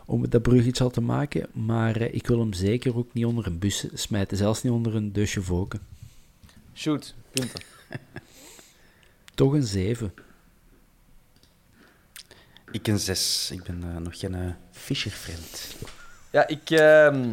om 0.06 0.28
dat 0.28 0.42
bruggetje 0.42 0.84
al 0.84 0.90
te 0.90 1.00
maken, 1.00 1.46
maar 1.52 1.96
eh, 1.96 2.14
ik 2.14 2.26
wil 2.26 2.38
hem 2.38 2.52
zeker 2.52 2.96
ook 2.96 3.12
niet 3.12 3.24
onder 3.24 3.46
een 3.46 3.58
bus 3.58 3.86
smijten, 3.92 4.36
zelfs 4.36 4.62
niet 4.62 4.72
onder 4.72 4.94
een 4.94 5.12
dusje 5.12 5.42
voken. 5.42 5.80
Shoot, 6.74 7.14
punten. 7.30 7.62
Toch 9.34 9.52
een 9.52 9.62
7. 9.62 10.12
Ik 12.72 12.86
een 12.88 12.98
zes. 12.98 13.50
Ik 13.52 13.62
ben 13.62 13.82
eh, 13.82 13.96
nog 14.02 14.18
geen 14.18 14.34
uh, 14.34 14.50
Fischer-friend. 14.70 15.74
Ja, 16.30 16.46
ik, 16.46 16.70
ehm, 16.70 17.32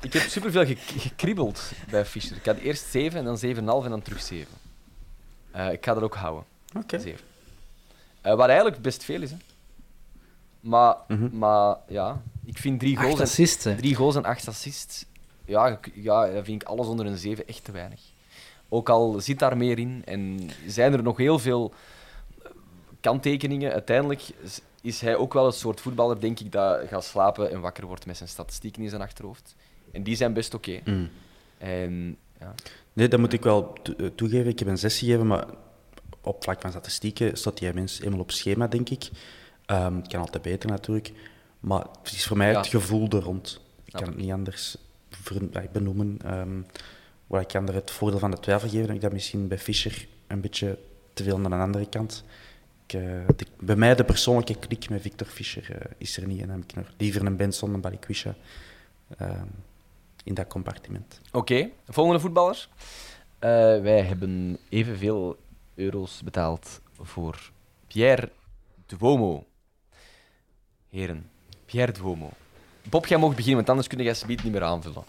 ik 0.00 0.12
heb 0.12 0.22
superveel 0.22 0.66
ge 0.66 0.76
gekribbeld 0.76 1.72
bij 1.90 2.06
Fischer. 2.06 2.36
Ik 2.36 2.46
had 2.46 2.56
eerst 2.56 2.84
7 2.90 3.18
en 3.18 3.24
dan 3.24 3.38
7,5 3.38 3.84
en 3.84 3.90
dan 3.90 4.02
terug 4.02 4.22
7. 4.22 4.46
Eh, 5.50 5.72
ik 5.72 5.84
ga 5.84 5.94
dat 5.94 6.02
ook 6.02 6.14
houden. 6.14 6.44
Oké. 6.76 6.98
7. 6.98 7.20
Eh, 8.20 8.34
wat 8.34 8.48
eigenlijk 8.48 8.82
best 8.82 9.04
veel 9.04 9.22
is, 9.22 9.30
hè. 9.30 9.36
Maar, 10.60 10.96
Mhm. 11.08 11.38
maar 11.38 11.76
ja, 11.88 12.22
ik 12.44 12.58
vind 12.58 12.80
drie 12.80 12.96
goals, 12.96 13.20
Acht 13.40 13.66
en, 13.66 13.76
drie 13.76 13.94
goals 13.94 14.16
en 14.16 14.24
acht 14.24 14.48
assists. 14.48 15.04
Ja, 15.44 15.78
ja, 15.94 16.26
dat 16.26 16.44
vind 16.44 16.62
ik 16.62 16.68
alles 16.68 16.86
onder 16.86 17.06
een 17.06 17.16
7 17.18 17.46
echt 17.46 17.64
te 17.64 17.72
weinig. 17.72 18.00
Ook 18.68 18.88
al 18.88 19.20
zit 19.20 19.38
daar 19.38 19.56
meer 19.56 19.78
in 19.78 20.02
en 20.04 20.50
zijn 20.66 20.92
er 20.92 21.02
nog 21.02 21.16
heel 21.16 21.38
veel 21.38 21.74
kanttekeningen, 23.00 23.72
uiteindelijk 23.72 24.22
is- 24.82 25.00
hij 25.00 25.16
ook 25.16 25.32
wel 25.32 25.46
een 25.46 25.52
soort 25.52 25.80
voetballer, 25.80 26.20
denk 26.20 26.40
ik, 26.40 26.52
dat 26.52 26.88
gaat 26.88 27.04
slapen 27.04 27.50
en 27.50 27.60
wakker 27.60 27.86
wordt 27.86 28.06
met 28.06 28.16
zijn 28.16 28.28
statistieken 28.28 28.82
in 28.82 28.88
zijn 28.88 29.02
achterhoofd. 29.02 29.54
En 29.92 30.02
die 30.02 30.16
zijn 30.16 30.32
best 30.32 30.54
oké. 30.54 30.80
Mm. 30.84 31.08
En 31.58 32.16
ja, 32.40 32.54
Nee, 32.92 33.08
dat 33.08 33.20
moet 33.20 33.32
ik 33.32 33.42
wel 33.42 33.72
eh, 33.98 34.06
toegeven. 34.06 34.46
Ik 34.50 34.58
heb 34.58 34.68
een 34.68 34.78
zes 34.78 34.98
gegeven, 34.98 35.26
maar 35.26 35.46
op 36.20 36.42
vlak 36.42 36.60
van 36.60 36.70
statistieken 36.70 37.36
staat 37.36 37.58
die 37.58 37.72
mens 37.74 38.00
eenmaal 38.00 38.20
op 38.20 38.30
schema, 38.30 38.66
denk 38.66 38.88
ik. 38.88 39.10
Ehm, 39.66 39.96
het 39.96 40.08
kan 40.08 40.20
altijd 40.20 40.42
beter 40.42 40.68
natuurlijk. 40.70 41.12
Maar 41.60 41.84
het 42.02 42.12
is 42.12 42.26
voor 42.26 42.36
mij 42.36 42.50
Ja. 42.50 42.56
het 42.56 42.66
gevoel 42.66 43.08
er 43.08 43.22
rond. 43.22 43.60
Ik 43.84 43.92
kan 43.92 44.04
het 44.06 44.16
niet 44.16 44.30
anders 44.32 44.76
eh, 45.52 45.62
benoemen. 45.72 46.18
Ehm 46.24 46.60
waar 47.26 47.40
ik 47.40 47.52
er 47.52 47.74
het 47.74 47.90
voordeel 47.90 48.18
van 48.18 48.30
de 48.30 48.38
twijfel 48.40 48.68
geven, 48.68 48.86
heb 48.86 48.94
ik 48.94 49.00
dat 49.00 49.12
misschien 49.12 49.48
bij 49.48 49.58
Fischer 49.58 50.06
een 50.26 50.40
beetje 50.40 50.78
te 51.12 51.22
veel 51.22 51.38
naar 51.38 51.52
een 51.52 51.60
andere 51.60 51.88
kant. 51.88 52.24
Ik, 52.90 53.00
eh, 53.00 53.02
de- 53.36 53.46
bij 53.60 53.76
mij 53.76 53.94
de 53.94 54.04
persoonlijke 54.04 54.54
klik 54.58 54.88
met 54.90 55.02
Victor 55.02 55.26
Fischer 55.26 55.70
eh, 55.76 55.90
is 55.98 56.16
er 56.16 56.26
niet. 56.26 56.40
En 56.40 56.46
dan 56.46 56.56
heb 56.56 56.70
ik 56.70 56.74
nog 56.76 56.86
liever 56.96 57.26
een 57.26 57.36
Benson 57.36 57.70
dan 57.70 57.80
Balikwisha 57.80 58.34
ehm 59.18 59.46
in 60.24 60.34
dat 60.34 60.46
compartiment. 60.46 61.20
Oké, 61.32 61.68
volgende 61.88 62.20
voetballer. 62.20 62.68
Eh, 63.38 63.50
wij 63.80 64.00
hebben 64.02 64.58
evenveel 64.68 65.38
euro's 65.74 66.22
betaald 66.24 66.80
voor 67.00 67.50
Pierre 67.86 68.30
Duomo. 68.86 69.46
Heren, 70.88 71.30
Pierre 71.64 71.92
Duomo. 71.92 72.30
Bob, 72.88 73.06
jij 73.06 73.18
mag 73.18 73.30
beginnen, 73.30 73.56
want 73.56 73.68
anders 73.68 73.86
kun 73.88 74.02
jij 74.02 74.14
Sbiet 74.14 74.42
niet 74.42 74.52
meer 74.52 74.62
aanvullen. 74.62 75.04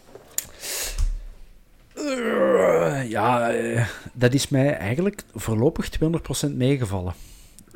Eh, 1.95 3.09
ja, 3.09 3.51
eh, 3.51 3.87
dat 4.13 4.33
is 4.33 4.47
mij 4.47 4.77
eigenlijk 4.77 5.23
voorlopig 5.33 5.89
200% 5.89 6.55
meegevallen. 6.55 7.13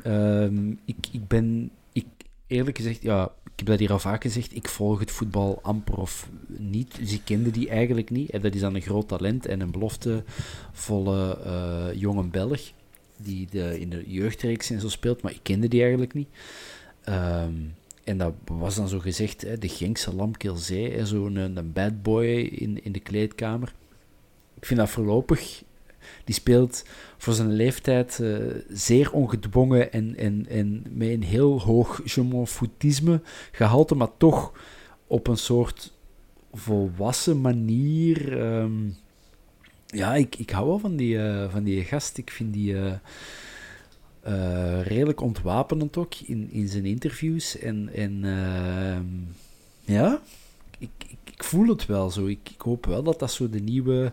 Ehm, 0.06 0.70
ik, 0.84 1.06
ik 1.12 1.28
ben, 1.28 1.70
ik, 1.92 2.06
eerlijk 2.46 2.76
gezegd, 2.76 3.02
ja, 3.02 3.24
ik 3.24 3.52
heb 3.56 3.66
dat 3.66 3.78
hier 3.78 3.92
al 3.92 3.98
vaak 3.98 4.22
gezegd, 4.22 4.54
ik 4.54 4.68
volg 4.68 5.00
het 5.00 5.10
voetbal 5.10 5.58
amper 5.62 5.96
of 5.96 6.28
niet. 6.46 6.98
Dus 6.98 7.12
ik 7.12 7.20
kende 7.24 7.50
die 7.50 7.68
eigenlijk 7.68 8.10
niet. 8.10 8.30
En 8.30 8.40
dat 8.40 8.54
is 8.54 8.60
dan 8.60 8.74
een 8.74 8.82
groot 8.82 9.08
talent 9.08 9.46
en 9.46 9.60
een 9.60 9.70
beloftevolle 9.70 11.38
eh 11.44 12.00
jonge 12.00 12.24
Belg, 12.24 12.72
die 13.16 13.48
de, 13.50 13.80
in 13.80 13.90
de 13.90 14.04
jeugdreeks 14.06 14.70
en 14.70 14.80
zo 14.80 14.88
speelt, 14.88 15.22
maar 15.22 15.32
ik 15.32 15.40
kende 15.42 15.68
die 15.68 15.80
eigenlijk 15.80 16.14
niet. 16.14 16.28
Ehm, 17.04 17.54
en 18.04 18.18
dat 18.18 18.34
was 18.44 18.74
dan 18.74 18.88
zo 18.88 18.98
gezegd, 18.98 19.42
hè, 19.42 19.58
de 19.58 19.68
Genkse 19.68 20.14
Lamkelzee, 20.14 20.90
hè, 20.90 21.06
zo'n 21.06 21.36
een, 21.36 21.56
een 21.56 21.72
bad 21.72 22.02
boy 22.02 22.26
in, 22.36 22.84
in 22.84 22.92
de 22.92 23.00
kleedkamer. 23.00 23.74
Ik 24.54 24.66
vind 24.66 24.80
dat 24.80 24.90
voorlopig 24.90 25.62
Die 26.24 26.34
speelt 26.34 26.84
voor 27.16 27.34
zijn 27.34 27.52
leeftijd 27.52 28.18
uh, 28.22 28.38
zeer 28.68 29.12
ongedwongen 29.12 29.92
en, 29.92 30.16
en, 30.16 30.46
en 30.48 30.84
met 30.90 31.08
een 31.08 31.22
heel 31.22 31.60
hoog 31.60 32.00
je 32.04 32.46
foutisme 32.46 33.20
gehalte, 33.52 33.94
maar 33.94 34.16
toch 34.16 34.52
op 35.06 35.26
een 35.26 35.36
soort 35.36 35.92
volwassen 36.52 37.40
manier. 37.40 38.42
Um, 38.42 38.96
ja, 39.86 40.14
ik, 40.14 40.36
ik 40.36 40.50
hou 40.50 40.66
wel 40.66 40.78
van 40.78 40.96
die, 40.96 41.16
uh, 41.16 41.50
van 41.50 41.62
die 41.62 41.84
gast. 41.84 42.18
Ik 42.18 42.30
vind 42.30 42.52
die 42.52 42.74
uh, 42.74 42.92
redelijk 44.82 45.20
ontwapenend 45.20 45.96
ook 45.96 46.14
in, 46.14 46.50
in 46.50 46.68
zijn 46.68 46.84
interviews. 46.84 47.58
En, 47.58 47.90
en 47.94 48.24
ehm, 48.24 49.06
ja, 49.94 50.20
ik, 50.78 50.90
ik, 51.08 51.18
ik, 51.24 51.44
voel 51.44 51.68
het 51.68 51.86
wel 51.86 52.10
zo. 52.10 52.26
Ik, 52.26 52.50
ik, 52.50 52.60
hoop 52.60 52.86
wel 52.86 53.02
dat 53.02 53.18
dat 53.18 53.32
zo 53.32 53.50
de 53.50 53.60
nieuwe 53.60 54.12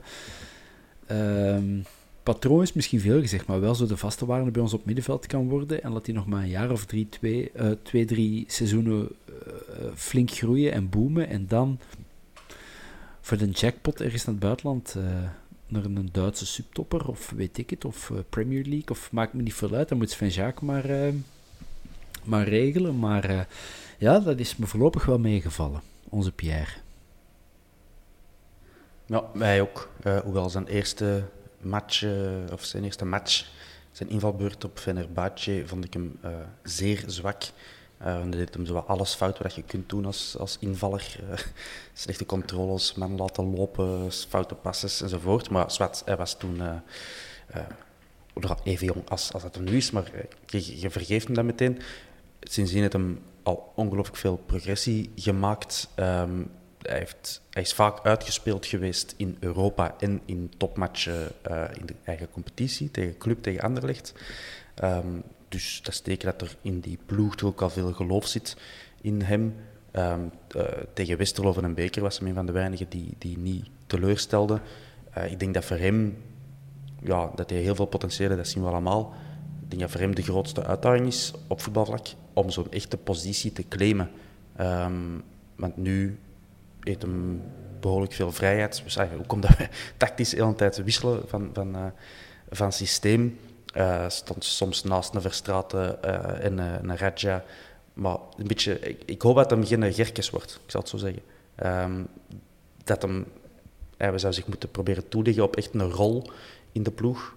um, 1.11 1.83
patroon 2.23 2.61
is, 2.61 2.73
misschien 2.73 2.99
veel 2.99 3.21
gezegd, 3.21 3.45
maar 3.45 3.59
wel 3.59 3.75
zo 3.75 3.85
de 3.85 3.97
vaste 3.97 4.25
waarde 4.25 4.51
bij 4.51 4.61
ons 4.61 4.73
op 4.73 4.85
middenveld 4.85 5.25
kan 5.27 5.49
worden. 5.49 5.83
En 5.83 5.91
dat 5.91 6.05
hij 6.05 6.15
nog 6.15 6.27
maar 6.27 6.43
een 6.43 6.49
jaar 6.49 6.71
of 6.71 6.85
drie, 6.85 7.09
twee, 7.09 7.51
uh, 7.55 7.71
twee 7.83 8.05
drie 8.05 8.45
seizoenen 8.47 9.07
flink 9.95 10.31
groeien 10.31 10.71
en 10.71 10.89
boomen. 10.89 11.29
En 11.29 11.47
dan 11.47 11.79
voor 13.21 13.37
de 13.37 13.49
jackpot 13.49 14.01
ergens 14.01 14.25
naar 14.25 14.35
het 14.35 14.43
buitenland 14.43 14.95
naar 15.67 15.85
een 15.85 16.09
Duitse 16.11 16.45
subtopper 16.45 17.07
of 17.07 17.29
weet 17.35 17.57
ik 17.57 17.69
het, 17.69 17.85
of 17.85 18.11
Premier 18.29 18.63
League, 18.63 18.89
of 18.89 19.11
maakt 19.11 19.33
me 19.33 19.41
niet 19.41 19.53
veel 19.53 19.73
uit. 19.73 19.89
Dan 19.89 19.97
moet 19.97 20.11
Sven 20.11 20.29
Jaak 20.29 20.61
maar, 20.61 20.89
uh, 20.89 21.13
maar 22.23 22.47
regelen. 22.47 22.99
Maar 22.99 23.47
ja, 23.97 24.19
dat 24.19 24.39
is 24.39 24.55
me 24.55 24.65
voorlopig 24.65 25.05
wel 25.05 25.19
meegevallen, 25.19 25.81
onze 26.09 26.31
Pierre. 26.31 26.82
Ja, 29.05 29.23
wij 29.33 29.61
ook. 29.61 29.89
Uh, 30.03 30.19
hoewel 30.19 30.49
zijn 30.49 30.67
eerste 30.67 31.23
match, 31.61 32.05
of 32.51 32.63
zijn 32.63 32.83
eerste 32.83 33.05
match, 33.05 33.45
zijn 33.91 34.09
invalbeurt 34.09 34.63
op 34.63 34.79
Fenerbahce, 34.79 35.63
vond 35.65 35.85
ik 35.85 35.93
hem 35.93 36.19
zeer 36.63 37.03
zwak. 37.07 37.43
Uh, 38.05 38.19
hij 38.21 38.29
deed 38.29 38.53
hem 38.53 38.65
zo 38.65 38.77
alles 38.77 39.13
fout 39.13 39.37
wat 39.37 39.55
je 39.55 39.63
kunt 39.63 39.89
doen 39.89 40.05
als, 40.05 40.37
als 40.37 40.57
invaller. 40.59 41.19
Slechte 41.93 42.25
controles, 42.25 42.93
man 42.93 43.17
laten 43.17 43.55
lopen, 43.55 44.11
foute 44.11 44.55
passes 44.55 45.01
enzovoort. 45.01 45.49
Maar 45.49 45.71
zwart, 45.71 46.01
hij 46.05 46.17
was 46.17 46.37
toen 46.37 46.61
uh, 46.61 48.49
even 48.63 48.85
jong 48.85 49.09
als, 49.09 49.33
als 49.33 49.43
er 49.43 49.61
nu 49.61 49.77
is, 49.77 49.91
maar 49.91 50.11
je, 50.45 50.89
vergeeft 50.89 51.25
hem 51.25 51.35
dat 51.35 51.45
meteen. 51.45 51.81
Sindsdien 52.39 52.81
heeft 52.81 52.93
hem 52.93 53.21
al 53.43 53.71
ongelooflijk 53.75 54.17
veel 54.17 54.37
progressie 54.45 55.11
gemaakt. 55.15 55.89
Um, 55.95 56.51
hij, 56.83 56.97
heeft, 56.97 57.41
hij, 57.49 57.61
is 57.61 57.73
vaak 57.73 58.05
uitgespeeld 58.05 58.65
geweest 58.65 59.13
in 59.17 59.37
Europa 59.39 59.95
en 59.99 60.21
in 60.25 60.51
topmatchen 60.57 61.31
in 61.73 61.85
de 61.85 61.95
eigen 62.03 62.31
competitie, 62.31 62.91
tegen 62.91 63.17
club, 63.17 63.43
tegen 63.43 63.61
Anderlecht. 63.61 64.13
Um, 64.83 65.23
dus 65.53 65.79
dat 65.83 65.93
is 65.93 65.99
teken 65.99 66.25
dat 66.25 66.41
er 66.41 66.55
in 66.61 66.79
die 66.79 66.97
ploeg 67.05 67.35
toch 67.35 67.49
ook 67.49 67.61
al 67.61 67.69
veel 67.69 67.93
geloof 67.93 68.27
zit 68.27 68.57
in 69.01 69.21
hem. 69.21 69.55
Um, 69.91 70.31
uh, 70.55 70.63
tegen 70.93 71.17
Westerlo 71.17 71.55
een 71.57 71.73
Beker 71.73 72.01
was 72.01 72.19
hij 72.19 72.27
een 72.27 72.33
van 72.33 72.45
de 72.45 72.51
weinigen 72.51 72.89
die, 72.89 73.15
die 73.17 73.37
niet 73.37 73.65
teleurstelde. 73.87 74.59
Uh, 75.17 75.31
ik 75.31 75.39
denk 75.39 75.53
dat 75.53 75.65
voor 75.65 75.77
hem, 75.77 76.17
ja, 77.01 77.31
dat 77.35 77.49
hij 77.49 77.59
heel 77.59 77.75
veel 77.75 77.85
potentieel 77.85 78.29
heeft, 78.29 78.41
dat 78.41 78.51
zien 78.51 78.63
we 78.63 78.69
allemaal. 78.69 79.13
Ik 79.63 79.69
denk 79.69 79.81
dat 79.81 79.91
voor 79.91 79.99
hem 79.99 80.15
de 80.15 80.21
grootste 80.21 80.65
uitdaging 80.65 81.07
is 81.07 81.33
op 81.47 81.61
voetbalvlak 81.61 82.07
om 82.33 82.49
zo'n 82.49 82.71
echte 82.71 82.97
positie 82.97 83.51
te 83.51 83.67
claimen. 83.67 84.09
Um, 84.61 85.23
want 85.55 85.77
nu 85.77 86.19
heeft 86.83 87.01
hem 87.01 87.41
behoorlijk 87.79 88.13
veel 88.13 88.31
vrijheid. 88.31 88.81
Dus 88.83 88.99
ook 88.99 89.31
omdat 89.31 89.57
we 89.57 89.69
tactisch 89.97 90.29
de 90.29 90.35
hele 90.35 90.55
tijd 90.55 90.83
wisselen 90.83 91.21
van, 91.27 91.49
van, 91.53 91.75
uh, 91.75 91.85
van 92.49 92.71
systeem. 92.71 93.39
Uh, 93.77 94.09
stond 94.09 94.45
soms 94.45 94.83
naast 94.83 95.15
een 95.15 95.21
Verstraten 95.21 95.97
uh, 96.05 96.45
en 96.45 96.57
een 96.57 96.97
Raja. 96.97 97.43
Maar 97.93 98.17
een 98.37 98.47
beetje, 98.47 98.79
ik, 98.79 99.01
ik, 99.05 99.21
hoop 99.21 99.35
dat 99.35 99.49
hem 99.49 99.65
geen 99.65 99.93
Gerkes 99.93 100.29
wordt, 100.29 100.59
ik 100.65 100.71
zal 100.71 100.81
het 100.81 100.89
zo 100.89 100.97
zeggen. 100.97 101.21
Um, 101.65 102.07
dat 102.83 103.01
hem, 103.01 103.25
hij 103.97 104.17
zou 104.17 104.33
zich 104.33 104.47
moeten 104.47 104.71
proberen 104.71 105.09
toeleggen 105.09 105.43
op 105.43 105.55
echt 105.55 105.73
een 105.73 105.89
rol 105.89 106.31
in 106.71 106.83
de 106.83 106.91
ploeg. 106.91 107.35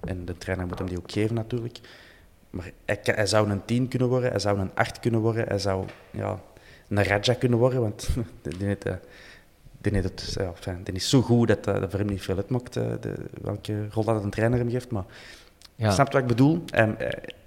en 0.00 0.24
de 0.24 0.38
trainer 0.38 0.66
moet 0.66 0.78
hem 0.78 0.88
die 0.88 0.98
ook 0.98 1.12
geven 1.12 1.34
natuurlijk. 1.34 1.80
Maar 2.50 2.70
hij, 2.84 2.98
hij, 3.02 3.26
zou 3.26 3.50
een 3.50 3.64
10 3.64 3.88
kunnen 3.88 4.08
worden, 4.08 4.30
hij 4.30 4.38
zou 4.38 4.58
een 4.58 4.74
8 4.74 5.00
kunnen 5.00 5.20
worden, 5.20 5.48
hij 5.48 5.58
zou 5.58 5.86
ja, 6.10 6.40
een 6.90 7.04
Raja 7.04 7.34
kunnen 7.34 7.58
worden, 7.58 7.80
want 7.80 8.08
die, 8.42 8.66
heeft, 8.66 8.82
die, 9.80 9.92
heeft 9.92 10.04
het, 10.04 10.36
ja, 10.64 10.78
die 10.84 10.94
is 10.94 11.08
zo 11.08 11.22
goed 11.22 11.48
dat, 11.48 11.64
dat 11.64 11.90
voor 11.90 11.98
hem 11.98 12.08
niet 12.08 12.22
veel 12.22 12.36
uitmaakt 12.36 12.72
de, 12.74 13.14
welke 13.42 13.88
rol 13.90 14.04
dat 14.04 14.24
een 14.24 14.30
trainer 14.30 14.58
hem 14.58 14.70
geeft. 14.70 14.90
Maar 14.90 15.04
ja. 15.80 15.90
Snap 15.90 16.06
je 16.06 16.12
wat 16.12 16.22
ik 16.22 16.28
bedoel? 16.28 16.62
Um, 16.74 16.96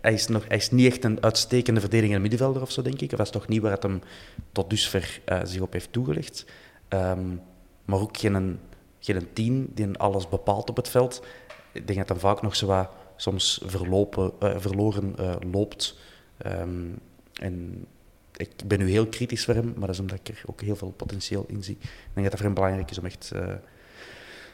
hij, 0.02 0.14
is 0.14 0.28
nog, 0.28 0.46
hij 0.48 0.58
is 0.58 0.72
niet 0.72 0.92
echt 0.92 1.04
een 1.04 1.24
uitstekende 1.24 1.80
verdedigende 1.80 2.22
middenvelder 2.22 2.62
of 2.62 2.72
zo, 2.72 2.82
denk 2.82 3.02
ik. 3.02 3.12
Of 3.12 3.18
dat 3.18 3.26
is 3.26 3.32
toch 3.32 3.48
niet 3.48 3.62
waar 3.62 3.72
het 3.72 3.84
hem 3.84 4.02
tot 4.52 4.70
dusver 4.70 5.22
uh, 5.26 5.40
zich 5.44 5.62
op 5.62 5.74
heeft 5.74 5.92
toegelegd. 5.92 6.46
Um, 6.90 7.42
maar 7.86 8.00
ook 8.00 8.18
geen, 8.18 8.60
geen 9.00 9.28
team 9.34 9.68
die 9.74 9.98
alles 9.98 10.30
bepaalt 10.30 10.70
op 10.70 10.76
het 10.76 10.90
veld. 10.90 11.26
Ik 11.72 11.88
denk 11.88 12.00
dat 12.00 12.10
hij 12.10 12.18
vaak 12.18 12.42
nog 12.42 12.56
zo 12.56 12.68
wat 12.68 12.90
soms 13.16 13.62
verlopen, 13.66 14.32
uh, 14.44 14.54
verloren 14.58 15.16
uh, 15.20 15.36
loopt. 15.52 15.98
Um, 16.46 17.00
en 17.34 17.86
ik 18.36 18.50
ben 18.66 18.80
nu 18.80 18.90
heel 18.90 19.08
kritisch 19.08 19.46
voor 19.46 19.54
hem, 19.54 19.66
maar 19.66 19.88
dat 19.88 19.96
is 19.96 20.00
omdat 20.00 20.20
ik 20.20 20.28
er 20.28 20.44
ook 20.46 20.62
heel 20.62 20.76
veel 20.76 20.94
potentieel 20.98 21.46
in 21.48 21.64
zie. 21.64 21.78
Ik 21.82 21.90
denk 22.14 22.14
dat 22.14 22.26
het 22.26 22.36
voor 22.36 22.46
hem 22.46 22.54
belangrijk 22.54 22.92
is 22.92 22.98
om 22.98 23.06
echt 23.06 23.32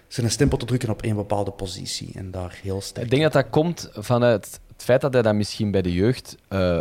zijn 0.09 0.31
stempel 0.31 0.57
te 0.57 0.65
drukken 0.65 0.89
op 0.89 1.03
een 1.03 1.15
bepaalde 1.15 1.51
positie 1.51 2.11
en 2.15 2.31
daar 2.31 2.59
heel 2.61 2.81
sterk. 2.81 3.05
Ik 3.05 3.11
denk 3.11 3.23
dat 3.23 3.33
dat 3.33 3.49
komt 3.49 3.89
vanuit 3.93 4.59
het 4.73 4.83
feit 4.83 5.01
dat 5.01 5.13
hij 5.13 5.21
dat 5.21 5.35
misschien 5.35 5.71
bij 5.71 5.81
de 5.81 5.93
jeugd 5.93 6.35
uh, 6.49 6.79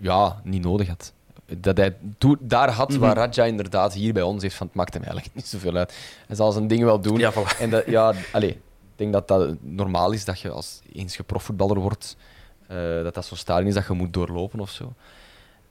ja, 0.00 0.40
niet 0.44 0.62
nodig 0.62 0.88
had. 0.88 1.12
Dat 1.58 1.76
hij 1.76 1.96
daar 2.40 2.70
had 2.70 2.94
waar 2.94 3.16
mhm. 3.16 3.18
Raja 3.18 3.44
inderdaad 3.44 3.94
hier 3.94 4.12
bij 4.12 4.22
ons 4.22 4.42
heeft 4.42 4.54
van 4.54 4.66
het 4.66 4.76
maakt 4.76 4.94
hem 4.94 5.02
eigenlijk 5.02 5.34
niet 5.36 5.46
zoveel 5.46 5.76
uit. 5.76 5.94
Hij 6.26 6.36
zal 6.36 6.52
zijn 6.52 6.66
dingen 6.66 6.86
wel 6.86 7.00
doen. 7.00 7.18
Ja, 7.18 7.32
voilà. 7.32 7.60
En 7.60 7.70
dat, 7.70 7.86
ja, 7.86 8.14
allez, 8.32 8.50
ik 8.50 8.58
denk 8.96 9.12
dat 9.12 9.28
dat 9.28 9.54
normaal 9.60 10.12
is 10.12 10.24
dat 10.24 10.40
je 10.40 10.50
als 10.50 10.80
eens 10.92 11.16
je 11.16 11.22
profvoetballer 11.22 11.78
wordt, 11.78 12.16
uh, 12.70 13.02
dat 13.02 13.14
dat 13.14 13.24
zo'n 13.24 13.36
stadion 13.36 13.68
is 13.68 13.74
dat 13.74 13.86
je 13.86 13.92
moet 13.92 14.12
doorlopen 14.12 14.60
of 14.60 14.70
zo. 14.70 14.94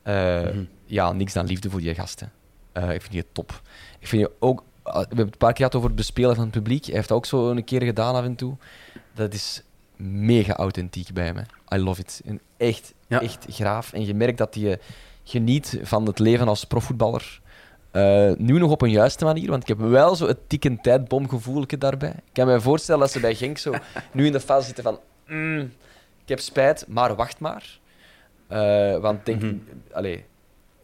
Uh, 0.07 0.53
mm 0.53 0.67
Ja, 0.85 1.11
niks 1.11 1.33
dan 1.33 1.45
liefde 1.45 1.69
voor 1.69 1.79
die 1.79 1.95
gasten. 1.95 2.31
Uh, 2.73 2.93
ik 2.93 3.01
vind 3.01 3.11
die 3.11 3.25
top. 3.31 3.61
Ik 3.99 4.07
vind 4.07 4.21
je 4.21 4.31
ook 4.39 4.63
Ah, 4.87 4.93
we 4.93 4.99
hebben 4.99 5.25
het 5.25 5.33
een 5.33 5.37
paar 5.37 5.53
keer 5.53 5.57
gehad 5.57 5.75
over 5.75 5.87
het 5.87 5.97
bespelen 5.97 6.35
van 6.35 6.43
het 6.43 6.53
publiek. 6.53 6.85
Hij 6.85 6.95
heeft 6.95 7.07
dat 7.07 7.17
ook 7.17 7.25
zo 7.25 7.49
een 7.49 7.63
keer 7.63 7.83
gedaan 7.83 8.15
af 8.15 8.23
en 8.23 8.35
toe. 8.35 8.55
Dat 9.13 9.33
is 9.33 9.63
mega 9.95 10.55
authentiek 10.55 11.13
bij 11.13 11.33
me. 11.33 11.41
I 11.75 11.77
love 11.77 12.01
it. 12.01 12.21
En 12.25 12.39
echt, 12.57 12.93
echt 13.07 13.45
graaf. 13.49 13.93
En 13.93 14.05
je 14.05 14.13
merkt 14.13 14.37
dat 14.37 14.55
hij 14.55 14.79
geniet 15.23 15.79
van 15.81 16.05
het 16.05 16.19
leven 16.19 16.47
als 16.47 16.63
profvoetballer. 16.63 17.41
Uh, 17.91 18.31
nu 18.37 18.59
nog 18.59 18.71
op 18.71 18.81
een 18.81 18.91
juiste 18.91 19.25
manier, 19.25 19.49
want 19.49 19.61
ik 19.61 19.67
heb 19.67 19.79
wel 19.79 20.15
zo 20.15 20.27
het 20.27 20.49
tikken 20.49 20.81
tijdbomgevoel 20.81 21.65
daarbij. 21.77 22.09
Ik 22.09 22.33
kan 22.33 22.47
me 22.47 22.61
voorstellen 22.61 23.01
dat 23.01 23.11
ze 23.11 23.19
bij 23.19 23.35
Genk 23.35 23.57
zo 23.57 23.73
nu 24.11 24.25
in 24.25 24.31
de 24.31 24.39
fase 24.39 24.65
zitten 24.65 24.83
van... 24.83 24.99
Mm, 25.27 25.59
ik 26.21 26.29
heb 26.29 26.39
spijt, 26.39 26.85
maar 26.87 27.15
wacht 27.15 27.39
maar. 27.39 27.79
Uh, 28.51 28.97
want 28.97 29.25
denk, 29.25 29.41
mm 29.41 29.63
allez, 29.91 30.19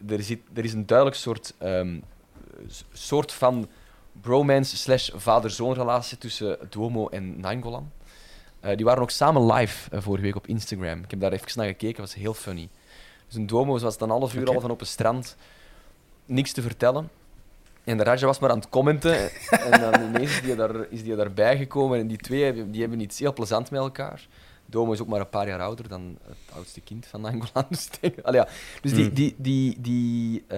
er, 0.07 0.23
zit, 0.23 0.39
er 0.53 0.63
is 0.63 0.73
een 0.73 0.85
duidelijk 0.85 1.17
soort, 1.17 1.53
um, 1.63 2.03
soort 2.91 3.31
van 3.31 3.67
bromance 4.21 4.77
slash 4.77 5.09
vader-zoon 5.13 5.73
relatie 5.73 6.17
tussen 6.17 6.57
Duomo 6.69 7.07
en 7.07 7.39
Nainggolan. 7.39 7.91
Uh, 8.61 8.75
die 8.75 8.85
waren 8.85 9.01
ook 9.01 9.09
samen 9.09 9.53
live 9.53 9.95
uh, 9.95 10.01
vorige 10.01 10.23
week 10.23 10.35
op 10.35 10.47
Instagram. 10.47 11.03
Ik 11.03 11.11
heb 11.11 11.19
daar 11.19 11.31
even 11.31 11.47
naar 11.55 11.67
gekeken, 11.67 11.95
dat 11.95 12.05
was 12.05 12.21
heel 12.21 12.33
funny. 12.33 12.69
Dus 13.27 13.35
een 13.35 13.47
Duomo 13.47 13.79
was 13.79 13.97
dan 13.97 14.09
een 14.09 14.17
half 14.17 14.33
uur 14.33 14.41
okay. 14.41 14.55
al 14.55 14.61
van 14.61 14.71
op 14.71 14.81
een 14.81 14.87
strand, 14.87 15.35
niks 16.25 16.51
te 16.51 16.61
vertellen. 16.61 17.09
En 17.83 17.97
de 17.97 18.03
Raja 18.03 18.25
was 18.25 18.39
maar 18.39 18.49
aan 18.49 18.59
het 18.59 18.69
commenten. 18.69 19.29
en 19.49 19.79
dan 19.79 20.01
ineens 20.01 20.31
is 20.31 20.41
die, 20.41 20.55
daar, 20.55 20.75
is 20.89 21.03
die 21.03 21.15
daarbij 21.15 21.57
gekomen. 21.57 21.99
En 21.99 22.07
die 22.07 22.17
twee 22.17 22.69
die 22.69 22.81
hebben 22.81 22.99
iets 22.99 23.19
heel 23.19 23.33
plezant 23.33 23.71
met 23.71 23.79
elkaar. 23.79 24.27
Domo 24.65 24.91
is 24.91 25.01
ook 25.01 25.07
maar 25.07 25.19
een 25.19 25.29
paar 25.29 25.47
jaar 25.47 25.61
ouder 25.61 25.87
dan 25.87 26.17
het 26.27 26.55
oudste 26.55 26.81
kind 26.81 27.05
van 27.05 27.25
Angola. 27.25 27.67
Dus, 27.69 27.89
ja. 28.31 28.47
dus 28.81 28.93
die, 28.93 29.03
mm. 29.03 29.13
die, 29.13 29.35
die, 29.37 29.81
die 29.81 30.43
uh, 30.47 30.57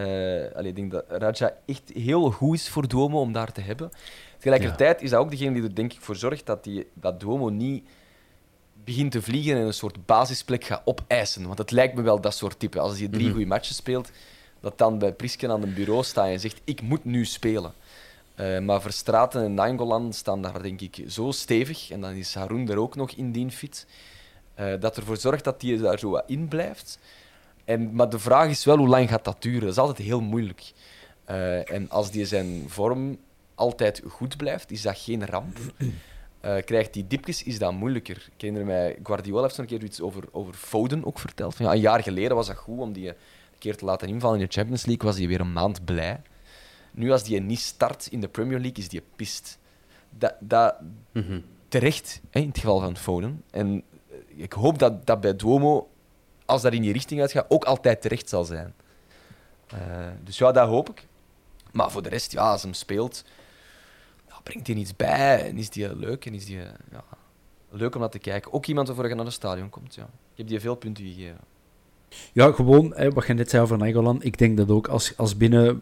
allee, 0.56 0.70
ik 0.70 0.76
denk 0.76 0.92
dat 0.92 1.06
Raja 1.08 1.54
echt 1.66 1.92
heel 1.94 2.32
goed 2.32 2.56
is 2.56 2.70
voor 2.70 2.88
Duomo 2.88 3.20
om 3.20 3.32
daar 3.32 3.52
te 3.52 3.62
hebben. 3.62 3.92
Tegelijkertijd 4.38 5.02
is 5.02 5.10
dat 5.10 5.20
ook 5.20 5.30
degene 5.30 5.54
die 5.54 5.64
er 5.64 5.76
denk 5.76 5.94
ik 5.94 6.02
voor 6.02 6.16
zorgt 6.16 6.46
dat, 6.46 6.64
die, 6.64 6.88
dat 6.94 7.20
Duomo 7.20 7.50
niet 7.50 7.84
begint 8.84 9.12
te 9.12 9.22
vliegen 9.22 9.56
en 9.56 9.66
een 9.66 9.74
soort 9.74 10.06
basisplek 10.06 10.64
gaat 10.64 10.82
opeisen. 10.86 11.46
Want 11.46 11.58
het 11.58 11.72
lijkt 11.72 11.96
me 11.96 12.02
wel 12.02 12.22
dat 12.22 12.36
soort 12.36 12.60
type. 12.60 12.80
Als 12.80 13.00
hij 13.00 13.08
drie 13.08 13.26
mm 13.26 13.32
goede 13.32 13.46
matches 13.46 13.76
speelt, 13.76 14.12
dat 14.60 14.78
dan 14.78 15.00
bij 15.00 15.14
Prisken 15.14 15.52
aan 15.52 15.64
een 15.64 15.74
bureau 15.74 16.04
staat 16.04 16.28
en 16.28 16.40
zegt: 16.40 16.62
Ik 16.64 16.82
moet 16.82 17.06
nu 17.06 17.26
spelen. 17.26 17.74
Uh, 18.40 18.60
maar 18.60 18.82
Verstraten 18.82 19.44
en 19.44 19.54
Nangolan 19.54 20.14
staan 20.14 20.42
daar 20.42 20.62
denk 20.62 20.82
ik 20.82 21.04
zo 21.08 21.32
stevig, 21.32 21.92
en 21.92 22.02
dan 22.02 22.12
is 22.12 22.36
Haroun 22.36 22.70
er 22.70 22.80
ook 22.80 22.96
nog 22.96 23.12
indien 23.12 23.52
fit, 23.52 23.88
uh, 24.60 24.74
dat 24.80 24.98
ervoor 24.98 25.18
zorgt 25.18 25.44
dat 25.44 25.62
hij 25.62 25.78
daar 25.78 26.00
zo 26.00 26.10
wat 26.10 26.24
in 26.28 26.48
blijft. 26.48 27.00
En, 27.66 27.96
maar 27.96 28.10
de 28.10 28.20
vraag 28.20 28.50
is 28.50 28.66
wel 28.66 28.78
hoe 28.78 28.88
lang 28.88 29.10
gaat 29.10 29.24
dat 29.24 29.42
duren. 29.42 29.62
Dat 29.62 29.70
is 29.70 29.78
altijd 29.78 29.98
heel 29.98 30.22
moeilijk. 30.22 30.72
Uh, 31.30 31.72
en 31.72 31.90
als 31.90 32.12
die 32.12 32.26
zijn 32.26 32.64
vorm 32.68 33.18
altijd 33.56 34.02
goed 34.08 34.38
blijft, 34.38 34.72
is 34.72 34.82
dat 34.82 34.98
geen 34.98 35.26
ramp. 35.26 35.58
eh, 36.40 36.56
krijgt 36.66 36.94
die 36.94 37.08
dipjes, 37.08 37.44
is 37.44 37.60
dat 37.60 37.74
moeilijker. 37.74 38.28
Ik 38.36 38.42
herinner 38.42 38.66
mij, 38.66 38.98
Guardiola 39.04 39.42
heeft 39.42 39.56
zo'n 39.56 39.66
keer 39.66 39.84
iets 39.84 40.02
over, 40.02 40.24
over 40.32 40.54
Foden 40.54 41.06
ook 41.06 41.20
verteld. 41.20 41.56
Van, 41.56 41.66
ja, 41.66 41.72
een 41.72 41.80
jaar 41.80 42.04
geleden 42.04 42.36
was 42.36 42.48
dat 42.48 42.56
goed 42.56 42.80
om 42.80 42.94
die 42.94 43.08
een 43.08 43.16
keer 43.58 43.76
te 43.76 43.86
laten 43.86 44.08
invallen 44.08 44.40
in 44.40 44.46
de 44.46 44.54
Champions 44.54 44.86
League, 44.86 45.08
was 45.08 45.18
hij 45.18 45.28
weer 45.28 45.40
een 45.40 45.54
maand 45.54 45.86
blij. 45.86 46.22
Nu, 46.96 47.12
als 47.12 47.24
die 47.24 47.40
niet 47.42 47.60
start 47.60 48.08
in 48.12 48.22
de 48.22 48.28
Premier 48.28 48.60
League, 48.60 48.78
is 48.84 48.90
die 48.90 49.02
pist. 49.16 49.60
Dat, 50.10 50.34
dat 50.40 50.76
Mhm. 51.12 51.40
terecht, 51.68 52.22
hè, 52.30 52.40
in 52.40 52.48
het 52.48 52.58
geval 52.60 52.80
van 52.80 52.98
Foden. 52.98 53.44
En 53.52 53.84
eh, 54.10 54.16
ik 54.44 54.54
hoop 54.54 54.80
dat 54.80 55.06
dat 55.06 55.22
bij 55.22 55.36
Duomo, 55.36 55.90
als 56.46 56.62
dat 56.62 56.74
in 56.74 56.82
die 56.82 56.94
richting 56.94 57.22
uitgaat, 57.22 57.46
ook 57.50 57.64
altijd 57.64 58.02
terecht 58.02 58.30
zal 58.30 58.44
zijn. 58.44 58.74
Eh, 59.68 59.78
dus 60.24 60.38
ja, 60.38 60.52
dat 60.52 60.68
hoop 60.68 60.90
ik. 60.90 61.08
Maar 61.72 61.92
voor 61.92 62.02
de 62.04 62.10
rest, 62.10 62.32
ja, 62.32 62.52
als 62.52 62.62
hem 62.62 62.74
speelt, 62.74 63.24
brengt 64.44 64.68
hij 64.68 64.76
iets 64.76 64.96
bij 64.96 65.48
en 65.50 65.58
is 65.58 65.70
die 65.70 65.96
leuk 65.96 66.26
en 66.26 66.34
is 66.34 66.46
die 66.46 66.58
ja, 66.92 67.04
leuk 67.70 67.94
om 67.96 68.02
naar 68.02 68.10
te 68.10 68.20
kijken. 68.20 68.54
Ook 68.54 68.66
iemand 68.66 68.88
waarvoor 68.88 69.08
je 69.10 69.16
naar 69.16 69.26
het 69.26 69.34
stadion 69.34 69.70
komt. 69.70 69.96
Ja. 69.96 70.04
Ik 70.04 70.38
heb 70.38 70.48
die 70.48 70.60
veel 70.60 70.76
punten 70.76 71.06
gegeven. 71.06 71.38
Ja, 72.34 72.52
gewoon 72.52 72.94
hè, 72.96 73.10
wat 73.12 73.28
je 73.28 73.34
net 73.34 73.50
zei 73.50 73.64
over 73.64 73.78
Nainggolan. 73.78 74.24
Ik 74.24 74.38
denk 74.38 74.58
dat 74.58 74.70
ook 74.70 74.88
als, 74.88 75.18
als 75.18 75.38
binnen 75.38 75.82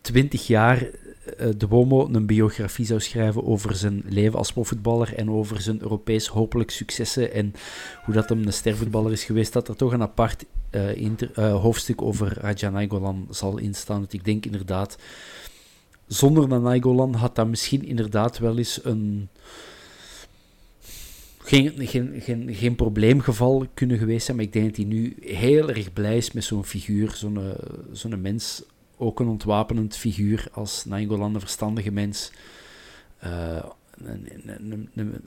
20 0.00 0.46
jaar 0.46 0.86
eh, 1.26 1.48
de 1.56 1.68
Womo 1.68 2.08
een 2.12 2.26
biografie 2.26 2.86
zou 2.86 3.00
schrijven 3.00 3.44
over 3.44 3.74
zijn 3.74 4.02
leven 4.08 4.38
als 4.38 4.52
profvoetballer 4.52 5.14
en 5.14 5.30
over 5.30 5.60
zijn 5.60 5.82
Europees 5.82 6.26
hopelijk 6.26 6.70
successen 6.70 7.32
en 7.32 7.54
hoe 8.04 8.14
dat 8.14 8.28
hem 8.28 8.42
een 8.42 8.52
stervoetballer 8.52 9.12
is 9.12 9.24
geweest, 9.24 9.52
dat 9.52 9.68
er 9.68 9.76
toch 9.76 9.92
een 9.92 10.02
apart 10.02 10.44
eh, 10.70 11.06
eh, 11.34 11.60
hoofdstuk 11.60 12.02
over 12.02 12.38
Raja 12.40 12.70
Nainggolan 12.70 13.26
zal 13.30 13.58
instaan. 13.58 13.98
Want 13.98 14.12
ik 14.12 14.24
denk 14.24 14.44
inderdaad, 14.44 14.98
zonder 16.06 16.52
een 16.52 16.62
Nainggolan 16.62 17.14
had 17.14 17.34
dat 17.34 17.48
misschien 17.48 17.84
inderdaad 17.84 18.38
wel 18.38 18.58
eens 18.58 18.80
een 18.84 19.28
geen, 21.38 21.72
geen, 21.76 22.20
geen, 22.20 22.54
geen 22.54 22.76
probleemgeval 22.76 23.66
kunnen 23.74 23.98
geweest 23.98 24.24
zijn, 24.24 24.36
maar 24.36 24.46
ik 24.46 24.52
denk 24.52 24.66
dat 24.66 24.76
hij 24.76 24.84
nu 24.84 25.16
heel 25.20 25.68
erg 25.68 25.92
blij 25.92 26.16
is 26.16 26.32
met 26.32 26.44
zo'n 26.44 26.64
figuur, 26.64 27.10
zo'n 27.14 27.38
zo'n 27.92 28.20
mens, 28.20 28.62
ook 28.96 29.20
een 29.20 29.28
ontwapenend 29.28 29.96
figuur 29.96 30.48
als 30.52 30.84
Nainggolan, 30.84 31.34
een 31.34 31.40
verstandige 31.40 31.90
mens. 31.90 32.32
Eh, 33.18 33.64
een, 34.04 34.90
een, 34.94 35.22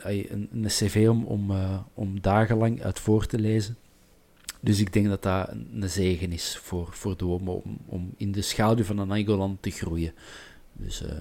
een, 0.51 0.65
cv 0.67 1.07
om, 1.09 1.23
om, 1.23 1.51
eh, 1.51 1.79
om 1.93 2.21
dagenlang 2.21 2.83
uit 2.83 2.99
voor 2.99 3.25
te 3.25 3.39
lezen. 3.39 3.77
Dus 4.59 4.79
ik 4.79 4.93
denk 4.93 5.07
dat 5.07 5.23
dat 5.23 5.49
een 5.49 5.89
zegen 5.89 6.31
is 6.31 6.57
voor, 6.57 6.87
voor 6.91 7.17
de 7.17 7.25
Womo 7.25 7.53
om, 7.53 7.77
om 7.85 8.13
in 8.17 8.31
de 8.31 8.41
schaduw 8.41 8.83
van 8.83 9.07
Nainggolan 9.07 9.57
te 9.59 9.71
groeien. 9.71 10.13
Dus 10.73 11.01
eh, 11.01 11.15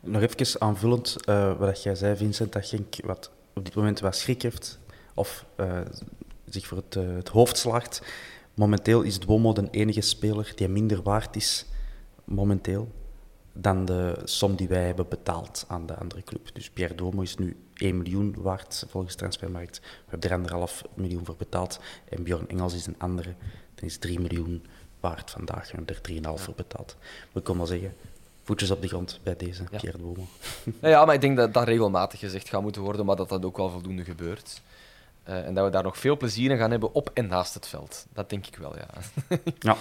Nog 0.00 0.22
even 0.22 0.60
aanvullend, 0.60 1.16
wat 1.58 1.82
jij 1.82 1.94
zei, 1.94 2.16
Vincent, 2.16 2.52
dat 2.52 2.66
Genk 2.66 2.94
wat 3.04 3.30
op 3.54 3.64
dit 3.64 3.74
moment 3.74 4.00
wat 4.00 4.16
schrik 4.16 4.42
heeft, 4.42 4.78
of 5.14 5.46
zich 6.48 6.66
voor 6.66 6.76
het, 6.76 6.94
het 6.94 7.28
hoofd 7.28 7.58
slaagt. 7.58 8.02
Momenteel 8.60 9.02
is 9.02 9.18
Duomo 9.18 9.52
de 9.52 9.68
enige 9.70 10.00
speler 10.00 10.52
die 10.54 10.68
minder 10.68 11.02
waard 11.02 11.36
is, 11.36 11.66
momenteel, 12.24 12.88
dan 13.52 13.84
de 13.84 14.20
som 14.24 14.56
die 14.56 14.68
wij 14.68 14.86
hebben 14.86 15.08
betaald 15.08 15.64
aan 15.68 15.86
de 15.86 15.94
andere 15.96 16.22
club. 16.22 16.54
Dus 16.54 16.70
Pierre 16.70 16.94
Duomo 16.94 17.22
is 17.22 17.36
nu 17.36 17.56
1 17.74 17.96
miljoen 17.96 18.34
waard 18.38 18.84
volgens 18.88 19.14
Transfermarkt. 19.14 19.80
We 19.80 20.16
hebben 20.18 20.48
er 20.50 20.68
1,5 20.68 20.94
miljoen 20.94 21.24
voor 21.24 21.36
betaald. 21.36 21.80
En 22.08 22.22
Bjorn 22.22 22.48
Engels 22.48 22.74
is 22.74 22.86
een 22.86 22.98
andere, 22.98 23.34
die 23.74 23.88
is 23.88 23.98
3 23.98 24.20
miljoen 24.20 24.66
waard 25.00 25.30
vandaag. 25.30 25.70
We 25.70 25.76
hebben 25.76 25.96
er 25.96 26.38
3,5 26.38 26.42
voor 26.42 26.54
betaald. 26.54 26.96
We 27.32 27.42
kunnen 27.42 27.66
wel 27.66 27.78
zeggen, 27.78 27.96
voetjes 28.42 28.70
op 28.70 28.82
de 28.82 28.88
grond 28.88 29.20
bij 29.22 29.36
deze 29.36 29.62
Ja. 29.70 29.78
Pierre 29.78 29.98
Duomo. 29.98 30.26
Ja, 30.80 31.04
maar 31.04 31.14
ik 31.14 31.20
denk 31.20 31.36
dat 31.36 31.54
dat 31.54 31.64
regelmatig 31.64 32.18
gezegd 32.18 32.48
gaat 32.48 32.62
moeten 32.62 32.82
worden, 32.82 33.06
maar 33.06 33.16
dat 33.16 33.28
dat 33.28 33.44
ook 33.44 33.56
wel 33.56 33.70
voldoende 33.70 34.04
gebeurt. 34.04 34.60
Eh, 35.30 35.46
en 35.46 35.54
dat 35.54 35.64
we 35.64 35.70
daar 35.70 35.82
nog 35.82 35.98
veel 35.98 36.16
plezier 36.16 36.50
in 36.50 36.58
gaan 36.58 36.70
hebben 36.70 36.94
op 36.94 37.10
en 37.14 37.26
naast 37.26 37.54
het 37.54 37.66
veld. 37.66 38.06
Dat 38.12 38.30
denk 38.30 38.46
ik 38.46 38.56
wel, 38.56 38.74
ja. 38.76 38.86
Ja. 39.58 39.76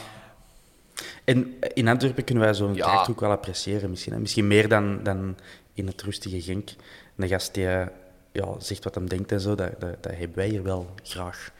En 1.24 1.60
in 1.74 1.88
Antwerpen 1.88 2.24
kunnen 2.24 2.44
wij 2.44 2.54
zo'n 2.54 2.76
Ja. 2.76 3.06
ook 3.10 3.20
wel 3.20 3.32
appreciëren, 3.32 3.90
misschien. 3.90 4.14
Hè? 4.14 4.20
Misschien 4.20 4.48
meer 4.48 4.68
dan, 4.68 5.04
dan 5.04 5.38
in 5.74 5.88
het 5.88 6.02
rustige 6.02 6.42
Genk. 6.42 6.70
Een 7.16 7.28
gast 7.28 7.54
die 7.54 7.68
eh, 7.68 7.88
ja, 8.32 8.60
zegt 8.60 8.84
wat 8.84 8.96
hem 8.96 9.10
denkt 9.10 9.32
en 9.32 9.40
zo, 9.40 9.56
dat, 9.56 9.80
dat, 9.80 10.04
dat 10.04 10.12
hebben 10.16 10.38
wij 10.38 10.48
hier 10.48 10.64
wel 10.64 10.90
graag. 11.04 11.52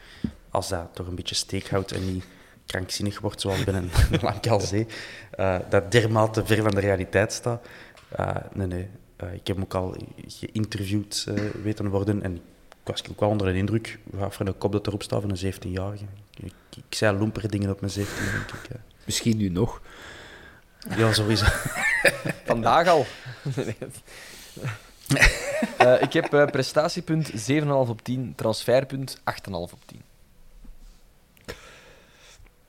Als 0.50 0.68
dat 0.68 0.88
toch 0.92 1.06
een 1.06 1.14
beetje 1.14 1.34
steek 1.34 1.68
houdt 1.68 1.92
en 1.92 2.12
niet 2.12 2.24
krankzinnig 2.66 3.20
wordt, 3.20 3.40
zoals 3.40 3.64
bij 3.64 3.74
een 3.80 3.90
Lankalzee. 4.20 4.86
Eh 5.30 5.58
dat 5.68 5.92
dermate 5.92 6.46
ver 6.46 6.62
van 6.62 6.70
de 6.70 6.80
realiteit 6.80 7.32
staat. 7.32 7.66
Eh, 8.08 8.36
nee, 8.52 8.66
nee. 8.66 8.88
Ik 9.32 9.46
heb 9.46 9.56
hem 9.56 9.62
ook 9.64 9.74
al 9.74 9.96
geïnterviewd 10.26 11.26
weten 11.62 11.88
worden 11.88 12.22
en 12.22 12.40
ik 12.90 12.96
was 13.02 13.10
ook 13.10 13.20
wel 13.20 13.28
onder 13.28 13.52
de 13.52 13.58
indruk 13.58 13.98
van 14.28 14.46
de 14.46 14.52
kop 14.52 14.72
dat 14.72 14.86
erop 14.86 15.02
staat 15.02 15.20
van 15.20 15.30
een 15.30 15.52
17-jarige. 15.54 16.04
Ik, 16.36 16.52
ik 16.76 16.94
zei 16.94 17.18
lomper 17.18 17.50
dingen 17.50 17.70
op 17.70 17.80
mijn 17.80 17.92
17, 17.92 18.24
denk 18.32 18.62
ik. 18.64 18.70
ja. 18.70 18.80
misschien 19.04 19.36
nu 19.36 19.48
nog. 19.48 19.80
Ja, 20.96 21.12
sowieso. 21.12 21.44
Vandaag 22.46 22.86
al. 22.88 23.06
Eh, 25.78 26.02
ik 26.02 26.12
heb 26.12 26.34
eh, 26.34 26.46
prestatiepunt 26.46 27.30
7,5 27.50 27.66
op 27.68 28.02
10, 28.02 28.32
transferpunt 28.36 29.18
8,5 29.18 29.52
op 29.52 29.78
10. 29.86 30.02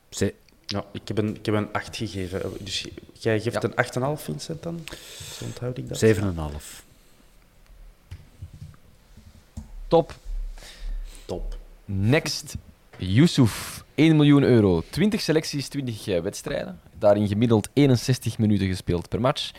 Ze- 0.10 0.34
Ja, 0.65 0.85
ik 0.91 1.07
heb 1.07 1.18
een, 1.18 1.35
ik 1.35 1.45
heb 1.45 1.56
een 1.56 1.73
8 1.73 1.95
gegeven. 1.98 2.41
Dus 2.60 2.88
jij 3.14 3.39
geeft 3.39 3.61
Ja. 3.61 3.69
een 3.76 4.18
8,5, 4.18 4.23
Vincent, 4.23 4.64
dan? 4.64 4.84
Zo 5.38 5.45
onthoud 5.45 5.77
ik 5.77 5.89
dat. 5.89 5.98
7,5. 5.99 6.84
Top. 9.91 10.13
Top. 11.26 11.57
Next. 11.85 12.55
Yusuf. 12.97 13.84
1 13.95 14.15
miljoen 14.15 14.43
euro. 14.43 14.84
20 14.89 15.22
selecties, 15.22 15.68
20 15.68 16.07
eh, 16.07 16.22
wedstrijden. 16.22 16.80
Daarin 16.99 17.27
gemiddeld 17.27 17.69
61 17.73 18.38
minuten 18.38 18.68
gespeeld 18.68 19.09
per 19.09 19.22
match. 19.22 19.51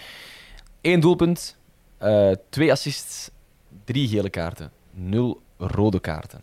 Eén 0.80 1.00
doelpunt. 1.00 1.56
eh, 1.98 2.30
twee 2.48 2.70
assists. 2.70 3.30
Drie 3.84 4.08
gele 4.08 4.30
kaarten. 4.30 4.70
Nul 4.90 5.42
rode 5.58 6.00
kaarten. 6.00 6.42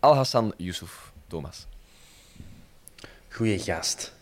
Al-Hassan 0.00 0.52
Yusuf. 0.56 1.12
Thomas. 1.26 1.66
Goeie 3.28 3.58
gast. 3.58 4.12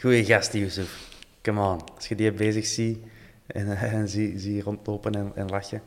Goeie 0.00 0.24
gast, 0.24 0.52
Yusuf. 0.52 1.08
Come 1.42 1.60
on. 1.60 1.80
Als 1.94 2.08
je 2.08 2.14
die 2.14 2.32
bezig 2.32 2.66
ziet 2.66 2.98
en, 3.46 3.76
en 3.96 4.08
zie, 4.08 4.38
zie 4.38 4.62
rondlopen 4.62 5.14
en, 5.14 5.32
en 5.34 5.48
lachen. 5.48 5.82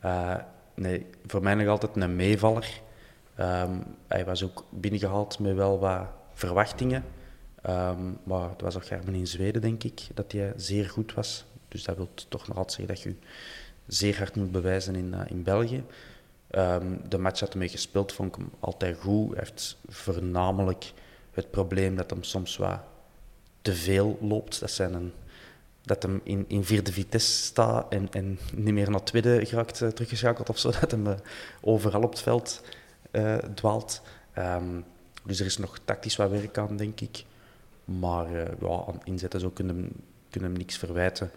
Eh, 0.00 0.36
nee, 0.76 1.06
voor 1.26 1.42
mij 1.42 1.54
nog 1.54 1.68
altijd 1.68 1.96
een 1.96 2.16
meevaller. 2.16 2.80
Ehm, 3.34 3.78
hij 4.06 4.24
was 4.24 4.44
ook 4.44 4.64
binnengehaald 4.70 5.38
met 5.38 5.54
wel 5.54 5.78
wat 5.78 6.06
verwachtingen. 6.32 7.04
Ehm, 7.62 8.12
maar 8.22 8.48
het 8.48 8.60
was 8.60 8.76
ook 8.76 8.86
Gerben 8.86 9.14
in 9.14 9.26
Zweden, 9.26 9.60
denk 9.62 9.84
ik, 9.84 10.00
dat 10.14 10.32
hij 10.32 10.52
zeer 10.56 10.88
goed 10.88 11.14
was. 11.14 11.44
Dus 11.68 11.84
dat 11.84 11.96
wil 11.96 12.08
toch 12.28 12.48
nog 12.48 12.56
altijd 12.56 12.72
zeggen 12.72 12.94
dat 12.94 13.02
je 13.02 13.14
zeer 13.86 14.18
hard 14.18 14.36
moet 14.36 14.52
bewijzen 14.52 14.94
in, 14.94 15.14
eh, 15.14 15.30
in 15.30 15.42
België. 15.42 15.84
Ehm, 16.50 16.96
de 17.08 17.18
match 17.18 17.40
dat 17.40 17.54
hij 17.54 17.68
gespeeld 17.68 18.12
vond 18.12 18.28
ik 18.28 18.40
hem 18.40 18.50
altijd 18.60 18.96
goed. 18.98 19.28
Hij 19.28 19.38
heeft 19.38 19.78
voornamelijk 19.88 20.92
het 21.30 21.50
probleem 21.50 21.96
dat 21.96 22.10
hem 22.10 22.22
soms 22.22 22.56
wat 22.56 22.80
te 23.62 23.74
veel 23.74 24.18
loopt. 24.20 24.60
Dat, 24.60 24.70
zijn 24.70 24.94
een, 24.94 25.12
dat 25.86 26.02
hem 26.02 26.20
in, 26.22 26.44
in 26.48 26.64
vierde 26.64 26.92
vitesse 26.92 27.42
staat 27.42 27.92
en, 27.92 28.08
en 28.12 28.38
niet 28.54 28.74
meer 28.74 28.90
naar 28.90 29.04
tweede 29.04 29.46
geraakt, 29.46 29.82
eh, 29.82 29.88
teruggeschakeld 29.88 30.48
of 30.48 30.58
zo. 30.58 30.70
Dat 30.80 30.90
hem 30.90 31.06
eh, 31.06 31.14
overal 31.60 32.02
op 32.02 32.10
het 32.10 32.20
veld 32.20 32.62
eh, 33.10 33.36
dwaalt. 33.36 34.02
Ehm, 34.32 34.80
dus 35.24 35.40
er 35.40 35.46
is 35.46 35.56
nog 35.56 35.78
tactisch 35.84 36.16
wat 36.16 36.30
werk 36.30 36.58
aan, 36.58 36.76
denk 36.76 37.00
ik. 37.00 37.24
Maar 37.84 38.30
ja, 38.60 38.84
aan 38.86 39.00
inzetten 39.04 39.40
zo 39.40 39.50
kunnen 39.50 39.76
hem, 39.76 39.92
kunnen 40.30 40.50
hem 40.50 40.58
niks 40.58 40.76
verwijten. 40.76 41.30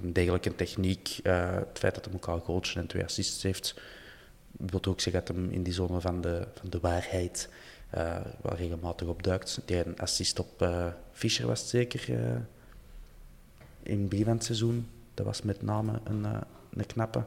Een 0.00 0.12
degelijke 0.12 0.54
techniek. 0.54 1.20
het 1.22 1.78
feit 1.78 1.94
dat 1.94 2.04
hij 2.04 2.12
elkaar 2.12 2.40
goaltjes 2.40 2.76
en 2.76 2.86
twee 2.86 3.04
assists 3.04 3.42
heeft, 3.42 3.74
wil 4.50 4.84
ook 4.88 5.00
zeggen 5.00 5.24
dat 5.24 5.36
hem 5.36 5.50
in 5.50 5.62
die 5.62 5.72
zone 5.72 6.00
van 6.00 6.20
de, 6.20 6.46
van 6.54 6.70
de 6.70 6.80
waarheid 6.80 7.48
wel 8.40 8.54
regelmatig 8.56 9.08
opduikt. 9.08 9.60
Die 9.64 9.86
een 9.86 9.98
assist 9.98 10.38
op 10.38 10.68
Fischer 11.12 11.46
was 11.46 11.68
zeker 11.68 12.08
in 13.88 14.00
het 14.00 14.08
begin 14.08 14.24
van 14.24 14.34
het 14.34 14.44
seizoen. 14.44 14.88
Dat 15.14 15.26
was 15.26 15.42
met 15.42 15.62
name 15.62 16.00
een, 16.04 16.24
eh, 16.24 16.40
een 16.72 16.86
knappe, 16.86 17.22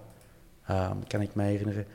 eh, 0.63 0.91
kan 1.07 1.21
ik 1.21 1.35
me 1.35 1.43
herinneren. 1.43 1.85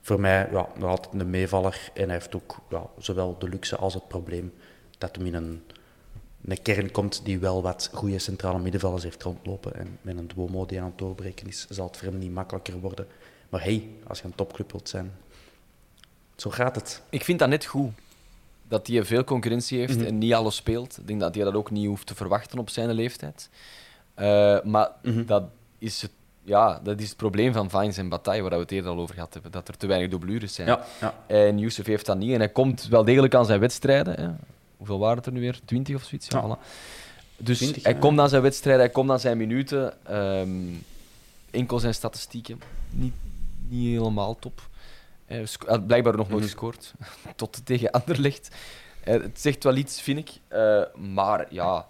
Voor 0.00 0.20
mij 0.20 0.48
ja, 0.52 0.68
nog 0.78 0.90
altijd 0.90 1.14
een 1.14 1.30
meevaller. 1.30 1.90
En 1.94 2.04
hij 2.04 2.12
heeft 2.12 2.34
ook 2.34 2.58
ja, 2.70 2.86
zowel 2.98 3.36
de 3.38 3.48
luxe 3.48 3.76
als 3.76 3.94
het 3.94 4.08
probleem 4.08 4.52
dat 4.98 5.16
hem 5.16 5.26
in 5.26 5.34
een, 5.34 5.62
een 6.44 6.62
kern 6.62 6.90
komt 6.90 7.20
die 7.24 7.38
wel 7.38 7.62
wat 7.62 7.90
goede 7.92 8.18
centrale 8.18 8.58
middenvelders 8.58 9.02
heeft 9.02 9.22
rondlopen. 9.22 9.74
En 9.74 9.98
met 10.02 10.16
een 10.16 10.28
Duomo 10.34 10.66
die 10.66 10.80
aan 10.80 10.86
het 10.86 10.98
doorbreken 10.98 11.46
is, 11.46 11.66
zal 11.68 11.86
het 11.86 11.96
voor 11.96 12.08
hem 12.08 12.18
niet 12.18 12.32
makkelijker 12.32 12.80
worden. 12.80 13.06
Maar 13.48 13.62
hey, 13.62 13.88
als 14.06 14.18
je 14.18 14.24
een 14.24 14.34
topclub 14.34 14.70
wilt 14.72 14.88
zijn, 14.88 15.12
zo 16.36 16.50
gaat 16.50 16.74
het. 16.76 17.02
Ik 17.10 17.24
vind 17.24 17.38
dat 17.38 17.48
net 17.48 17.64
goed. 17.64 17.90
Dat 18.68 18.86
hij 18.86 19.04
veel 19.04 19.24
concurrentie 19.24 19.78
heeft 19.78 19.96
Mhm. 19.96 20.06
en 20.06 20.18
niet 20.18 20.32
alles 20.32 20.56
speelt. 20.56 20.98
Ik 20.98 21.06
denk 21.06 21.20
dat 21.20 21.34
hij 21.34 21.44
dat 21.44 21.54
ook 21.54 21.70
niet 21.70 21.86
hoeft 21.86 22.06
te 22.06 22.14
verwachten 22.14 22.58
op 22.58 22.70
zijn 22.70 22.92
leeftijd. 22.92 23.48
Eh, 24.14 24.56
maar 24.62 24.90
Mhm. 25.02 25.24
dat 25.24 25.42
is 25.78 26.02
het 26.02 26.10
ja, 26.46 26.80
dat 26.82 27.00
is 27.00 27.08
het 27.08 27.16
probleem 27.16 27.52
van 27.52 27.70
Vines 27.70 27.96
en 27.96 28.08
Bataille, 28.08 28.42
waar 28.42 28.50
we 28.50 28.56
het 28.58 28.70
eerder 28.72 28.90
al 28.90 28.98
over 28.98 29.14
gehad 29.14 29.32
hebben. 29.34 29.50
Dat 29.52 29.68
er 29.68 29.76
te 29.76 29.86
weinig 29.86 30.10
doublures 30.10 30.54
zijn. 30.54 30.68
Ja, 30.68 30.84
ja. 31.00 31.14
En 31.26 31.58
Youssef 31.58 31.86
heeft 31.86 32.06
dat 32.06 32.16
niet. 32.18 32.32
En 32.32 32.38
hij 32.38 32.48
komt 32.48 32.86
wel 32.88 33.04
degelijk 33.04 33.34
aan 33.34 33.46
zijn 33.46 33.60
wedstrijden. 33.60 34.20
Hè. 34.20 34.28
Hoeveel 34.76 34.98
waren 34.98 35.16
het 35.16 35.26
er 35.26 35.32
nu 35.32 35.40
weer? 35.40 35.60
20 35.64 35.94
of 35.94 36.02
zoiets? 36.02 36.26
Ja, 36.28 36.38
Ja. 36.40 36.56
voilà. 36.56 36.60
Dus 37.36 37.58
20, 37.58 37.82
hij 37.82 37.94
komt 37.94 38.18
aan 38.20 38.28
zijn 38.28 38.42
wedstrijden, 38.42 38.82
hij 38.82 38.92
komt 38.92 39.10
aan 39.10 39.20
zijn 39.20 39.36
minuten. 39.36 40.06
Ehm, 40.06 40.50
enkel 41.50 41.78
zijn 41.78 41.94
statistieken. 41.94 42.60
Niet, 42.90 43.14
niet 43.68 43.88
helemaal 43.98 44.38
top. 44.38 44.68
Hij 45.24 45.46
had 45.66 45.86
blijkbaar 45.86 46.16
nog 46.16 46.28
nooit 46.28 46.40
Mhm. 46.40 46.50
gescoord. 46.50 46.94
Tot 47.36 47.66
tegen 47.66 47.90
Anderlecht. 47.90 48.48
Eh, 49.04 49.12
het 49.22 49.40
zegt 49.40 49.64
wel 49.64 49.76
iets, 49.76 50.00
vind 50.00 50.18
ik. 50.18 50.30
Eh, 50.48 50.82
maar 50.96 51.46
ja, 51.50 51.86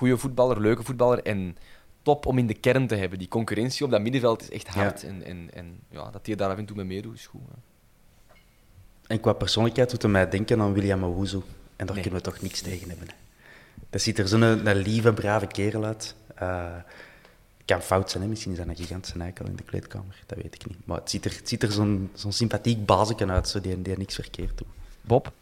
goede 0.00 0.18
voetballer, 0.18 0.60
leuke 0.60 0.82
voetballer. 0.82 1.22
En 1.22 1.56
top 2.02 2.26
om 2.26 2.38
in 2.38 2.46
de 2.46 2.54
kern 2.54 2.86
te 2.86 2.94
hebben. 2.94 3.18
Die 3.18 3.28
concurrentie 3.28 3.84
op 3.84 3.90
dat 3.90 4.00
middenveld 4.00 4.42
is 4.42 4.50
echt 4.50 4.68
hard. 4.68 5.04
En, 5.04 5.22
en, 5.22 5.48
en 5.54 5.80
ja, 5.90 6.10
dat 6.10 6.26
hij 6.26 6.34
daar 6.34 6.50
af 6.50 6.58
en 6.58 6.66
toe 6.66 6.76
mee 6.76 6.84
meedoet, 6.84 7.14
is 7.14 7.26
goed. 7.26 7.40
hè. 7.50 8.34
En 9.06 9.20
qua 9.20 9.32
persoonlijkheid 9.32 9.90
doet 9.90 10.02
hij 10.02 10.10
mij 10.10 10.28
denken 10.28 10.60
aan 10.60 10.72
William 10.72 11.04
Owuzu. 11.04 11.36
En 11.76 11.86
daar 11.86 11.94
Nee. 11.94 12.02
kunnen 12.04 12.22
we 12.22 12.30
toch 12.30 12.40
niks 12.40 12.60
tegen 12.60 12.88
hebben. 12.88 13.08
Hè. 13.08 13.14
Dat 13.90 14.00
ziet 14.00 14.18
er 14.18 14.28
zo'n 14.28 14.62
lieve, 14.62 15.12
brave 15.12 15.46
kerel 15.46 15.84
uit. 15.84 16.14
Eh 16.34 16.74
kan 17.64 17.82
fout 17.82 18.10
zijn, 18.10 18.22
hè. 18.22 18.28
misschien 18.28 18.52
is 18.52 18.58
dat 18.58 18.66
een 18.68 18.76
gigantische 18.76 19.18
eikel 19.18 19.46
in 19.46 19.56
de 19.56 19.62
kleedkamer. 19.62 20.22
Dat 20.26 20.38
weet 20.42 20.54
ik 20.54 20.66
niet. 20.66 20.86
Maar 20.86 20.98
het 20.98 21.10
ziet 21.10 21.24
er, 21.24 21.36
het 21.36 21.48
ziet 21.48 21.62
er 21.62 21.72
zo'n 21.72 22.10
zo'n 22.14 22.32
sympathiek 22.32 22.86
bazeken 22.86 23.30
uit, 23.30 23.48
zo, 23.48 23.60
die, 23.60 23.82
die 23.82 23.98
niks 23.98 24.14
verkeerd 24.14 24.58
doet. 24.58 24.66
Bob? 25.00 25.32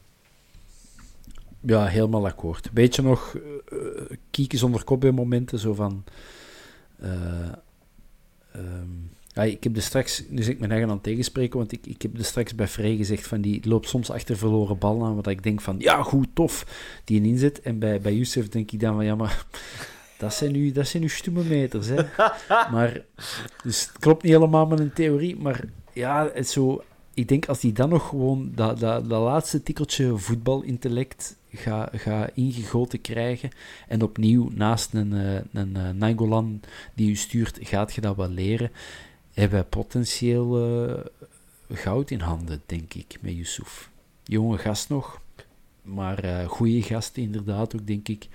Ja, 1.68 1.86
helemaal 1.86 2.26
akkoord. 2.26 2.72
Beetje 2.72 3.02
nog 3.02 3.36
eh, 3.70 3.78
kieken 4.30 4.58
zonder 4.58 4.84
kop 4.84 5.00
bij 5.00 5.12
momenten, 5.12 5.58
zo 5.58 5.74
van... 5.74 6.04
eh, 6.98 7.48
ehm, 8.52 8.90
ja, 9.28 9.42
ik 9.42 9.64
heb 9.64 9.76
er 9.76 9.82
straks, 9.82 10.24
nu 10.28 10.42
zeg 10.42 10.52
ik 10.52 10.58
mijn 10.58 10.70
eigen 10.70 10.88
aan 10.88 10.94
het 10.94 11.04
tegenspreken, 11.04 11.58
want 11.58 11.72
ik, 11.72 11.86
ik 11.86 12.02
heb 12.02 12.18
er 12.18 12.24
straks 12.24 12.54
bij 12.54 12.68
Frey 12.68 12.96
gezegd 12.96 13.26
van 13.26 13.40
die 13.40 13.68
loopt 13.68 13.88
soms 13.88 14.10
achter 14.10 14.36
verloren 14.36 14.78
bal 14.78 15.04
aan, 15.04 15.14
wat 15.14 15.26
ik 15.26 15.42
denk 15.42 15.60
van, 15.60 15.76
ja, 15.78 16.02
goed, 16.02 16.28
tof, 16.32 16.66
die 17.04 17.20
een 17.20 17.26
inzet. 17.26 17.60
En 17.60 17.78
bij, 17.78 18.00
bij 18.00 18.14
Youssef 18.14 18.48
denk 18.48 18.70
ik 18.70 18.80
dan 18.80 18.94
van, 18.94 19.04
ja, 19.04 19.14
maar 19.14 19.46
dat 20.18 20.34
zijn 20.34 20.52
nu, 20.52 20.72
dat 20.72 20.86
zijn 20.86 21.02
nu 21.02 21.08
stoeme 21.08 21.42
meters, 21.42 21.86
hè. 21.86 22.02
Maar, 22.74 23.04
dus 23.62 23.80
het 23.86 23.98
klopt 23.98 24.22
niet 24.22 24.32
helemaal 24.32 24.66
met 24.66 24.80
een 24.80 24.92
theorie, 24.92 25.36
maar 25.36 25.64
ja, 25.92 26.30
het 26.34 26.48
zo... 26.48 26.82
Ik 27.14 27.28
denk 27.28 27.46
als 27.46 27.60
die 27.60 27.72
dan 27.72 27.88
nog 27.88 28.08
gewoon 28.08 28.52
dat, 28.54 28.80
dat, 28.80 29.08
dat 29.08 29.22
laatste 29.22 29.62
tikkeltje 29.62 30.16
voetbalintellect 30.16 31.37
gaat 31.52 31.90
ga 31.92 32.30
ingegoten 32.34 33.00
krijgen 33.00 33.50
en 33.88 34.02
opnieuw 34.02 34.50
naast 34.54 34.94
een, 34.94 35.12
eh, 35.12 35.40
een, 35.52 35.76
eh, 35.76 35.90
Nainggolan 35.90 36.60
die 36.94 37.10
u 37.10 37.14
stuurt, 37.14 37.58
gaat 37.60 37.94
je 37.94 38.00
dat 38.00 38.16
wel 38.16 38.28
leren, 38.28 38.70
hebben 39.32 39.58
wij 39.58 39.68
potentieel 39.68 40.76
eh, 40.88 41.04
goud 41.76 42.10
in 42.10 42.20
handen, 42.20 42.62
denk 42.66 42.94
ik, 42.94 43.18
met 43.20 43.34
Yusuf. 43.34 43.90
Jonge 44.24 44.58
gast 44.58 44.88
nog, 44.88 45.20
maar 45.82 46.18
eh 46.18 46.46
goede 46.46 46.82
gast 46.82 47.16
inderdaad 47.16 47.74
ook, 47.74 47.86
denk 47.86 48.08
ik. 48.08 48.28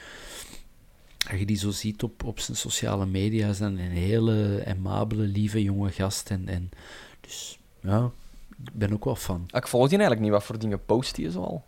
Als 1.29 1.39
je 1.39 1.45
die 1.45 1.57
zo 1.57 1.71
ziet 1.71 2.03
op, 2.03 2.23
op 2.23 2.39
zijn 2.39 2.57
sociale 2.57 3.05
media, 3.05 3.49
is 3.49 3.57
dan 3.57 3.77
een 3.77 3.91
hele 3.91 4.63
amabele, 4.67 5.23
lieve 5.23 5.63
jonge 5.63 5.91
gast. 5.91 6.29
En, 6.29 6.47
en 6.47 6.69
dus 7.21 7.59
ja, 7.81 8.11
ik 8.63 8.73
ben 8.73 8.93
ook 8.93 9.05
wel. 9.05 9.17
Ah, 9.27 9.39
Ik 9.49 9.67
volg 9.67 9.89
die 9.89 9.97
eigenlijk 9.97 10.21
niet. 10.21 10.31
Wat 10.31 10.43
voor 10.43 10.59
dingen 10.59 10.85
post 10.85 11.17
hij 11.17 11.29
zo 11.29 11.41
al? 11.41 11.65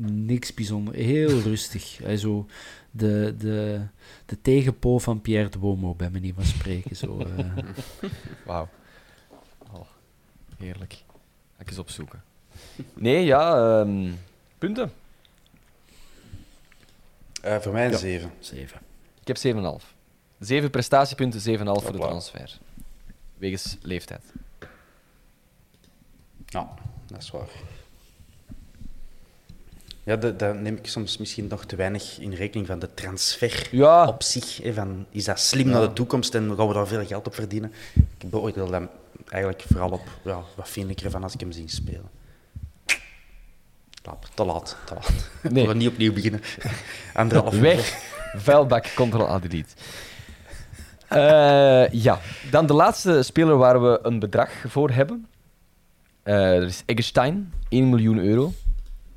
Niks 0.00 0.54
bijzonder, 0.54 0.94
heel 0.94 1.40
rustig. 1.40 1.98
Hij 1.98 2.16
zo 2.16 2.46
de, 2.90 3.34
de, 3.38 3.80
de 4.26 4.40
tegenpool 4.42 4.98
van 4.98 5.20
Pierre 5.20 5.48
de 5.48 5.58
Bomo, 5.58 5.94
bij 5.94 6.10
manier 6.10 6.34
van 6.34 6.44
spreken. 6.44 6.96
Zo, 6.96 7.18
eh. 7.18 7.46
Wauw. 8.46 8.68
Oh, 9.72 9.86
heerlijk. 10.58 10.92
Ga 11.56 11.62
ik 11.62 11.68
eens 11.68 11.78
opzoeken. 11.78 12.22
Nee, 12.94 13.24
ja, 13.24 13.80
ehm, 13.80 14.10
punten. 14.58 14.92
Eh, 17.42 17.58
voor 17.58 17.72
mij 17.72 17.84
een 17.84 17.90
Ja. 17.90 17.96
7. 17.96 18.32
Zeven. 18.38 18.80
Ik 19.20 19.26
heb 19.26 19.36
7,5. 19.36 19.94
7 20.38 20.70
prestatiepunten, 20.70 21.40
7,5 21.40 21.82
voor 21.82 21.92
de 21.92 21.98
transfer. 21.98 22.58
Wegens 23.36 23.76
leeftijd. 23.82 24.32
Ja, 26.46 26.74
dat 27.06 27.22
is 27.22 27.30
waar. 27.30 27.48
Ja, 30.04 30.16
dat, 30.16 30.38
dat 30.38 30.60
neem 30.60 30.76
ik 30.76 30.86
soms 30.86 31.18
misschien 31.18 31.46
nog 31.46 31.64
te 31.64 31.76
weinig 31.76 32.18
in 32.18 32.32
rekening 32.32 32.66
van 32.66 32.78
de 32.78 32.94
transfer 32.94 33.68
Ja, 33.70 34.06
op 34.06 34.22
zich. 34.22 34.56
Hè, 34.62 34.72
van, 34.72 35.06
is 35.10 35.24
dat 35.24 35.40
slim 35.40 35.68
naar 35.68 35.80
de 35.80 35.92
toekomst 35.92 36.34
en 36.34 36.56
gaan 36.56 36.68
we 36.68 36.74
daar 36.74 36.86
veel 36.86 37.06
geld 37.06 37.26
op 37.26 37.34
verdienen? 37.34 37.72
Ik 37.94 38.30
beoordeel 38.30 38.72
hem 38.72 38.88
eigenlijk 39.28 39.64
vooral 39.68 39.90
op 39.90 40.08
ja, 40.24 40.40
wat 40.56 40.68
vind 40.68 40.90
ik 40.90 41.00
ervan 41.00 41.22
als 41.22 41.34
ik 41.34 41.40
hem 41.40 41.52
zie 41.52 41.68
spelen. 41.68 42.10
Laat, 44.04 44.30
te 44.34 44.44
laat, 44.44 44.76
te 44.84 44.94
laat. 44.94 45.12
Nee. 45.52 45.62
We 45.62 45.68
gaan 45.68 45.78
niet 45.78 45.88
opnieuw 45.88 46.12
beginnen. 46.12 46.40
Anderhalf 47.14 47.58
weg. 47.58 47.94
Vuilbak, 48.34 48.84
Ctrl-A-delete. 48.84 49.74
Eh, 51.08 51.88
ja, 51.90 52.20
dan 52.50 52.66
de 52.66 52.72
laatste 52.72 53.22
speler 53.22 53.56
waar 53.56 53.82
we 53.82 53.98
een 54.02 54.18
bedrag 54.18 54.50
voor 54.66 54.90
hebben. 54.90 55.26
Eh 56.22 56.52
dat 56.52 56.68
is 56.68 56.82
Eggestein, 56.86 57.52
1 57.68 57.88
miljoen 57.88 58.18
euro. 58.18 58.52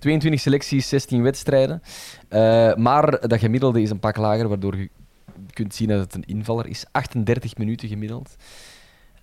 22 0.06 0.41
selecties, 0.41 0.90
16 0.90 1.22
wedstrijden. 1.22 1.82
Eh, 2.27 2.76
maar 2.76 3.27
dat 3.27 3.40
gemiddelde 3.40 3.82
is 3.82 3.90
een 3.90 3.99
pak 3.99 4.18
lager, 4.18 4.48
waardoor 4.48 4.77
je 4.77 4.90
kunt 5.53 5.76
zien 5.76 5.88
dat 5.88 5.99
het 5.99 6.14
een 6.14 6.26
invaller 6.26 6.68
is. 6.68 6.86
38 6.91 7.57
minuten 7.57 7.88
gemiddeld. 7.88 8.36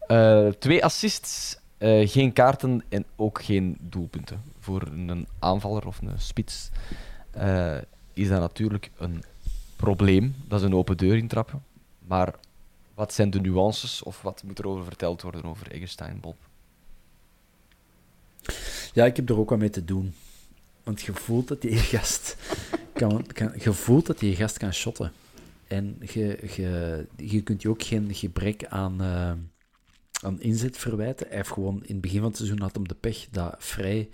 Eh, 0.06 0.48
twee 0.48 0.84
assists, 0.84 1.58
eh, 1.78 2.08
geen 2.08 2.32
kaarten 2.32 2.84
en 2.88 3.04
ook 3.16 3.42
geen 3.42 3.76
doelpunten. 3.80 4.42
Voor 4.58 4.82
een 4.82 5.26
aanvaller 5.38 5.86
of 5.86 6.00
een 6.00 6.20
spits 6.20 6.70
is 8.12 8.28
dat 8.28 8.40
natuurlijk 8.40 8.90
een 8.98 9.22
probleem. 9.76 10.34
Dat 10.48 10.60
is 10.60 10.66
een 10.66 10.74
open 10.74 10.96
deur 10.96 11.16
intrappen. 11.16 11.62
Maar 12.06 12.34
wat 12.94 13.12
zijn 13.12 13.30
de 13.30 13.40
nuances 13.40 14.02
of 14.02 14.22
wat 14.22 14.42
moet 14.42 14.58
er 14.58 14.68
over 14.68 14.84
verteld 14.84 15.22
worden 15.22 15.44
over 15.44 15.70
Eggestein, 15.72 16.20
Bob? 16.20 16.36
Ja, 18.92 19.04
ik 19.04 19.16
heb 19.16 19.28
er 19.28 19.38
ook 19.38 19.50
wat 19.50 19.58
mee 19.58 19.70
te 19.70 19.84
doen. 19.84 20.14
Want 20.82 21.02
je 21.02 21.12
voelt 21.12 21.48
dat 21.48 21.60
die 21.60 21.76
gast 21.76 22.36
kan, 22.92 23.26
kan, 23.26 23.52
je 23.58 23.72
voelt 23.72 24.06
dat 24.06 24.18
die 24.18 24.36
gast 24.36 24.58
kan 24.58 24.72
shotten. 24.72 25.12
En 25.66 25.96
je, 26.00 26.38
je, 26.56 27.06
je 27.16 27.42
kunt 27.42 27.62
je 27.62 27.68
ook 27.68 27.82
geen 27.82 28.14
gebrek 28.14 28.64
aan, 28.66 29.00
eh, 29.00 29.32
aan 30.22 30.40
inzet 30.40 30.78
verwijten. 30.78 31.26
Hij 31.26 31.36
heeft 31.36 31.52
gewoon 31.52 31.82
in 31.82 31.92
het 31.92 32.00
begin 32.00 32.18
van 32.18 32.28
het 32.28 32.36
seizoen 32.36 32.60
had 32.60 32.74
hem 32.74 32.88
de 32.88 32.94
pech 32.94 33.26
dat 33.30 33.54
vrij 33.58 34.08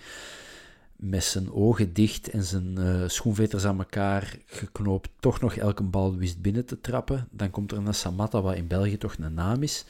met 0.96 1.24
zijn 1.24 1.52
ogen 1.52 1.92
dicht 1.92 2.30
en 2.30 2.42
zijn 2.42 2.78
eh, 2.78 3.08
schoenveters 3.08 3.64
aan 3.64 3.78
elkaar 3.78 4.38
geknoopt 4.46 5.10
toch 5.20 5.40
nog 5.40 5.56
elke 5.56 5.82
bal 5.82 6.16
wist 6.16 6.40
binnen 6.40 6.64
te 6.64 6.80
trappen. 6.80 7.28
Dan 7.30 7.50
komt 7.50 7.72
er 7.72 7.78
een 7.78 7.94
Samatta, 7.94 8.40
wat 8.40 8.54
in 8.54 8.66
België 8.66 8.98
toch 8.98 9.16
een 9.18 9.34
naam 9.34 9.62
is. 9.62 9.84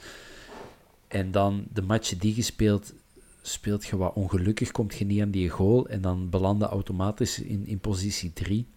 En 1.07 1.31
dan 1.31 1.65
de 1.73 1.81
match 1.81 2.17
die 2.17 2.33
gespeeld 2.33 2.93
speelt 3.51 3.85
je 3.85 3.97
wat 3.97 4.13
ongelukkig, 4.13 4.71
komt 4.71 4.95
je 4.95 5.05
niet 5.05 5.21
aan 5.21 5.31
die 5.31 5.49
goal 5.49 5.87
en 5.87 6.01
dan 6.01 6.29
belanden 6.29 6.67
automatisch 6.67 7.39
in, 7.39 7.67
in 7.67 7.79
positie 7.79 8.33
3. 8.33 8.67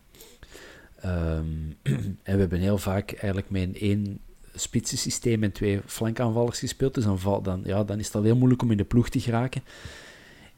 en 1.02 1.76
we 2.22 2.30
hebben 2.40 2.60
heel 2.60 2.78
vaak 2.78 3.12
eigenlijk 3.12 3.50
met 3.50 3.62
een 3.62 3.74
één 3.74 4.20
spitsensysteem 4.54 5.42
en 5.42 5.52
twee 5.52 5.80
flankaanvallers 5.86 6.58
gespeeld, 6.58 6.94
dus 6.94 7.04
dan, 7.04 7.18
val, 7.18 7.42
dan, 7.42 7.60
ja, 7.64 7.84
dan 7.84 7.98
is 7.98 8.06
het 8.06 8.14
al 8.14 8.22
heel 8.22 8.36
moeilijk 8.36 8.62
om 8.62 8.70
in 8.70 8.76
de 8.76 8.84
ploeg 8.84 9.08
te 9.08 9.20
geraken. 9.20 9.62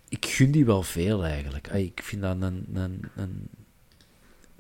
Ik 0.08 0.26
gun 0.26 0.50
die 0.50 0.64
wel 0.64 0.82
veel 0.82 1.24
eigenlijk. 1.24 1.68
Ik 1.68 2.00
vind 2.02 2.22
dat 2.22 2.36
een... 2.40 2.66
een, 2.74 3.04
een 3.16 3.48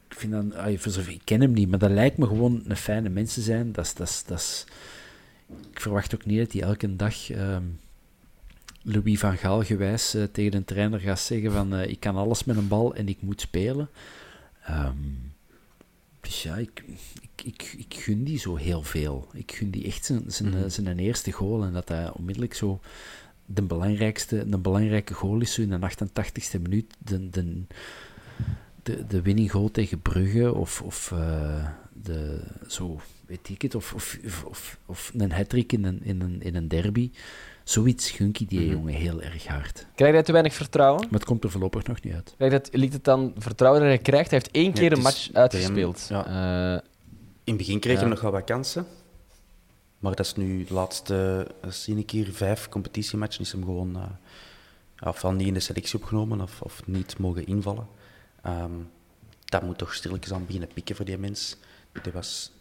ik, 0.08 0.20
vind 0.20 0.94
zover- 0.94 1.12
ik 1.12 1.20
ken 1.24 1.40
hem 1.40 1.52
niet, 1.52 1.68
maar 1.68 1.78
dat 1.78 1.90
lijkt 1.90 2.18
me 2.18 2.26
gewoon 2.26 2.62
een 2.66 2.76
fijne 2.76 3.08
mensen 3.08 3.42
zijn. 3.42 3.72
Dat 3.72 3.84
is, 3.98 4.24
dat 4.24 4.38
is, 4.38 4.66
ik 5.70 5.80
verwacht 5.80 6.14
ook 6.14 6.24
niet 6.24 6.38
dat 6.38 6.52
hij 6.52 6.62
elke 6.62 6.96
dag... 6.96 7.30
ehm, 7.30 7.62
Louis 8.86 9.18
van 9.18 9.36
Gaal 9.36 9.62
gewijs 9.62 10.14
eh, 10.14 10.22
tegen 10.22 10.54
een 10.54 10.64
trainer 10.64 11.00
gaat 11.00 11.20
zeggen 11.20 11.52
van 11.52 11.74
eh, 11.74 11.90
ik 11.90 12.00
kan 12.00 12.16
alles 12.16 12.44
met 12.44 12.56
een 12.56 12.68
bal 12.68 12.94
en 12.94 13.08
ik 13.08 13.22
moet 13.22 13.40
spelen. 13.40 13.88
Ehm, 14.64 14.96
dus 16.20 16.42
ja, 16.42 16.56
ik, 16.56 16.82
ik, 17.20 17.42
ik, 17.44 17.74
ik 17.78 17.94
gun 17.94 18.24
die 18.24 18.38
zo 18.38 18.56
heel 18.56 18.82
veel. 18.82 19.28
Ik 19.32 19.52
gun 19.52 19.70
die 19.70 19.84
echt 19.84 20.04
zijn, 20.04 20.22
zijn, 20.26 20.54
eh, 20.54 20.62
zijn 20.66 20.98
eerste 20.98 21.32
goal 21.32 21.64
en 21.64 21.72
dat 21.72 21.88
hij 21.88 22.10
onmiddellijk 22.10 22.54
zo 22.54 22.80
de 23.46 23.62
belangrijkste, 23.62 24.48
de 24.48 24.58
belangrijke 24.58 25.14
goal 25.14 25.40
is 25.40 25.52
zo 25.52 25.62
in 25.62 25.70
de 25.70 25.90
88ste 25.90 26.60
minuut. 26.62 26.94
De, 26.98 27.30
de, 27.30 27.62
de, 28.82 29.06
de 29.06 29.22
winning 29.22 29.50
goal 29.50 29.70
tegen 29.70 30.00
Brugge 30.00 30.54
of, 30.54 30.82
of 30.82 31.12
eh, 31.12 31.68
de, 32.02 32.40
zo, 32.68 33.00
weet 33.26 33.48
ik 33.48 33.62
het, 33.62 33.74
of, 33.74 33.94
of, 33.94 34.18
of, 34.24 34.44
of, 34.44 34.78
of 34.86 35.12
een 35.16 35.32
hat-trick 35.32 35.72
in 35.72 35.84
een, 35.84 36.02
in, 36.02 36.20
een, 36.20 36.42
in 36.42 36.54
een 36.54 36.68
derby. 36.68 37.10
Zoiets 37.64 38.10
gun 38.10 38.28
ik 38.28 38.48
die 38.48 38.68
jongen 38.68 38.94
heel 38.94 39.22
erg 39.22 39.46
hard. 39.46 39.86
Krijg 39.94 40.12
jij 40.12 40.22
te 40.22 40.32
weinig 40.32 40.54
vertrouwen? 40.54 41.00
Maar 41.02 41.12
het 41.20 41.24
komt 41.24 41.44
er 41.44 41.50
voorlopig 41.50 41.86
nog 41.86 42.00
niet 42.02 42.14
uit. 42.14 42.34
Krijg 42.36 42.52
dat, 42.52 42.68
ligt 42.72 42.92
het 42.92 43.04
dan 43.04 43.32
vertrouwen 43.38 43.80
dat 43.82 43.90
hij 43.90 43.98
krijgt? 43.98 44.30
Hij 44.30 44.38
heeft 44.38 44.54
één 44.54 44.72
keer 44.72 44.92
een 44.92 45.00
match 45.02 45.26
hem, 45.26 45.36
uitgespeeld. 45.36 46.06
ja. 46.08 46.26
Eh, 46.26 46.82
In 47.44 47.52
het 47.52 47.56
begin 47.56 47.80
kreeg 47.80 47.94
Ja. 47.94 48.00
hij 48.00 48.08
nog 48.08 48.20
wel 48.20 48.30
wat 48.30 48.44
kansen. 48.44 48.86
Maar 49.98 50.14
dat 50.14 50.26
is 50.26 50.34
nu 50.34 50.64
de 50.64 50.74
laatste, 50.74 51.46
uh, 51.64 51.70
zie 51.70 51.96
ik 51.96 52.10
hier, 52.10 52.32
vijf 52.32 52.68
competitiematchen 52.68 53.40
is 53.42 53.52
hem 53.52 53.64
gewoon 53.64 53.96
uh, 53.96 55.08
ofwel 55.08 55.32
niet 55.32 55.46
in 55.46 55.54
de 55.54 55.60
selectie 55.60 55.98
opgenomen 55.98 56.40
of, 56.40 56.60
of 56.62 56.82
niet 56.86 57.18
mogen 57.18 57.46
invallen. 57.46 57.86
Um, 58.46 58.90
dat 59.44 59.62
moet 59.62 59.78
toch 59.78 59.94
stilletjes 59.94 60.32
aan 60.32 60.46
beginnen 60.46 60.68
pikken 60.74 60.96
voor 60.96 61.04
die 61.04 61.18
mens. 61.18 61.56
Die 62.02 62.12
was, 62.12 62.52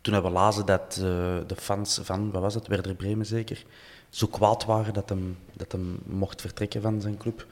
toen 0.00 0.22
we 0.22 0.30
lazen 0.30 0.66
dat 0.66 0.96
uh, 1.00 1.04
de 1.46 1.56
fans 1.56 2.00
van, 2.02 2.30
wat 2.30 2.42
was 2.42 2.54
het, 2.54 2.66
Werder 2.66 2.94
Bremen 2.94 3.26
zeker, 3.26 3.64
zo 4.10 4.26
kwaad 4.26 4.64
waren 4.64 4.94
dat 4.94 5.08
hem, 5.08 5.38
dat 5.52 5.72
hem 5.72 5.98
mocht 6.06 6.40
vertrekken 6.40 6.82
van 6.82 7.00
zijn 7.00 7.16
club, 7.16 7.46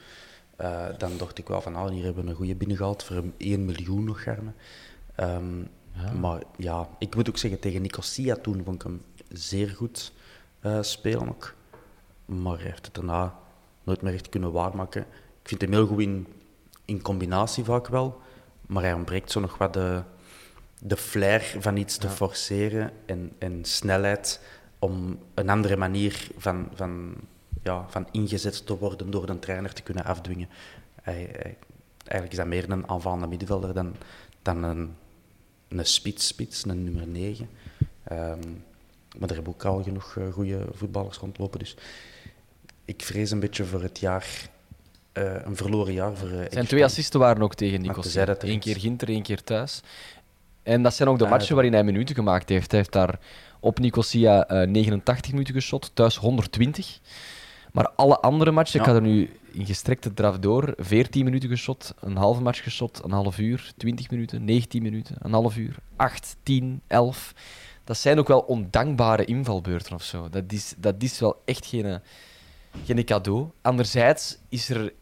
uh, 0.61 0.87
dan 0.99 1.17
dacht 1.17 1.39
ik 1.39 1.49
wel 1.49 1.61
van, 1.61 1.75
ah, 1.75 1.91
hier 1.91 2.05
hebben 2.05 2.25
we 2.25 2.31
een 2.31 2.37
goede 2.37 2.55
binnengehaald 2.55 3.03
voor 3.03 3.25
1 3.37 3.65
miljoen 3.65 4.05
nog 4.05 4.23
garmen. 4.23 4.55
Um, 5.21 5.69
ja. 5.93 6.13
Maar 6.13 6.43
ja, 6.57 6.89
ik 6.99 7.15
moet 7.15 7.29
ook 7.29 7.39
zeggen, 7.39 7.61
tegen 7.61 7.83
Nicosia 7.83 8.37
toen 8.37 8.65
vond 8.65 8.77
ik 8.77 8.83
hem 8.83 9.03
zeer 9.29 9.69
goed 9.69 10.13
uh, 10.63 10.83
spelen 10.83 11.29
ook. 11.29 11.55
Maar 12.25 12.57
hij 12.57 12.67
heeft 12.67 12.85
het 12.85 12.95
daarna 12.95 13.39
nooit 13.85 14.03
meer 14.03 14.15
echt 14.15 14.29
kunnen 14.29 14.53
waarmaken. 14.53 15.03
Ik 15.43 15.49
vind 15.49 15.61
hem 15.61 15.73
heel 15.73 15.87
goed 15.87 16.01
in, 16.01 16.27
in 16.85 17.03
combinatie 17.03 17.65
vaak 17.65 17.89
wel, 17.89 18.21
maar 18.67 18.83
hij 18.83 18.93
ontbreekt 18.93 19.31
zo 19.31 19.41
nog 19.41 19.59
wat 19.59 19.73
de, 19.73 20.03
de 20.81 20.97
flair 20.97 21.57
van 21.59 21.77
iets 21.77 21.97
te 21.97 22.09
forceren 22.09 22.93
en, 23.07 23.33
en 23.39 23.65
snelheid 23.65 24.41
om 24.79 25.19
een 25.35 25.49
andere 25.49 25.77
manier 25.77 26.29
van, 26.37 26.69
van, 26.75 27.15
ja, 27.63 27.87
van 27.89 28.09
ingezet 28.11 28.67
te 28.67 28.79
worden 28.79 29.11
door 29.11 29.27
de 29.27 29.39
trainer 29.39 29.73
te 29.73 29.83
kunnen 29.83 30.05
afdwingen. 30.05 30.49
Hij, 31.03 31.29
hij, 31.33 31.57
eigenlijk 31.99 32.33
is 32.33 32.37
hij 32.37 32.47
meer 32.47 32.71
een 32.71 32.89
aanvallende 32.89 33.27
middenvelder 33.27 33.75
dan, 33.75 33.95
dan 34.43 34.63
een, 34.63 34.95
een 35.69 35.87
spits-spits, 35.87 36.65
een 36.65 36.85
nummer 36.85 37.07
9. 37.07 37.49
Um, 38.13 38.65
maar 39.19 39.29
er 39.29 39.35
hebben 39.35 39.53
ook 39.53 39.65
al 39.65 39.83
genoeg 39.83 40.15
uh, 40.15 40.33
goede 40.33 40.67
voetballers 40.73 41.19
rondlopen. 41.19 41.59
Dus 41.59 41.77
ik 42.85 43.03
vrees 43.03 43.31
een 43.31 43.41
beetje 43.41 43.65
voor 43.65 43.83
het 43.83 43.99
jaar, 43.99 44.27
uh, 45.13 45.35
een 45.45 45.57
verloren 45.57 45.93
jaar 45.93 46.17
voor. 46.17 46.29
Uh, 46.29 46.41
zijn 46.51 46.67
twee 46.67 46.85
assisten 46.85 47.21
waren 47.21 47.43
ook 47.43 47.55
tegen 47.55 47.81
Nikos. 47.81 48.15
Eén 48.15 48.61
keer 48.61 48.81
Ginter, 48.81 49.09
één 49.09 49.23
keer 49.23 49.43
thuis. 49.43 49.83
En 50.63 50.83
dat 50.83 50.95
zijn 50.95 51.09
ook 51.09 51.19
de 51.19 51.25
ah, 51.25 51.31
matchen 51.31 51.55
waarin 51.55 51.73
hij 51.73 51.85
minuten 51.85 52.15
gemaakt 52.15 52.49
heeft. 52.49 52.71
Hij 52.71 52.81
heeft 52.81 52.93
daar 52.93 53.19
op 53.61 53.79
Nicosia 53.79 54.65
89 54.65 55.33
minuten 55.33 55.55
geschot, 55.55 55.91
thuis 55.95 56.17
120. 56.17 57.01
Maar 57.73 57.89
alle 57.89 58.21
andere 58.21 58.51
matchen, 58.51 58.81
ja. 58.81 58.87
ik 58.87 58.91
ga 58.91 58.97
er 58.97 59.03
nu 59.03 59.31
in 59.53 59.67
gestrekte 59.67 60.15
draf 60.15 60.39
door, 60.39 60.75
14 60.77 61.25
minuten 61.25 61.49
geschot, 61.49 61.95
een 62.01 62.17
halve 62.17 62.43
match 62.43 62.63
geschot, 62.63 63.01
een 63.05 63.11
half 63.11 63.39
uur, 63.39 63.73
20 63.77 64.11
minuten, 64.11 64.45
19 64.45 64.83
minuten, 64.83 65.17
een 65.19 65.33
half 65.33 65.57
uur, 65.57 65.77
8, 65.97 66.37
10, 66.43 66.81
11. 66.87 67.35
Dat 67.85 67.97
zijn 67.97 68.19
ook 68.19 68.29
wel 68.29 68.41
ondankbare 68.41 69.25
invalbeurten 69.25 69.95
of 69.95 70.03
zo. 70.03 70.29
Dat 70.29 70.53
is, 70.53 70.75
dat 70.77 70.95
is 70.99 71.19
wel 71.19 71.43
echt 71.45 71.67
geen, 71.67 72.01
geen 72.85 73.05
cadeau. 73.05 73.51
Anderzijds 73.63 74.39
is 74.49 74.69
er 74.69 74.93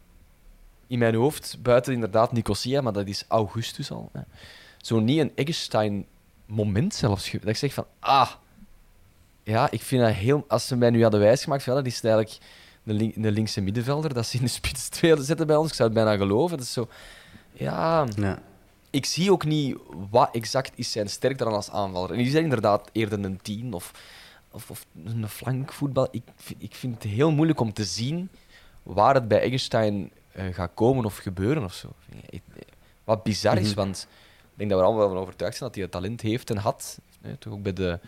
in 0.87 0.99
mijn 0.99 1.15
hoofd, 1.15 1.57
buiten 1.61 1.93
inderdaad 1.93 2.31
Nicosia, 2.31 2.81
maar 2.81 2.93
dat 2.93 3.07
is 3.07 3.25
augustus 3.27 3.91
al, 3.91 4.09
hè, 4.13 4.21
zo 4.77 4.99
niet 4.99 5.19
een 5.19 5.31
Eggestein-moment 5.35 6.93
zelfs. 6.93 7.31
Dat 7.31 7.47
ik 7.47 7.55
zeg 7.57 7.73
van, 7.73 7.85
ah, 7.99 8.31
ja, 9.47 9.71
ik 9.71 9.81
vind 9.81 10.01
dat 10.01 10.13
heel... 10.13 10.45
Als 10.47 10.67
ze 10.67 10.75
mij 10.75 10.89
nu 10.89 11.01
hadden 11.01 11.19
wijsgemaakt, 11.19 11.63
ja, 11.63 11.73
dat 11.73 11.85
is 11.85 12.01
eigenlijk 12.01 12.37
een, 12.83 12.95
link, 12.95 13.15
een 13.15 13.31
linkse 13.31 13.61
middenvelder, 13.61 14.13
dat 14.13 14.25
ze 14.25 14.37
in 14.37 14.43
de 14.43 14.49
spits 14.49 14.89
twee 14.89 15.21
zetten 15.21 15.47
bij 15.47 15.55
ons. 15.55 15.69
Ik 15.69 15.73
zou 15.73 15.89
het 15.89 15.97
bijna 15.97 16.17
geloven. 16.17 16.57
Dat 16.57 16.65
is 16.65 16.73
zo... 16.73 16.87
Ja... 17.53 18.07
ja. 18.15 18.41
Ik 18.89 19.05
zie 19.05 19.31
ook 19.31 19.45
niet 19.45 19.77
wat 20.09 20.29
exact 20.31 20.71
is 20.75 20.91
zijn 20.91 21.09
sterkte 21.09 21.43
dan 21.43 21.53
als 21.53 21.69
aanvaller. 21.69 22.11
En 22.11 22.17
die 22.17 22.29
zijn 22.29 22.43
inderdaad 22.43 22.89
eerder 22.91 23.23
een 23.23 23.41
tien 23.41 23.73
of, 23.73 23.91
of, 24.51 24.69
of 24.69 24.85
een 25.05 25.29
flankvoetbal. 25.29 26.07
Ik, 26.11 26.23
ik 26.57 26.75
vind 26.75 27.03
het 27.03 27.11
heel 27.11 27.31
moeilijk 27.31 27.59
om 27.59 27.73
te 27.73 27.83
zien 27.83 28.29
waar 28.83 29.13
het 29.13 29.27
bij 29.27 29.39
Eggestein 29.39 30.11
uh, 30.35 30.53
gaat 30.53 30.71
komen 30.73 31.05
of 31.05 31.17
gebeuren 31.17 31.63
of 31.63 31.73
zo. 31.73 31.87
Wat 33.03 33.23
bizar 33.23 33.57
is, 33.57 33.69
mm 33.69 33.75
want 33.75 34.07
ik 34.41 34.57
denk 34.57 34.69
dat 34.69 34.79
we 34.79 34.85
allemaal 34.85 35.09
van 35.09 35.17
overtuigd 35.17 35.57
zijn 35.57 35.69
dat 35.69 35.75
hij 35.79 35.83
het 35.83 35.93
talent 35.93 36.21
heeft 36.21 36.49
en 36.49 36.57
had. 36.57 36.99
toch 37.39 37.53
ook 37.53 37.61
bij 37.61 37.73
de 37.73 37.99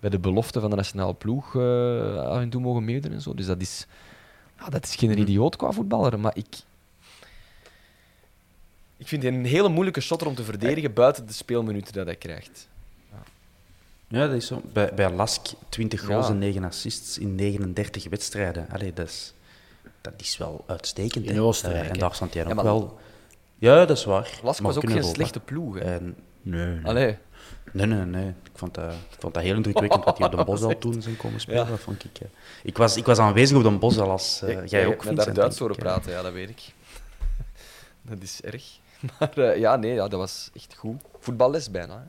bij 0.00 0.10
de 0.10 0.18
belofte 0.18 0.60
van 0.60 0.70
de 0.70 0.76
nationale 0.76 1.14
ploeg 1.14 1.54
uh, 1.54 2.16
af 2.16 2.40
en 2.40 2.50
toe 2.50 2.60
mogen 2.60 2.84
meedoen 2.84 3.12
en 3.12 3.20
zo. 3.20 3.34
Dus 3.34 3.46
dat 3.46 3.60
is, 3.60 3.86
ja, 4.58 4.68
dat 4.68 4.84
is 4.84 4.94
geen 4.94 5.10
mhm. 5.10 5.18
idioot 5.18 5.56
qua 5.56 5.72
voetballer, 5.72 6.20
maar 6.20 6.36
ik, 6.36 6.56
ik 8.96 9.08
vind 9.08 9.22
het 9.22 9.34
een 9.34 9.44
hele 9.44 9.68
moeilijke 9.68 10.00
shotter 10.00 10.28
om 10.28 10.34
te 10.34 10.44
verdedigen 10.44 10.92
buiten 10.92 11.26
de 11.26 11.32
speelminuten 11.32 11.92
dat 11.92 12.06
hij 12.06 12.16
krijgt. 12.16 12.68
Ja, 13.10 13.22
ja 14.08 14.26
dat 14.26 14.36
is 14.36 14.46
zo. 14.46 14.62
Bij, 14.72 14.94
bij 14.94 15.10
Lask 15.10 15.46
20 15.68 16.04
goals 16.04 16.26
ja. 16.26 16.32
en 16.32 16.38
9 16.38 16.64
assists 16.64 17.18
in 17.18 17.34
39 17.34 18.08
wedstrijden. 18.08 18.66
Allee, 18.70 18.92
dat, 18.92 19.08
is, 19.08 19.34
dat 20.00 20.14
is 20.16 20.36
wel 20.36 20.64
uitstekend. 20.66 21.26
In 21.26 21.40
Oostenrijk. 21.40 21.84
Uh, 21.84 21.90
en 21.90 21.98
daar 21.98 22.14
stond 22.14 22.34
hij 22.34 22.46
ook 22.46 22.62
wel... 22.62 22.98
Ja, 23.60 23.84
dat 23.84 23.96
is 23.96 24.04
waar. 24.04 24.40
Lask 24.42 24.62
was 24.62 24.76
ook 24.76 24.90
geen 24.90 25.04
slechte 25.04 25.40
ploeg. 25.40 25.78
Hè? 25.78 25.80
En, 25.80 26.16
nee, 26.42 26.66
nee. 26.66 26.86
Allee. 26.86 27.18
Nee, 27.72 27.86
nee, 27.86 28.04
nee. 28.04 28.28
Ik 28.28 28.50
vond 28.54 28.74
dat, 28.74 28.92
ik 28.92 29.16
vond 29.18 29.34
dat 29.34 29.42
heel 29.42 29.54
indrukwekkend 29.54 30.04
wat 30.04 30.18
hij 30.18 30.26
op 30.26 30.36
de 30.36 30.44
Bos 30.50 30.62
al 30.62 30.78
toen 30.78 31.02
zijn 31.02 31.16
komen 31.16 31.40
spelen. 31.40 31.64
Ja. 31.64 31.70
Dat 31.70 31.80
vond 31.80 32.04
ik, 32.04 32.20
uh... 32.20 32.28
ik, 32.62 32.76
was, 32.76 32.96
ik 32.96 33.04
was 33.04 33.18
aanwezig 33.18 33.56
op 33.56 33.62
de 33.62 33.70
Bos 33.70 33.98
al 33.98 34.10
als 34.10 34.40
uh, 34.44 34.66
jij 34.66 34.86
ook, 34.86 35.04
Ik 35.04 35.16
daar 35.16 35.34
Duits 35.34 35.58
horen 35.58 35.76
praten, 35.76 36.12
ja, 36.12 36.22
dat 36.22 36.32
weet 36.32 36.48
ik. 36.48 36.60
dat 38.10 38.22
is 38.22 38.42
erg. 38.42 38.64
Maar 39.18 39.38
uh, 39.38 39.56
ja, 39.56 39.76
nee, 39.76 39.94
ja, 39.94 40.08
dat 40.08 40.18
was 40.18 40.50
echt 40.54 40.74
goed. 40.74 41.00
Voetballes 41.18 41.70
bijna. 41.70 42.06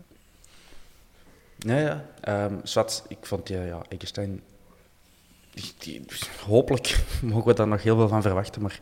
Hè. 1.58 1.74
Ja, 1.74 2.04
ja. 2.24 2.46
Um, 2.46 2.60
Swat, 2.64 3.06
ik 3.08 3.18
vond 3.22 3.48
die, 3.48 3.58
ja. 3.58 3.82
Die, 3.90 5.74
die, 5.78 6.06
hopelijk 6.46 7.04
mogen 7.22 7.48
we 7.48 7.54
daar 7.54 7.68
nog 7.68 7.84
heel 7.84 7.96
veel 7.96 8.08
van 8.08 8.22
verwachten, 8.22 8.62
maar 8.62 8.80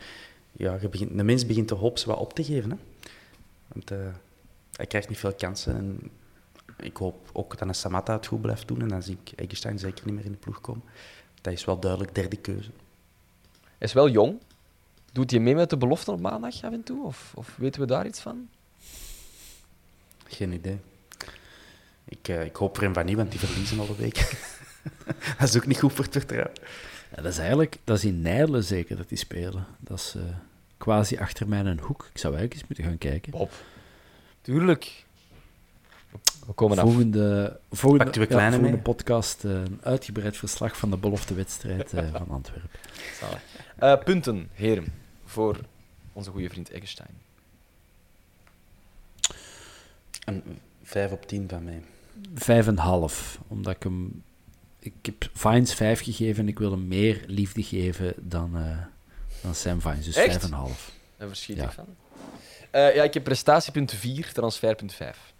ja, 0.52 0.78
je 0.82 0.90
begint, 0.90 1.18
de 1.18 1.24
mens 1.24 1.46
begint 1.46 1.70
de 1.70 1.76
hoop 1.76 2.00
wat 2.00 2.18
op 2.18 2.34
te 2.34 2.44
geven. 2.44 2.72
Hè. 2.72 2.78
Want 3.68 3.90
hij 4.72 4.86
krijgt 4.86 5.10
niet 5.10 5.18
veel 5.18 5.34
kansen 5.34 5.76
en 5.76 6.12
ik 6.78 6.98
hoop 6.98 7.30
ook 7.34 7.58
dat 7.58 7.68
een 7.68 7.76
Samatta 7.76 8.14
het 8.14 8.28
goed 8.28 8.42
blijft 8.42 8.68
doen 8.68 8.82
en 8.82 8.88
dan 8.88 9.04
zie 9.04 9.18
ik 9.24 9.40
Eggestein 9.40 9.80
zeker 9.80 10.06
niet 10.06 10.16
meer 10.16 10.26
in 10.26 10.32
de 10.32 10.38
ploeg 10.38 10.62
komen. 10.62 10.84
Dat 11.42 11.54
is 11.54 11.66
wel 11.66 11.80
duidelijk 11.80 12.16
derde 12.16 12.36
keuze. 12.36 12.72
Hij 13.64 13.88
is 13.88 13.94
wel 13.94 14.10
jong. 14.10 14.40
Doet 15.12 15.32
hij 15.32 15.40
mee 15.40 15.56
met 15.56 15.70
de 15.70 15.78
belofte 15.78 16.12
op 16.12 16.20
maandag 16.20 16.64
af 16.64 16.72
en 16.74 16.84
toe? 16.84 17.06
Of, 17.06 17.32
of 17.36 17.56
weten 17.58 17.82
we 17.82 17.88
daar 17.88 18.06
iets 18.06 18.20
van? 18.20 18.50
Geen 20.28 20.52
idee. 20.52 20.80
Ik, 22.06 22.28
uh, 22.28 22.46
ik 22.46 22.56
hoop 22.56 22.76
voor 22.76 22.84
hem 22.84 22.94
van 22.94 23.06
niet, 23.06 23.16
want 23.16 23.32
die 23.32 23.40
verliezen 23.40 23.80
alle 23.80 23.96
week. 23.96 24.16
dat 25.40 25.48
is 25.48 25.56
ook 25.56 25.66
niet 25.66 25.80
goed 25.80 25.94
voor 25.94 26.04
het 26.04 26.14
vertrouwen. 26.14 26.54
Ja, 27.16 27.22
dat 27.22 27.32
is 27.32 27.38
eigenlijk 27.38 27.78
dat 27.84 27.98
is 27.98 28.06
in 28.06 28.22
Nijlen 28.22 28.64
zeker 28.64 28.98
dat 28.98 29.10
die 29.10 29.18
spelen. 29.18 29.66
Dat 29.80 29.98
is 29.98 30.14
uh, 30.18 30.24
quasi 30.78 31.18
achter 31.18 31.48
mij 31.48 31.60
een 31.60 31.80
hoek. 31.80 32.10
Ik 32.14 32.18
zou 32.18 32.36
eigenlijk 32.36 32.54
eens 32.54 32.68
moeten 32.68 32.84
gaan 32.84 33.12
kijken. 33.12 33.32
Bob. 33.32 33.52
Tuurlijk. 34.42 35.06
We 36.48 36.54
komen 36.54 36.78
volgende, 36.78 37.60
af. 37.70 37.80
Volgende, 37.80 38.26
ja, 38.30 38.52
volgende 38.52 38.78
podcast 38.78 39.44
uh, 39.44 39.52
een 39.52 39.80
uitgebreid 39.84 40.38
verslag 40.38 40.78
van 40.78 40.90
de 40.90 40.98
beloftewedstrijd 40.98 41.94
uh, 41.94 42.12
van 42.12 42.30
Antwerpen. 42.30 42.70
Uh, 43.84 43.98
punten, 44.04 44.50
heren, 44.54 44.86
voor 45.26 45.60
onze 46.14 46.30
goede 46.30 46.50
vriend 46.50 46.70
Eggestein. 46.70 47.10
Een 50.26 50.44
5 50.84 51.12
op 51.12 51.28
10 51.28 51.50
van 51.50 51.64
mij. 51.64 51.82
Vijf 52.36 52.68
en 52.68 52.78
half, 52.78 53.40
omdat 53.48 53.76
ik 53.76 53.84
hem... 53.84 54.24
Ik 54.80 54.94
heb 55.02 55.30
Vines 55.34 55.74
5 55.74 56.04
gegeven 56.04 56.44
en 56.44 56.48
ik 56.48 56.60
wil 56.60 56.72
hem 56.72 56.88
meer 56.88 57.24
liefde 57.28 57.64
geven 57.64 58.14
dan, 58.18 58.52
dan 59.42 59.56
Sam 59.56 59.82
Vines, 59.82 60.06
dus 60.06 60.16
vijf 60.16 60.44
en 60.44 60.52
half. 60.52 60.92
Daar 61.18 61.28
verschiet 61.28 61.58
ja. 61.58 61.64
ik 61.64 61.72
van. 61.72 61.86
ja, 62.72 63.04
ik 63.04 63.14
heb 63.14 63.24
prestatiepunt 63.24 63.94
4, 63.94 64.34
transferpunt 64.34 64.94
5. 64.94 65.34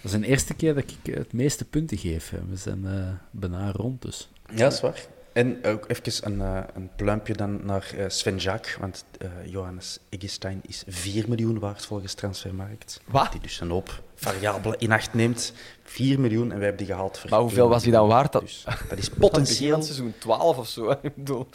Dat 0.00 0.12
is 0.12 0.20
de 0.20 0.26
eerste 0.26 0.54
keer 0.54 0.74
dat 0.74 0.84
ik 1.02 1.14
het 1.14 1.32
meeste 1.32 1.64
punten 1.64 1.98
geef. 1.98 2.32
We 2.48 2.56
zijn 2.56 2.84
uh, 2.84 3.08
bijna 3.30 3.72
rond 3.72 4.02
dus. 4.02 4.28
Ja, 4.50 4.56
dat 4.56 4.72
is 4.72 4.80
waar. 4.80 5.06
En 5.32 5.64
ook 5.64 5.84
even 5.88 6.26
een, 6.26 6.38
uh, 6.38 6.60
een 6.74 6.90
pluimpje 6.96 7.34
dan 7.34 7.66
naar 7.66 7.90
uh, 7.96 8.04
Sven 8.08 8.36
Jaak, 8.36 8.76
want 8.80 9.04
Johannes 9.44 9.98
Eggestein 10.08 10.60
is 10.66 10.82
4 10.86 11.28
miljoen 11.28 11.58
waard 11.58 11.86
volgens 11.86 12.14
Transfermarkt. 12.14 13.00
Wat? 13.06 13.32
Die 13.32 13.40
dus 13.40 13.60
een 13.60 13.70
hoop 13.70 14.02
variabelen 14.14 14.78
in 14.78 14.92
acht 14.92 15.14
neemt. 15.14 15.52
4 15.82 16.20
miljoen 16.20 16.52
en 16.52 16.56
wij 16.56 16.66
hebben 16.66 16.86
die 16.86 16.94
gehaald 16.94 17.18
voor 17.18 17.30
Maar 17.30 17.40
hoeveel 17.40 17.68
was 17.68 17.82
hij 17.82 17.92
dan 17.92 18.08
waard? 18.08 18.32
Dat, 18.32 18.42
dus, 18.42 18.64
dat 18.88 18.98
is 18.98 19.08
potentieel... 19.08 19.76
Dat 19.76 19.84
seizoen 19.84 20.14
12 20.18 20.58
of 20.58 20.68
zo. 20.68 20.90
Ik 20.90 21.14
bedoel... 21.14 21.48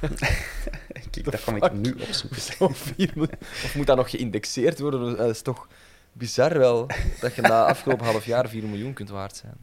Kijk, 1.10 1.30
dat 1.30 1.44
kan 1.44 1.56
ik 1.56 1.72
nu 1.72 1.96
opzoeken. 2.08 2.66
of 2.66 3.74
moet 3.74 3.86
dat 3.86 3.96
nog 3.96 4.10
geïndexeerd 4.10 4.78
worden? 4.78 5.16
Dat 5.16 5.30
is 5.30 5.42
toch 5.42 5.68
bizar 6.12 6.58
wel 6.58 6.86
dat 7.20 7.34
je 7.34 7.42
na 7.42 7.66
afgelopen 7.66 8.06
half 8.06 8.24
jaar 8.24 8.48
4 8.48 8.64
miljoen 8.64 8.92
kunt 8.92 9.08
waard 9.08 9.36
zijn. 9.36 9.56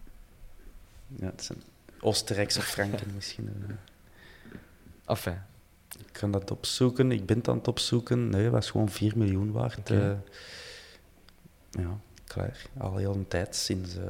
Ja, 1.08 1.26
het 1.26 1.44
zijn 1.44 1.62
Oostenrijkse 2.00 2.62
franken 2.62 3.14
misschien. 3.16 3.50
Uh. 3.70 3.76
Enfin. 5.06 5.42
Ik 6.00 6.12
kan 6.12 6.32
dat 6.32 6.52
opzoeken. 6.52 7.12
Ik 7.12 7.26
ben 7.26 7.38
het 7.38 7.48
aan 7.48 7.58
het 7.58 7.68
opzoeken. 7.68 8.30
Nee, 8.30 8.44
het 8.44 8.52
was 8.52 8.70
gewoon 8.70 8.90
4 8.90 9.18
miljoen 9.18 9.52
waard. 9.52 9.78
Okay. 9.78 9.98
Uh, 9.98 10.16
ja, 11.70 11.98
klaar. 12.24 12.66
Al 12.78 12.98
heel 12.98 13.14
een 13.14 13.28
tijd 13.28 13.56
sinds... 13.56 13.96
Uh, 13.96 14.04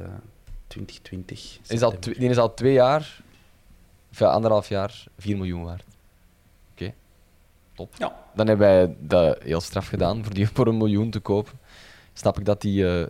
2020. 0.66 1.58
Is 1.66 1.82
al 1.82 2.00
die 2.00 2.14
is 2.14 2.38
al 2.38 2.54
twee 2.54 2.72
jaar, 2.72 3.20
of 4.10 4.18
ja, 4.18 4.26
anderhalf 4.26 4.68
jaar, 4.68 5.04
4 5.18 5.36
miljoen 5.36 5.64
waard. 5.64 5.84
Oké, 6.72 6.92
top. 7.74 7.94
Ja. 7.98 8.24
Dan 8.34 8.46
hebben 8.46 8.66
wij 8.66 8.96
dat 8.98 9.42
heel 9.42 9.60
straf 9.60 9.86
gedaan 9.86 10.24
voor 10.24 10.34
die 10.34 10.48
voor 10.48 10.66
een 10.66 10.76
miljoen 10.76 11.10
te 11.10 11.20
kopen. 11.20 11.52
Snap 12.18 12.38
ik 12.38 12.44
dat 12.44 12.60
die, 12.60 12.86
eh, 12.88 13.06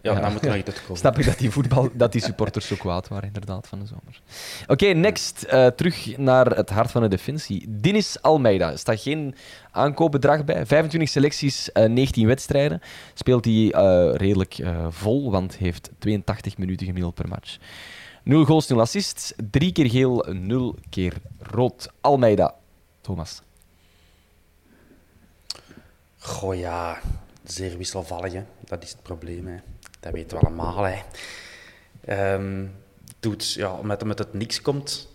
Ja, 0.00 0.12
Ja. 0.12 0.20
dan 0.20 0.32
moet 0.32 0.42
er 0.42 0.48
nog 0.48 0.56
iets 0.66 0.80
komen. 0.82 0.96
snap 0.96 1.18
ik 1.18 1.24
dat 1.24 1.38
die, 1.38 1.50
voetbal, 1.50 1.88
dat 1.92 2.12
die 2.12 2.20
supporters 2.22 2.66
zo 2.66 2.76
kwaad 2.76 3.08
waren, 3.08 3.26
inderdaad, 3.26 3.66
van 3.68 3.78
de 3.78 3.86
zomer. 3.86 4.20
Oké, 4.66 4.86
next. 4.86 5.42
eh, 5.42 5.66
terug 5.66 6.16
naar 6.16 6.46
het 6.46 6.70
hart 6.70 6.90
van 6.90 7.02
de 7.02 7.08
defensie. 7.08 7.64
Dinis 7.68 8.22
Almeida. 8.22 8.70
Er 8.70 8.78
staat 8.78 9.00
geen 9.00 9.34
aankoopbedrag 9.70 10.44
bij. 10.44 10.66
25 10.66 11.08
selecties, 11.10 11.72
eh, 11.72 11.84
19 11.88 12.26
wedstrijden. 12.26 12.80
Speelt 13.14 13.44
hij 13.44 13.68
redelijk 14.16 14.56
vol, 14.88 15.30
want 15.30 15.56
heeft 15.56 15.90
82 15.98 16.58
minuten 16.58 16.86
gemiddeld 16.86 17.14
per 17.14 17.28
match. 17.28 17.56
0 18.24 18.44
goals, 18.44 18.66
0 18.66 18.80
assists. 18.80 19.32
3 19.50 19.72
keer 19.72 19.90
geel, 19.90 20.26
0 20.32 20.76
keer 20.90 21.12
rood. 21.38 21.88
Almeida. 22.00 22.54
Thomas. 23.00 23.42
Goh 26.18 26.54
ja, 26.54 27.00
zeer 27.52 27.76
wisselvallig. 27.76 28.42
Dat 28.64 28.82
is 28.82 28.90
het 28.90 29.02
probleem. 29.02 29.46
Hè. 29.46 29.56
Dat 30.00 30.12
weten 30.12 30.38
we 30.38 30.44
allemaal. 30.46 30.82
Hè. 30.84 31.02
Ehm, 32.00 32.66
doet, 33.20 33.52
ja, 33.52 33.72
omdat 33.72 34.04
met 34.04 34.18
het 34.18 34.32
niks 34.32 34.62
komt, 34.62 35.08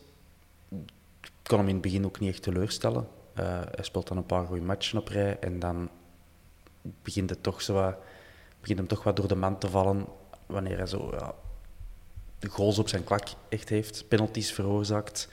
kon 1.44 1.58
hem 1.58 1.68
in 1.68 1.74
het 1.74 1.82
begin 1.82 2.06
ook 2.06 2.20
niet 2.20 2.30
echt 2.34 2.44
teleurstellen. 2.44 3.08
Eh, 3.34 3.45
hij 3.45 3.84
speelt 3.84 4.08
dan 4.08 4.18
een 4.18 4.26
paar 4.26 4.45
goede 4.45 4.62
matchen 4.62 4.99
op 4.99 5.08
rij 5.08 5.40
en 5.40 5.60
dan 5.60 5.90
begint, 6.82 7.30
het 7.30 7.44
toch 7.44 7.62
zo 7.62 7.95
begint 8.60 8.78
hem 8.80 8.88
toch 8.88 9.03
wat 9.03 9.16
door 9.16 9.28
de 9.28 9.36
man 9.36 9.58
te 9.58 9.70
vallen 9.70 10.06
wanneer 10.45 10.78
hij 10.78 10.86
zo 10.88 11.10
ja, 11.20 11.34
de 12.40 12.49
goals 12.49 12.80
op 12.80 12.90
zijn 12.90 13.03
klak 13.03 13.28
echt 13.49 13.70
heeft, 13.70 14.08
penalties 14.08 14.52
veroorzaakt. 14.53 15.28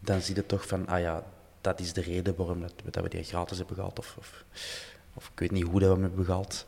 Dan 0.00 0.20
zie 0.20 0.34
je 0.34 0.46
toch 0.46 0.66
van, 0.66 0.86
ah 0.86 1.00
ja, 1.00 1.24
dat 1.60 1.80
is 1.80 1.92
de 1.92 2.00
reden 2.00 2.36
waarom 2.36 2.60
dat, 2.60 2.72
we- 2.84 2.90
dat 2.90 3.02
we 3.02 3.08
die 3.08 3.22
gratis 3.22 3.58
hebben 3.58 3.76
gehaald. 3.76 3.98
Of, 3.98 4.14
of, 4.18 4.44
of 5.18 5.30
ik 5.32 5.38
weet 5.38 5.50
niet 5.50 5.64
hoe 5.64 5.80
dat 5.80 5.88
we 5.88 5.94
hem 5.94 6.02
hebben 6.02 6.24
gehaald. 6.24 6.66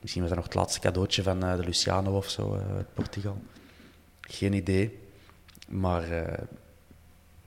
Misschien 0.00 0.22
was 0.22 0.30
dat 0.30 0.38
nog 0.38 0.48
het 0.48 0.56
laatste 0.56 0.80
cadeautje 0.80 1.22
van 1.22 1.44
eh, 1.44 1.56
de 1.56 1.64
Luciano 1.64 2.16
of 2.16 2.30
zo 2.30 2.54
eh, 2.54 2.76
uit 2.76 2.94
Portugal. 2.94 3.42
Geen 4.20 4.52
idee. 4.52 4.98
Maar 5.68 6.10
eh, 6.10 6.44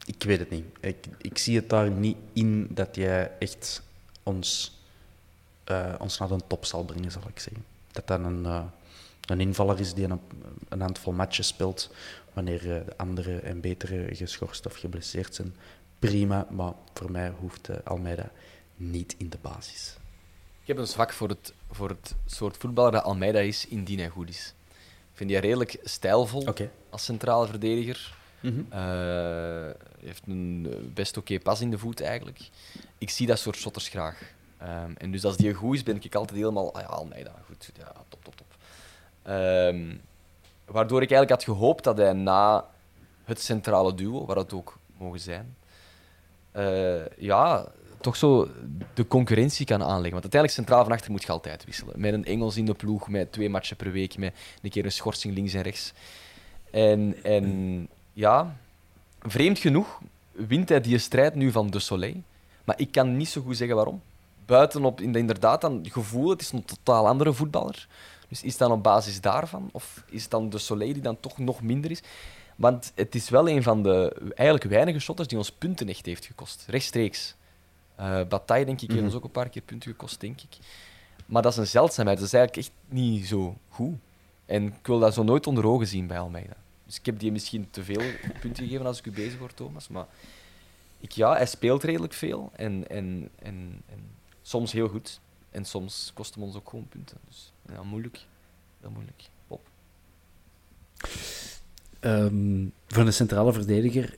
ik 0.05 0.23
weet 0.23 0.39
het 0.39 0.49
niet. 0.49 0.65
Ik, 0.79 1.05
ik 1.17 1.37
zie 1.37 1.55
het 1.55 1.69
daar 1.69 1.91
niet 1.91 2.17
in 2.33 2.67
dat 2.69 2.95
jij 2.95 3.31
echt 3.39 3.81
ons, 4.23 4.79
ons 5.99 6.17
naar 6.17 6.27
de 6.27 6.39
top 6.47 6.65
zal 6.65 6.85
brengen, 6.85 7.11
zal 7.11 7.27
ik 7.27 7.39
zeggen. 7.39 7.65
Dat 7.91 8.07
dat 8.07 8.19
een, 8.19 8.45
een 9.25 9.39
invaller 9.39 9.79
is 9.79 9.93
die 9.93 10.05
een, 10.05 10.19
een 10.69 10.81
handvol 10.81 11.13
matches 11.13 11.47
speelt 11.47 11.89
wanneer 12.33 12.61
de 12.61 12.93
andere 12.97 13.39
en 13.39 13.61
betere 13.61 14.15
geschorst 14.15 14.65
of 14.65 14.75
geblesseerd 14.75 15.35
zijn. 15.35 15.55
Prima, 15.99 16.47
maar 16.49 16.73
voor 16.93 17.11
mij 17.11 17.33
hoeft 17.39 17.85
Almeida 17.85 18.31
niet 18.75 19.15
in 19.17 19.29
de 19.29 19.37
basis. 19.41 19.95
Ik 20.61 20.67
heb 20.67 20.77
een 20.77 20.87
zwak 20.87 21.13
voor 21.13 21.29
het, 21.29 21.53
voor 21.71 21.89
het 21.89 22.15
soort 22.25 22.57
voetballer 22.57 22.91
dat 22.91 23.03
Almeida 23.03 23.39
is, 23.39 23.67
indien 23.67 23.99
hij 23.99 24.09
goed 24.09 24.29
is. 24.29 24.53
Ik 25.11 25.17
vind 25.17 25.29
die 25.29 25.39
redelijk 25.39 25.79
stijlvol 25.83 26.53
als 26.89 27.03
centrale 27.03 27.47
verdediger. 27.47 28.19
Eh, 28.69 29.69
heeft 29.99 30.23
een 30.27 30.67
eh, 30.69 30.77
best 30.93 31.17
oké 31.17 31.39
pas 31.39 31.61
in 31.61 31.71
de 31.71 31.77
voet 31.77 32.01
eigenlijk. 32.01 32.39
Ik 32.97 33.09
zie 33.09 33.27
dat 33.27 33.39
soort 33.39 33.55
shotters 33.55 33.87
graag. 33.87 34.33
Ehm, 34.57 34.91
en 34.97 35.11
dus 35.11 35.25
als 35.25 35.37
die 35.37 35.53
goed 35.53 35.75
is, 35.75 35.83
ben 35.83 36.03
ik 36.03 36.15
altijd 36.15 36.39
helemaal. 36.39 36.73
Ah 36.73 36.81
ja, 36.81 36.87
Almeida, 36.87 37.35
goed. 37.45 37.71
Ja, 37.77 37.93
top, 38.09 38.23
top, 38.23 38.35
top. 38.35 38.55
Ehm, 39.21 39.95
waardoor 40.65 41.01
ik 41.01 41.11
eigenlijk 41.11 41.29
had 41.29 41.43
gehoopt 41.43 41.83
dat 41.83 41.97
hij 41.97 42.13
na 42.13 42.65
het 43.23 43.41
centrale 43.41 43.93
duo, 43.93 44.25
waar 44.25 44.35
het 44.35 44.53
ook 44.53 44.77
mogen 44.97 45.19
zijn, 45.19 45.55
eh, 46.51 47.17
ja, 47.17 47.71
toch 48.01 48.15
zo 48.15 48.47
de 48.93 49.07
concurrentie 49.07 49.65
kan 49.65 49.81
aanleggen. 49.81 50.11
Want 50.11 50.23
uiteindelijk 50.23 50.53
centraal 50.53 50.83
van 50.83 50.93
achter 50.93 51.11
moet 51.11 51.23
je 51.23 51.31
altijd 51.31 51.65
wisselen. 51.65 51.99
Met 51.99 52.13
een 52.13 52.25
Engels 52.25 52.57
in 52.57 52.65
de 52.65 52.73
ploeg, 52.73 53.09
met 53.09 53.31
twee 53.31 53.49
matchen 53.49 53.75
per 53.75 53.91
week, 53.91 54.17
met 54.17 54.33
een 54.61 54.69
keer 54.69 54.85
een 54.85 54.91
schorsing 54.91 55.33
links 55.33 55.53
en 55.53 55.61
rechts. 55.61 55.93
En, 56.71 57.15
en 57.23 57.87
ja, 58.13 58.55
vreemd 59.21 59.59
genoeg 59.59 59.99
wint 60.31 60.69
hij 60.69 60.81
die 60.81 60.97
strijd 60.97 61.35
nu 61.35 61.51
van 61.51 61.69
De 61.69 61.79
Soleil. 61.79 62.21
Maar 62.63 62.79
ik 62.79 62.91
kan 62.91 63.17
niet 63.17 63.29
zo 63.29 63.41
goed 63.41 63.57
zeggen 63.57 63.75
waarom. 63.75 64.01
Buitenop 64.45 65.01
in 65.01 65.11
de, 65.11 65.19
inderdaad 65.19 65.61
dan 65.61 65.85
gevoel, 65.89 66.29
het 66.29 66.41
is 66.41 66.51
een 66.51 66.65
totaal 66.65 67.07
andere 67.07 67.33
voetballer. 67.33 67.87
Dus 68.27 68.43
is 68.43 68.49
het 68.49 68.59
dan 68.59 68.71
op 68.71 68.83
basis 68.83 69.21
daarvan? 69.21 69.69
Of 69.71 70.03
is 70.09 70.21
het 70.21 70.31
dan 70.31 70.49
De 70.49 70.57
Soleil 70.57 70.93
die 70.93 71.01
dan 71.01 71.19
toch 71.19 71.37
nog 71.37 71.61
minder 71.61 71.91
is? 71.91 72.01
Want 72.55 72.91
het 72.95 73.15
is 73.15 73.29
wel 73.29 73.49
een 73.49 73.63
van 73.63 73.83
de 73.83 74.15
eigenlijk 74.35 74.69
weinige 74.69 74.99
shotters 74.99 75.27
die 75.27 75.37
ons 75.37 75.51
punten 75.51 75.89
echt 75.89 76.05
heeft 76.05 76.25
gekost. 76.25 76.65
Rechtstreeks. 76.67 77.35
Eh 78.01 78.27
Bataille, 78.27 78.65
denk 78.65 78.81
ik, 78.81 78.91
heeft 78.91 79.03
ons 79.03 79.13
ook 79.13 79.23
een 79.23 79.31
paar 79.31 79.49
keer 79.49 79.61
punten 79.61 79.91
gekost, 79.91 80.19
denk 80.19 80.41
ik. 80.41 80.57
Maar 81.25 81.41
dat 81.41 81.51
is 81.51 81.57
een 81.57 81.67
zeldzaamheid. 81.67 82.17
Dat 82.17 82.27
is 82.27 82.33
eigenlijk 82.33 82.67
echt 82.67 82.75
niet 82.87 83.27
zo 83.27 83.57
goed. 83.69 83.95
En 84.45 84.65
ik 84.67 84.87
wil 84.87 84.99
dat 84.99 85.13
zo 85.13 85.23
nooit 85.23 85.47
onder 85.47 85.65
ogen 85.65 85.87
zien 85.87 86.07
bij 86.07 86.19
Almeida. 86.19 86.55
Dus 86.85 86.97
ik 86.97 87.05
heb 87.05 87.19
die 87.19 87.31
misschien 87.31 87.69
te 87.69 87.83
veel 87.83 88.01
punten 88.41 88.63
gegeven 88.63 88.85
als 88.85 88.99
ik 88.99 89.05
u 89.05 89.11
bezig 89.11 89.39
word, 89.39 89.55
Thomas. 89.55 89.87
Maar 89.87 90.05
ik, 90.99 91.11
ja, 91.11 91.35
hij 91.35 91.45
speelt 91.45 91.83
redelijk 91.83 92.13
veel. 92.13 92.51
En, 92.55 92.87
en, 92.87 93.29
en, 93.39 93.81
en 93.85 93.99
soms 94.41 94.71
heel 94.71 94.87
goed. 94.87 95.19
En 95.51 95.65
soms 95.65 96.11
kost 96.13 96.33
hem 96.33 96.43
ons 96.43 96.55
ook 96.55 96.69
gewoon 96.69 96.87
punten. 96.87 97.17
Dus 97.27 97.53
ja, 97.73 97.83
moeilijk. 97.83 98.25
Heel 98.79 98.91
moeilijk. 98.91 99.29
Pop. 99.47 99.67
Ehm, 101.99 102.65
voor 102.87 103.05
een 103.05 103.13
centrale 103.13 103.53
verdediger 103.53 104.17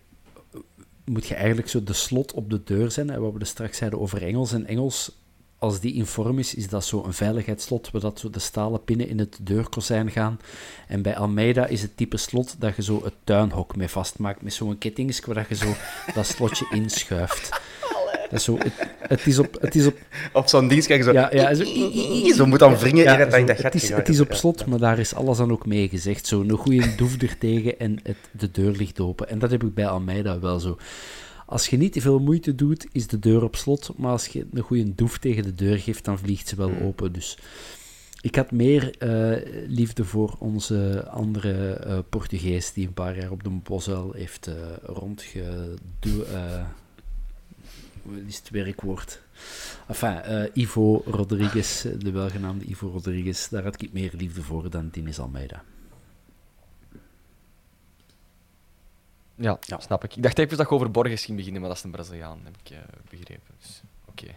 moet 1.06 1.26
je 1.26 1.36
eigenlijk 1.36 1.70
zo 1.70 1.84
de 1.84 1.94
slot 1.94 2.34
op 2.34 2.50
de 2.50 2.64
deur 2.64 2.92
zijn. 2.92 3.10
hè, 3.10 3.20
Wat 3.20 3.34
we 3.34 3.40
er 3.40 3.46
straks 3.46 3.78
zeiden 3.78 4.00
over 4.00 4.24
Engels. 4.24 4.52
En 4.52 4.66
Engels, 4.66 5.12
als 5.58 5.80
die 5.80 5.94
in 5.94 6.06
vorm 6.06 6.40
is, 6.40 6.56
is 6.56 6.70
dat 6.70 6.86
zo 6.86 7.04
een 7.04 7.14
veiligheidsslot, 7.14 7.92
waar 7.92 8.02
dat 8.02 8.20
zo 8.20 8.30
de 8.30 8.40
stalen 8.40 8.84
pinnen 8.84 9.08
in 9.08 9.20
het 9.20 9.38
deurkozijn 9.42 10.12
gaan. 10.12 10.40
En 10.88 11.02
bij 11.02 11.18
Almeida 11.18 11.66
is 11.66 11.82
het 11.82 11.98
type 11.98 12.18
slot 12.18 12.56
dat 12.60 12.76
je 12.76 12.82
zo 12.82 13.04
het 13.04 13.14
tuinhok 13.24 13.76
mee 13.76 13.88
vastmaakt, 13.88 14.42
met 14.42 14.54
zo'n 14.54 14.78
kettingske 14.78 15.34
waar 15.34 15.48
dat 15.48 15.60
je 15.60 15.66
zo 15.66 15.74
dat 16.14 16.26
slotje 16.26 16.68
inschuift. 16.72 17.62
Is 18.34 18.44
zo, 18.44 18.58
het, 18.58 18.74
het 19.00 19.28
is 19.28 19.40
op... 19.40 19.58
Het 19.62 19.76
is 19.76 19.86
op 19.86 19.98
Op 20.34 20.48
zo'n 20.48 20.68
dienst 20.68 20.86
krijg 20.86 21.06
je 21.06 21.12
zo... 21.12 21.20
ja, 21.20 21.30
ja, 21.34 21.54
zo, 21.54 21.64
Zo 22.34 22.46
moet 22.46 22.60
dan 22.60 22.78
wringen 22.78 23.04
ja, 23.04 23.20
eer 23.20 23.26
dat 23.26 23.34
zo, 23.34 23.64
het, 23.64 23.76
is, 23.76 23.82
gegaan 23.82 24.00
het 24.00 24.10
is 24.10 24.20
op 24.20 24.34
slot, 24.34 24.66
maar 24.66 24.80
daar 24.80 25.00
is 25.00 25.16
alles 25.16 25.38
dan 25.38 25.52
ook 25.52 25.66
mee 25.66 25.90
gezegd. 25.90 26.28
Zo, 26.28 26.42
een 26.42 26.52
goede 26.52 26.96
doef 26.96 27.22
er 27.22 27.38
tegen 27.38 27.80
en 27.80 28.00
het, 28.04 28.18
de 28.32 28.52
deur 28.52 28.72
ligt 28.72 29.00
open. 29.00 29.30
En 29.30 29.40
dat 29.40 29.52
heb 29.52 29.64
ik 29.64 29.74
bij 29.74 29.88
Almeida 29.88 30.40
wel 30.40 30.60
zo. 30.60 30.78
Als 31.46 31.68
je 31.68 31.78
niet 31.78 31.94
te 31.94 32.02
veel 32.02 32.20
moeite 32.20 32.56
doet, 32.56 32.88
is 32.92 33.08
de 33.08 33.20
deur 33.20 33.44
op 33.44 33.56
slot. 33.56 33.92
Maar 33.98 34.12
als 34.12 34.28
je 34.28 34.46
een 34.54 34.62
goede 34.62 34.96
doef 34.96 35.18
tegen 35.18 35.44
de 35.44 35.56
deur 35.56 35.78
geeft, 35.80 36.06
dan 36.06 36.20
vliegt 36.20 36.48
ze 36.48 36.56
wel 36.56 36.70
Hmm. 36.70 36.86
open. 36.86 37.14
Dus 37.14 37.38
ik 38.22 38.36
had 38.36 38.52
meer 38.52 38.98
eh, 38.98 39.52
liefde 39.68 40.06
voor 40.06 40.36
onze 40.40 41.08
andere 41.10 41.74
eh, 41.74 41.98
Portugees 42.10 42.74
die 42.74 42.88
een 42.88 42.94
paar 42.94 43.18
jaar 43.18 43.32
op 43.32 43.44
de 43.44 43.50
Bosuil 43.50 44.12
heeft 44.16 44.48
uh, 44.48 44.54
rondgedoe... 44.84 46.26
eh, 48.06 48.28
is 48.28 48.38
het 48.38 48.50
werkwoord? 48.50 49.22
Enfin, 49.88 50.22
uh, 50.28 50.44
Ivo 50.54 51.04
Rodriguez, 51.06 51.82
de 51.82 52.12
welgenaamde 52.12 52.66
Ivo 52.66 52.90
Rodriguez, 52.90 53.48
daar 53.48 53.64
had 53.64 53.82
ik 53.82 53.94
meer 53.94 54.12
liefde 54.18 54.42
voor 54.42 54.70
dan 54.70 54.90
Dinis 54.90 55.20
Almeida. 55.20 55.64
Ja, 59.36 59.58
ja, 59.62 59.80
snap 59.80 60.04
ik. 60.04 60.16
Ik 60.16 60.24
dacht 60.24 60.40
even 60.40 60.58
dat 60.58 60.70
je 60.70 60.76
over 60.76 60.92
Borges 60.92 61.26
ging 61.26 61.38
beginnen, 61.38 61.62
maar 61.62 61.70
dat 61.70 61.80
is 61.80 61.84
een 61.84 61.92
Braziliaan, 61.92 62.40
heb 62.44 62.56
ik 62.64 62.72
uh, 62.72 62.78
begrepen. 63.10 63.54
Dus, 63.60 63.82
Oké. 64.06 64.24
Okay. 64.24 64.36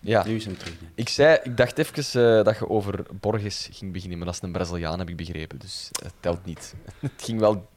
Ja. 0.00 0.24
Nu 0.24 0.34
is 0.34 0.44
hem 0.44 0.56
terug. 0.56 0.74
Ik, 0.94 1.08
zei, 1.08 1.38
ik 1.42 1.56
dacht 1.56 1.78
even 1.78 2.38
uh, 2.38 2.44
dat 2.44 2.58
je 2.58 2.68
over 2.68 3.04
Borges 3.20 3.68
ging 3.72 3.92
beginnen, 3.92 4.18
maar 4.18 4.26
dat 4.26 4.36
is 4.36 4.42
een 4.42 4.52
Braziliaan, 4.52 4.98
heb 4.98 5.08
ik 5.08 5.16
begrepen. 5.16 5.58
Dus 5.58 5.88
het 6.02 6.12
telt 6.20 6.44
niet. 6.44 6.74
het 7.00 7.22
ging 7.22 7.40
wel 7.40 7.68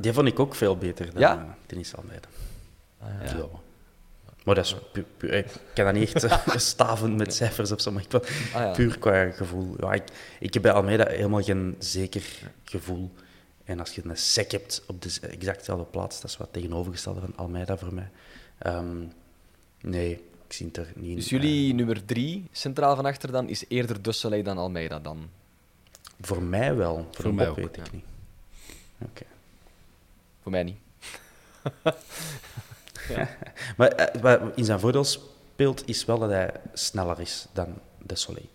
die 0.00 0.12
vond 0.12 0.26
ik 0.26 0.38
ook 0.38 0.54
veel 0.54 0.76
beter 0.76 1.12
dan 1.12 1.20
ja? 1.20 1.56
Dennis 1.66 1.96
Almeida. 1.96 2.28
Ah, 2.98 3.08
ja. 3.24 3.36
ja. 3.36 3.46
Maar 4.44 4.54
dat 4.54 4.64
is 4.64 4.76
pu 4.92 5.04
pu 5.16 5.26
ik 5.28 5.46
kan 5.74 5.84
dat 5.84 5.94
niet 5.94 6.24
echt 6.24 6.60
staven 6.72 7.16
met 7.16 7.34
cijfers 7.34 7.72
of 7.72 7.80
zo, 7.80 7.90
maar 7.90 8.02
ik 8.02 8.10
wil, 8.10 8.22
ah, 8.22 8.52
ja. 8.52 8.70
puur 8.70 8.98
qua 8.98 9.30
gevoel. 9.30 9.74
Ja, 9.78 9.92
ik, 9.92 10.02
ik 10.38 10.54
heb 10.54 10.62
bij 10.62 10.72
Almeida 10.72 11.06
helemaal 11.08 11.42
geen 11.42 11.76
zeker 11.78 12.50
gevoel. 12.64 13.10
En 13.64 13.80
als 13.80 13.94
je 13.94 14.02
een 14.04 14.16
sec 14.16 14.50
hebt 14.50 14.82
op 14.86 15.02
de 15.02 15.18
exact 15.20 15.58
dezelfde 15.58 15.84
plaats, 15.84 16.20
dat 16.20 16.30
is 16.30 16.36
wat 16.36 16.48
tegenovergestelde 16.52 17.20
van 17.20 17.32
Almeida 17.36 17.76
voor 17.76 17.94
mij. 17.94 18.10
Um, 18.66 19.12
nee, 19.80 20.12
ik 20.46 20.52
zie 20.52 20.66
het 20.66 20.76
er 20.76 20.92
niet 20.94 21.10
in. 21.10 21.16
Dus 21.16 21.28
jullie 21.28 21.68
uh, 21.68 21.74
nummer 21.74 22.04
drie, 22.04 22.48
centraal 22.52 22.96
van 22.96 23.06
achter 23.06 23.32
dan, 23.32 23.48
is 23.48 23.64
eerder 23.68 24.02
De 24.02 24.12
Soleil 24.12 24.42
dan 24.42 24.58
Almeida 24.58 25.00
dan? 25.00 25.28
Voor 26.20 26.42
mij 26.42 26.74
wel. 26.74 27.08
Voor, 27.10 27.24
voor 27.24 27.34
mij 27.34 27.48
ook, 27.48 27.56
weet 27.56 27.66
ik 27.66 27.76
ja. 27.76 27.82
niet. 27.92 28.04
Oké. 28.98 29.10
Okay. 29.10 29.28
Voor 30.50 30.64
mij 30.64 30.72
niet. 30.72 30.78
ja. 33.16 33.28
maar 33.76 34.10
wat 34.20 34.40
in 34.54 34.64
zijn 34.64 34.80
voordeel 34.80 35.04
speelt, 35.04 35.88
is 35.88 36.04
wel 36.04 36.18
dat 36.18 36.30
hij 36.30 36.52
sneller 36.72 37.20
is 37.20 37.46
dan 37.52 37.78
De 38.02 38.16
Soleil. 38.16 38.48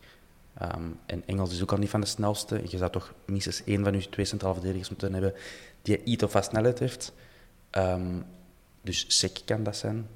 Ehm, 0.53 0.84
en 1.05 1.23
Engels 1.26 1.51
is 1.51 1.61
ook 1.61 1.72
al 1.72 1.77
niet 1.77 1.89
van 1.89 2.01
de 2.01 2.07
snelste. 2.07 2.61
Je 2.67 2.77
zou 2.77 2.91
toch 2.91 3.13
minstens 3.26 3.63
één 3.63 3.84
van 3.84 3.93
je 3.93 4.09
twee 4.09 4.26
centrale 4.26 4.53
verdedigers 4.53 4.89
moeten 4.89 5.13
hebben 5.13 5.34
die 5.81 6.03
iets 6.03 6.23
of 6.23 6.34
wat 6.34 6.45
snelheid 6.45 6.80
heeft. 6.80 7.13
Ehm, 7.69 8.22
dus 8.81 9.05
Sek 9.07 9.41
kan 9.45 9.63
dat 9.63 9.77
zijn, 9.77 10.07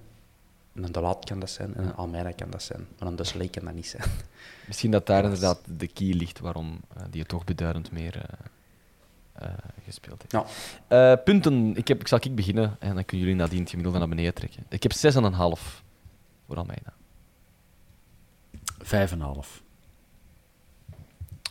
een 0.73 0.91
De 0.91 1.01
Laat 1.01 1.25
kan 1.25 1.39
dat 1.39 1.49
zijn 1.49 1.75
en 1.75 1.83
een 1.83 1.95
Almeida 1.95 2.31
kan 2.31 2.49
dat 2.49 2.63
zijn. 2.63 2.87
Maar 2.99 3.07
een 3.07 3.15
Desley 3.15 3.47
kan 3.47 3.65
dat 3.65 3.73
niet 3.73 3.87
zijn. 3.87 4.03
Misschien 4.67 4.91
dat 4.91 5.05
daar 5.05 5.23
inderdaad 5.29 5.59
de 5.77 5.87
key 5.87 6.11
ligt 6.13 6.39
waarom 6.39 6.81
uh, 6.97 7.03
die 7.09 7.25
toch 7.25 7.43
beduidend 7.43 7.91
meer 7.91 8.15
uh, 8.15 8.23
gespeeld 9.83 10.21
heeft. 10.21 10.47
Ja. 10.87 11.15
punten, 11.15 11.75
ik, 11.75 11.87
heb, 11.87 11.99
ik 11.99 12.07
zal 12.07 12.19
ik 12.21 12.35
beginnen 12.35 12.75
en 12.79 12.95
dan 12.95 13.05
kunnen 13.05 13.25
jullie 13.25 13.41
nadien 13.41 13.59
het 13.59 13.69
gemiddelde 13.69 13.99
naar 13.99 14.09
beneden 14.09 14.33
trekken. 14.33 14.65
Ik 14.69 14.83
heb 14.83 14.93
6,5 14.93 14.99
voor 16.47 16.57
Almeida. 16.57 16.93
5,5. 18.83 19.61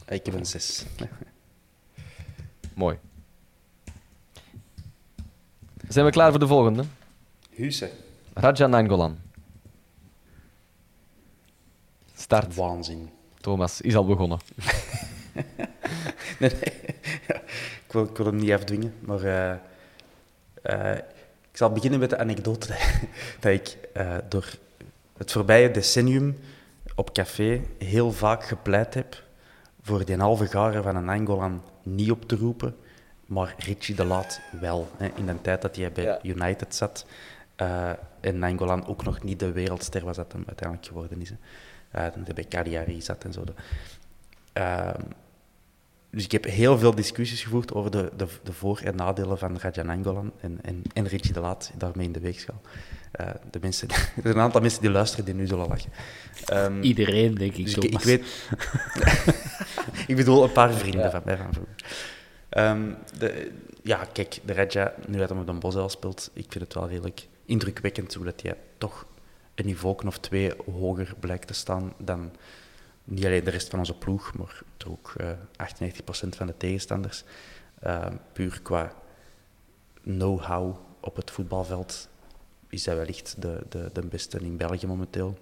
Ik 0.07 0.27
heb 0.27 0.35
een 0.35 0.47
6. 0.47 0.85
Mooi. 2.75 2.99
Zijn 5.89 6.05
we 6.05 6.11
klaar 6.11 6.31
voor 6.31 6.41
de 6.41 6.47
volgende? 6.47 6.85
Huse. 7.51 7.91
Raja 8.33 8.67
Nangolan. 8.67 9.19
Start. 12.15 12.55
Waanzin. 12.55 13.11
Thomas 13.41 13.81
is 13.81 13.97
al 13.97 14.07
begonnen. 14.07 14.39
nee, 16.39 16.51
nee. 16.51 16.97
Ja, 17.27 17.43
ik, 17.89 17.95
wil, 17.95 18.05
ik, 18.05 18.17
wil, 18.17 18.27
hem 18.27 18.37
niet 18.37 18.53
afdwingen, 18.53 18.95
maar 19.01 19.25
uh, 19.25 19.55
uh, 20.63 20.97
ik 21.51 21.57
zal 21.57 21.73
beginnen 21.73 22.01
met 22.01 22.11
de 22.11 22.19
anekdote 22.19 22.67
dat 23.41 23.53
ik 23.53 23.77
uh, 23.97 24.17
door 24.29 24.55
het 25.17 25.33
voorbije 25.33 25.71
decennium 25.71 26.37
op 26.95 27.13
café 27.13 27.63
heel 27.79 28.13
vaak 28.13 28.45
gepleit 28.45 28.95
heb 28.95 29.23
voor 29.83 30.05
die 30.05 30.17
halve 30.17 30.47
garen 30.47 30.83
van 30.83 30.97
een 30.97 31.09
Angolan 31.09 31.63
niet 31.83 32.11
op 32.11 32.29
te 32.29 32.37
roepen, 32.37 32.77
maar 33.27 33.55
Richie 33.59 33.95
de 33.95 34.05
Laat 34.05 34.41
wel. 34.61 34.89
Hè, 34.97 35.11
in 35.15 35.27
de 35.27 35.41
tijd 35.41 35.63
dat 35.63 35.77
hij 35.77 35.93
bij 35.93 36.05
ja. 36.05 36.19
United 36.23 36.75
zat 36.75 37.07
en 38.21 38.43
Angolan 38.43 38.87
ook 38.87 39.05
nog 39.05 39.23
niet 39.23 39.41
de 39.41 39.53
wereldster 39.53 40.05
was 40.05 40.17
dat 40.17 40.33
hem 40.33 40.43
uiteindelijk 40.47 40.89
geworden 40.89 41.21
is. 41.21 41.31
Hè. 41.31 41.37
Uh, 41.95 42.15
dat 42.15 42.25
hij 42.25 42.35
bij 42.35 42.47
Cagliari 42.49 43.03
zat 43.03 43.25
en 43.25 43.33
zo. 43.33 43.45
Dus 46.11 46.25
ik 46.25 46.33
heb 46.33 46.45
heel 46.45 46.79
veel 46.79 46.95
discussies 46.95 47.43
gevoerd 47.43 47.75
over 47.75 47.91
de, 47.91 48.11
de, 48.17 48.27
de 48.43 48.53
voor- 48.53 48.81
en 48.85 48.97
nadelen 48.97 49.39
van 49.39 49.59
Rajan 49.59 49.89
Angolan 49.89 50.33
en, 50.41 50.59
en, 50.63 50.83
en 50.93 51.07
Richie 51.07 51.33
de 51.33 51.41
Laat 51.41 51.73
daarmee 51.77 52.07
in 52.07 52.13
de 52.13 52.21
weegschaal. 52.21 52.61
Uh, 53.21 53.31
de 53.51 53.59
mensen, 53.61 53.89
er 53.91 53.97
zijn 54.23 54.35
een 54.35 54.41
aantal 54.41 54.61
mensen 54.61 54.81
die 54.81 54.91
luisteren 54.91 55.25
die 55.25 55.35
nu 55.35 55.47
zullen 55.47 55.69
lachen. 55.69 55.93
Um, 56.53 56.83
Iedereen, 56.83 57.35
denk 57.35 57.55
ik. 57.55 57.65
Dus 57.65 57.75
ik, 57.75 57.85
ik, 57.85 58.01
weet. 58.01 58.49
ik 60.07 60.17
bedoel 60.17 60.45
een 60.45 60.53
paar 60.53 60.73
vrienden 60.73 61.01
ja. 61.01 61.11
van 61.11 61.23
mij 61.25 61.37
van 61.37 61.53
vroeger. 61.53 61.75
Um, 62.51 62.97
de, 63.19 63.51
ja, 63.83 64.05
kijk, 64.13 64.41
de 64.45 64.53
Raja, 64.53 64.95
nu 65.07 65.19
dat 65.19 65.29
hij 65.29 65.39
op 65.39 65.47
de 65.47 65.53
Bosel 65.53 65.89
speelt, 65.89 66.31
ik 66.33 66.47
vind 66.49 66.65
het 66.65 66.75
wel 66.75 66.89
redelijk 66.89 67.27
indrukwekkend 67.45 68.15
hoe 68.15 68.25
dat 68.25 68.43
hij 68.43 68.57
toch 68.79 69.07
een 69.55 69.67
niveau 69.67 70.07
of 70.07 70.19
twee 70.19 70.53
hoger 70.79 71.15
blijkt 71.21 71.47
te 71.47 71.55
staan 71.55 71.93
dan 71.99 72.31
niet 73.09 73.25
alleen 73.25 73.45
de 73.45 73.51
rest 73.51 73.69
van 73.69 73.79
onze 73.79 73.95
ploeg, 73.95 74.35
maar 74.35 74.61
ook 74.87 75.15
uh, 75.21 75.31
98% 75.31 76.29
van 76.29 76.47
de 76.47 76.57
tegenstanders. 76.57 77.25
Uh, 77.87 78.07
puur 78.33 78.61
qua 78.63 78.93
know-how 80.03 80.77
op 81.01 81.17
het 81.17 81.31
voetbalveld 81.31 82.09
is 82.69 82.87
hij 82.87 82.97
wellicht 82.97 83.43
de, 83.43 83.61
de, 83.69 83.91
de 83.93 84.07
beste 84.07 84.39
in 84.39 84.57
België 84.57 84.87
momenteel. 84.87 85.39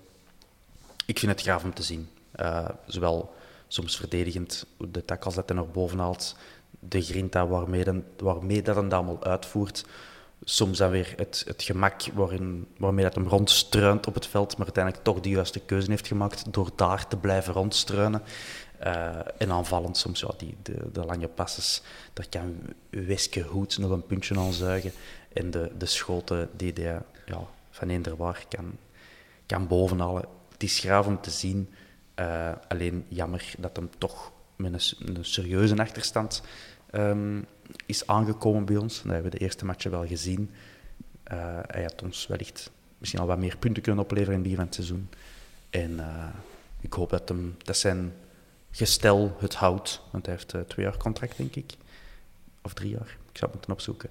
Ik 1.07 1.19
vind 1.19 1.33
het 1.33 1.41
gaaf 1.41 1.65
om 1.65 1.75
te 1.75 1.83
zien. 1.83 2.09
Uh, 2.37 2.69
zowel 2.87 3.35
soms 3.69 3.97
verdedigend, 3.97 4.67
de 4.91 5.05
tackles 5.05 5.35
dat 5.35 5.49
hij 5.49 5.57
naar 5.57 5.69
boven 5.69 5.99
haalt, 5.99 6.37
de 6.79 7.03
grinta 7.03 7.47
waarmee, 7.47 7.85
dan, 7.85 8.05
waarmee 8.17 8.63
dat 8.63 8.75
hij 8.75 8.85
dat 8.85 8.93
allemaal 8.93 9.25
uitvoert. 9.25 9.85
Soms 10.45 10.79
dan 10.79 10.91
weer 10.91 11.13
het, 11.17 11.45
het 11.47 11.63
gemak 11.63 12.03
waarin, 12.15 12.69
waarmee 12.77 13.05
dat 13.05 13.15
hem 13.15 13.29
rondstruint 13.29 14.07
op 14.07 14.15
het 14.15 14.27
veld, 14.27 14.57
maar 14.57 14.67
uiteindelijk 14.67 15.05
toch 15.05 15.21
de 15.21 15.29
juiste 15.29 15.61
keuze 15.61 15.91
heeft 15.91 16.07
gemaakt 16.07 16.53
door 16.53 16.71
daar 16.77 17.09
te 17.09 17.17
blijven 17.17 17.53
rondstruinen. 17.53 18.23
Uh, 18.85 19.19
en 19.39 19.51
aanvallend 19.51 19.97
soms, 19.97 20.21
ja, 20.21 20.31
die, 20.37 20.57
de, 20.63 20.91
de 20.93 21.05
lange 21.05 21.29
passes, 21.29 21.83
daar 22.13 22.27
kan 22.29 22.57
Weske 22.91 23.43
Hoed 23.43 23.79
nog 23.79 23.91
een 23.91 24.07
puntje 24.07 24.39
aan 24.39 24.53
zuigen. 24.53 24.93
En 25.33 25.51
de, 25.51 25.71
de 25.79 25.87
schoten 25.87 26.51
die 26.57 26.73
hij 26.73 27.01
ja, 27.27 27.41
van 27.71 27.89
eender 27.89 28.17
waar 28.17 28.45
kan, 28.49 28.73
kan 29.47 29.67
bovenhalen. 29.67 30.25
Het 30.53 30.63
is 30.63 30.79
graaf 30.79 31.07
om 31.07 31.21
te 31.21 31.31
zien. 31.31 31.71
Uh, 32.21 32.53
alleen 32.69 33.05
jammer 33.09 33.55
dat 33.59 33.77
hem 33.77 33.91
toch 33.99 34.33
met 34.57 34.73
een, 34.73 35.17
een 35.17 35.25
serieuze 35.25 35.77
achterstand 35.77 36.43
um, 36.93 37.47
is 37.87 38.07
aangekomen 38.07 38.65
bij 38.65 38.77
ons. 38.77 39.03
Dat 39.03 39.13
hebben 39.13 39.31
we 39.31 39.39
de 39.39 39.45
eerste 39.45 39.65
matchen 39.65 39.91
wel 39.91 40.07
gezien. 40.07 40.51
Uh, 41.33 41.59
hij 41.67 41.83
had 41.83 42.03
ons 42.03 42.27
wellicht 42.27 42.71
misschien 42.99 43.21
al 43.21 43.27
wat 43.27 43.39
meer 43.39 43.57
punten 43.57 43.83
kunnen 43.83 44.05
opleveren 44.05 44.35
in 44.35 44.43
begin 44.43 44.57
van 44.57 44.65
het 44.65 44.75
seizoen. 44.75 45.09
En 45.71 45.91
uh, 45.91 46.27
ik 46.81 46.93
hoop 46.93 47.11
dat, 47.11 47.29
hem, 47.29 47.57
dat 47.65 47.77
zijn 47.77 48.13
gestel 48.71 49.37
het 49.39 49.55
houdt. 49.55 50.03
Want 50.11 50.27
hij 50.27 50.35
heeft 50.35 50.55
uh, 50.55 50.61
twee 50.61 50.87
jaar 50.87 50.97
contract, 50.97 51.37
denk 51.37 51.55
ik. 51.55 51.75
Of 52.63 52.75
drie 52.75 52.91
jaar. 52.91 53.17
Ik 53.33 53.39
zou 53.39 53.51
het 53.51 53.53
moeten 53.53 53.73
opzoeken. 53.73 54.11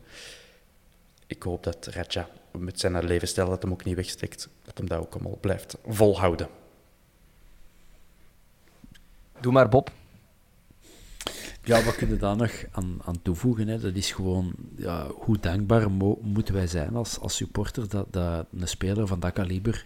Ik 1.28 1.44
hoop 1.44 1.64
dat 1.64 1.86
Raja 1.86 2.30
met 2.52 2.80
zijn 2.80 3.06
levensstijl 3.06 3.50
dat 3.50 3.62
hem 3.62 3.72
ook 3.72 3.84
niet 3.84 3.96
wegsteekt, 3.96 4.50
dat 4.64 4.78
hem 4.78 4.88
dat 4.88 5.00
ook 5.00 5.14
allemaal 5.14 5.38
blijft 5.42 5.78
volhouden. 5.88 6.48
Doe 9.40 9.52
maar, 9.52 9.70
Bob. 9.70 9.92
Ja, 11.66 11.84
wat 11.84 11.96
kunnen 11.96 12.20
daar 12.20 12.36
nog 12.36 12.52
aan, 12.72 12.98
aan 13.04 13.22
toevoegen? 13.22 13.68
Hè? 13.68 13.80
Dat 13.80 13.96
is 13.96 14.12
gewoon, 14.12 14.54
ja, 14.76 15.08
hoe 15.08 15.40
dankbaar 15.40 15.92
mo 15.92 16.20
moeten 16.22 16.54
wij 16.54 16.68
zijn 16.68 16.96
als, 16.96 17.20
als 17.20 17.36
supporter 17.36 17.90
dat, 17.90 18.14
dat 18.14 18.46
een 18.58 18.68
speler 18.68 19.08
van 19.08 19.20
dat 19.20 19.34
kaliber 19.34 19.86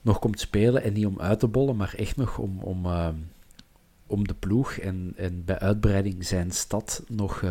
nog 0.00 0.18
komt 0.18 0.40
spelen. 0.40 0.82
En 0.82 0.92
niet 0.92 1.06
om 1.06 1.20
uit 1.20 1.38
te 1.38 1.46
bollen, 1.46 1.76
maar 1.76 1.94
echt 1.96 2.16
nog 2.16 2.38
om, 2.38 2.58
om, 2.60 2.86
uh, 2.86 3.08
om 4.06 4.26
de 4.26 4.34
ploeg 4.34 4.72
en, 4.72 5.12
en 5.16 5.44
bij 5.44 5.58
uitbreiding 5.58 6.26
zijn 6.26 6.50
stad 6.50 7.02
nog 7.08 7.42
uh, 7.42 7.50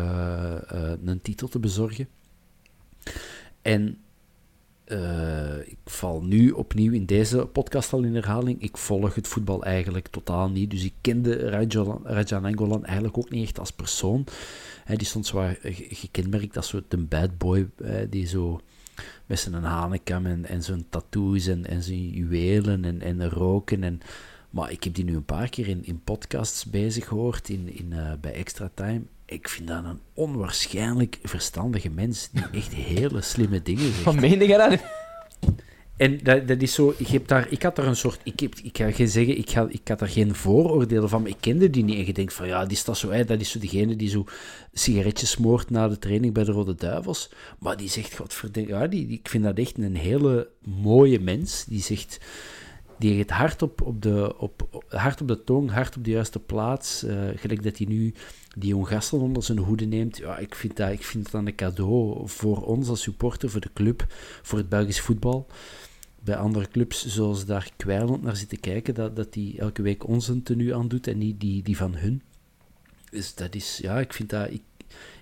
uh, 0.72 0.92
een 1.04 1.22
titel 1.22 1.48
te 1.48 1.58
bezorgen. 1.58 2.08
En 3.62 3.98
uh, 4.86 5.58
ik 5.58 5.78
val 5.84 6.22
nu 6.22 6.50
opnieuw 6.50 6.92
in 6.92 7.06
deze 7.06 7.46
podcast 7.46 7.92
al 7.92 8.02
in 8.02 8.14
herhaling. 8.14 8.62
Ik 8.62 8.76
volg 8.76 9.14
het 9.14 9.28
voetbal 9.28 9.64
eigenlijk 9.64 10.08
totaal 10.08 10.50
niet. 10.50 10.70
Dus 10.70 10.84
ik 10.84 10.92
kende 11.00 11.36
Rajan 12.02 12.44
Angolan 12.44 12.84
eigenlijk 12.84 13.18
ook 13.18 13.30
niet 13.30 13.42
echt 13.42 13.58
als 13.58 13.70
persoon. 13.70 14.26
Die 14.86 15.06
stond 15.06 15.26
zwaar 15.26 15.58
gekenmerkt 15.88 16.56
als 16.56 16.74
een 16.88 17.08
bad 17.08 17.38
boy 17.38 17.68
die 18.10 18.26
zo 18.26 18.60
met 19.26 19.38
zijn 19.38 19.54
hanenkam 19.54 20.26
en, 20.26 20.44
en 20.44 20.62
zijn 20.62 20.86
tattoos 20.88 21.46
en, 21.46 21.66
en 21.66 21.82
zijn 21.82 22.08
juwelen 22.08 22.84
en, 22.84 23.00
en 23.00 23.30
roken. 23.30 23.82
En, 23.82 24.00
maar 24.50 24.70
ik 24.70 24.84
heb 24.84 24.94
die 24.94 25.04
nu 25.04 25.16
een 25.16 25.24
paar 25.24 25.48
keer 25.48 25.68
in, 25.68 25.84
in 25.84 26.00
podcasts 26.04 26.64
bezig 26.64 27.08
gehoord, 27.08 27.48
in, 27.48 27.76
in, 27.78 27.92
uh, 27.92 28.12
bij 28.20 28.32
Extra 28.32 28.70
Time 28.74 29.02
ik 29.26 29.48
vind 29.48 29.68
dat 29.68 29.84
een 29.84 30.00
onwaarschijnlijk 30.14 31.18
verstandige 31.22 31.90
mens 31.90 32.28
die 32.32 32.44
echt 32.52 32.74
hele 32.74 33.20
slimme 33.20 33.62
dingen 33.62 33.84
zegt. 33.84 34.04
Wat 34.04 34.14
meen 34.14 34.38
je? 34.38 34.78
En 35.96 36.18
dat, 36.22 36.48
dat 36.48 36.62
is 36.62 36.74
zo, 36.74 36.94
ik, 36.96 37.06
heb 37.06 37.28
daar, 37.28 37.46
ik 37.50 37.62
had 37.62 37.76
daar 37.76 37.86
een 37.86 37.96
soort, 37.96 38.20
ik, 38.22 38.40
heb, 38.40 38.54
ik 38.54 38.76
ga 38.76 38.90
geen 38.90 39.08
zeggen, 39.08 39.38
ik, 39.38 39.50
ga, 39.50 39.66
ik 39.70 39.88
had 39.88 39.98
daar 39.98 40.08
geen 40.08 40.34
vooroordelen 40.34 41.08
van, 41.08 41.22
maar 41.22 41.30
ik 41.30 41.36
kende 41.40 41.70
die 41.70 41.84
niet. 41.84 41.98
En 41.98 42.06
je 42.06 42.12
denkt 42.12 42.32
van, 42.32 42.46
ja, 42.46 42.66
die 42.66 42.76
staat 42.76 42.98
zo, 42.98 43.10
hè, 43.10 43.24
dat 43.24 43.40
is 43.40 43.50
zo 43.50 43.58
degene 43.58 43.96
die 43.96 44.08
zo 44.08 44.24
sigaretjes 44.72 45.30
smoort 45.30 45.70
na 45.70 45.88
de 45.88 45.98
training 45.98 46.34
bij 46.34 46.44
de 46.44 46.52
Rode 46.52 46.74
Duivels. 46.74 47.30
Maar 47.58 47.76
die 47.76 47.88
zegt, 47.88 48.16
godverdomme, 48.16 48.68
ja, 48.68 48.86
die, 48.86 49.06
die, 49.06 49.18
ik 49.18 49.28
vind 49.28 49.44
dat 49.44 49.58
echt 49.58 49.78
een 49.78 49.96
hele 49.96 50.48
mooie 50.64 51.20
mens. 51.20 51.64
Die 51.64 51.82
zegt, 51.82 52.20
die 52.98 53.12
heeft 53.14 53.30
hard 53.30 53.62
op, 53.62 53.82
op, 53.82 54.02
de, 54.02 54.38
op, 54.38 54.68
op, 54.70 54.84
hard 54.88 55.20
op 55.20 55.28
de 55.28 55.44
tong, 55.44 55.70
hard 55.70 55.96
op 55.96 56.04
de 56.04 56.10
juiste 56.10 56.38
plaats. 56.38 57.04
Uh, 57.04 57.14
gelijk 57.34 57.62
dat 57.62 57.78
hij 57.78 57.86
nu 57.86 58.14
die 58.58 58.68
jong 58.68 58.88
gasten 58.88 59.20
onder 59.20 59.42
zijn 59.42 59.58
hoede 59.58 59.84
neemt. 59.84 60.16
Ja, 60.16 60.38
ik 60.38 60.54
vind, 60.54 60.76
dat, 60.76 60.90
ik 60.90 61.04
vind 61.04 61.30
dat 61.30 61.46
een 61.46 61.54
cadeau 61.54 62.28
voor 62.28 62.64
ons 62.64 62.88
als 62.88 63.02
supporter, 63.02 63.50
voor 63.50 63.60
de 63.60 63.72
club, 63.74 64.06
voor 64.42 64.58
het 64.58 64.68
Belgisch 64.68 65.00
voetbal. 65.00 65.46
Bij 66.20 66.36
andere 66.36 66.68
clubs, 66.68 67.06
zoals 67.06 67.44
daar 67.46 67.70
kwijlend 67.76 68.22
naar 68.22 68.36
zitten 68.36 68.60
kijken, 68.60 68.94
dat, 68.94 69.16
dat 69.16 69.32
die 69.32 69.58
elke 69.58 69.82
week 69.82 70.06
ons 70.06 70.28
een 70.28 70.42
tenue 70.42 70.74
aandoet 70.74 71.06
en 71.06 71.18
niet 71.18 71.40
die, 71.40 71.62
die 71.62 71.76
van 71.76 71.94
hun. 71.94 72.22
Dus 73.10 73.34
dat 73.34 73.54
is, 73.54 73.78
ja, 73.82 74.00
ik 74.00 74.12
vind 74.12 74.30
dat... 74.30 74.50
Ik, 74.50 74.62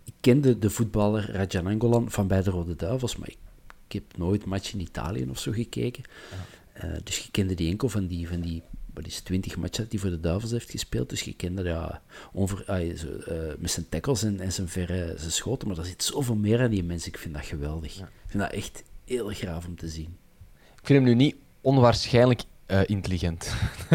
ik 0.05 0.15
kende 0.21 0.59
de 0.59 0.71
voetballer 0.71 1.31
Rajan 1.31 1.67
Angolan 1.67 2.11
van 2.11 2.27
bij 2.27 2.43
de 2.43 2.51
Rode 2.51 2.77
Duivels, 2.77 3.17
maar 3.17 3.29
ik, 3.29 3.39
ik 3.87 3.93
heb 3.93 4.17
nooit 4.17 4.45
match 4.45 4.73
in 4.73 4.81
Italië 4.81 5.27
of 5.31 5.39
zo 5.39 5.53
gekeken. 5.53 6.03
Ja. 6.31 6.85
Uh, 6.85 6.97
dus 7.05 7.19
je 7.19 7.31
kende 7.31 7.55
die 7.55 7.71
enkel 7.71 7.89
van 7.89 8.07
die, 8.07 8.29
van 8.29 8.41
die 8.41 8.63
wat 8.95 9.07
is 9.07 9.21
20 9.21 9.57
matchen 9.57 9.83
dat 9.83 9.93
hij 9.93 10.01
voor 10.01 10.11
de 10.11 10.21
Duivels 10.21 10.51
heeft 10.51 10.71
gespeeld. 10.71 11.09
Dus 11.09 11.21
je 11.21 11.35
kende 11.35 11.63
ja, 11.63 12.03
over, 12.33 12.65
ah, 12.67 12.97
zo, 12.97 13.07
uh, 13.07 13.53
met 13.59 13.71
zijn 13.71 13.89
tackles 13.89 14.23
en, 14.23 14.41
en 14.41 14.53
zijn 14.53 14.69
verre 14.69 15.15
zijn 15.17 15.31
schoten. 15.33 15.69
Maar 15.69 15.79
er 15.79 15.85
zit 15.85 16.05
zoveel 16.05 16.35
meer 16.37 16.61
aan 16.63 16.71
die 16.71 16.85
mensen. 16.85 17.13
Ik 17.13 17.19
vind 17.19 17.35
dat 17.35 17.45
geweldig. 17.45 17.95
Ja. 17.99 18.05
Ik 18.05 18.31
vind 18.31 18.43
dat 18.43 18.53
echt 18.53 18.83
heel 19.05 19.29
graaf 19.29 19.67
om 19.67 19.77
te 19.77 19.89
zien. 19.89 20.17
Ik 20.81 20.87
vind 20.91 20.99
hem 20.99 21.09
nu 21.09 21.15
niet 21.25 21.37
onwaarschijnlijk 21.61 22.43
eh, 22.67 22.81
intelligent. 22.87 23.53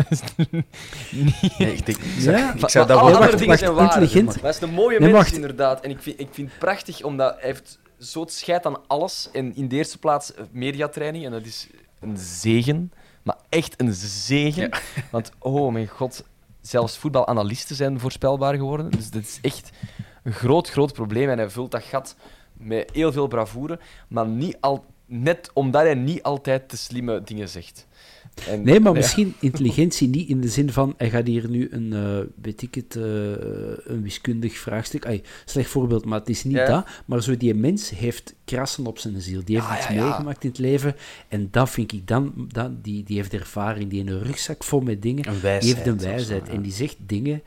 Nee, 1.58 1.74
ik 1.74 1.86
denk, 1.86 1.98
Ja, 2.20 2.54
ik 2.54 2.70
zou 2.70 2.88
Maar 2.88 2.88
dat 2.88 2.90
alle 2.90 2.90
wel... 2.90 3.04
wacht, 3.04 3.14
andere 3.16 3.32
dingen 3.32 3.48
wacht, 3.48 3.60
zijn 3.60 3.74
waar. 3.74 3.84
intelligent. 3.84 4.26
Maar 4.26 4.42
hij 4.42 4.50
is 4.50 4.62
een 4.62 4.70
mooie 4.74 5.00
Nee, 5.00 5.12
mens, 5.12 5.24
wacht. 5.24 5.36
inderdaad. 5.36 5.82
En 5.82 5.90
ik 5.90 6.02
vind, 6.02 6.20
ik 6.20 6.28
vind 6.32 6.50
het 6.50 6.60
prachtig, 6.60 7.04
omdat 7.04 7.36
hij 7.40 7.46
heeft 7.50 7.80
zo 8.00 8.22
het 8.22 8.34
scheid 8.34 8.66
aan 8.66 8.88
alles. 8.88 9.30
En 9.34 9.56
in 9.56 9.68
de 9.68 9.76
eerste 9.76 9.98
plaats 9.98 10.34
eh, 10.34 10.44
mediatraining. 10.52 11.26
En 11.26 11.32
dat 11.32 11.46
is 11.46 11.68
een 12.00 12.18
zegen. 12.18 12.92
Maar 13.30 13.38
echt 13.50 13.82
een 13.82 13.94
zegen. 13.94 14.70
Want, 15.12 15.32
oh 15.40 15.72
mijn 15.72 15.88
god, 15.88 16.24
zelfs 16.62 16.98
voetbalanalisten 16.98 17.76
zijn 17.76 18.00
voorspelbaar 18.00 18.56
geworden. 18.56 18.92
Dus 18.92 19.12
dat 19.12 19.22
is 19.22 19.40
echt 19.42 19.72
een 20.24 20.32
groot, 20.32 20.70
groot 20.70 20.94
probleem. 20.94 21.30
En 21.30 21.38
hij 21.38 21.50
vult 21.50 21.72
dat 21.72 21.84
gat 21.84 22.16
met 22.54 22.90
heel 22.94 23.12
veel 23.12 23.28
bravoure. 23.28 23.80
Maar 24.08 24.28
niet 24.28 24.58
al, 24.60 24.86
net 25.06 25.50
omdat 25.54 25.82
hij 25.82 25.94
niet 25.94 26.24
altijd 26.24 26.70
de 26.70 26.78
slimme 26.78 27.24
dingen 27.24 27.50
zegt. 27.50 27.88
En, 28.48 28.64
Nee, 28.64 28.80
maar 28.80 28.92
ja. 28.92 28.98
misschien 28.98 29.34
intelligentie 29.40 30.08
niet 30.08 30.30
in 30.30 30.42
de 30.42 30.48
zin 30.48 30.72
van 30.72 30.94
hij 30.98 31.10
gaat 31.10 31.28
hier 31.28 31.50
nu 31.50 31.68
een, 31.72 31.94
eh, 31.94 32.20
weet 32.42 32.62
ik 32.62 32.76
het, 32.76 32.96
eh, 32.96 33.04
een 33.84 34.02
wiskundig 34.02 34.58
vraagstuk. 34.58 35.22
Slecht 35.46 35.70
voorbeeld, 35.70 36.06
maar 36.06 36.20
het 36.20 36.30
is 36.30 36.44
niet 36.44 36.56
Ja. 36.56 36.66
dat. 36.66 36.88
Maar 37.06 37.24
zo 37.24 37.38
die 37.38 37.54
mens 37.54 37.90
heeft 37.90 38.36
krassen 38.46 38.86
op 38.86 39.00
zijn 39.00 39.22
ziel. 39.22 39.42
Die 39.46 39.56
heeft 39.56 39.68
Ja, 39.68 39.78
iets 39.78 39.90
meegemaakt 39.90 40.44
in 40.44 40.50
het 40.50 40.60
leven. 40.60 40.96
En 41.28 41.48
dat 41.52 41.70
vind 41.70 41.92
ik 41.92 42.08
dan, 42.08 42.34
dat, 42.52 42.84
die, 42.84 43.04
die 43.04 43.16
heeft 43.18 43.34
ervaring, 43.34 43.90
die 43.90 44.00
heeft 44.02 44.12
een 44.12 44.24
rugzak 44.24 44.64
vol 44.64 44.80
met 44.82 45.02
dingen. 45.02 45.28
Een 45.28 45.34
die 45.34 45.42
wijsheid. 45.42 45.76
heeft 45.76 45.88
een 45.88 46.00
zo, 46.00 46.06
wijsheid. 46.08 46.50
En 46.50 46.62
die 46.62 46.72
zegt 46.74 46.98
dingen. 47.06 47.42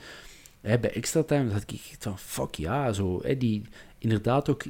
Hè, 0.61 0.79
bij 0.79 0.93
extra 0.93 1.23
time 1.23 1.51
dat 1.53 1.63
ik 1.63 1.71
echt 1.91 2.03
van 2.03 2.19
fuck 2.19 2.55
ja, 2.55 2.93
zo. 2.93 3.21
Hè, 3.23 3.37
die 3.39 3.63
inderdaad 3.99 4.49
ook. 4.49 4.63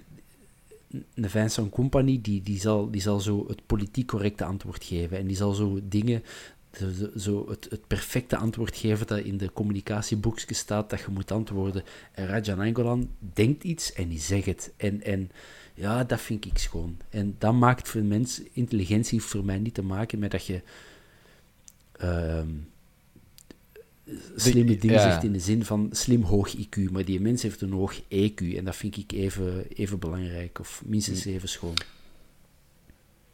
Een 1.14 1.30
Vincent 1.30 1.70
Company, 1.70 2.18
die, 2.22 2.42
die, 2.42 2.60
zal, 2.60 2.90
die 2.90 3.00
zal 3.00 3.20
zo 3.20 3.44
het 3.48 3.66
politiek 3.66 4.06
correcte 4.06 4.44
antwoord 4.44 4.84
geven. 4.84 5.18
En 5.18 5.26
die 5.26 5.36
zal 5.36 5.52
zo 5.52 5.80
dingen, 5.82 6.22
zo, 7.16 7.48
het, 7.48 7.66
het 7.70 7.86
perfecte 7.86 8.36
antwoord 8.36 8.76
geven 8.76 9.06
dat 9.06 9.18
in 9.18 9.36
de 9.36 9.52
communicatieboekjes 9.52 10.58
staat 10.58 10.90
dat 10.90 11.00
je 11.00 11.06
moet 11.10 11.30
antwoorden. 11.30 11.82
En 12.12 12.26
Rajan 12.26 12.60
Angolan 12.60 13.10
denkt 13.18 13.64
iets 13.64 13.92
en 13.92 14.08
die 14.08 14.20
zegt 14.20 14.46
het. 14.46 14.72
En, 14.76 15.02
en 15.02 15.30
ja, 15.74 16.04
dat 16.04 16.20
vind 16.20 16.44
ik 16.44 16.58
schoon. 16.58 16.96
En 17.10 17.36
dat 17.38 17.54
maakt 17.54 17.88
voor 17.88 18.02
mensen, 18.02 18.48
intelligentie 18.52 19.22
voor 19.22 19.44
mij 19.44 19.58
niet 19.58 19.74
te 19.74 19.82
maken 19.82 20.18
met 20.18 20.30
dat 20.30 20.46
je 20.46 20.62
ehm, 21.92 22.48
slimme 24.36 24.76
dingen 24.76 24.96
ja. 24.96 25.02
zegt 25.02 25.24
in 25.24 25.32
de 25.32 25.40
zin 25.40 25.64
van 25.64 25.88
slim 25.92 26.22
hoog 26.22 26.56
IQ, 26.56 26.90
maar 26.90 27.04
die 27.04 27.20
mens 27.20 27.42
heeft 27.42 27.60
een 27.60 27.72
hoog 27.72 28.00
EQ 28.00 28.56
en 28.56 28.64
dat 28.64 28.76
vind 28.76 28.96
ik 28.96 29.12
even, 29.12 29.66
even 29.68 29.98
belangrijk 29.98 30.58
of 30.58 30.82
minstens 30.84 31.24
even 31.24 31.48
schoon. 31.48 31.74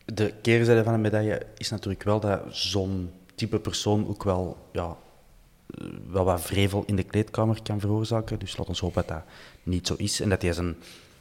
De 0.05 0.35
keerzijde 0.43 0.85
van 0.85 0.93
de 0.93 0.99
medaille 0.99 1.47
is 1.57 1.71
natuurlijk 1.71 2.03
wel 2.03 2.21
dat 2.21 2.43
zo'n 2.51 3.11
type 3.35 3.59
persoon 3.59 4.09
ook 4.09 4.25
wel, 4.25 4.57
ja, 4.73 4.97
eh, 5.67 5.87
wel 6.11 6.25
wat 6.25 6.41
vrevel 6.41 6.83
in 6.87 6.97
de 6.97 7.03
kleedkamer 7.03 7.63
kan 7.63 7.81
veroorzaken. 7.81 8.39
Dus 8.39 8.57
laat 8.57 8.69
ons 8.69 8.81
hopen 8.81 9.05
dat 9.07 9.17
dat 9.17 9.25
niet 9.63 9.87
zo 9.87 9.95
is. 9.95 10.21
En 10.21 10.29
dat 10.29 10.43
hij 10.43 10.53
zijn, 10.53 10.77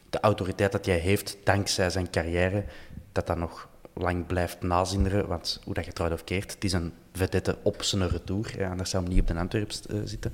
de 0.10 0.20
autoriteit 0.20 0.72
dat 0.72 0.86
hij 0.86 0.98
heeft, 0.98 1.38
dankzij 1.44 1.90
zijn 1.90 2.10
carrière, 2.10 2.66
dat 3.12 3.28
dat 3.28 3.38
nog 3.38 3.70
lang 4.00 4.26
blijft 4.26 4.62
nazinderen. 4.62 5.28
Want 5.28 5.62
hoe 5.64 5.74
dat 5.74 5.86
je 5.86 5.94
trouwt 5.94 6.12
of 6.12 6.24
keert, 6.24 6.54
het 6.54 6.64
is 6.64 6.74
een 6.74 6.94
vedette 7.14 7.58
op 7.64 7.84
zijn 7.84 8.10
retour. 8.10 8.54
Ja, 8.58 8.70
anders 8.70 8.90
zou 8.90 9.04
hij 9.04 9.14
niet 9.14 9.22
op 9.22 9.28
de 9.28 9.40
Antwerps 9.40 9.86
eh, 9.86 9.98
zitten. 10.04 10.34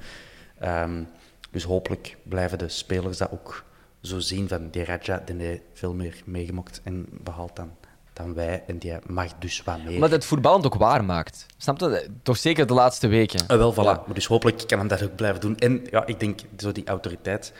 Ehm, 0.60 1.04
dus 1.52 1.64
hopelijk 1.64 2.18
blijven 2.24 2.58
de 2.58 2.70
spelers 2.70 3.18
dat 3.18 3.32
ook 3.32 3.64
zo 4.02 4.20
zien 4.20 4.48
van 4.48 4.70
die 4.70 4.84
Raja, 4.84 5.22
die 5.26 5.36
heeft 5.36 5.62
veel 5.74 5.94
meer 5.94 6.22
meegemokt 6.26 6.82
en 6.84 7.06
behaald 7.10 7.56
dan, 7.56 7.72
dan 8.14 8.34
wij. 8.34 8.64
En 8.68 8.78
die 8.78 8.94
mag 9.08 9.34
dus 9.40 9.64
wat 9.64 9.84
meer. 9.84 9.94
Omdat 9.94 10.12
het 10.12 10.26
voetballend 10.26 10.66
ook 10.66 10.76
waar 10.76 11.04
maakt. 11.04 11.46
Snap 11.58 11.80
je? 11.80 12.08
Toch 12.24 12.38
zeker 12.38 12.68
de 12.68 12.74
laatste 12.74 13.08
weken. 13.08 13.48
Ah, 13.48 13.58
wel, 13.58 13.74
voilà. 13.74 13.76
Ja. 13.76 14.04
Maar 14.06 14.14
dus 14.14 14.26
hopelijk 14.26 14.68
kan 14.68 14.80
hem 14.80 14.88
dat 14.88 15.04
ook 15.04 15.16
blijven 15.16 15.42
doen. 15.42 15.58
En 15.58 15.86
ja, 15.90 16.06
ik 16.06 16.20
denk, 16.20 16.40
zo 16.58 16.72
die 16.72 16.88
autoriteit, 16.88 17.54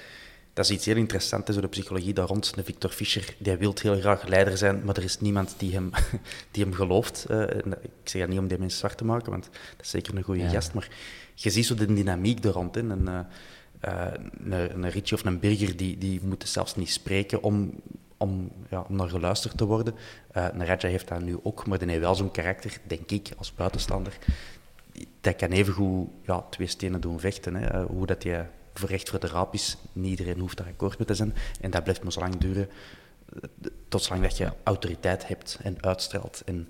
dat 0.54 0.66
is 0.66 0.72
iets 0.72 0.86
heel 0.86 0.96
interessants, 0.96 1.56
de 1.56 1.68
psychologie 1.68 2.14
daar 2.14 2.28
rond. 2.28 2.56
De 2.56 2.64
Victor 2.64 2.90
Fischer, 2.90 3.36
die 3.38 3.56
wil 3.56 3.74
heel 3.82 4.00
graag 4.00 4.28
leider 4.28 4.58
zijn, 4.58 4.82
maar 4.86 4.98
er 4.98 5.04
is 5.04 5.20
niemand 5.20 5.56
die 5.58 5.74
hem, 5.74 5.90
die 6.52 6.64
hem 6.64 6.74
gelooft. 6.74 7.26
Eh, 7.30 7.40
en 7.40 7.72
ik 7.82 7.90
zeg 8.10 8.22
dat 8.22 8.30
niet 8.30 8.40
om 8.40 8.48
die 8.48 8.58
mensen 8.60 8.80
zwart 8.80 8.98
te 8.98 9.06
maken, 9.06 9.32
want 9.32 9.44
dat 9.52 9.86
is 9.86 9.90
zeker 9.90 10.16
een 10.18 10.24
goede 10.24 10.42
Ja. 10.42 10.50
gast, 10.50 10.74
maar 10.74 10.90
je 11.34 11.50
ziet 11.50 11.66
zo 11.66 11.76
de 11.76 11.94
dynamiek 11.94 12.44
er 12.46 12.52
rond. 12.52 12.76
Hè. 12.76 12.82
En, 12.90 13.08
eh, 13.08 13.20
eh, 13.80 14.14
een, 14.44 14.52
een 14.84 14.90
Ritchie 14.90 15.18
of 15.18 15.26
een 15.26 15.40
Birger, 15.40 15.78
die, 15.78 15.98
die 15.98 16.20
moeten 16.24 16.48
zelfs 16.48 16.76
niet 16.76 16.92
spreken 16.92 17.44
om, 17.44 17.74
om, 18.18 18.52
ja, 18.70 18.86
om 18.90 18.96
naar 18.96 19.10
geluisterd 19.10 19.58
te 19.58 19.66
worden. 19.66 19.94
Eh 20.32 20.48
een 20.54 20.66
Raja 20.66 20.88
heeft 20.90 21.08
dat 21.08 21.22
nu 21.22 21.38
ook, 21.44 21.68
maar 21.68 21.80
die 21.80 21.88
heeft 21.90 22.00
wel 22.02 22.16
zo'n 22.16 22.32
karakter, 22.32 22.78
denk 22.88 23.12
ik, 23.12 23.30
als 23.38 23.54
buitenstander, 23.54 24.18
dat 25.22 25.36
kan 25.36 25.50
evengoed 25.50 26.10
ja, 26.26 26.46
twee 26.50 26.68
stenen 26.68 27.02
doen 27.02 27.20
vechten. 27.20 27.56
Hè. 27.56 27.66
Eh, 27.68 27.86
Hoe 27.86 28.06
dat 28.06 28.24
je 28.24 28.44
voor 28.74 28.90
recht 28.90 29.10
voor 29.10 29.20
de 29.20 29.28
raap 29.28 29.54
is, 29.54 29.78
niet 29.94 30.20
iedereen 30.20 30.40
hoeft 30.40 30.58
daar 30.58 30.68
akkoord 30.68 30.98
mee 30.98 31.08
te 31.08 31.16
zijn. 31.16 31.36
En 31.62 31.72
dat 31.72 31.84
blijft 31.84 32.04
maar 32.04 32.12
zo 32.12 32.20
lang 32.20 32.38
duren, 32.38 32.70
eh, 33.34 33.40
tot 33.90 34.04
zolang 34.04 34.24
dat 34.24 34.38
je 34.38 34.52
autoriteit 34.64 35.28
hebt 35.28 35.60
en 35.62 35.78
uitstraalt. 35.84 36.42
En 36.46 36.68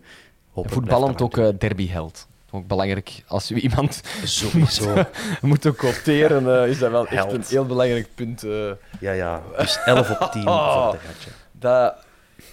voetballend 0.54 1.22
ook 1.22 1.36
dat 1.36 1.54
eh, 1.54 1.60
derbyheld. 1.60 2.28
Ook 2.52 2.68
belangrijk. 2.68 3.24
Als 3.28 3.52
u 3.52 3.56
iemand. 3.60 4.02
Sowieso. 4.24 5.06
moet 5.42 5.76
quoteren, 5.76 6.62
eh, 6.64 6.70
is 6.70 6.80
dat 6.80 6.92
wel 6.92 7.08
echt 7.08 7.14
Held. 7.26 7.34
een 7.34 7.44
heel 7.48 7.66
belangrijk 7.66 8.08
punt. 8.16 8.44
eh. 8.44 8.72
Ja, 9.00 9.12
ja. 9.12 9.42
Dus 9.58 9.80
11 9.86 10.20
op 10.22 10.32
10 10.32 10.48
Oh. 10.48 10.84
voor 10.84 10.92
de 10.92 10.98
Raja. 10.98 11.36
dat, 11.52 11.96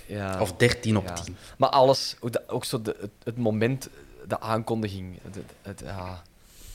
ja. 0.06 0.40
Of 0.40 0.52
13 0.52 0.96
op 0.96 1.06
Ja. 1.08 1.12
10. 1.14 1.36
Maar 1.58 1.68
alles, 1.68 2.16
ook, 2.20 2.32
dat- 2.32 2.48
ook 2.48 2.64
zo 2.64 2.82
de, 2.82 2.96
het, 3.00 3.10
het 3.24 3.36
moment, 3.38 3.88
de 4.28 4.40
aankondiging. 4.40 5.18
Het, 5.22 5.36
het- 5.62 5.82
ja. 5.84 6.22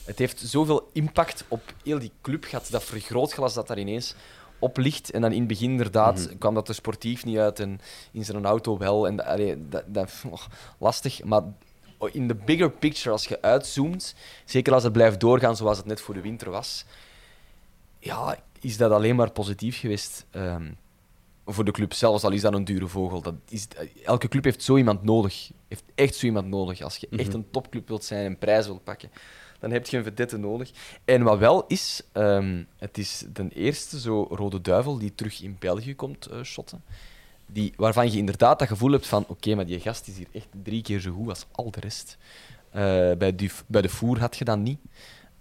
Het 0.06 0.18
heeft 0.18 0.40
zoveel 0.40 0.90
impact 0.92 1.44
op 1.48 1.74
heel 1.84 1.98
die 1.98 2.12
club 2.20 2.44
gehad. 2.44 2.68
Dat 2.70 2.84
vergrootglas 2.84 3.54
dat 3.54 3.66
daar 3.66 3.78
ineens 3.78 4.14
op 4.58 4.76
ligt. 4.76 5.10
En 5.10 5.20
dan 5.20 5.32
in 5.32 5.38
het 5.38 5.48
begin 5.48 5.70
inderdaad 5.70 6.28
kwam 6.38 6.54
dat 6.54 6.68
er 6.68 6.74
sportief 6.74 7.24
niet 7.24 7.38
uit 7.38 7.60
en 7.60 7.80
in 8.12 8.24
zijn 8.24 8.44
auto 8.44 8.78
wel. 8.78 9.06
En, 9.06 9.26
allee, 9.26 9.68
dat, 9.68 9.84
dat, 9.86 10.12
oh, 10.30 10.42
lastig. 10.78 11.24
Maar 11.24 11.42
in 12.12 12.28
de 12.28 12.34
bigger 12.34 12.70
picture, 12.70 13.10
als 13.10 13.26
je 13.26 13.42
uitzoomt, 13.42 14.14
zeker 14.44 14.72
als 14.72 14.82
het 14.82 14.92
blijft 14.92 15.20
doorgaan 15.20 15.56
zoals 15.56 15.76
het 15.76 15.86
net 15.86 16.00
voor 16.00 16.14
de 16.14 16.20
winter 16.20 16.50
was, 16.50 16.84
ja, 17.98 18.38
is 18.60 18.76
dat 18.76 18.90
alleen 18.90 19.16
maar 19.16 19.30
positief 19.30 19.80
geweest. 19.80 20.26
ehm, 20.30 20.70
voor 21.46 21.64
de 21.64 21.70
club 21.70 21.92
zelfs, 21.92 22.24
al 22.24 22.32
is 22.32 22.40
dat 22.40 22.54
een 22.54 22.64
dure 22.64 22.88
vogel. 22.88 23.20
Dat 23.20 23.34
is, 23.48 23.66
elke 24.04 24.28
club 24.28 24.44
heeft 24.44 24.62
zo 24.62 24.76
iemand 24.76 25.02
nodig. 25.02 25.50
Heeft 25.68 25.84
echt 25.94 26.14
zo 26.14 26.26
iemand 26.26 26.46
nodig. 26.46 26.80
Als 26.80 26.96
je 26.96 27.08
echt 27.10 27.34
een 27.34 27.50
topclub 27.50 27.88
wilt 27.88 28.04
zijn 28.04 28.24
en 28.24 28.38
prijs 28.38 28.66
wilt 28.66 28.84
pakken, 28.84 29.10
dan 29.60 29.70
heb 29.70 29.86
je 29.86 29.96
een 29.96 30.04
vedette 30.04 30.36
nodig. 30.36 30.70
En 31.04 31.22
wat 31.22 31.38
wel 31.38 31.64
is, 31.66 32.02
ehm, 32.12 32.62
het 32.78 32.98
is 32.98 33.24
de 33.32 33.48
eerste 33.54 34.00
zo 34.00 34.26
rode 34.30 34.60
duivel 34.60 34.98
die 34.98 35.14
terug 35.14 35.42
in 35.42 35.56
België 35.58 35.94
komt 35.94 36.26
eh, 36.26 36.42
shotten. 36.42 36.82
Die, 37.46 37.72
waarvan 37.76 38.10
je 38.12 38.18
inderdaad 38.18 38.58
dat 38.58 38.68
gevoel 38.68 38.90
hebt 38.92 39.06
van 39.06 39.24
oké, 39.28 39.54
maar 39.54 39.66
die 39.66 39.80
gast 39.80 40.08
is 40.08 40.16
hier 40.16 40.26
echt 40.32 40.48
drie 40.62 40.82
keer 40.82 41.00
zo 41.00 41.12
goed 41.12 41.28
als 41.28 41.46
al 41.52 41.70
de 41.70 41.80
rest. 41.80 42.16
Eh, 42.70 42.82
bij, 43.18 43.36
die, 43.36 43.50
bij 43.66 43.82
de 43.82 43.88
voer 43.88 44.18
had 44.18 44.36
je 44.36 44.44
dat 44.44 44.58
niet. 44.58 44.78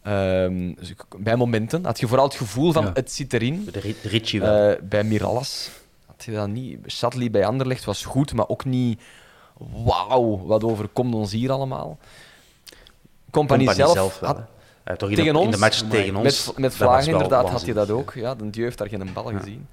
Ehm, 0.01 0.73
dus 0.73 0.89
ik- 0.89 1.05
bij 1.19 1.35
momenten 1.35 1.85
had 1.85 1.99
je 1.99 2.07
vooral 2.07 2.25
het 2.25 2.35
gevoel 2.35 2.71
van 2.71 2.83
Ja. 2.85 2.91
het 2.93 3.11
zit 3.11 3.33
erin. 3.33 3.67
De 3.71 3.79
Ri- 3.79 3.95
Ritchie 4.03 4.39
wel. 4.39 4.69
Eh, 4.69 4.81
bij 4.83 5.03
Mirallas 5.03 5.69
had 6.05 6.23
je 6.25 6.31
dat 6.31 6.47
niet. 6.47 6.79
Shadley 6.91 7.31
bij 7.31 7.45
Anderlecht 7.45 7.83
was 7.85 8.05
goed, 8.05 8.33
maar 8.33 8.47
ook 8.47 8.65
niet. 8.65 9.01
Wauw, 9.57 10.45
wat 10.45 10.63
overkomt 10.63 11.13
ons 11.13 11.31
hier 11.31 11.51
allemaal? 11.51 11.97
Compagnie, 13.35 13.67
Compagnie 13.67 13.95
zelf, 13.95 14.19
wel, 14.19 14.29
had, 14.29 14.37
hè. 14.83 14.97
Toch 14.97 15.09
in, 15.09 15.15
tegen 15.15 15.33
de, 15.33 15.37
ons, 15.39 15.45
in 15.45 15.51
de 15.51 15.57
match 15.57 15.81
tegen 15.89 16.15
ons. 16.15 16.51
met, 16.57 16.77
met 16.79 17.07
inderdaad 17.07 17.49
had 17.49 17.65
je 17.65 17.73
dat 17.73 17.89
ook. 17.89 18.11
Ja, 18.15 18.35
de 18.35 18.49
Dieu 18.49 18.63
heeft 18.65 18.77
daar 18.77 18.89
geen 18.89 19.09
bal 19.13 19.23
gezien. 19.23 19.67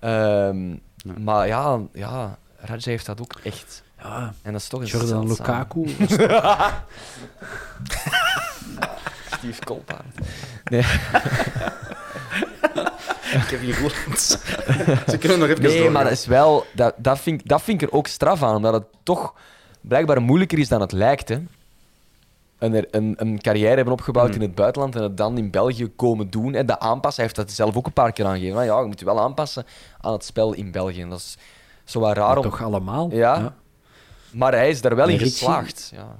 Ehm, 0.00 0.76
Maar 1.24 1.46
ja, 1.46 1.80
ja, 1.92 2.38
Raja 2.58 2.80
heeft 2.82 3.06
dat 3.06 3.20
ook 3.20 3.34
echt. 3.42 3.82
Ja, 4.02 4.32
En 4.42 4.52
dat 4.52 4.60
is 4.60 4.68
toch 4.68 4.80
een 4.80 4.86
Jordan 4.86 5.08
zeldzaam. 5.08 5.46
Lukaku. 5.46 5.88
Steve 9.36 9.64
Kolpaard. 9.64 10.04
Nee, 10.64 10.82
Kevin 13.48 13.72
Roelands. 13.72 14.28
Ze 15.10 15.18
kunnen 15.18 15.38
nog 15.38 15.48
even 15.48 15.62
nee 15.62 15.72
doorgaan. 15.72 15.92
maar 15.92 16.02
dat 16.04 16.12
is 16.12 16.26
wel... 16.26 16.66
Dat, 16.72 16.94
dat, 16.96 17.18
vind, 17.18 17.40
ik- 17.40 17.48
dat 17.48 17.62
vind 17.62 17.82
ik 17.82 17.88
er 17.88 17.94
ook 17.94 18.06
straf 18.06 18.42
aan, 18.42 18.56
omdat 18.56 18.72
het 18.72 18.84
toch 19.02 19.34
blijkbaar 19.80 20.22
moeilijker 20.22 20.58
is 20.58 20.68
dan 20.68 20.80
het 20.80 20.92
lijkt. 20.92 21.28
Hè. 21.28 21.38
Een, 22.58 22.86
een, 22.90 23.14
een 23.16 23.40
carrière 23.40 23.74
hebben 23.74 23.92
opgebouwd 23.92 24.34
in 24.34 24.40
het 24.40 24.54
buitenland 24.54 24.96
en 24.96 25.02
het 25.02 25.16
dan 25.16 25.38
in 25.38 25.50
België 25.50 25.86
komen 25.96 26.30
doen. 26.30 26.54
En 26.54 26.66
de 26.66 26.78
aanpassen, 26.80 27.22
hij 27.24 27.32
heeft 27.32 27.48
dat 27.48 27.56
zelf 27.56 27.76
ook 27.76 27.86
een 27.86 27.92
paar 27.92 28.12
keer 28.12 28.24
aangegeven. 28.24 28.54
van, 28.54 28.64
Ja, 28.64 28.80
je 28.80 28.86
moet 28.86 28.98
je 28.98 29.04
wel 29.04 29.20
aanpassen 29.20 29.64
aan 30.00 30.12
het 30.12 30.24
spel 30.24 30.52
in 30.52 30.70
België. 30.70 31.00
En 31.00 31.08
dat 31.08 31.18
is 31.18 31.36
zo 31.84 32.00
wat 32.00 32.16
raar 32.16 32.36
om... 32.36 32.42
Toch 32.42 32.62
allemaal? 32.62 33.10
Ja. 33.12 33.38
ja. 33.38 33.54
Maar 34.32 34.52
hij 34.52 34.68
is 34.68 34.80
daar 34.80 34.96
wel 34.96 35.08
in 35.08 35.16
Ritchie- 35.16 35.30
geslaagd. 35.38 35.92
Ja. 35.94 36.16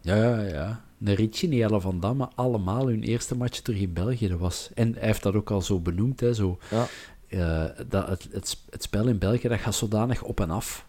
Ja, 0.00 0.14
ja, 0.16 0.40
ja. 0.40 0.80
De 0.98 1.14
Ritchie 1.14 1.50
en 1.50 1.56
Jelle 1.56 1.80
van 1.80 2.00
Damme, 2.00 2.28
allemaal 2.34 2.86
hun 2.86 3.02
eerste 3.02 3.36
match 3.36 3.58
terug 3.60 3.80
in 3.80 3.92
België. 3.92 4.28
Dat 4.28 4.38
was. 4.38 4.70
En 4.74 4.92
hij 4.98 5.06
heeft 5.06 5.22
dat 5.22 5.34
ook 5.34 5.50
al 5.50 5.62
zo 5.62 5.80
benoemd. 5.80 6.20
Hè, 6.20 6.34
zo, 6.34 6.58
Ja. 6.70 6.86
eh, 7.28 7.84
dat 7.88 8.08
het, 8.08 8.28
het, 8.32 8.56
het 8.70 8.82
spel 8.82 9.06
in 9.06 9.18
België 9.18 9.48
dat 9.48 9.58
gaat 9.58 9.74
zodanig 9.74 10.22
op 10.22 10.40
en 10.40 10.50
af. 10.50 10.86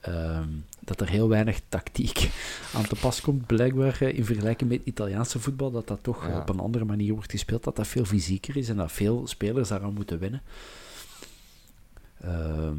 Ehm, 0.00 0.48
dat 0.80 1.00
er 1.00 1.08
heel 1.08 1.28
weinig 1.28 1.60
tactiek 1.68 2.30
aan 2.74 2.86
te 2.86 2.94
pas 3.00 3.20
komt, 3.20 3.46
blijkbaar 3.46 3.96
eh, 4.00 4.16
in 4.18 4.24
vergelijking 4.24 4.70
met 4.70 4.80
Italiaanse 4.84 5.38
voetbal, 5.40 5.70
dat 5.70 5.86
dat 5.88 5.98
toch 6.02 6.26
Ja. 6.28 6.40
op 6.40 6.48
een 6.48 6.58
andere 6.60 6.84
manier 6.84 7.12
wordt 7.14 7.30
gespeeld, 7.30 7.64
dat 7.64 7.76
dat 7.76 7.86
veel 7.86 8.04
fysieker 8.04 8.56
is 8.56 8.68
en 8.68 8.76
dat 8.76 8.92
veel 8.92 9.26
spelers 9.26 9.68
daaraan 9.68 9.94
moeten 9.94 10.18
wennen. 10.18 10.42
Ehm, 12.20 12.76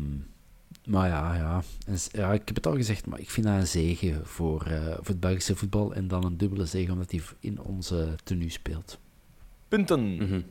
maar 0.86 1.08
ja, 1.08 1.36
ja. 1.36 1.64
En 1.86 1.98
ja, 2.12 2.34
ik 2.34 2.42
heb 2.46 2.56
het 2.56 2.68
al 2.68 2.76
gezegd, 2.76 3.06
maar 3.06 3.20
ik 3.20 3.30
vind 3.30 3.46
dat 3.46 3.56
een 3.56 3.68
zegen 3.68 4.26
voor, 4.28 4.66
eh, 4.66 4.86
voor 4.86 5.06
het 5.06 5.20
Belgische 5.20 5.56
voetbal 5.56 5.94
en 5.94 6.08
dan 6.08 6.26
een 6.26 6.38
dubbele 6.38 6.66
zegen 6.66 6.94
omdat 6.94 7.12
hij 7.12 7.22
in 7.40 7.62
onze 7.62 8.16
tenue 8.24 8.50
speelt. 8.50 9.00
Punten. 9.68 10.16
Mhm. 10.16 10.42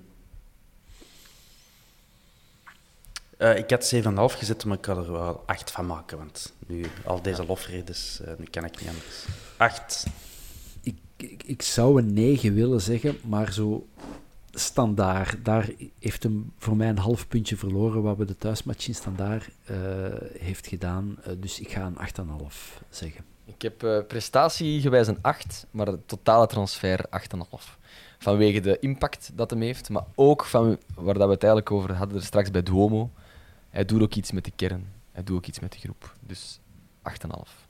Eh, 3.41 3.57
ik 3.57 3.71
had 3.71 3.95
7,5 3.95 4.39
gezet, 4.39 4.65
maar 4.65 4.77
ik 4.77 4.83
kan 4.83 4.99
er 4.99 5.13
wel 5.13 5.43
8 5.47 5.71
van 5.71 5.87
maken. 5.87 6.19
Want 6.19 6.53
nu 6.67 6.87
al 7.05 7.23
deze 7.23 7.47
lofredes, 7.47 8.21
eh 8.25 8.33
nu 8.39 8.45
kan 8.45 8.65
ik 8.65 8.81
niet 8.81 8.89
anders. 8.89 9.25
8. 9.57 10.07
Ik, 10.83 10.97
ik, 11.17 11.43
ik 11.43 11.63
zou 11.63 12.03
een 12.03 12.13
9 12.13 12.55
willen 12.55 12.81
zeggen, 12.81 13.19
maar 13.25 13.53
zo 13.53 13.87
standaard. 14.51 15.45
Daar 15.45 15.71
heeft 15.99 16.23
hem 16.23 16.53
voor 16.59 16.77
mij 16.77 16.89
een 16.89 16.99
half 16.99 17.29
puntje 17.29 17.57
verloren 17.57 18.03
wat 18.03 18.17
we 18.17 18.25
de 18.25 18.37
thuismatch 18.37 18.89
in 18.89 18.95
standaard 18.95 19.49
eh, 19.65 19.77
heeft 20.39 20.67
gedaan. 20.67 21.19
Dus 21.39 21.61
ik 21.61 21.71
ga 21.71 21.87
een 21.87 22.27
8,5 22.49 22.83
zeggen. 22.91 23.25
Ik 23.45 23.63
heb 23.63 23.83
eh, 23.83 23.99
prestatiegewijs 24.09 25.07
een 25.07 25.19
8, 25.23 25.67
maar 25.71 25.87
de 25.87 25.99
totale 26.07 26.47
transfer 26.47 27.05
8,5. 27.11 27.79
Vanwege 28.19 28.61
de 28.61 28.79
impact 28.79 29.31
dat 29.35 29.51
hem 29.51 29.61
heeft, 29.61 29.89
maar 29.89 30.05
ook 30.15 30.45
van 30.45 30.79
waar 30.95 31.15
dat 31.15 31.27
we 31.27 31.33
het 31.33 31.43
eigenlijk 31.43 31.71
over 31.71 31.95
hadden 31.95 32.17
er 32.17 32.25
straks 32.25 32.51
bij 32.51 32.63
Duomo. 32.63 33.11
Hij 33.71 33.85
doet 33.85 34.03
ook 34.03 34.15
iets 34.15 34.33
met 34.33 34.45
de 34.45 34.53
kern. 34.57 34.93
Hij 35.13 35.23
doet 35.25 35.37
ook 35.37 35.47
iets 35.47 35.61
met 35.61 35.73
de 35.73 35.79
groep. 35.79 36.15
Dus 36.21 36.61
8,5. 37.03 37.69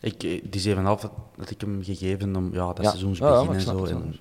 Ik, 0.00 0.22
eh, 0.22 0.42
die 0.50 0.60
7,5 0.60 0.82
had 0.82 1.10
had 1.36 1.50
ik 1.50 1.60
hem 1.60 1.84
gegeven 1.84 2.36
om 2.36 2.52
ja, 2.54 2.66
dat 2.72 2.82
Ja. 2.84 2.88
seizoensbegin 2.88 3.34
Ja, 3.36 3.42
ja, 3.50 3.52
en 3.54 3.60
zo. 3.60 3.84
En 3.84 4.16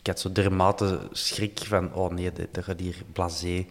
ik 0.00 0.06
had 0.06 0.20
zo 0.20 0.32
dermate 0.32 1.08
schrik 1.12 1.58
van, 1.64 1.94
oh 1.94 2.10
nee, 2.12 2.32
dit- 2.32 2.54
dat 2.54 2.64
gaat 2.64 2.80
hier 2.80 3.02
blasé 3.12 3.66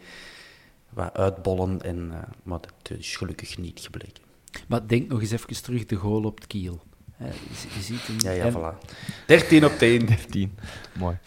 wat 0.89 1.13
uitbollen. 1.17 1.81
En, 1.81 2.09
eh, 2.13 2.19
maar 2.43 2.59
dat 2.59 2.97
is 2.99 3.15
gelukkig 3.15 3.57
niet 3.57 3.79
gebleken. 3.79 4.23
Maar 4.67 4.87
denk 4.87 5.07
nog 5.09 5.21
eens 5.21 5.31
even 5.31 5.61
terug 5.63 5.85
de 5.85 5.95
goal 5.95 6.23
op 6.23 6.35
het 6.35 6.47
kiel. 6.47 6.81
Je, 7.19 7.25
je 7.75 7.81
ziet 7.81 8.07
hem, 8.07 8.15
Ja, 8.19 8.31
ja, 8.31 8.43
en- 8.45 8.53
voilà. 8.53 8.95
13 9.27 9.65
op 9.65 9.71
10. 9.77 10.05
13. 10.05 10.57
Mooi. 10.99 11.17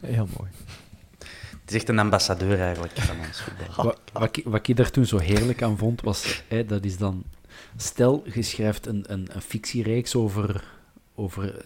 Heel 0.00 0.28
mooi. 0.38 0.50
Het 1.68 1.76
is 1.76 1.82
echt 1.82 1.92
een 1.92 1.98
ambassadeur 1.98 2.60
eigenlijk 2.60 2.98
van 2.98 3.16
ons 3.26 3.40
voetbal. 3.40 3.84
Wat, 3.84 4.00
wat, 4.12 4.36
ik, 4.36 4.44
wat 4.44 4.68
ik 4.68 4.76
daar 4.76 4.90
toen 4.90 5.06
zo 5.06 5.18
heerlijk 5.18 5.62
aan 5.62 5.78
vond, 5.78 6.00
was... 6.00 6.42
Hè, 6.48 6.64
dat 6.64 6.84
is 6.84 6.96
dan... 6.96 7.24
Stel, 7.76 8.24
je 8.34 8.42
schrijft 8.42 8.86
een, 8.86 9.04
een, 9.06 9.28
een 9.32 9.40
fictiereeks 9.40 10.14
over, 10.14 10.64
over 11.14 11.64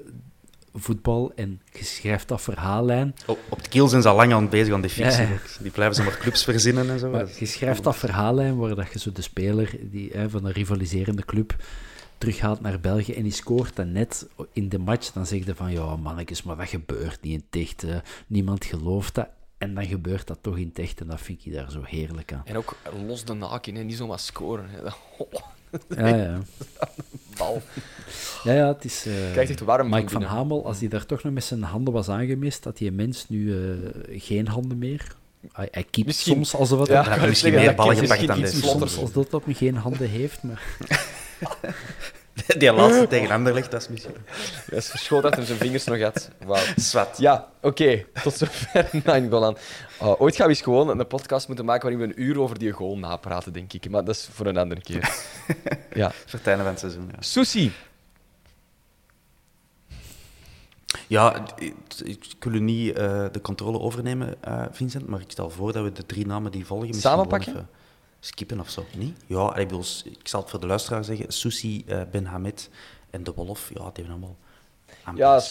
voetbal 0.75 1.33
en 1.35 1.61
je 1.73 1.85
schrijft 1.85 2.29
dat 2.29 2.43
verhaallijn. 2.43 3.15
Op, 3.27 3.39
op 3.49 3.59
het 3.59 3.69
kiel 3.69 3.89
zijn 3.89 4.03
ze 4.03 4.09
al 4.09 4.17
lang 4.17 4.33
aan 4.33 4.49
bezig 4.49 4.75
aan 4.75 4.81
die 4.81 4.91
fictie. 4.91 5.23
Ja. 5.23 5.39
Die 5.61 5.71
blijven 5.71 5.97
ze 5.97 6.03
maar 6.03 6.19
clubs 6.19 6.45
verzinnen 6.45 6.91
en 6.91 6.99
zo. 6.99 7.11
Maar 7.11 7.29
je 7.39 7.47
schrijft 7.47 7.83
dat 7.83 7.97
verhaallijn 7.97 8.57
waar 8.57 8.75
dat 8.75 8.93
je 8.93 8.99
zo 8.99 9.13
de 9.13 9.23
speler 9.23 9.77
die, 9.81 10.11
hè, 10.13 10.31
van 10.31 10.45
een 10.45 10.53
rivaliserende 10.53 11.25
club 11.25 11.57
terughaalt 12.19 12.61
naar 12.61 12.81
België 12.81 13.13
en 13.13 13.23
die 13.23 13.33
scoort 13.33 13.77
dan 13.77 13.93
net 13.93 14.27
in 14.53 14.69
de 14.69 14.79
match. 14.79 15.13
Dan 15.13 15.27
zeg 15.27 15.45
je 15.45 15.55
van, 15.55 15.73
ja 15.73 15.97
mannetjes, 15.97 16.43
maar 16.43 16.57
dat 16.57 16.69
gebeurt 16.69 17.23
niet 17.23 17.33
in 17.33 17.45
het 17.51 17.63
echt. 17.63 17.83
hè. 17.83 17.99
Niemand 18.27 18.65
gelooft 18.65 19.15
dat. 19.15 19.29
En 19.63 19.75
dan 19.75 19.87
gebeurt 19.87 20.27
dat 20.27 20.39
toch 20.41 20.59
in 20.59 20.67
het 20.69 20.79
echt 20.79 21.01
en 21.01 21.07
dat 21.07 21.21
vind 21.21 21.47
ik 21.47 21.53
daar 21.53 21.71
zo 21.71 21.83
heerlijk 21.85 22.33
aan. 22.33 22.43
En 22.45 22.57
ook 22.57 22.77
los 23.07 23.25
de 23.25 23.33
naken, 23.33 23.75
hè. 23.75 23.83
niet 23.83 23.97
zomaar 23.97 24.19
scoren. 24.19 24.67
Hè. 24.71 24.79
Ja, 25.97 26.07
ja. 26.17 26.39
Bal. 27.37 27.63
Ja, 28.45 28.53
ja, 28.53 28.69
het 28.69 28.85
is... 28.85 29.03
Krijgt 29.33 29.51
echt 29.51 29.61
warm 29.61 29.89
Mike 29.89 30.09
van. 30.11 30.23
Hamel, 30.23 30.67
als 30.67 30.79
hij 30.79 30.89
daar 30.89 31.07
toch 31.07 31.23
nog 31.23 31.33
met 31.33 31.45
zijn 31.45 31.63
handen 31.63 31.93
was 31.93 32.09
aangemist, 32.09 32.65
had 32.65 32.77
die 32.77 32.93
mens 32.93 33.29
nu 33.29 33.57
eh, 33.63 34.21
geen 34.21 34.49
handen 34.49 34.79
meer. 34.79 35.15
Hij, 35.53 35.69
hij 35.71 35.85
keept 35.91 36.15
soms 36.15 36.53
Ja, 36.53 36.59
op- 37.01 37.07
hij 37.07 37.15
ik 37.15 37.21
heeft 37.21 37.27
misschien 37.29 37.55
meer 37.55 37.75
ballen 37.75 37.97
gepakt 37.97 38.27
dan 38.27 38.41
dit. 38.41 38.55
vlotter. 38.55 38.89
soms 38.89 38.99
als 38.99 39.13
dat 39.13 39.35
op 39.35 39.45
geen 39.49 39.75
handen 39.77 40.09
heeft, 40.09 40.43
maar... 40.43 40.63
Die 42.59 42.73
laatste 42.73 43.07
tegen 43.07 43.31
Anderlecht, 43.31 43.71
dat 43.71 43.81
is 43.81 43.89
misschien... 43.89 44.15
Hij 44.69 44.79
is 44.79 44.89
verschoten 44.89 45.23
dat 45.23 45.39
hij 45.39 45.47
zijn 45.47 45.59
vingers 45.59 45.85
nog 45.85 46.01
had. 46.01 46.31
Wauw. 46.45 46.65
Zwat. 46.77 47.19
Ja, 47.19 47.49
oké. 47.61 48.05
Tot 48.23 48.35
zover 48.35 48.89
mijn 49.05 49.31
Golan. 49.31 49.57
Uh, 50.03 50.21
ooit 50.21 50.37
gaan 50.37 50.47
we 50.47 50.53
eens 50.53 50.63
gewoon 50.63 50.99
een 50.99 51.07
podcast 51.07 51.47
moeten 51.47 51.65
maken 51.65 51.91
waarin 51.91 52.09
we 52.09 52.15
een 52.15 52.23
uur 52.23 52.41
over 52.41 52.59
die 52.59 52.71
goal 52.71 52.99
napraten, 52.99 53.53
denk 53.53 53.73
ik. 53.73 53.91
Maar 53.91 54.05
dat 54.05 54.15
is 54.15 54.29
voor 54.33 54.47
een 54.47 54.57
andere 54.57 54.81
keer. 54.81 55.15
ja. 55.95 56.11
Voor 56.11 56.39
het 56.39 56.47
einde 56.47 56.63
van 56.63 56.73
het 56.73 56.81
seizoen, 56.81 57.09
ja. 57.13 57.23
Sushi. 57.23 57.73
Ja, 61.07 61.45
ik, 61.57 61.75
ik 62.05 62.37
wil 62.41 62.53
u 62.53 62.61
niet 62.61 62.97
eh, 62.97 63.25
de 63.33 63.41
controle 63.41 63.79
overnemen, 63.79 64.35
eh, 64.43 64.65
Vincent, 64.71 65.07
maar 65.07 65.21
ik 65.21 65.31
stel 65.31 65.51
voor 65.51 65.73
dat 65.73 65.85
we 65.85 65.93
de 65.93 66.07
drie 66.07 66.27
namen 66.27 66.51
die 66.51 66.67
volgen 66.67 66.87
misschien 66.87 67.11
Samenpakken? 67.11 67.69
Skippen 68.25 68.61
of 68.61 68.71
zo. 68.71 68.87
Niet? 68.97 69.19
Ja, 69.27 69.57
ik, 69.57 69.69
bedoel, 69.69 69.85
ik 70.05 70.29
zal 70.29 70.41
het 70.41 70.51
voor 70.51 70.61
de 70.61 70.67
luisteraar 70.67 71.05
zeggen. 71.05 71.33
Susi, 71.33 71.85
eh, 71.87 72.01
Ben 72.11 72.25
Hamed 72.27 72.71
en 73.11 73.25
De 73.25 73.33
Wolf, 73.33 73.69
ja, 73.75 73.91
die 73.93 74.05
hebben 74.05 74.11
allemaal 74.13 74.37
Ja, 75.15 75.43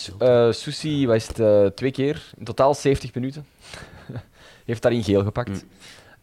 uh, 0.47 0.53
Susi 0.53 1.07
wat 1.07 1.15
is 1.15 1.27
het, 1.27 1.39
eh, 1.39 1.65
twee 1.65 1.91
keer. 1.91 2.31
In 2.37 2.45
totaal 2.45 2.73
70 2.75 3.13
minuten. 3.13 3.45
Heeft 4.65 4.81
daarin 4.81 5.03
geel 5.03 5.23
gepakt. 5.23 5.63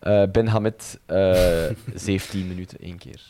Mm. 0.00 0.32
Ben 0.32 0.46
Hamed 0.46 0.98
eh 1.06 1.70
17 1.94 2.48
minuten, 2.48 2.78
één 2.80 2.98
keer. 2.98 3.22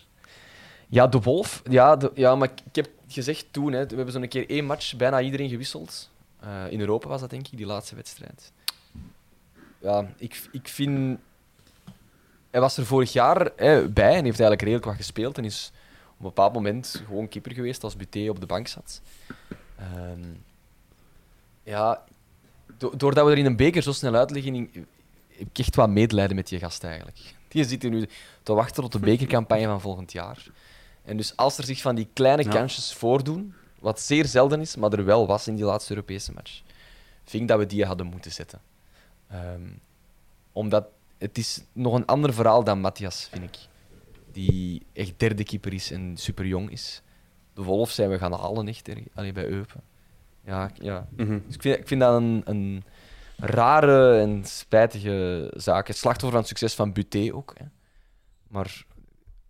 Ja, 0.89 1.07
de 1.07 1.21
Wolf. 1.21 1.63
Ja, 1.71 1.97
de- 1.97 2.11
ja 2.15 2.35
maar 2.37 2.49
ik, 2.65 2.75
heb 2.77 2.89
gezegd 3.09 3.47
toen, 3.51 3.73
hè, 3.73 3.87
we 3.87 3.95
hebben 3.95 4.13
zo'n 4.13 4.29
keer 4.29 4.51
één 4.51 4.65
match 4.65 4.97
bijna 4.97 5.21
iedereen 5.21 5.49
gewisseld. 5.49 6.11
In 6.69 6.81
Europa 6.81 7.09
was 7.09 7.21
dat, 7.21 7.31
denk 7.31 7.49
ik, 7.49 7.57
die 7.57 7.67
laatste 7.67 7.95
wedstrijd. 7.95 8.53
Ja, 9.79 10.07
ik, 10.17 10.49
ik 10.53 10.69
vind... 10.69 11.19
Hij 12.59 12.67
was 12.67 12.77
er 12.77 12.87
vorig 12.87 13.13
jaar 13.13 13.51
hè, 13.57 13.89
bij 13.89 14.05
en 14.09 14.13
heeft 14.25 14.25
eigenlijk 14.41 14.61
redelijk 14.61 14.85
wat 14.85 14.95
gespeeld. 14.97 15.39
En 15.39 15.45
is 15.45 15.71
op 16.11 16.19
een 16.19 16.25
bepaald 16.25 16.53
moment 16.53 17.03
gewoon 17.07 17.29
keeper 17.29 17.53
geweest 17.53 17.85
als 17.85 17.97
Buté 17.97 18.29
op 18.29 18.41
de 18.41 18.47
bank 18.47 18.69
zat. 18.69 19.01
Ehm, 19.79 20.25
ja, 21.63 22.05
do- 22.79 22.97
doordat 22.97 23.25
we 23.27 23.31
er 23.33 23.39
in 23.39 23.47
een 23.47 23.57
beker 23.57 23.83
zo 23.83 23.93
snel 23.93 24.15
uit 24.15 24.31
liggen, 24.31 24.55
in- 24.55 24.71
heb 25.29 25.47
ik 25.49 25.59
echt 25.59 25.75
wat 25.75 25.89
medelijden 25.89 26.37
met 26.37 26.49
die 26.49 26.59
gast 26.59 26.85
eigenlijk. 26.85 27.35
Die 27.49 27.65
zitten 27.65 27.91
nu 27.91 28.09
te 28.43 28.53
wachten 28.53 28.83
tot 28.83 28.93
de 28.93 28.99
bekercampagne 28.99 29.67
van 29.67 29.81
volgend 29.81 30.13
jaar. 30.13 30.47
En 31.05 31.17
dus 31.17 31.37
als 31.37 31.59
er 31.59 31.65
zich 31.65 31.81
van 31.81 31.95
die 31.95 32.09
kleine 32.13 32.43
Ja. 32.43 32.51
kansjes 32.51 32.93
voordoen, 32.95 33.55
wat 33.79 34.01
zeer 34.01 34.25
zelden 34.27 34.61
is, 34.61 34.77
maar 34.77 34.93
er 34.93 35.05
wel 35.05 35.27
was 35.27 35.49
in 35.49 35.55
die 35.57 35.65
laatste 35.65 35.95
Europese 35.95 36.33
match, 36.33 36.63
vind 37.25 37.43
ik 37.43 37.49
dat 37.49 37.59
we 37.59 37.67
die 37.67 37.85
hadden 37.85 38.07
moeten 38.07 38.33
zetten. 38.33 38.61
Ehm, 39.31 39.63
omdat 40.53 40.87
het 41.19 41.39
is 41.39 41.61
nog 41.73 41.95
een 41.95 42.07
ander 42.07 42.35
verhaal 42.35 42.65
dan 42.65 42.81
Matthias, 42.81 43.29
vind 43.31 43.45
ik. 43.45 43.59
Die 44.33 44.83
echt 44.93 45.13
derde 45.17 45.45
keeper 45.45 45.73
is 45.73 45.91
en 45.91 46.17
super 46.17 46.47
jong 46.47 46.71
is. 46.71 47.03
De 47.55 47.63
Wolf 47.63 47.91
zijn 47.91 48.11
we 48.11 48.19
gaan 48.19 48.33
halen 48.33 48.69
echt 48.69 48.89
er- 48.89 49.03
allee, 49.15 49.33
bij 49.33 49.47
Eupen. 49.47 49.81
Ja, 50.45 50.71
ja. 50.81 51.09
Mhm. 51.17 51.39
Dus 51.47 51.55
ik, 51.55 51.63
vind, 51.63 51.79
ik 51.79 51.89
vind 51.89 52.01
dat 52.01 52.15
een, 52.15 52.43
een 52.45 52.85
rare 53.37 54.19
en 54.21 54.45
spijtige 54.45 55.51
zaak. 55.57 55.87
Het 55.89 55.97
slachtoffer 55.97 56.31
van 56.31 56.39
het 56.41 56.49
succes 56.49 56.75
van 56.75 56.93
Buté 56.93 57.31
ook. 57.35 57.55
Hè. 57.59 57.65
Maar 58.49 58.85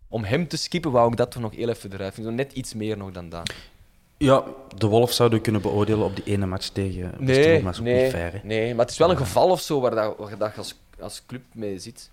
om 0.09 0.25
hem 0.25 0.49
te 0.49 0.57
skippen, 0.57 0.91
wou 0.91 1.11
ik 1.11 1.17
dat 1.17 1.31
toch 1.31 1.43
nog 1.43 1.55
heel 1.55 1.69
even 1.69 1.93
eruit. 1.93 2.09
Ik 2.09 2.15
vind 2.15 2.27
zo 2.27 2.33
net 2.33 2.53
iets 2.53 2.75
meer 2.75 2.97
nog 2.97 3.11
dan 3.13 3.29
dat. 3.29 3.53
Ja, 4.17 4.45
De 4.77 4.87
Wolf 4.87 5.13
zouden 5.13 5.39
we 5.39 5.45
kunnen 5.45 5.63
beoordelen 5.63 6.05
op 6.05 6.17
die 6.17 6.25
ene 6.25 6.47
match 6.47 6.69
tegen 6.69 7.15
Nee, 7.19 7.63
maar 7.63 7.63
dat 7.63 7.73
is 7.73 7.79
ook 7.79 7.85
nee, 7.85 8.03
niet 8.03 8.13
fair. 8.13 8.33
hè. 8.33 8.39
nee, 8.43 8.71
maar 8.75 8.85
het 8.85 8.91
is 8.93 8.99
wel 8.99 9.11
een 9.11 9.17
geval 9.17 9.51
of 9.51 9.61
zo 9.61 9.81
waar, 9.81 9.91
dat, 9.95 10.17
waar 10.19 10.39
dat 10.39 10.57
als, 10.59 10.75
als 11.01 11.23
club 11.27 11.43
mee 11.55 11.79
zit. 11.79 12.11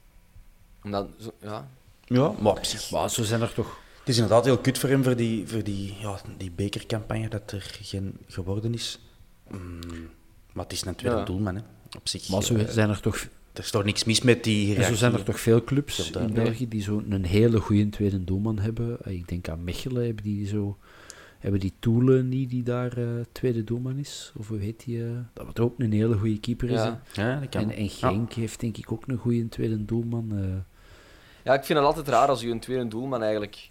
Omdat, 0.84 1.08
zo, 1.22 1.32
ja, 1.42 1.68
Ja, 2.06 2.32
maar. 2.40 2.88
Maar 2.92 3.10
zo 3.10 3.24
zijn 3.24 3.42
er 3.42 3.54
toch... 3.54 3.80
Het 4.00 4.08
is 4.10 4.16
inderdaad 4.16 4.46
heel 4.46 4.58
kut 4.58 4.78
voor 4.78 4.90
hem, 4.90 5.04
voor 5.04 5.16
die, 5.16 5.48
voor 5.48 5.64
die, 5.64 5.96
ja, 6.00 6.20
die 6.38 6.52
bekercampagne, 6.52 7.28
dat 7.30 7.52
er 7.52 7.62
geen 7.82 8.18
geworden 8.28 8.74
is. 8.74 9.00
Mm, 9.50 9.80
maar 10.54 10.64
het 10.64 10.74
is 10.74 10.86
een 10.86 10.96
tweede 10.96 11.18
Ja. 11.18 11.24
doelman, 11.26 11.56
hè. 11.56 11.62
Op 11.98 12.08
zich. 12.08 12.30
Maar 12.30 12.44
zo 12.44 12.56
eh, 12.56 12.68
zijn 12.70 12.90
er 12.90 13.02
toch... 13.02 13.16
er 13.54 13.64
is 13.64 13.72
toch 13.72 13.84
niks 13.84 14.04
mis 14.04 14.22
met 14.22 14.44
die 14.44 14.76
En 14.76 14.84
zo 14.86 14.96
zijn 14.96 15.14
er 15.14 15.24
toch 15.24 15.40
veel 15.40 15.64
clubs 15.64 16.12
in. 16.12 16.34
België 16.34 16.68
die 16.68 16.82
zo 16.82 17.04
een 17.10 17.26
hele 17.26 17.60
goede 17.60 17.90
tweede 17.90 18.24
doelman 18.24 18.60
hebben. 18.60 18.98
Eh, 19.04 19.14
Ik 19.14 19.28
denk 19.28 19.50
aan 19.50 19.64
Mechelen, 19.64 20.16
die 20.16 20.48
zo... 20.48 20.78
Hebben 21.46 21.64
die 21.64 21.74
Toelen 21.80 22.30
niet, 22.30 22.50
die 22.50 22.64
daar 22.64 22.98
eh, 22.98 23.06
tweede 23.32 23.64
doelman 23.64 23.98
is? 23.98 24.32
Of 24.38 24.48
hoe 24.48 24.58
heet 24.60 24.84
die? 24.86 25.04
eh, 25.06 25.10
dat 25.34 25.46
wat 25.46 25.60
ook 25.60 25.80
een 25.80 25.92
hele 25.92 26.18
goede 26.18 26.40
keeper 26.40 26.70
is. 26.70 26.80
Ja. 26.84 27.02
Ja, 27.14 27.40
dat 27.40 27.50
kan. 27.50 27.62
En, 27.62 27.72
en 27.78 27.90
Genk 27.90 28.34
heeft 28.34 28.60
denk 28.60 28.78
ik 28.78 28.92
ook 28.92 29.08
een 29.08 29.18
goede 29.18 29.50
tweede 29.50 29.86
doelman. 29.86 30.32
eh. 30.38 30.44
ja, 31.44 31.54
ik 31.54 31.64
vind 31.64 31.78
het 31.80 31.88
altijd 31.88 32.08
raar 32.08 32.28
als 32.28 32.42
je 32.42 32.50
een 32.50 32.60
tweede 32.60 32.88
doelman 32.88 33.22
eigenlijk 33.22 33.70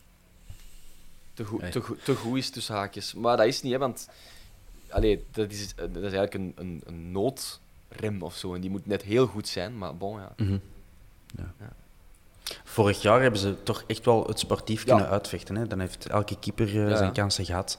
te, 1.34 1.44
goed 1.44 1.60
Nee. 1.60 1.70
te, 1.70 1.80
goed- 1.80 2.04
te 2.04 2.14
goed 2.14 2.36
is 2.38 2.50
tussen 2.50 2.74
haakjes. 2.74 3.14
Maar 3.14 3.36
dat 3.36 3.46
is 3.46 3.62
niet, 3.62 3.72
hè, 3.72 3.78
want 3.78 4.08
allee, 4.90 5.24
dat, 5.30 5.50
is, 5.50 5.74
dat 5.74 5.96
is 5.96 6.12
eigenlijk 6.12 6.34
een, 6.34 6.52
een, 6.56 6.82
een 6.86 7.12
noodrem 7.12 8.22
of 8.22 8.36
zo. 8.36 8.54
En 8.54 8.60
die 8.60 8.70
moet 8.70 8.86
net 8.86 9.02
heel 9.02 9.26
goed 9.26 9.48
zijn, 9.48 9.78
maar 9.78 9.96
bon, 9.96 10.18
ja. 10.20 10.32
Mhm. 10.36 10.58
Vorig 12.64 13.02
jaar 13.02 13.22
hebben 13.22 13.40
ze 13.40 13.62
toch 13.62 13.84
echt 13.86 14.04
wel 14.04 14.24
het 14.26 14.38
sportief 14.38 14.84
kunnen 14.84 15.08
uitvechten. 15.08 15.56
Hè? 15.56 15.66
Dan 15.66 15.80
heeft 15.80 16.06
elke 16.08 16.38
keeper 16.38 16.88
eh, 16.90 16.96
zijn 16.96 17.12
kansen 17.12 17.44
gehad. 17.44 17.78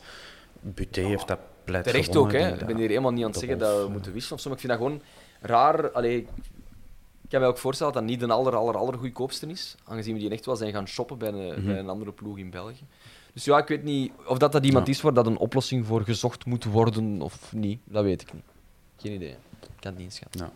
Buté 0.62 1.02
heeft 1.02 1.28
dat 1.28 1.40
pleit 1.64 1.84
Terecht 1.84 2.12
gewonnen. 2.12 2.36
ook, 2.36 2.42
hè. 2.42 2.60
Ik 2.62 2.66
ben 2.66 2.78
hier 2.78 2.88
helemaal 2.90 3.12
niet 3.12 3.24
aan 3.24 3.30
het 3.30 3.40
zeggen 3.40 3.58
dat 3.58 3.84
we 3.86 3.90
moeten 3.92 4.14
wisselen 4.14 4.38
of 4.38 4.42
zo, 4.44 4.50
maar 4.50 4.60
ik 4.60 4.66
vind 4.66 4.80
dat 4.80 4.88
gewoon 4.88 5.02
raar. 5.42 5.92
Allee, 5.92 6.18
ik 7.22 7.30
kan 7.30 7.42
me 7.42 7.48
ook 7.48 7.58
voorstellen 7.58 7.94
dat 7.94 8.02
dat 8.02 8.12
niet 8.12 8.20
de 8.20 8.28
aller, 8.34 8.56
aller, 8.56 8.78
aller 8.78 8.98
goedkoopste 8.98 9.48
is, 9.48 9.76
aangezien 9.84 10.14
we 10.14 10.20
die 10.20 10.30
echt 10.30 10.46
wel 10.46 10.56
zijn 10.56 10.72
gaan 10.74 10.88
shoppen 10.88 11.18
bij 11.18 11.28
een, 11.30 11.48
Mhm. 11.60 11.66
bij 11.66 11.80
een 11.80 11.90
andere 11.90 12.12
ploeg 12.12 12.38
in 12.38 12.50
België. 12.50 12.84
Dus 13.34 13.46
ja, 13.46 13.58
ik 13.58 13.68
weet 13.68 13.84
niet 13.84 14.12
of 14.26 14.38
dat, 14.38 14.52
dat 14.52 14.66
iemand 14.66 14.86
Ja. 14.88 14.92
is 14.94 15.02
waar 15.02 15.14
dat 15.14 15.26
een 15.28 15.38
oplossing 15.38 15.86
voor 15.86 16.02
gezocht 16.04 16.46
moet 16.46 16.64
worden 16.64 17.22
of 17.22 17.54
niet. 17.54 17.80
Dat 17.84 18.04
weet 18.04 18.22
ik 18.22 18.34
niet. 18.34 18.44
Geen 18.98 19.12
idee. 19.14 19.30
Ik 19.30 19.38
kan 19.80 19.92
het 19.92 19.96
niet 19.98 20.06
inschatten. 20.08 20.40
Ja. 20.42 20.52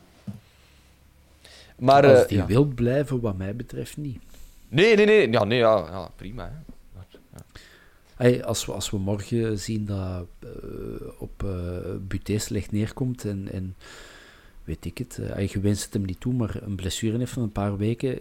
Maar, 1.80 2.06
Als 2.07 2.22
eh, 2.22 2.27
die 2.27 2.38
ja. 2.38 2.45
wil 2.45 2.65
blijven, 2.65 3.19
wat 3.19 3.38
mij 3.38 3.56
betreft 3.56 3.97
niet. 3.97 4.22
Nee, 4.68 4.95
nee, 4.95 5.06
nee. 5.06 5.31
Ja, 5.31 5.43
nee 5.43 5.57
ja, 5.57 5.77
ja, 5.77 6.11
prima. 6.15 6.43
Hè. 6.43 6.73
Maar, 6.95 7.06
ja. 7.34 7.61
Hey, 8.15 8.43
als, 8.43 8.65
we, 8.65 8.72
als 8.72 8.89
we 8.89 8.97
morgen 8.97 9.60
zien 9.60 9.85
dat 9.85 10.27
eh, 10.39 10.49
op 11.18 11.43
eh 11.43 11.95
Buté 12.07 12.38
slecht 12.38 12.72
neerkomt 12.72 13.26
en, 13.26 13.51
en 13.51 13.76
weet 14.64 14.85
ik 14.85 14.97
het, 14.97 15.18
eh, 15.18 15.47
je 15.47 15.60
wenst 15.60 15.84
het 15.84 15.93
hem 15.93 16.06
niet 16.06 16.19
toe, 16.19 16.34
maar 16.34 16.64
een 16.64 16.76
blessure 16.76 17.18
heeft 17.18 17.31
van 17.31 17.43
een 17.43 17.51
paar 17.51 17.77
weken, 17.77 18.19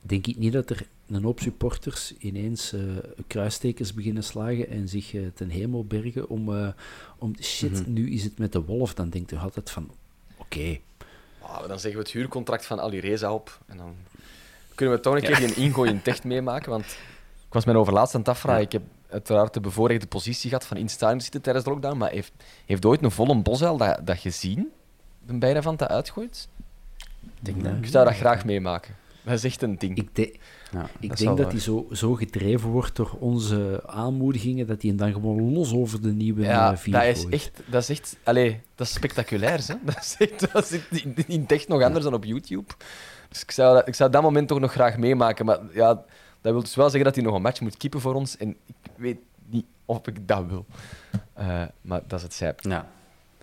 denk 0.00 0.26
ik 0.26 0.38
niet 0.38 0.52
dat 0.52 0.70
er 0.70 0.86
een 1.06 1.22
hoop 1.22 1.40
supporters 1.40 2.14
ineens 2.18 2.74
kruistekens 3.26 3.94
beginnen 3.94 4.24
slagen 4.24 4.68
en 4.68 4.88
zich 4.88 5.14
ten 5.34 5.48
hemel 5.48 5.84
bergen 5.84 6.28
om, 6.28 6.72
om 7.18 7.34
shit, 7.40 7.70
Mhm. 7.80 7.92
nu 7.92 8.10
is 8.10 8.24
het 8.24 8.38
met 8.38 8.52
de 8.52 8.60
wolf. 8.64 8.94
Dan 8.94 9.10
denkt 9.10 9.30
je 9.30 9.38
altijd 9.38 9.70
van, 9.70 9.90
oké, 10.36 10.78
Ah, 11.46 11.68
dan 11.68 11.78
zeggen 11.80 12.00
we 12.00 12.06
het 12.06 12.10
huurcontract 12.10 12.66
van 12.66 12.80
Ali 12.80 13.00
Reza 13.00 13.32
op. 13.32 13.58
En 13.66 13.76
dan 13.76 13.94
kunnen 14.74 14.94
we 14.94 15.00
toch 15.00 15.14
een 15.14 15.22
keer 15.22 15.36
die 15.36 15.54
ingooi 15.54 15.90
in 15.90 16.02
Techt 16.02 16.24
meemaken. 16.24 16.70
Want 16.70 16.84
ik 17.46 17.52
was 17.52 17.64
mijn 17.64 17.76
overlaatst 17.76 18.14
aan 18.14 18.20
het 18.20 18.28
afvragen. 18.28 18.62
Ik 18.62 18.72
heb 18.72 18.82
uiteraard 19.10 19.54
de 19.54 19.60
bevoorrechte 19.60 20.06
positie 20.06 20.48
gehad 20.48 20.66
van 20.66 20.76
in 20.76 20.88
stadion 20.88 21.20
zitten 21.20 21.40
tijdens 21.42 21.64
de 21.64 21.70
lockdown. 21.70 21.96
Maar 21.96 22.10
heeft, 22.10 22.32
heeft 22.66 22.84
ooit 22.84 23.02
een 23.02 23.10
volle 23.10 23.36
bosuil 23.42 23.76
dat, 23.76 24.00
dat 24.04 24.18
gezien? 24.18 24.72
De 25.26 25.38
bijna 25.38 25.62
van 25.62 25.76
te 25.76 25.88
uitgooit? 25.88 26.48
denk 27.40 27.64
dat. 27.64 27.72
Ik 27.80 27.86
zou 27.86 28.04
dat 28.04 28.14
graag 28.14 28.44
meemaken. 28.44 28.96
Dat 29.22 29.34
is 29.34 29.44
echt 29.44 29.62
een 29.62 29.78
ding. 29.78 29.96
ik, 29.96 30.14
de- 30.14 30.36
Ja, 30.74 30.88
ik 31.00 31.08
dat 31.08 31.18
denk 31.18 31.36
dat 31.36 31.52
hij 31.52 31.60
zo, 31.60 31.86
zo 31.92 32.14
gedreven 32.14 32.68
wordt 32.68 32.96
door 32.96 33.16
onze 33.18 33.82
aanmoedigingen, 33.86 34.66
dat 34.66 34.80
hij 34.80 34.90
hem 34.90 34.98
dan 34.98 35.12
gewoon 35.12 35.52
los 35.52 35.74
over 35.74 36.02
de 36.02 36.12
nieuwe 36.12 36.42
ja, 36.42 36.76
vier 36.76 36.92
dat 36.92 37.02
is 37.02 37.26
echt, 37.26 37.60
dat 37.66 37.82
is 37.82 37.88
echt, 37.88 38.16
allee, 38.22 38.60
dat 38.74 38.86
is 38.86 38.92
spectaculair. 38.92 39.60
Hè? 39.66 39.74
Dat 39.84 39.98
is 40.00 40.16
echt, 40.18 40.52
dat 40.52 40.66
zit 40.66 40.82
in, 40.90 41.14
in 41.26 41.46
Techt 41.46 41.68
nog 41.68 41.82
anders 41.82 42.04
dan 42.04 42.14
op 42.14 42.24
YouTube. 42.24 42.72
Dus 43.28 43.42
ik 43.42 43.50
zou, 43.50 43.74
dat, 43.74 43.88
ik 43.88 43.94
zou 43.94 44.10
dat 44.10 44.22
moment 44.22 44.48
toch 44.48 44.60
nog 44.60 44.72
graag 44.72 44.96
meemaken. 44.96 45.44
Maar 45.44 45.58
ja, 45.72 45.94
dat 46.40 46.52
wil 46.52 46.60
dus 46.60 46.74
wel 46.74 46.84
zeggen 46.90 47.04
dat 47.04 47.14
hij 47.14 47.24
nog 47.24 47.34
een 47.34 47.42
match 47.42 47.60
moet 47.60 47.76
keepen 47.76 48.00
voor 48.00 48.14
ons. 48.14 48.36
En 48.36 48.48
ik 48.66 48.90
weet 48.96 49.18
niet 49.46 49.64
of 49.84 50.06
ik 50.06 50.28
dat 50.28 50.44
wil. 50.48 50.66
Eh, 51.32 51.62
maar 51.80 52.00
dat 52.06 52.18
is 52.18 52.24
het 52.24 52.34
zijp. 52.34 52.60
Ja. 52.60 52.86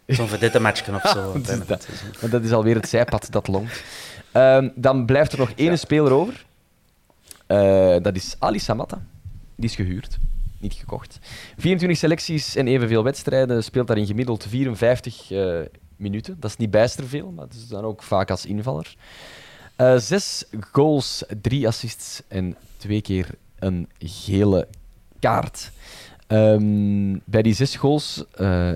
Zo'n 0.06 0.28
verdette 0.28 0.60
matchje 0.60 0.94
of 0.94 1.10
zo. 1.10 1.34
het 1.38 1.50
is 1.50 1.66
dat? 1.66 1.88
dat 2.30 2.44
is 2.44 2.52
alweer 2.52 2.76
het 2.76 2.90
zijpad 2.90 3.32
dat 3.32 3.48
longt. 3.48 3.84
Ehm, 4.32 4.70
dan 4.76 5.06
blijft 5.06 5.32
er 5.32 5.40
nog 5.40 5.52
één 5.56 5.80
speler 5.80 6.12
over. 6.12 6.46
Eh, 7.52 7.96
dat 8.02 8.16
is 8.16 8.36
Ali 8.40 8.60
Samatta. 8.60 9.02
Die 9.56 9.70
is 9.70 9.76
gehuurd, 9.76 10.18
niet 10.58 10.74
gekocht. 10.74 11.20
24 11.58 11.98
selecties 11.98 12.56
en 12.56 12.68
evenveel 12.68 13.04
wedstrijden. 13.04 13.64
Speelt 13.64 13.88
daarin 13.88 14.06
gemiddeld 14.06 14.46
54 14.48 15.32
eh, 15.32 15.60
minuten. 15.96 16.38
Dat 16.40 16.50
is 16.50 16.58
niet 16.58 16.72
bijster 16.72 17.08
veel, 17.08 17.32
maar 17.32 17.46
het 17.46 17.54
is 17.54 17.68
dan 17.68 17.84
ook 17.84 18.04
vaak 18.04 18.30
als 18.30 18.46
invaller. 18.46 18.96
Eh, 19.76 19.98
zes 19.98 20.46
goals, 20.72 21.24
drie 21.42 21.68
assists 21.68 22.22
en 22.28 22.56
twee 22.78 23.02
keer 23.02 23.30
een 23.60 23.90
gele 24.00 24.68
kaart. 25.20 25.72
Ehm, 26.28 27.18
bij 27.26 27.42
die 27.42 27.54
zes 27.54 27.76
goals 27.76 28.24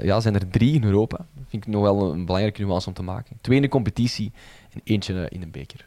ja, 0.01 0.19
zijn 0.19 0.35
er 0.35 0.49
drie 0.49 0.73
in 0.73 0.83
Europa. 0.83 1.17
Dat 1.17 1.45
vind 1.47 1.65
ik 1.65 1.73
nog 1.73 1.81
wel 1.81 2.11
een 2.11 2.25
belangrijke 2.25 2.61
nuance 2.61 2.87
om 2.87 2.93
te 2.93 3.03
maken. 3.03 3.37
Twee 3.41 3.55
in 3.55 3.63
de 3.63 3.69
competitie 3.69 4.31
en 4.73 4.81
eentje 4.83 5.29
in 5.29 5.41
een 5.41 5.51
beker. 5.51 5.85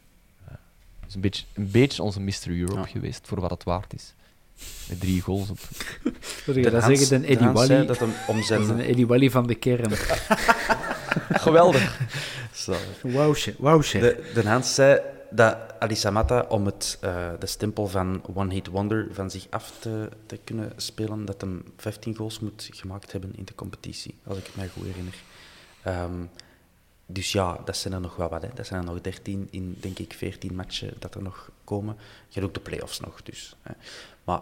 Dus 1.08 1.16
een 1.16 1.20
beetje, 1.22 1.44
een 1.54 1.70
beetje 1.70 2.02
onze 2.02 2.20
Mr. 2.20 2.48
Europe 2.48 2.78
Ja. 2.80 2.86
geweest, 2.86 3.26
voor 3.26 3.40
wat 3.40 3.50
het 3.50 3.64
waard 3.64 3.94
is. 3.94 4.14
Met 4.88 5.00
drie 5.00 5.20
goals 5.20 5.50
op. 5.50 5.58
De 6.44 6.60
dat 6.60 6.82
Hans- 6.82 6.98
zeggen, 6.98 7.20
de 7.20 7.26
Eddie 7.26 7.48
Wally, 7.48 7.86
dat 7.86 7.98
hem 7.98 8.12
is 8.38 8.48
een 8.50 8.80
Eddie 8.80 9.06
Wally 9.06 9.30
van 9.30 9.46
de 9.46 9.54
kern. 9.54 9.90
Geweldig. 11.46 12.00
Wauwsje. 13.58 13.98
De, 13.98 14.30
de 14.34 14.48
Hans 14.48 14.74
zei 14.74 15.00
dat 15.30 15.56
Ali 15.78 15.96
Samatta, 15.96 16.44
om 16.48 16.66
het, 16.66 16.98
eh, 17.00 17.28
de 17.38 17.46
stempel 17.46 17.86
van 17.86 18.22
One 18.34 18.52
Hit 18.54 18.66
Wonder 18.66 19.08
van 19.12 19.30
zich 19.30 19.46
af 19.50 19.72
te, 19.78 20.08
te 20.26 20.38
kunnen 20.44 20.72
spelen, 20.76 21.24
dat 21.24 21.40
hem 21.40 21.62
15 21.76 22.16
goals 22.16 22.40
moet 22.40 22.68
gemaakt 22.72 23.12
hebben 23.12 23.32
in 23.36 23.44
de 23.44 23.54
competitie, 23.54 24.14
als 24.26 24.38
ik 24.38 24.46
het 24.46 24.56
mij 24.56 24.68
goed 24.68 24.84
herinner. 24.84 25.14
Ehm, 25.82 26.22
dus 27.10 27.32
ja, 27.32 27.60
dat 27.64 27.76
zijn 27.76 27.94
er 27.94 28.00
nog 28.00 28.16
wel 28.16 28.28
wat. 28.28 28.42
Hè. 28.42 28.48
Dat 28.54 28.66
zijn 28.66 28.80
er 28.80 28.92
nog 28.92 29.00
13 29.00 29.48
in, 29.50 29.76
denk 29.80 29.98
ik, 29.98 30.12
14 30.12 30.54
matchen 30.54 30.94
dat 30.98 31.14
er 31.14 31.22
nog 31.22 31.50
komen. 31.64 31.94
Je 32.28 32.34
hebt 32.40 32.46
ook 32.46 32.54
de 32.54 32.60
play-offs 32.70 33.00
nog, 33.00 33.22
dus. 33.22 33.56
Hè. 33.62 33.72
Maar 34.24 34.40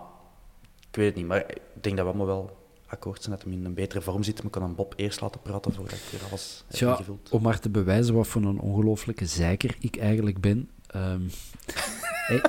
ik 0.91 0.97
weet 0.97 1.07
het 1.07 1.17
niet, 1.17 1.27
maar 1.27 1.39
ik 1.51 1.61
denk 1.81 1.97
dat 1.97 2.05
we 2.05 2.11
allemaal 2.11 2.27
wel 2.27 2.57
akkoord 2.87 3.23
zijn 3.23 3.37
dat 3.37 3.45
hij 3.45 3.53
in 3.53 3.65
een 3.65 3.75
betere 3.75 4.01
vorm 4.01 4.23
zit. 4.23 4.37
Maar 4.37 4.45
ik 4.47 4.51
kan 4.53 4.63
aan 4.63 4.75
Bob 4.75 4.95
eerst 4.97 5.21
laten 5.21 5.41
praten 5.43 5.73
voordat 5.73 5.99
ik 5.99 6.05
weer 6.21 6.29
alles 6.31 6.65
heb 6.67 6.77
Tja, 6.77 6.91
ingevuld. 6.91 7.29
om 7.31 7.43
maar 7.43 7.61
te 7.61 7.71
bewijzen 7.71 8.15
wat 8.15 8.27
voor 8.27 8.43
een 8.43 8.61
ongelofelijke 8.61 9.27
zeiker 9.27 9.77
ik 9.81 9.97
eigenlijk 9.97 10.41
ben. 10.41 10.71
ehm, 10.87 11.23
ik 12.37 12.49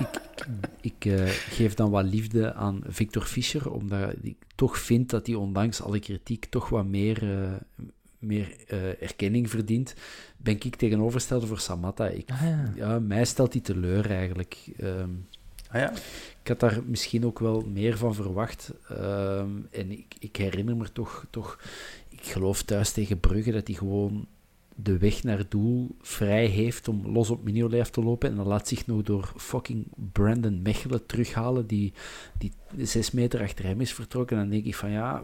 ik 0.82 1.06
eh, 1.06 1.26
geef 1.28 1.74
dan 1.74 1.90
wat 1.90 2.06
liefde 2.06 2.54
aan 2.54 2.82
Victor 2.88 3.22
Fischer, 3.24 3.72
omdat 3.72 4.14
ik 4.22 4.38
toch 4.56 4.78
vind 4.78 5.10
dat 5.10 5.28
hij 5.28 5.36
ondanks 5.36 5.82
alle 5.82 6.00
kritiek 6.00 6.46
toch 6.46 6.70
wat 6.70 6.86
meer, 6.86 7.44
eh, 7.44 7.52
meer 8.20 8.56
eh, 8.68 9.02
erkenning 9.02 9.50
verdient. 9.50 9.96
Ben 10.38 10.54
ik 10.54 10.76
tegenovergestelde 10.76 11.48
voor 11.48 11.60
Samatta. 11.60 12.08
Ik, 12.08 12.30
ja. 12.76 13.00
mij 13.00 13.26
stelt 13.26 13.54
hij 13.54 13.62
teleur 13.62 14.12
eigenlijk. 14.12 14.58
Ehm, 14.78 15.10
Ah 15.70 15.82
ja, 15.82 15.92
ik 16.42 16.48
had 16.48 16.60
daar 16.60 16.82
misschien 16.86 17.26
ook 17.26 17.40
wel 17.40 17.62
meer 17.74 17.98
van 17.98 18.16
verwacht. 18.16 18.74
Ehm, 18.90 19.50
en 19.72 19.92
ik, 19.92 20.16
ik 20.20 20.36
herinner 20.36 20.78
me 20.78 20.92
toch, 20.92 21.26
toch, 21.30 21.60
ik 22.10 22.24
geloof 22.24 22.64
thuis 22.64 22.92
tegen 22.92 23.20
Brugge 23.20 23.52
dat 23.52 23.68
hij 23.68 23.76
gewoon 23.76 24.28
de 24.76 24.98
weg 24.98 25.24
naar 25.24 25.50
doel 25.50 25.96
vrij 26.02 26.46
heeft 26.46 26.88
om 26.88 27.08
los 27.08 27.30
op 27.30 27.44
Mignolet 27.44 27.94
te 27.94 28.04
lopen. 28.04 28.30
En 28.30 28.36
dan 28.36 28.48
laat 28.48 28.68
zich 28.68 28.88
nog 28.88 29.02
door 29.04 29.34
fucking 29.38 29.88
Brandon 30.12 30.62
Mechelen 30.62 31.06
terughalen, 31.06 31.68
die, 31.68 31.94
die 32.38 32.52
zes 32.78 33.12
meter 33.12 33.42
achter 33.42 33.66
hem 33.66 33.82
is 33.82 33.94
vertrokken. 33.94 34.38
En 34.38 34.42
dan 34.42 34.52
denk 34.52 34.66
ik 34.66 34.76
van 34.76 34.92
ja, 34.92 35.24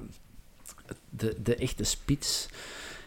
de, 1.09 1.35
de 1.43 1.55
echte 1.55 1.83
spits 1.83 2.47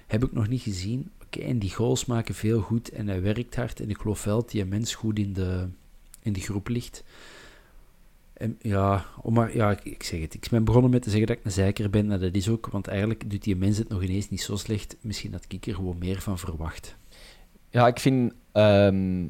heb 0.06 0.24
ik 0.24 0.32
nog 0.32 0.48
niet 0.48 0.62
gezien. 0.62 1.10
Oké, 1.24 1.40
en 1.40 1.58
die 1.58 1.74
goals 1.74 2.04
maken 2.04 2.34
veel 2.34 2.60
goed 2.60 2.88
en 2.90 3.08
hij 3.08 3.22
werkt 3.22 3.56
hard. 3.56 3.80
En 3.80 3.90
ik 3.90 3.98
geloof 3.98 4.24
wel 4.24 4.40
dat 4.40 4.50
die 4.50 4.64
mens 4.64 4.94
goed 4.94 5.18
in 5.18 5.32
de, 5.32 5.68
in 6.22 6.32
de 6.32 6.40
groep 6.40 6.68
ligt. 6.68 7.04
En 8.32 8.58
ja, 8.60 9.06
om 9.22 9.34
maar, 9.34 9.56
ja 9.56 9.78
ik, 9.82 10.02
zeg 10.02 10.20
het. 10.20 10.34
Ik 10.34 10.46
ben 10.50 10.64
begonnen 10.64 10.90
met 10.90 11.02
te 11.02 11.10
zeggen 11.10 11.28
dat 11.28 11.36
ik 11.36 11.44
een 11.44 11.50
zeiker 11.50 11.90
ben. 11.90 12.12
En 12.12 12.20
dat 12.20 12.34
is 12.34 12.48
ook, 12.48 12.66
want 12.66 12.86
eigenlijk 12.86 13.30
doet 13.30 13.42
die 13.42 13.56
mens 13.56 13.78
het 13.78 13.88
nog 13.88 14.02
ineens 14.02 14.30
niet 14.30 14.42
zo 14.42 14.56
slecht. 14.56 14.96
Misschien 15.00 15.32
had 15.32 15.44
ik 15.48 15.66
er 15.66 15.74
gewoon 15.74 15.98
meer 15.98 16.20
van 16.20 16.38
verwacht. 16.38 16.96
Ja, 17.70 17.86
ik 17.86 17.98
vind 17.98 18.32
ehm, 18.52 19.24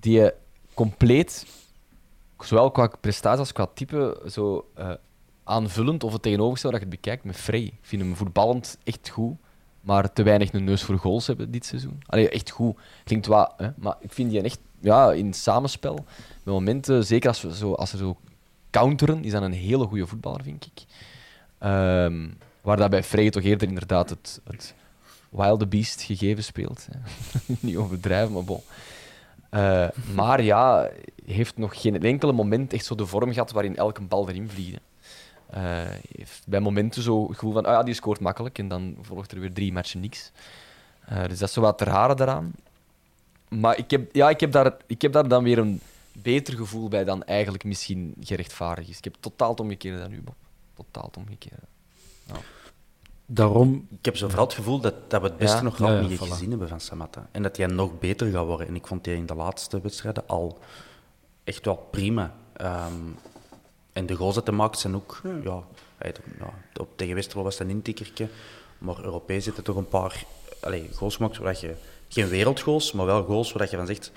die 0.00 0.30
compleet, 0.74 1.46
zowel 2.38 2.70
qua 2.70 2.86
prestatie 3.00 3.38
als 3.38 3.52
qua 3.52 3.66
type, 3.74 4.22
zo 4.30 4.70
eh, 4.74 4.92
aanvullend 5.44 6.04
of 6.04 6.12
het 6.12 6.22
tegenovergestelde 6.22 6.78
dat 6.78 6.86
je 6.86 6.92
het 6.92 7.02
bekijkt 7.02 7.24
met 7.24 7.36
Frey. 7.36 7.62
Ik 7.62 7.78
vind 7.80 8.02
hem 8.02 8.16
voetballend 8.16 8.78
echt 8.84 9.08
goed, 9.08 9.36
maar 9.80 10.12
te 10.12 10.22
weinig 10.22 10.52
een 10.52 10.64
neus 10.64 10.82
voor 10.82 10.98
goals 10.98 11.26
hebben 11.26 11.50
dit 11.50 11.66
seizoen. 11.66 12.02
Allee, 12.06 12.28
echt 12.28 12.50
goed. 12.50 12.76
Klinkt 13.04 13.26
wat, 13.26 13.54
hè? 13.56 13.68
maar 13.76 13.96
ik 14.00 14.12
vind 14.12 14.30
die 14.30 14.42
echt 14.42 14.58
ja, 14.80 15.12
in 15.12 15.32
samenspel, 15.32 15.94
met 16.42 16.54
momenten, 16.54 17.04
zeker 17.04 17.28
als, 17.28 17.42
we 17.42 17.54
zo, 17.54 17.72
als 17.72 17.92
er 17.92 17.98
zo 17.98 18.16
counteren, 18.70 19.24
is 19.24 19.32
dat 19.32 19.42
een 19.42 19.52
hele 19.52 19.86
goede 19.86 20.06
voetballer, 20.06 20.42
vind 20.42 20.64
ik. 20.64 20.84
Ehm, 21.58 22.28
waar 22.60 22.90
dat 22.90 23.04
Frey 23.04 23.30
toch 23.30 23.42
eerder 23.42 23.68
inderdaad 23.68 24.10
het, 24.10 24.40
het 24.44 24.74
wilde 25.30 25.66
beast 25.66 26.02
gegeven 26.02 26.44
speelt. 26.44 26.88
Niet 27.60 27.76
overdrijven, 27.76 28.32
maar 28.32 28.44
bon. 28.44 28.60
Eh, 29.50 29.88
maar 30.14 30.42
ja, 30.42 30.90
heeft 31.24 31.56
nog 31.56 31.80
geen 31.80 32.02
enkele 32.02 32.32
moment 32.32 32.72
echt 32.72 32.84
zo 32.84 32.94
de 32.94 33.06
vorm 33.06 33.32
gehad 33.32 33.50
waarin 33.50 33.76
elke 33.76 34.02
bal 34.02 34.28
erin 34.28 34.48
vliegde. 34.48 34.80
Eh, 35.50 35.62
heeft 36.12 36.42
bij 36.46 36.60
momenten 36.60 37.02
zo 37.02 37.28
het 37.28 37.38
gevoel 37.38 37.52
van, 37.52 37.64
ah 37.64 37.72
ja, 37.72 37.82
die 37.82 37.94
scoort 37.94 38.20
makkelijk 38.20 38.58
en 38.58 38.68
dan 38.68 38.96
volgt 39.00 39.32
er 39.32 39.40
weer 39.40 39.52
drie 39.52 39.72
matchen 39.72 40.00
niks. 40.00 40.30
Eh, 41.04 41.20
dus 41.28 41.38
dat 41.38 41.48
is 41.48 41.54
zo 41.54 41.60
wat 41.60 41.78
ter 41.78 41.88
haren 41.88 42.16
daaraan. 42.16 42.52
Maar 43.48 43.78
ik 43.78 43.90
heb, 43.90 44.14
ja, 44.14 44.28
ik, 44.28 44.40
heb 44.40 44.52
daar, 44.52 44.76
ik 44.86 45.02
heb 45.02 45.12
daar 45.12 45.28
dan 45.28 45.42
weer 45.42 45.58
een 45.58 45.80
beter 46.12 46.54
gevoel 46.54 46.88
bij 46.88 47.04
dan 47.04 47.24
eigenlijk 47.24 47.64
misschien 47.64 48.14
gerechtvaardigd 48.20 48.88
is. 48.88 48.98
Ik 48.98 49.04
heb 49.04 49.16
totaal 49.20 49.50
het 49.50 49.60
omgekeerde 49.60 49.98
dan 49.98 50.12
u, 50.12 50.22
Bob. 50.22 50.34
Totaal 50.74 51.04
het 51.04 51.16
omgekeerde. 51.16 51.62
Daarom, 53.26 53.86
Ik 53.90 54.04
heb 54.04 54.16
zo 54.16 54.26
vooral 54.28 54.46
het 54.46 54.54
gevoel 54.54 54.80
dat, 54.80 55.10
dat 55.10 55.20
we 55.20 55.26
het 55.26 55.36
beste 55.36 55.56
Ja? 55.56 55.62
nog 55.62 55.78
ja, 55.78 56.00
niet 56.00 56.18
voilà. 56.18 56.22
gezien 56.22 56.50
hebben 56.50 56.68
van 56.68 56.80
Samatta. 56.80 57.28
En 57.30 57.42
dat 57.42 57.56
hij 57.56 57.66
nog 57.66 57.98
beter 57.98 58.30
gaat 58.30 58.46
worden. 58.46 58.66
En 58.66 58.74
ik 58.74 58.86
vond 58.86 59.06
hij 59.06 59.14
in 59.14 59.26
de 59.26 59.34
laatste 59.34 59.80
wedstrijden 59.80 60.26
al 60.26 60.58
echt 61.44 61.64
wel 61.64 61.76
prima. 61.76 62.34
Ehm, 62.52 62.92
en 64.00 64.06
de 64.06 64.14
goals 64.14 64.34
dat 64.34 64.46
hij 64.46 64.56
maakt 64.56 64.78
zijn 64.78 64.94
ook... 64.94 65.20
Ja, 65.44 65.62
op, 66.76 66.88
tegen 66.96 67.14
Westerlo 67.14 67.42
was 67.42 67.58
het 67.58 67.68
een 67.68 67.74
intikkertje. 67.74 68.28
Maar 68.78 69.04
Europees 69.04 69.44
zitten 69.44 69.64
toch 69.64 69.76
een 69.76 69.88
paar 69.88 70.24
goals 70.92 71.16
gemaakt 71.16 71.38
waar 71.38 71.58
je... 71.60 71.74
Geen 72.08 72.28
wereldgoals, 72.28 72.92
maar 72.92 73.06
wel 73.06 73.24
goals 73.24 73.52
waar 73.52 73.70
je 73.70 73.76
van 73.76 73.86
zegt... 73.86 74.12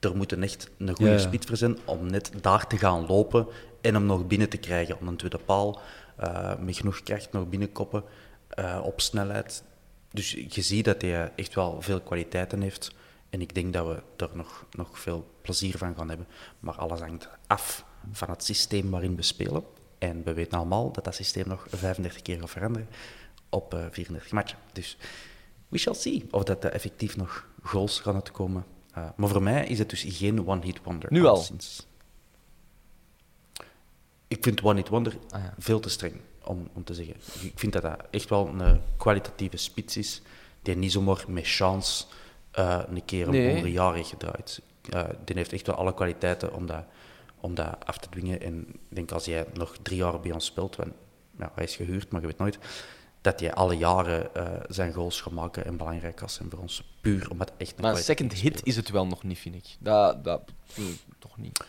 Er 0.00 0.16
moet 0.16 0.32
een 0.32 0.42
echt 0.42 0.70
een 0.78 0.96
goede 0.96 1.12
Ja, 1.12 1.30
voor 1.46 1.56
zijn 1.56 1.78
om 1.84 2.10
net 2.10 2.32
daar 2.40 2.66
te 2.66 2.78
gaan 2.78 3.06
lopen 3.06 3.46
en 3.80 3.94
hem 3.94 4.06
nog 4.06 4.26
binnen 4.26 4.48
te 4.48 4.56
krijgen. 4.56 4.98
Om 5.00 5.08
een 5.08 5.16
tweede 5.16 5.38
paal 5.38 5.80
eh, 6.16 6.58
met 6.58 6.76
genoeg 6.76 7.02
kracht 7.02 7.32
nog 7.32 7.48
binnenkoppen 7.48 8.04
eh, 8.48 8.80
op 8.82 9.00
snelheid. 9.00 9.62
Dus 10.10 10.30
je 10.30 10.62
ziet 10.62 10.84
dat 10.84 11.02
hij 11.02 11.32
echt 11.36 11.54
wel 11.54 11.82
veel 11.82 12.00
kwaliteiten 12.00 12.62
heeft. 12.62 12.94
En 13.30 13.40
ik 13.40 13.54
denk 13.54 13.72
dat 13.72 13.86
we 13.86 14.24
er 14.24 14.30
nog, 14.32 14.66
nog 14.70 14.98
veel 14.98 15.30
plezier 15.42 15.78
van 15.78 15.94
gaan 15.96 16.08
hebben. 16.08 16.26
Maar 16.60 16.74
alles 16.74 17.00
hangt 17.00 17.28
af 17.46 17.84
van 18.12 18.30
het 18.30 18.44
systeem 18.44 18.90
waarin 18.90 19.16
we 19.16 19.22
spelen. 19.22 19.64
En 19.98 20.22
we 20.24 20.32
weten 20.32 20.58
allemaal 20.58 20.92
dat 20.92 21.04
dat 21.04 21.14
systeem 21.14 21.48
nog 21.48 21.66
35 21.70 22.22
keer 22.22 22.38
gaat 22.40 22.50
veranderen 22.50 22.88
op 23.48 23.74
eh, 23.74 23.84
34 23.90 24.32
matchen. 24.32 24.58
Dus 24.72 24.96
we 25.68 25.78
shall 25.78 25.94
see 25.94 26.26
of 26.30 26.44
dat 26.44 26.64
er 26.64 26.70
effectief 26.72 27.16
nog 27.16 27.46
goals 27.62 28.00
gaan 28.00 28.14
uitkomen. 28.14 28.64
Eh, 28.94 29.08
maar 29.16 29.28
voor 29.28 29.42
mij 29.42 29.66
is 29.66 29.78
het 29.78 29.90
dus 29.90 30.04
geen 30.08 30.46
one-hit 30.46 30.80
wonder. 30.82 31.12
Nu 31.12 31.24
al? 31.24 31.34
alleszins. 31.34 31.86
Ik 34.28 34.42
vind 34.44 34.62
one-hit 34.62 34.88
wonder 34.88 35.16
Ah, 35.30 35.42
ja. 35.42 35.54
veel 35.58 35.80
te 35.80 35.88
streng 35.88 36.14
om, 36.44 36.68
om 36.72 36.84
te 36.84 36.94
zeggen. 36.94 37.14
Ik 37.40 37.52
vind 37.58 37.72
dat 37.72 37.82
dat 37.82 38.00
echt 38.10 38.28
wel 38.28 38.46
een 38.48 38.80
kwalitatieve 38.96 39.56
spits 39.56 39.96
is, 39.96 40.22
die 40.62 40.76
niet 40.76 40.92
zomaar 40.92 41.24
met 41.28 41.46
chance 41.46 42.04
eh, 42.50 42.82
een 42.88 43.04
keer 43.04 43.24
een 43.26 43.30
Nee. 43.30 43.78
heeft 43.94 44.08
gedraaid. 44.08 44.60
Eh, 44.90 45.04
die 45.24 45.36
heeft 45.36 45.52
echt 45.52 45.66
wel 45.66 45.76
alle 45.76 45.94
kwaliteiten 45.94 46.54
om 46.54 46.66
dat, 46.66 46.84
om 47.40 47.54
dat 47.54 47.76
af 47.84 47.98
te 47.98 48.08
dwingen. 48.08 48.40
En 48.40 48.66
ik 48.68 48.78
denk 48.88 49.12
als 49.12 49.24
jij 49.24 49.46
nog 49.54 49.76
drie 49.82 49.96
jaar 49.96 50.20
bij 50.20 50.32
ons 50.32 50.44
speelt, 50.44 50.76
want 50.76 50.92
ja, 51.38 51.52
hij 51.54 51.64
is 51.64 51.76
gehuurd, 51.76 52.10
maar 52.10 52.20
je 52.20 52.26
weet 52.26 52.38
nooit, 52.38 52.58
dat 53.20 53.40
hij 53.40 53.54
alle 53.54 53.76
jaren 53.76 54.34
eh, 54.34 54.46
zijn 54.68 54.92
goals 54.92 55.20
gaat 55.20 55.32
maken 55.32 55.64
en 55.64 55.76
belangrijk 55.76 56.20
was. 56.20 56.38
En 56.38 56.50
voor 56.50 56.58
ons 56.58 56.96
puur 57.00 57.30
omdat 57.30 57.52
echt 57.56 57.76
een 57.76 57.82
Maar 57.82 57.92
een 57.92 58.02
second 58.02 58.32
hit 58.32 58.60
is 58.64 58.76
het 58.76 58.90
wel 58.90 59.06
nog 59.06 59.22
niet, 59.22 59.38
vind 59.38 59.54
ik. 59.54 59.76
Dat, 59.78 60.24
dat 60.24 60.42
vind 60.64 60.88
ik 60.88 61.00
toch 61.18 61.38
niet. 61.38 61.64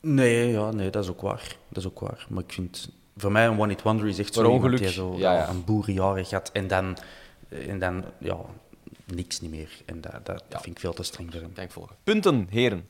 Nee, 0.00 0.48
ja, 0.48 0.70
nee, 0.70 0.90
dat 0.90 1.04
is 1.04 1.10
ook 1.10 1.20
waar. 1.20 1.56
Dat 1.68 1.82
is 1.82 1.88
ook 1.88 2.00
waar. 2.00 2.26
Maar 2.28 2.42
ik 2.42 2.52
vind, 2.52 2.90
voor 3.16 3.32
mij 3.32 3.46
een 3.46 3.60
one 3.60 3.72
hit 3.72 3.82
wonder 3.82 4.08
is 4.08 4.18
echt 4.18 4.34
zo 4.34 4.48
ongeluk, 4.48 4.78
die 4.78 4.90
zo 4.90 5.14
ja, 5.16 5.32
ja. 5.32 5.48
een 5.48 5.64
boerenjaren 5.64 6.24
gaat 6.24 6.52
en 6.52 6.66
dan, 6.66 6.96
en 7.48 7.78
dan 7.78 8.04
ja, 8.18 8.38
niks 9.04 9.40
niet 9.40 9.50
meer. 9.50 9.82
En 9.84 10.00
dat, 10.00 10.26
dat, 10.26 10.44
dat 10.48 10.62
vind 10.62 10.76
ik 10.76 10.80
veel 10.80 10.92
te 10.92 11.02
streng. 11.02 11.30
Kan 11.30 11.64
ik 11.64 11.70
volgen. 11.70 11.96
Punten, 12.04 12.46
heren. 12.50 12.88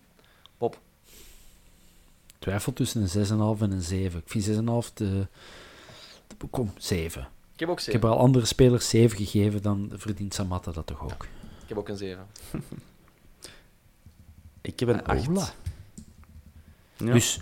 Twijfel 2.42 2.72
tussen 2.72 3.02
een 3.02 3.26
6,5 3.56 3.62
en 3.62 3.70
een 3.72 3.82
7. 3.82 4.18
Ik 4.20 4.30
vind 4.30 4.46
6,5 4.46 4.54
te... 4.94 5.26
te- 6.26 6.46
Kom, 6.50 6.72
7. 6.76 7.28
Ik 7.52 7.60
heb 7.60 7.68
ook 7.68 7.78
Ik 7.78 7.84
7. 7.84 8.00
heb 8.00 8.10
al 8.10 8.18
andere 8.18 8.44
spelers 8.44 8.88
7 8.88 9.16
gegeven, 9.16 9.62
dan 9.62 9.90
verdient 9.96 10.34
Samatta 10.34 10.72
dat 10.72 10.86
toch 10.86 11.02
ook. 11.02 11.22
Ik 11.62 11.68
heb 11.68 11.78
ook 11.78 11.88
een 11.88 11.96
7. 11.96 12.26
Ik 14.60 14.80
heb 14.80 14.88
een 14.88 15.04
Ah, 15.04 15.16
8. 15.16 15.26
hola. 15.26 15.48
Ja, 16.96 17.12
Dus, 17.12 17.40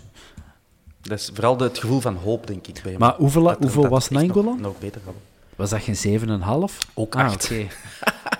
dat 1.01 1.19
is 1.19 1.29
vooral 1.33 1.57
het 1.59 1.77
gevoel 1.77 1.99
van 1.99 2.15
hoop, 2.15 2.47
denk 2.47 2.67
ik, 2.67 2.79
bij 2.83 2.97
maar 2.97 3.15
hoeveel, 3.15 3.43
Dat- 3.43 3.57
hoeveel 3.57 3.81
dat 3.81 3.91
was 3.91 4.09
echt 4.09 4.33
nog-? 4.35 4.59
Nog, 4.59 4.79
beter 4.79 5.01
gaat. 5.05 5.13
Was 5.55 5.69
dat 5.69 5.81
geen 5.81 6.19
7,5? 6.19 6.77
Ook 6.93 7.15
Ah, 7.15 7.25
acht. 7.25 7.43
oké. 7.45 7.67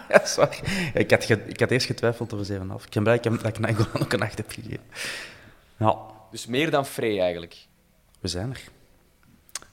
Ja, 0.10 0.26
sorry. 0.26 0.60
Ik 0.94 1.12
had, 1.12 1.24
ge- 1.26 1.46
ik 1.48 1.60
had 1.60 1.72
eerst 1.72 1.86
getwijfeld 1.86 2.34
over 2.34 2.46
7,5. 2.46 2.86
Ik 2.86 2.92
ben 2.92 3.04
blij 3.04 3.20
dat 3.20 3.34
ik, 3.34 3.40
dat 3.42 3.48
ik 3.48 3.60
Nainggolan 3.60 4.02
ook 4.04 4.14
een 4.14 4.22
8 4.22 4.38
heb 4.38 4.50
gegeven. 4.50 4.80
Ja, 5.78 5.96
Dus 6.32 6.46
meer 6.46 6.72
dan 6.72 6.86
Frey 6.86 7.20
eigenlijk. 7.20 7.68
we 8.20 8.28
zijn 8.28 8.50
er. 8.50 8.62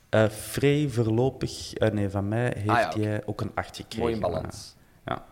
Eh 0.08 0.28
Frey 0.28 0.88
voorlopig, 0.88 1.74
eh, 1.74 1.90
nee, 1.90 2.08
van 2.08 2.28
mij 2.28 2.52
heeft 2.56 2.68
Ah, 2.68 2.92
ja, 2.94 3.00
jij 3.00 3.22
ook 3.26 3.40
een 3.40 3.50
8 3.54 3.76
gekregen. 3.76 3.98
Mooi 4.00 4.14
in 4.14 4.20
balans. 4.20 4.74
Ja. 5.04 5.26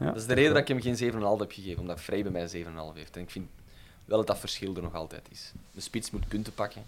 Ja, 0.00 0.06
dat 0.06 0.16
is 0.16 0.26
de 0.26 0.34
reden 0.34 0.52
dat 0.52 0.62
ik 0.62 0.68
hem 0.68 0.80
geen 0.80 0.96
7,5 0.96 1.38
heb 1.40 1.52
gegeven, 1.52 1.80
omdat 1.80 2.00
Frey 2.00 2.22
bij 2.22 2.32
mij 2.32 2.48
7,5 2.48 2.96
heeft. 2.96 3.16
En 3.16 3.22
ik 3.22 3.30
vind 3.30 3.48
wel 4.04 4.18
dat 4.18 4.26
dat 4.26 4.38
verschil 4.38 4.76
er 4.76 4.82
nog 4.82 4.94
altijd 4.94 5.26
is. 5.30 5.52
De 5.72 5.80
spits 5.80 6.10
moet 6.10 6.28
punten 6.28 6.54
pakken. 6.54 6.82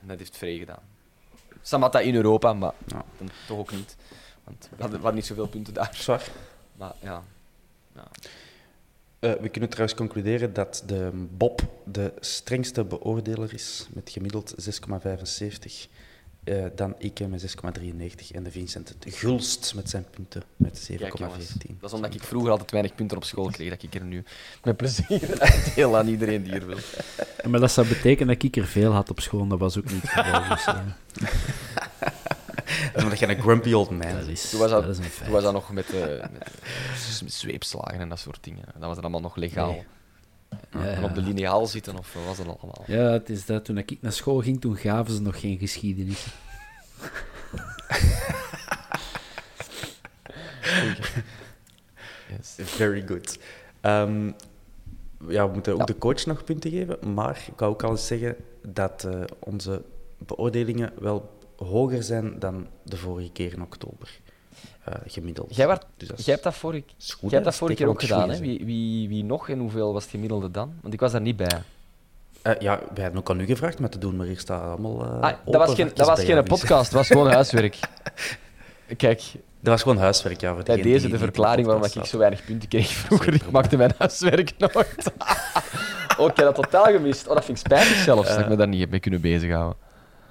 En 0.00 0.06
dat 0.08 0.18
heeft 0.18 0.36
Frey 0.36 0.58
gedaan. 0.58 0.82
Samatta 1.62 2.00
in 2.00 2.14
Europa, 2.14 2.52
maar 2.52 2.72
Ja. 2.86 3.04
dan 3.18 3.30
toch 3.46 3.58
ook 3.58 3.72
niet. 3.72 3.96
Want 4.44 4.62
we 4.70 4.76
hadden, 4.76 4.88
we 4.90 4.94
hadden 4.96 5.14
niet 5.14 5.26
zoveel 5.26 5.48
punten 5.48 5.74
daar. 5.74 5.94
Zwaar. 5.94 6.28
Maar 6.76 6.92
ja. 7.00 7.22
ja. 7.94 8.04
Eh, 9.26 9.32
we 9.40 9.48
kunnen 9.48 9.70
trouwens 9.70 9.98
concluderen 9.98 10.52
dat 10.52 10.82
de 10.86 11.10
Bob 11.36 11.60
de 11.84 12.12
strengste 12.20 12.84
beoordeler 12.84 13.54
is, 13.54 13.86
met 13.92 14.10
gemiddeld 14.10 14.54
6,75. 14.56 15.88
Eh, 16.44 16.64
dan 16.74 16.94
ik 16.98 17.28
met 17.28 17.40
6,93 17.40 18.30
en 18.30 18.42
de 18.42 18.50
Vincent 18.50 18.88
het 18.88 19.14
gulst 19.14 19.74
met 19.74 19.90
zijn 19.90 20.06
punten 20.10 20.42
met 20.56 20.88
7,14. 20.90 20.96
Kijk, 20.96 21.18
jongens, 21.18 21.48
dat 21.80 21.90
is 21.90 21.92
omdat 21.92 22.14
ik 22.14 22.22
vroeger 22.22 22.50
altijd 22.50 22.70
weinig 22.70 22.94
punten 22.94 23.16
op 23.16 23.24
school 23.24 23.50
kreeg, 23.50 23.70
dat 23.70 23.82
ik 23.82 23.94
er 23.94 24.04
nu 24.04 24.24
met 24.62 24.76
plezier 24.76 25.50
deel 25.74 25.96
aan 25.96 26.08
iedereen 26.08 26.42
die 26.42 26.52
er 26.52 26.66
wil. 26.66 26.78
Ja, 27.42 27.48
Maar 27.48 27.60
dat 27.60 27.72
zou 27.72 27.88
betekenen 27.88 28.34
dat 28.34 28.42
ik 28.42 28.56
er 28.56 28.66
veel 28.66 28.92
had 28.92 29.10
op 29.10 29.20
school, 29.20 29.46
dat 29.46 29.58
was 29.58 29.78
ook 29.78 29.92
niet 29.92 30.02
het 30.02 30.10
geval. 30.10 30.48
Dus, 30.48 30.66
eh, 30.66 30.80
omdat 32.94 33.18
je 33.18 33.28
een 33.28 33.40
grumpy 33.40 33.72
old 33.72 33.90
man 33.90 34.00
dat, 34.18 34.26
is. 34.26 34.50
Toen 34.50 34.60
was 34.60 34.70
dat, 34.70 34.82
dat 34.86 34.98
is 34.98 35.04
een 35.04 35.10
toen 35.24 35.32
was 35.32 35.42
dat 35.42 35.52
nog 35.52 35.72
met, 35.72 35.86
met 36.32 36.50
z- 36.96 37.22
zweepslagen 37.26 38.00
en 38.00 38.08
dat 38.08 38.18
soort 38.18 38.44
dingen. 38.44 38.64
Dat 38.72 38.80
was 38.82 38.90
het 38.96 39.00
allemaal 39.00 39.20
nog 39.20 39.36
legaal. 39.36 39.70
Nee. 39.72 39.84
Ja, 40.84 40.90
En 40.90 41.04
op 41.04 41.14
de 41.14 41.20
lineaal 41.20 41.66
zitten, 41.66 41.98
of 41.98 42.12
wat 42.14 42.24
was 42.24 42.36
dat 42.36 42.46
allemaal? 42.46 42.84
Ja, 42.86 43.10
het 43.12 43.28
is 43.30 43.46
dat. 43.46 43.64
Toen 43.64 43.78
ik 43.78 43.96
naar 44.00 44.12
school 44.12 44.40
ging, 44.40 44.60
toen 44.60 44.76
gaven 44.76 45.14
ze 45.14 45.22
nog 45.22 45.40
geen 45.40 45.58
geschiedenis. 45.58 46.26
Yes. 52.28 52.54
Very 52.68 53.06
good. 53.06 53.38
Ehm, 53.80 54.26
ja, 55.28 55.46
we 55.46 55.52
moeten 55.52 55.72
ook 55.72 55.78
Ja. 55.78 55.84
de 55.84 55.98
coach 55.98 56.26
nog 56.26 56.44
punten 56.44 56.70
geven, 56.70 57.14
maar 57.14 57.44
ik 57.52 57.58
wou 57.58 57.72
ook 57.72 57.82
al 57.82 57.90
eens 57.90 58.06
zeggen 58.06 58.36
dat 58.66 59.04
eh, 59.04 59.20
onze 59.38 59.82
beoordelingen 60.18 60.92
wel 60.98 61.35
hoger 61.56 62.02
zijn 62.02 62.38
dan 62.38 62.66
de 62.82 62.96
vorige 62.96 63.30
keer 63.30 63.52
in 63.52 63.62
oktober. 63.62 64.10
eh, 64.84 64.94
gemiddeld. 65.06 65.56
Jij, 65.56 65.66
werd, 65.66 65.84
Dus 65.96 66.08
jij 66.24 66.32
hebt 66.34 66.42
dat 66.42 66.54
vorige, 66.54 66.84
goed, 66.98 67.20
jij 67.20 67.30
hebt 67.30 67.44
dat 67.44 67.54
vorige 67.54 67.76
keer 67.78 67.88
ook 67.88 68.00
gedaan, 68.00 68.30
hè? 68.30 68.38
Wie, 68.38 68.64
wie, 68.64 69.08
wie 69.08 69.24
nog 69.24 69.48
en 69.48 69.58
hoeveel 69.58 69.92
was 69.92 70.02
het 70.02 70.10
gemiddelde 70.10 70.50
dan? 70.50 70.74
Want 70.82 70.94
ik 70.94 71.00
was 71.00 71.12
daar 71.12 71.20
niet 71.20 71.36
bij. 71.36 71.62
Eh, 72.42 72.52
ja, 72.58 72.80
wij 72.94 73.02
hebben 73.02 73.20
ook 73.20 73.30
aan 73.30 73.40
u 73.40 73.44
gevraagd 73.46 73.78
met 73.78 73.92
te 73.92 73.98
doen, 73.98 74.16
maar 74.16 74.26
hier 74.26 74.38
staat 74.38 74.62
allemaal. 74.62 75.04
eh, 75.04 75.20
Ah, 75.20 75.32
dat 75.44 75.54
was 75.66 75.74
geen, 75.74 75.90
dat 75.94 76.06
was 76.06 76.24
geen 76.24 76.44
podcast, 76.44 76.82
dat 76.90 76.92
was 76.92 77.06
gewoon 77.06 77.30
huiswerk. 77.30 77.78
Kijk, 78.96 79.22
Dat 79.60 79.72
was 79.72 79.82
gewoon 79.82 79.98
huiswerk, 79.98 80.40
ja. 80.40 80.54
Voor 80.54 80.62
bij 80.62 80.76
deze 80.82 81.00
die 81.00 81.08
de 81.10 81.18
verklaring 81.18 81.66
waarom 81.66 81.84
ik 81.84 82.04
zo 82.04 82.18
weinig 82.18 82.44
punten 82.44 82.68
kreeg 82.68 82.88
vroeger. 82.88 83.34
Ik 83.34 83.50
maakte 83.50 83.76
mijn 83.76 83.94
huiswerk 83.98 84.52
nooit. 84.58 85.12
oh, 86.18 86.26
ik 86.30 86.36
heb 86.36 86.36
dat 86.36 86.54
totaal 86.54 86.84
gemist. 86.84 87.26
Oh, 87.28 87.34
dat 87.34 87.44
vind 87.44 87.58
ik 87.58 87.64
spijtig 87.66 87.96
zelfs, 87.96 88.28
dat 88.28 88.38
ik 88.38 88.48
me 88.48 88.56
daar 88.56 88.68
niet 88.68 88.90
mee 88.90 89.00
kunnen 89.00 89.20
bezighouden. 89.20 89.78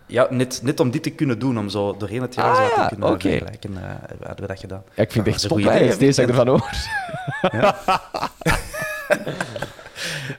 Ja, 0.07 0.27
net, 0.29 0.59
net 0.63 0.79
om 0.79 0.91
dit 0.91 1.03
te 1.03 1.09
kunnen 1.09 1.39
doen, 1.39 1.57
om 1.57 1.69
zo 1.69 1.97
doorheen 1.97 2.21
het 2.21 2.35
jaar 2.35 2.45
Ah, 2.55 2.55
zo 2.75 2.81
te 2.83 2.87
kunnen 2.89 3.09
oké. 3.09 3.29
vergelijken, 3.29 3.77
eh, 3.77 3.89
hadden 4.27 4.41
we 4.41 4.47
dat 4.47 4.59
gedaan. 4.59 4.83
Ja, 4.95 5.03
ik 5.03 5.11
vind 5.11 5.25
het 5.25 5.33
echt 5.35 5.43
is 5.43 5.43
een 5.43 5.49
dat 6.15 6.17
ik 6.19 6.27
ervan 6.29 6.47
hoor. 6.53 6.69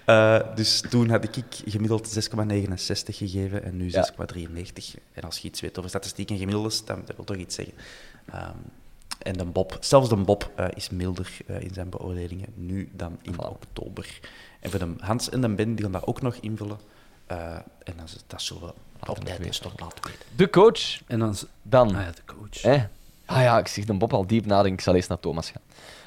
Eh, 0.05 0.41
dus 0.55 0.81
toen 0.81 1.09
had 1.11 1.25
ik 1.25 1.45
gemiddeld 1.67 2.29
6,69 2.31 3.17
gegeven 3.17 3.63
en 3.65 3.77
nu 3.77 3.91
Ja. 3.91 4.09
6,93. 4.13 4.95
En 5.13 5.23
als 5.23 5.39
je 5.39 5.49
iets 5.49 5.61
weet 5.61 5.79
over 5.79 5.91
statistiek 5.91 6.31
en 6.31 6.39
gemiddeldes, 6.39 6.85
dan 6.85 7.03
dat 7.07 7.17
wil 7.17 7.25
toch 7.25 7.37
iets 7.37 7.55
zeggen. 7.55 7.75
Ehm, 8.33 8.51
en 9.23 9.33
de 9.33 9.45
Bob, 9.45 9.77
zelfs 9.81 10.09
de 10.09 10.17
Bob 10.17 10.51
eh, 10.57 10.67
is 10.75 10.91
milder 10.91 11.31
eh, 11.47 11.61
in 11.61 11.75
zijn 11.75 11.89
beoordelingen 11.91 12.49
nu 12.55 12.89
dan 12.93 13.19
in 13.23 13.39
oktober. 13.41 14.19
En 14.61 14.71
voor 14.71 14.79
de 14.79 14.95
Hans 14.99 15.29
en 15.31 15.41
de 15.41 15.49
Ben 15.55 15.75
die 15.75 15.83
gaan 15.85 15.93
dat 15.93 16.07
ook 16.07 16.23
nog 16.23 16.35
invullen. 16.41 16.79
Eh, 17.27 17.55
en 17.83 17.95
is- 18.05 18.25
dat 18.27 18.43
zullen 18.43 18.63
we 18.63 18.73
weten. 19.15 19.45
eens 19.45 19.59
toch 19.59 19.79
laten 19.81 20.05
weten. 20.05 20.21
De 20.37 20.51
coach, 20.51 21.01
En 21.07 21.19
dan... 21.19 21.37
dan. 21.63 21.89
Ah 21.97 22.03
ja, 22.03 22.11
de 22.11 22.35
coach. 22.35 22.63
Hè? 22.63 22.87
Ah 23.25 23.43
ja, 23.43 23.59
ik 23.59 23.67
zeg 23.69 23.85
de 23.85 23.95
Bob 23.95 24.13
al 24.15 24.27
diep 24.27 24.47
nadenken. 24.47 24.73
Ik 24.79 24.81
zal 24.81 24.95
eerst 24.95 25.09
naar 25.09 25.21
Thomas 25.21 25.51
gaan. 25.51 25.63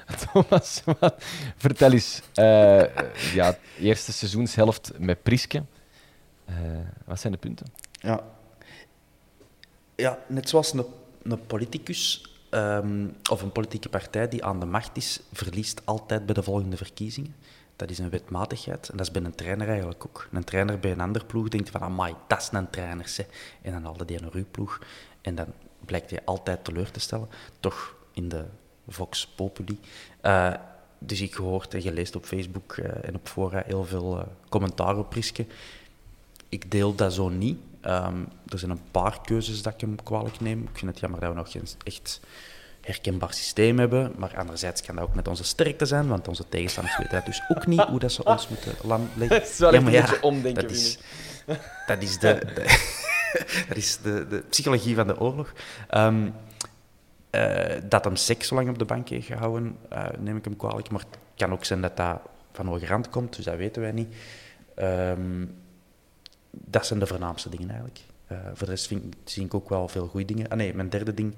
Thomas, 0.34 0.82
wat- 1.00 1.16
vertel 1.58 1.92
eens. 1.92 2.22
eh, 2.34 2.82
eh, 2.82 3.34
ja, 3.34 3.58
eerste 3.80 4.12
seizoenshelft 4.14 4.92
met 4.98 5.24
Priske. 5.24 5.64
Eh, 6.46 6.56
wat 7.06 7.20
zijn 7.20 7.34
de 7.34 7.40
punten? 7.40 7.66
Ja, 7.92 8.24
ja 9.96 10.20
net 10.28 10.50
zoals 10.50 10.74
een, 10.74 10.86
een 11.24 11.46
politicus 11.46 12.26
ehm, 12.50 13.08
of 13.32 13.42
een 13.42 13.52
politieke 13.52 13.90
partij 13.90 14.28
die 14.28 14.44
aan 14.46 14.60
de 14.60 14.66
macht 14.66 14.98
is, 14.98 15.20
verliest 15.34 15.82
altijd 15.86 16.26
bij 16.26 16.36
de 16.36 16.44
volgende 16.44 16.78
verkiezingen. 16.78 17.36
Dat 17.80 17.89
is 17.89 17.99
een 17.99 18.10
wetmatigheid 18.10 18.89
en 18.89 18.97
dat 18.97 19.06
is 19.06 19.11
bij 19.11 19.22
een 19.22 19.35
trainer 19.35 19.68
eigenlijk 19.68 20.06
ook. 20.06 20.27
Een 20.31 20.43
trainer 20.43 20.80
bij 20.80 20.91
een 20.91 20.99
ander 20.99 21.26
ploeg 21.26 21.47
denkt 21.47 21.69
van, 21.69 21.81
amai, 21.81 22.15
dat 22.27 22.41
is 22.41 22.49
een 22.51 22.69
trainer. 22.69 23.15
En 23.61 23.72
dan 23.72 23.84
haalde 23.84 24.06
die 24.06 24.22
een 24.22 24.30
uw 24.34 24.45
ploeg 24.51 24.81
en 25.22 25.35
dan 25.35 25.45
blijkt 25.85 26.10
hij 26.10 26.19
altijd 26.26 26.64
teleur 26.64 26.91
te 26.91 26.99
stellen. 26.99 27.30
Toch 27.60 27.95
in 28.14 28.30
de 28.30 28.45
Vox 28.88 29.27
Populi. 29.27 29.80
Eh, 30.22 30.53
dus 30.97 31.22
ik 31.22 31.35
gehoord 31.35 31.73
en 31.73 31.81
gelezen 31.81 32.15
op 32.15 32.26
Facebook 32.26 32.77
eh, 32.77 33.07
en 33.07 33.15
op 33.15 33.27
fora 33.27 33.64
heel 33.65 33.85
veel 33.85 34.18
uh, 34.18 34.23
commentaar 34.49 34.97
op 34.97 35.10
Priske. 35.10 35.45
Ik 36.49 36.72
deel 36.72 36.95
dat 36.95 37.14
zo 37.14 37.30
niet. 37.30 37.60
Ehm, 37.81 38.22
er 38.47 38.60
zijn 38.60 38.72
een 38.72 38.91
paar 38.91 39.22
keuzes 39.22 39.61
dat 39.61 39.73
ik 39.73 39.81
hem 39.81 40.03
kwalijk 40.03 40.39
neem. 40.39 40.61
Ik 40.61 40.77
vind 40.77 40.91
het 40.91 40.99
jammer 40.99 41.19
dat 41.19 41.30
we 41.30 41.35
nog 41.35 41.51
geen 41.51 41.68
echt 41.84 42.19
herkenbaar 42.90 43.34
systeem 43.34 43.80
hebben. 43.80 44.14
Maar 44.18 44.38
anderzijds 44.38 44.82
kan 44.82 44.95
dat 44.95 45.03
ook 45.03 45.16
met 45.16 45.28
onze 45.28 45.44
sterkte 45.44 45.86
zijn, 45.86 46.07
want 46.07 46.28
onze 46.28 46.49
tegenstanders 46.49 46.98
weten 46.98 47.22
dus 47.26 47.41
ook 47.48 47.68
niet 47.68 47.82
hoe 47.82 47.99
dat 47.99 48.11
ze 48.11 48.24
ons 48.24 48.48
moeten 48.48 48.74
lam 48.84 49.10
leggen. 49.18 49.40
Dat 49.40 49.49
is 49.49 49.57
wel 49.57 49.72
Ja, 49.72 49.78
een 49.78 49.84
maar 49.84 49.94
ja, 49.94 50.02
beetje 50.02 50.22
omdenken, 50.22 50.61
dat 50.61 50.72
is, 50.72 50.98
dat 51.88 52.02
is 52.02 52.20
de, 52.20 52.41
de- 52.56 52.98
dat 53.68 53.78
is 53.78 53.98
de, 53.98 54.28
de 54.28 54.44
psychologie 54.49 54.95
van 54.95 55.07
de 55.07 55.20
oorlog. 55.20 55.53
Ehm, 55.90 56.30
eh, 57.30 57.76
dat 57.90 58.03
hem 58.03 58.16
seks 58.16 58.48
zo 58.48 58.56
lang 58.56 58.70
op 58.70 58.80
de 58.80 58.86
bank 58.86 59.10
heeft 59.10 59.26
gehouden, 59.28 59.78
eh, 59.90 60.06
neem 60.20 60.38
ik 60.38 60.44
hem 60.45 60.56
kwalijk. 60.57 60.90
Maar 60.90 60.99
het 61.10 61.20
kan 61.36 61.52
ook 61.52 61.66
zijn 61.66 61.82
dat 61.82 61.98
dat 61.98 62.20
van 62.52 62.68
hogerhand 62.68 63.10
komt, 63.10 63.36
dus 63.36 63.45
dat 63.45 63.56
weten 63.56 63.82
wij 63.82 63.91
niet. 63.91 64.16
Ehm, 64.76 65.45
dat 66.52 66.86
zijn 66.86 66.99
de 66.99 67.07
voornaamste 67.07 67.49
dingen 67.49 67.68
eigenlijk. 67.70 67.99
Eh, 68.28 68.38
voor 68.53 68.66
de 68.68 68.74
rest 68.74 68.88
vind, 68.88 69.16
zie 69.24 69.45
ik 69.45 69.53
ook 69.53 69.70
wel 69.70 69.88
veel 69.88 70.07
goede 70.07 70.26
dingen. 70.26 70.48
Ah 70.48 70.57
nee, 70.57 70.74
mijn 70.74 70.90
derde 70.90 71.14
ding 71.14 71.36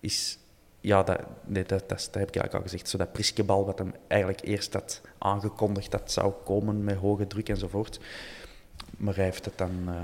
is... 0.00 0.38
Ja, 0.86 1.02
dat, 1.02 1.20
nee, 1.44 1.64
dat, 1.64 1.78
dat, 1.78 1.88
dat 1.88 1.98
heb 1.98 2.28
ik 2.28 2.36
eigenlijk 2.36 2.54
al 2.54 2.60
gezegd. 2.62 2.88
Zo 2.88 2.98
dat 2.98 3.12
Priskebal, 3.12 3.66
wat 3.66 3.78
hem 3.78 3.92
eigenlijk 4.06 4.40
eerst 4.44 4.72
had 4.72 5.00
aangekondigd 5.18 5.90
dat 5.90 6.12
zou 6.12 6.32
komen 6.44 6.84
met 6.84 6.96
hoge 6.96 7.26
druk 7.26 7.48
enzovoort. 7.48 8.00
Maar 8.96 9.14
hij 9.14 9.24
heeft 9.24 9.44
het 9.44 9.58
dan 9.58 9.70
eh, 9.86 9.94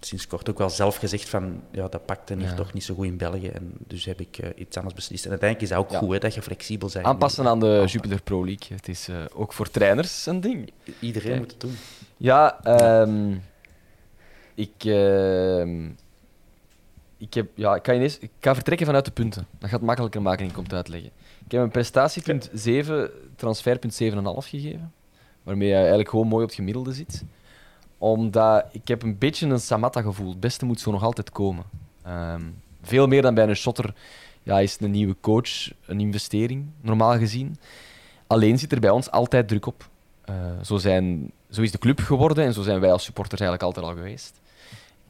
sinds 0.00 0.26
kort 0.26 0.50
ook 0.50 0.58
wel 0.58 0.70
zelf 0.70 0.96
gezegd 0.96 1.28
van... 1.28 1.62
Ja, 1.70 1.88
dat 1.88 2.06
pakte 2.06 2.34
hier 2.34 2.42
Ja. 2.48 2.54
toch 2.54 2.72
niet 2.72 2.84
zo 2.84 2.94
goed 2.94 3.04
in 3.06 3.16
België. 3.16 3.48
En 3.48 3.72
dus 3.86 4.04
heb 4.04 4.20
ik 4.20 4.38
eh, 4.38 4.48
iets 4.56 4.76
anders 4.76 4.94
beslist. 4.94 5.24
En 5.24 5.30
uiteindelijk 5.30 5.70
is 5.70 5.76
dat 5.76 5.84
ook 5.86 5.92
Ja. 5.92 5.98
goed, 5.98 6.12
hè, 6.12 6.18
dat 6.18 6.34
je 6.34 6.42
flexibel 6.42 6.90
bent. 6.92 7.04
Aanpassen 7.06 7.46
aan 7.46 7.60
de. 7.60 7.82
Jupiler 7.86 8.22
Pro 8.22 8.44
League. 8.44 8.76
Het 8.76 8.88
is 8.88 9.08
eh, 9.08 9.16
ook 9.34 9.52
voor 9.52 9.70
trainers 9.70 10.26
een 10.26 10.40
ding. 10.40 10.72
Iedereen 11.00 11.28
Kijk. 11.28 11.40
moet 11.40 11.50
het 11.50 11.60
doen. 11.60 11.76
Ja, 12.16 12.60
ehm, 12.64 13.34
ik, 14.54 14.84
ehm, 14.84 15.90
ik, 17.22 17.34
heb, 17.34 17.50
ja, 17.54 17.74
ik, 17.74 17.82
kan 17.82 17.94
ineens, 17.94 18.18
ik 18.18 18.30
ga 18.40 18.54
vertrekken 18.54 18.86
vanuit 18.86 19.04
de 19.04 19.10
punten. 19.10 19.46
Dat 19.58 19.68
gaat 19.68 19.78
het 19.78 19.86
makkelijker 19.86 20.22
maken, 20.22 20.46
ik 20.46 20.52
kom 20.52 20.62
het 20.62 20.72
uitleggen. 20.72 21.10
Ik 21.44 21.52
heb 21.52 21.62
een 21.62 21.70
prestatiepunt 21.70 22.50
7, 22.52 23.10
transferpunt 23.36 24.02
7,5 24.02 24.08
gegeven. 24.48 24.92
Waarmee 25.42 25.68
je 25.68 25.74
eigenlijk 25.74 26.08
gewoon 26.08 26.26
mooi 26.26 26.42
op 26.42 26.48
het 26.48 26.58
gemiddelde 26.58 26.92
zit. 26.92 27.24
Omdat 27.98 28.64
ik 28.72 28.88
heb 28.88 29.02
een 29.02 29.18
beetje 29.18 29.46
een 29.46 29.60
Samatta-gevoel. 29.60 30.28
Het 30.28 30.40
beste 30.40 30.64
moet 30.64 30.80
zo 30.80 30.90
nog 30.90 31.02
altijd 31.02 31.30
komen. 31.30 31.64
Ehm, 32.02 32.42
veel 32.82 33.06
meer 33.06 33.22
dan 33.22 33.34
bij 33.34 33.48
een 33.48 33.56
shotter 33.56 33.94
ja, 34.42 34.60
is 34.60 34.76
een 34.80 34.90
nieuwe 34.90 35.16
coach 35.20 35.70
een 35.86 36.00
investering, 36.00 36.66
normaal 36.80 37.18
gezien. 37.18 37.56
Alleen 38.26 38.58
zit 38.58 38.72
er 38.72 38.80
bij 38.80 38.90
ons 38.90 39.10
altijd 39.10 39.48
druk 39.48 39.66
op. 39.66 39.88
Eh, 40.24 40.34
zo, 40.62 40.76
zijn, 40.76 41.32
zo 41.50 41.62
is 41.62 41.72
de 41.72 41.78
club 41.78 42.00
geworden 42.00 42.44
en 42.44 42.52
zo 42.52 42.62
zijn 42.62 42.80
wij 42.80 42.92
als 42.92 43.04
supporters 43.04 43.40
eigenlijk 43.40 43.62
altijd 43.74 43.86
al 43.86 44.02
geweest. 44.02 44.40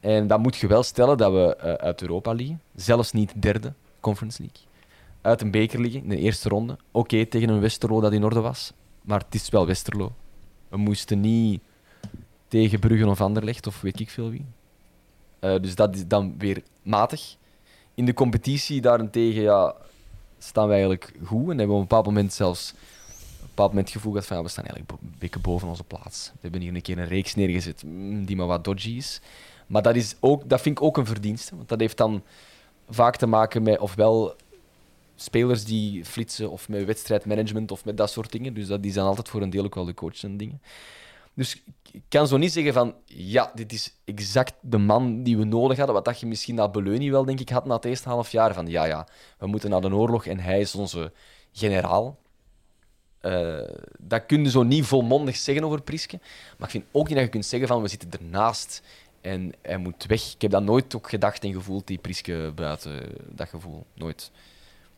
En 0.02 0.26
dan 0.26 0.40
moet 0.40 0.56
je 0.56 0.66
wel 0.66 0.82
stellen 0.82 1.18
dat 1.18 1.32
we 1.32 1.56
eh, 1.56 1.72
uit 1.72 2.02
Europa 2.02 2.34
League, 2.34 2.56
zelfs 2.74 3.12
niet 3.12 3.42
derde 3.42 3.72
Conference 4.00 4.42
League, 4.42 4.60
uit 5.20 5.40
een 5.40 5.50
beker 5.50 5.80
liggen 5.80 6.02
in 6.02 6.08
de 6.08 6.16
eerste 6.16 6.48
ronde. 6.48 6.76
Oké, 6.90 7.26
tegen 7.26 7.48
een 7.48 7.60
Westerlo 7.60 8.00
dat 8.00 8.12
in 8.12 8.24
orde 8.24 8.40
was, 8.40 8.72
maar 9.02 9.18
het 9.18 9.34
is 9.34 9.48
wel 9.48 9.66
Westerlo. 9.66 10.12
We 10.68 10.76
moesten 10.76 11.20
niet 11.20 11.60
tegen 12.48 12.78
Bruggen 12.78 13.08
of 13.08 13.20
Anderlecht 13.20 13.66
of 13.66 13.80
weet 13.80 14.00
ik 14.00 14.10
veel 14.10 14.30
wie. 14.30 14.44
Eh, 15.38 15.60
dus 15.60 15.74
dat 15.74 15.94
is 15.94 16.06
dan 16.06 16.34
weer 16.38 16.62
matig. 16.82 17.36
In 17.94 18.04
de 18.04 18.14
competitie 18.14 18.80
daarentegen 18.80 19.42
ja, 19.42 19.74
staan 20.38 20.66
we 20.66 20.72
eigenlijk 20.72 21.12
goed 21.24 21.50
en 21.50 21.58
hebben 21.58 21.66
we 21.66 21.72
op 21.72 21.80
een 21.80 21.88
bepaald 21.88 22.06
moment 22.06 22.32
zelfs 22.32 22.74
een 23.40 23.48
bepaald 23.48 23.68
moment 23.68 23.86
het 23.86 23.96
gevoel 23.96 24.12
gehad 24.12 24.26
van 24.26 24.42
we 24.42 24.48
staan 24.48 24.64
eigenlijk 24.64 25.02
een 25.02 25.14
beetje 25.18 25.40
boven 25.40 25.68
onze 25.68 25.84
plaats. 25.84 26.30
We 26.32 26.38
hebben 26.40 26.60
hier 26.60 26.74
een 26.74 26.82
keer 26.82 26.98
een 26.98 27.06
reeks 27.06 27.34
neergezet 27.34 27.82
mm, 27.84 28.24
die 28.24 28.36
maar 28.36 28.46
wat 28.46 28.64
dodgy 28.64 28.90
is. 28.90 29.20
Maar 29.72 29.82
dat, 29.82 29.96
is 29.96 30.14
ook, 30.20 30.48
dat 30.48 30.60
vind 30.60 30.78
ik 30.78 30.84
ook 30.84 30.96
een 30.96 31.06
verdienste, 31.06 31.56
want 31.56 31.68
dat 31.68 31.80
heeft 31.80 31.96
dan 31.96 32.22
vaak 32.88 33.16
te 33.16 33.26
maken 33.26 33.62
met 33.62 33.78
ofwel 33.78 34.36
spelers 35.14 35.64
die 35.64 36.04
flitsen 36.04 36.50
of 36.50 36.68
met 36.68 36.84
wedstrijdmanagement 36.84 37.70
of 37.70 37.84
met 37.84 37.96
dat 37.96 38.10
soort 38.10 38.32
dingen. 38.32 38.54
Dus 38.54 38.66
dat 38.66 38.82
die 38.82 38.92
zijn 38.92 39.06
altijd 39.06 39.28
voor 39.28 39.42
een 39.42 39.50
deel 39.50 39.64
ook 39.64 39.74
wel 39.74 39.84
de 39.84 39.94
coach 39.94 40.22
en 40.22 40.36
dingen. 40.36 40.62
Dus 41.34 41.62
ik 41.92 42.02
kan 42.08 42.26
zo 42.26 42.36
niet 42.36 42.52
zeggen 42.52 42.72
van 42.72 42.94
ja, 43.04 43.52
dit 43.54 43.72
is 43.72 43.94
exact 44.04 44.54
de 44.60 44.78
man 44.78 45.22
die 45.22 45.36
we 45.36 45.44
nodig 45.44 45.76
hadden. 45.76 45.94
Wat 45.94 46.04
dat 46.04 46.20
je 46.20 46.26
misschien 46.26 46.56
dat 46.56 46.72
Beleuni 46.72 47.10
wel, 47.10 47.24
denk 47.24 47.40
ik, 47.40 47.48
had 47.48 47.64
na 47.64 47.74
het 47.74 47.84
eerste 47.84 48.08
half 48.08 48.30
jaar. 48.30 48.54
Van 48.54 48.66
ja, 48.66 48.84
ja, 48.84 49.06
we 49.38 49.46
moeten 49.46 49.70
naar 49.70 49.80
de 49.80 49.94
oorlog 49.94 50.26
en 50.26 50.38
hij 50.38 50.60
is 50.60 50.74
onze 50.74 51.12
generaal. 51.52 52.18
Eh, 53.22 53.58
dat 53.98 54.26
kun 54.26 54.44
je 54.44 54.50
zo 54.50 54.62
niet 54.62 54.84
volmondig 54.84 55.36
zeggen 55.36 55.64
over 55.64 55.82
Priske. 55.82 56.18
Maar 56.58 56.66
ik 56.66 56.70
vind 56.70 56.84
ook 56.92 57.06
niet 57.06 57.14
dat 57.14 57.24
je 57.24 57.30
kunt 57.30 57.46
zeggen 57.46 57.68
van 57.68 57.82
we 57.82 57.88
zitten 57.88 58.10
ernaast 58.10 58.82
en 59.22 59.52
hij 59.62 59.76
moet 59.76 60.04
weg. 60.06 60.34
Ik 60.34 60.42
heb 60.42 60.50
dat 60.50 60.62
nooit 60.62 60.96
ook 60.96 61.08
gedacht 61.08 61.44
en 61.44 61.52
gevoeld, 61.52 61.86
die 61.86 61.98
Priske 61.98 62.52
buiten 62.54 63.00
dat 63.28 63.48
gevoel. 63.48 63.86
Nooit. 63.94 64.30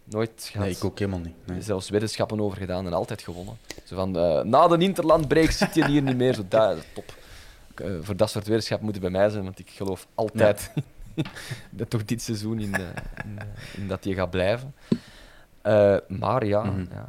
Nooit 0.05 0.49
gehad. 0.53 0.67
Nee, 0.67 0.77
ik 0.77 0.85
ook 0.85 0.99
helemaal 0.99 1.21
niet. 1.21 1.35
Nee. 1.47 1.63
Zelfs 1.63 1.89
weddenschappen 1.91 2.41
over 2.41 2.59
gedaan 2.59 2.87
en 2.87 2.93
altijd 2.93 3.23
gewonnen. 3.23 3.57
Zo 3.85 3.97
van, 3.97 4.17
eh, 4.19 4.43
na 4.43 4.69
de 4.69 4.79
interlandbreak 4.79 5.51
zit 5.51 5.75
je 5.75 5.87
hier 5.87 6.03
niet 6.03 6.17
meer. 6.17 6.35
Zo, 6.35 6.43
top. 6.95 7.15
Eh, 7.75 7.87
voor 8.01 8.17
dat 8.17 8.31
soort 8.31 8.45
weddenschappen 8.45 8.85
moeten 8.85 9.03
bij 9.03 9.11
mij 9.21 9.29
zijn, 9.31 9.45
want 9.45 9.59
ik 9.59 9.71
geloof 9.71 10.07
altijd 10.15 10.71
dat 11.71 11.91
toch 11.91 12.05
dit 12.05 12.23
seizoen 12.23 12.59
in, 12.61 12.75
eh, 12.75 12.81
in, 13.25 13.39
in 13.77 13.89
dat 13.89 14.05
je 14.05 14.15
gaat 14.15 14.31
blijven. 14.31 14.75
Maar 16.09 16.47
ja, 16.47 16.63
Mhm. 16.63 16.85
ja, 16.91 17.09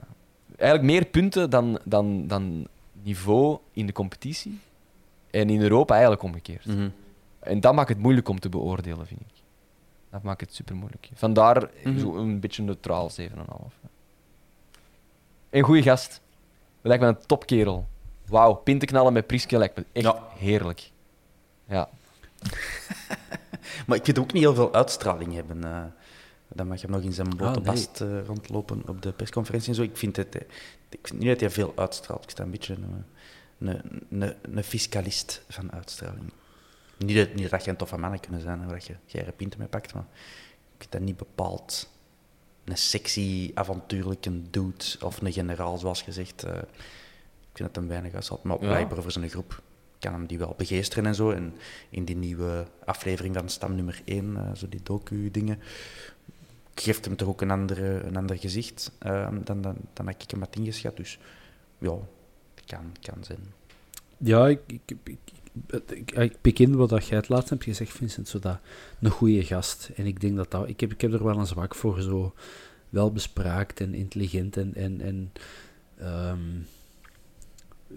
eigenlijk 0.58 0.90
meer 0.92 1.06
punten 1.06 1.50
dan, 1.50 1.80
dan, 1.84 2.28
dan 2.28 2.68
niveau 3.04 3.58
in 3.74 3.86
de 3.86 3.94
competitie. 3.94 4.60
En 5.32 5.50
in 5.50 5.62
Europa 5.62 5.94
eigenlijk 5.94 6.24
omgekeerd. 6.24 6.66
Mhm. 6.66 6.90
En 7.46 7.60
dat 7.60 7.74
maakt 7.74 7.90
het 7.90 7.98
moeilijk 7.98 8.30
om 8.30 8.40
te 8.40 8.50
beoordelen, 8.50 9.08
vind 9.08 9.22
ik. 9.22 9.34
Dat 10.10 10.24
maakt 10.24 10.42
het 10.42 10.54
super 10.54 10.76
moeilijk. 10.76 11.10
Vandaar 11.14 11.70
Mhm. 11.84 12.00
zo 12.00 12.16
een 12.16 12.40
beetje 12.40 12.64
neutraal 12.64 13.10
7,5. 13.10 13.74
Een 15.50 15.64
goede 15.64 15.82
gast. 15.82 16.22
Lijkt 16.82 17.04
me 17.04 17.10
een 17.10 17.26
topkerel. 17.26 17.88
Wauw, 18.28 18.54
pintenknallen 18.54 19.14
met 19.14 19.28
Priske 19.28 19.58
lijkt 19.58 19.76
me 19.78 19.86
echt 19.92 20.06
Ja. 20.06 20.24
heerlijk. 20.38 20.92
Ja. 21.68 21.90
Maar 23.88 23.98
ik 23.98 24.06
vind 24.06 24.20
ook 24.20 24.34
niet 24.34 24.42
heel 24.44 24.54
veel 24.56 24.74
uitstraling 24.74 25.34
hebben. 25.34 25.64
eh. 25.64 25.84
dan 26.48 26.68
mag 26.68 26.82
je 26.82 26.86
hem 26.88 26.96
nog 26.96 27.06
in 27.06 27.14
zijn 27.14 27.28
blote 27.36 27.60
Ah, 27.60 27.66
nee. 27.66 27.74
bast 27.74 28.02
eh, 28.02 28.26
rondlopen 28.26 28.88
op 28.88 29.02
de 29.02 29.12
persconferentie 29.12 29.70
en 29.70 29.76
zo. 29.76 29.82
Ik 29.82 29.98
vind, 29.98 30.16
het, 30.16 30.36
eh, 30.36 30.42
ik 30.90 31.08
vind 31.08 31.20
niet 31.20 31.30
dat 31.30 31.40
hij 31.40 31.50
veel 31.50 31.74
uitstraalt. 31.76 32.24
Ik 32.24 32.30
sta 32.30 32.44
een 32.44 32.52
beetje 32.52 32.74
een, 32.76 33.06
een, 33.60 34.06
een, 34.22 34.34
een 34.58 34.64
fiscalist 34.64 35.42
van 35.48 35.72
uitstraling. 35.72 36.32
Niet 36.98 37.16
dat, 37.18 37.34
niet 37.34 37.50
dat 37.50 37.64
je 37.64 37.70
een 37.72 37.78
toffe 37.78 37.98
man 37.98 38.20
kunnen 38.20 38.42
zijn, 38.42 38.60
hè, 38.62 38.68
waar 38.68 38.84
je 38.88 38.96
geire 39.08 39.32
pinten 39.32 39.60
mee 39.60 39.68
pakt, 39.68 39.94
maar 39.94 40.06
ik 40.76 40.78
vind 40.78 40.92
dat 40.92 41.02
niet 41.02 41.18
bepaald 41.18 41.90
een 42.64 42.78
sexy, 42.78 43.52
avontuurlijke 43.54 44.42
dude 44.50 44.86
of 45.02 45.22
een 45.22 45.34
generaal, 45.34 45.78
zoals 45.78 46.02
gezegd. 46.02 46.44
eh. 46.44 46.56
ik 47.52 47.62
vind 47.62 47.74
dat 47.74 47.76
hem 47.76 47.88
weinig 47.88 48.14
uitstraalt. 48.14 48.44
Maar 48.44 48.62
Ja. 48.62 48.68
blijkbaar 48.68 49.02
voor 49.02 49.12
zijn 49.12 49.30
groep 49.30 49.62
kan 50.00 50.14
hem 50.14 50.26
die 50.26 50.38
wel 50.38 50.54
begeesteren 50.58 51.06
en 51.06 51.16
zo. 51.16 51.32
En 51.32 51.54
in 51.90 52.06
die 52.06 52.16
nieuwe 52.16 52.66
aflevering 52.86 53.36
van 53.36 53.50
Stam 53.50 53.76
nummer 53.76 54.02
1, 54.06 54.38
eh, 54.38 54.56
zo 54.56 54.70
die 54.70 54.80
docu-dingen, 54.84 55.60
geeft 56.76 57.06
hem 57.06 57.16
toch 57.16 57.28
ook 57.28 57.42
een, 57.42 57.52
andere, 57.52 58.02
een 58.04 58.16
ander 58.16 58.38
gezicht 58.38 58.92
eh, 59.00 59.28
dan, 59.44 59.62
dan, 59.62 59.76
dan 59.94 60.06
dat 60.06 60.16
ik 60.22 60.32
hem 60.32 60.40
had 60.40 60.56
ingeschat. 60.56 60.98
Dus 60.98 61.20
ja, 61.78 61.98
kan, 62.66 62.92
kan 63.02 63.24
zijn. 63.24 63.54
Ja, 64.18 64.48
ik, 64.48 64.60
ik, 64.68 64.82
ik, 65.04 65.18
ik, 65.88 66.38
ik, 66.42 66.68
wat 66.68 66.90
dat 66.90 67.08
jij 67.08 67.18
het 67.18 67.30
laatst 67.30 67.50
hebt 67.50 67.64
gezegd, 67.64 67.92
Vincent, 67.92 68.28
zo 68.28 68.40
dat 68.40 68.60
een 69.02 69.10
goede 69.10 69.44
gast. 69.44 69.92
En 69.96 70.06
ik 70.06 70.22
denk 70.22 70.36
dat 70.36 70.52
dat... 70.52 70.70
Ik 70.70 70.80
heb, 70.80 70.92
ik 70.92 71.02
heb 71.02 71.14
er 71.14 71.24
wel 71.24 71.40
een 71.40 71.46
zwak 71.46 71.76
voor, 71.76 72.02
zo 72.02 72.34
wel 72.90 73.12
bespraakt 73.12 73.80
en 73.80 73.94
intelligent 73.94 74.58
en... 74.58 74.76
en, 74.76 75.02
en 75.02 75.32
ehm, 75.98 76.40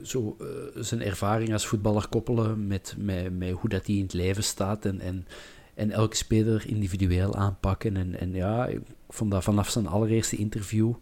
zo 0.03 0.37
eh, 0.41 0.83
zijn 0.83 1.03
ervaring 1.03 1.53
als 1.53 1.67
voetballer 1.67 2.09
koppelen 2.09 2.67
met, 2.67 2.95
met, 2.99 3.51
hoe 3.51 3.69
dat 3.69 3.87
hij 3.87 3.97
in 3.97 4.03
het 4.03 4.13
leven 4.13 4.45
staat 4.45 4.85
en, 4.85 5.01
en, 5.01 5.27
en 5.75 5.91
elke 5.91 6.17
speler 6.17 6.65
individueel 6.67 7.35
aanpakken. 7.35 7.97
En, 7.97 8.19
en 8.19 8.33
ja, 8.33 8.67
ik 8.67 8.81
vond 9.09 9.31
dat 9.31 9.45
vanaf 9.45 9.69
zijn 9.69 9.87
allereerste 9.87 10.37
interview, 10.37 10.93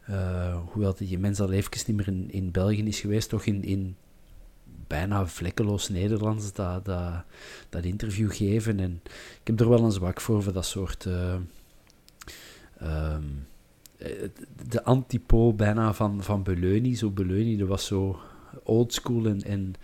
eh, 0.00 0.58
hoewel 0.72 0.94
die 0.94 1.18
mens 1.18 1.40
al 1.40 1.52
even 1.52 1.70
niet 1.86 1.96
meer 1.96 2.08
in, 2.08 2.30
in 2.30 2.50
België 2.50 2.86
is 2.86 3.00
geweest, 3.00 3.28
toch 3.28 3.44
in, 3.44 3.64
in 3.64 3.96
bijna 4.90 5.26
vlekkeloos 5.26 5.88
Nederlands 5.88 6.52
dat, 6.52 6.84
dat, 6.84 7.24
dat 7.68 7.84
interview 7.84 8.32
geven. 8.32 8.80
En 8.80 9.00
ik 9.40 9.46
heb 9.46 9.60
er 9.60 9.68
wel 9.68 9.84
een 9.84 9.92
zwak 9.92 10.20
voor, 10.20 10.42
voor 10.42 10.52
dat 10.52 10.66
soort... 10.66 11.06
eh, 11.06 11.34
ehm, 12.78 13.22
eh, 13.98 14.28
de 14.68 14.84
antipool 14.84 15.54
bijna 15.54 15.92
van, 15.94 16.22
van 16.22 16.42
Beleuni. 16.42 16.96
Zo 16.96 17.10
Beleuni, 17.10 17.56
dat 17.56 17.68
was 17.68 17.86
zo 17.86 18.18
oldschool 18.62 19.26
en, 19.26 19.42
en, 19.42 19.74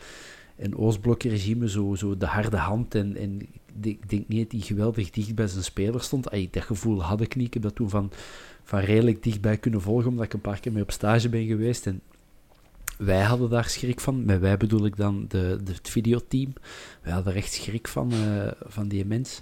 en 0.57 0.77
Oostblok-regime, 0.77 1.69
zo, 1.69 1.95
zo 1.95 2.17
de 2.17 2.27
harde 2.27 2.57
hand. 2.57 2.95
En, 2.95 3.17
en 3.17 3.41
ik 3.83 4.09
denk 4.11 4.29
niet 4.29 4.43
dat 4.43 4.53
hij 4.53 4.61
geweldig 4.61 5.11
dicht 5.11 5.35
bij 5.35 5.47
zijn 5.47 5.65
speler 5.65 6.03
stond. 6.03 6.29
Dat 6.51 6.63
gevoel 6.63 7.03
had 7.03 7.21
ik 7.21 7.37
niet. 7.37 7.47
Ik 7.47 7.55
heb 7.55 7.63
dat 7.63 7.75
toen 7.75 7.91
van, 7.91 8.11
van 8.63 8.81
redelijk 8.81 9.23
dichtbij 9.23 9.57
kunnen 9.57 9.81
volgen, 9.81 10.09
omdat 10.09 10.25
ik 10.25 10.33
een 10.33 10.41
paar 10.41 10.61
keer 10.61 10.73
mee 10.73 10.83
op 10.83 10.91
stage 10.91 11.29
ben 11.29 11.47
geweest. 11.47 11.87
En 11.87 12.01
wij 12.99 13.23
hadden 13.23 13.51
daar 13.51 13.65
schrik 13.69 14.01
van. 14.01 14.25
Met 14.25 14.41
wij 14.41 14.57
bedoel 14.57 14.85
ik 14.85 14.97
dan 14.97 15.25
de, 15.29 15.61
de, 15.65 15.73
het 15.73 15.89
videoteam. 15.89 16.53
Wij 17.03 17.13
hadden 17.13 17.33
er 17.33 17.39
echt 17.39 17.53
schrik 17.53 17.89
van, 17.89 18.13
uh, 18.13 18.51
van 18.67 18.89
die 18.89 19.05
mens. 19.05 19.41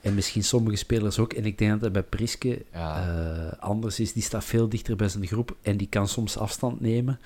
En 0.00 0.14
misschien 0.14 0.44
sommige 0.44 0.76
spelers 0.76 1.18
ook. 1.18 1.32
En 1.32 1.44
ik 1.44 1.58
denk 1.58 1.70
dat 1.70 1.80
het 1.80 1.92
bij 1.92 2.02
Priske 2.02 2.64
Ja. 2.72 3.08
eh, 3.52 3.58
anders 3.62 4.00
is. 4.00 4.12
Die 4.12 4.22
staat 4.22 4.44
veel 4.44 4.68
dichter 4.68 4.96
bij 4.96 5.08
zijn 5.08 5.26
groep 5.26 5.56
en 5.62 5.76
die 5.76 5.88
kan 5.88 6.08
soms 6.08 6.36
afstand 6.36 6.80
nemen. 6.80 7.20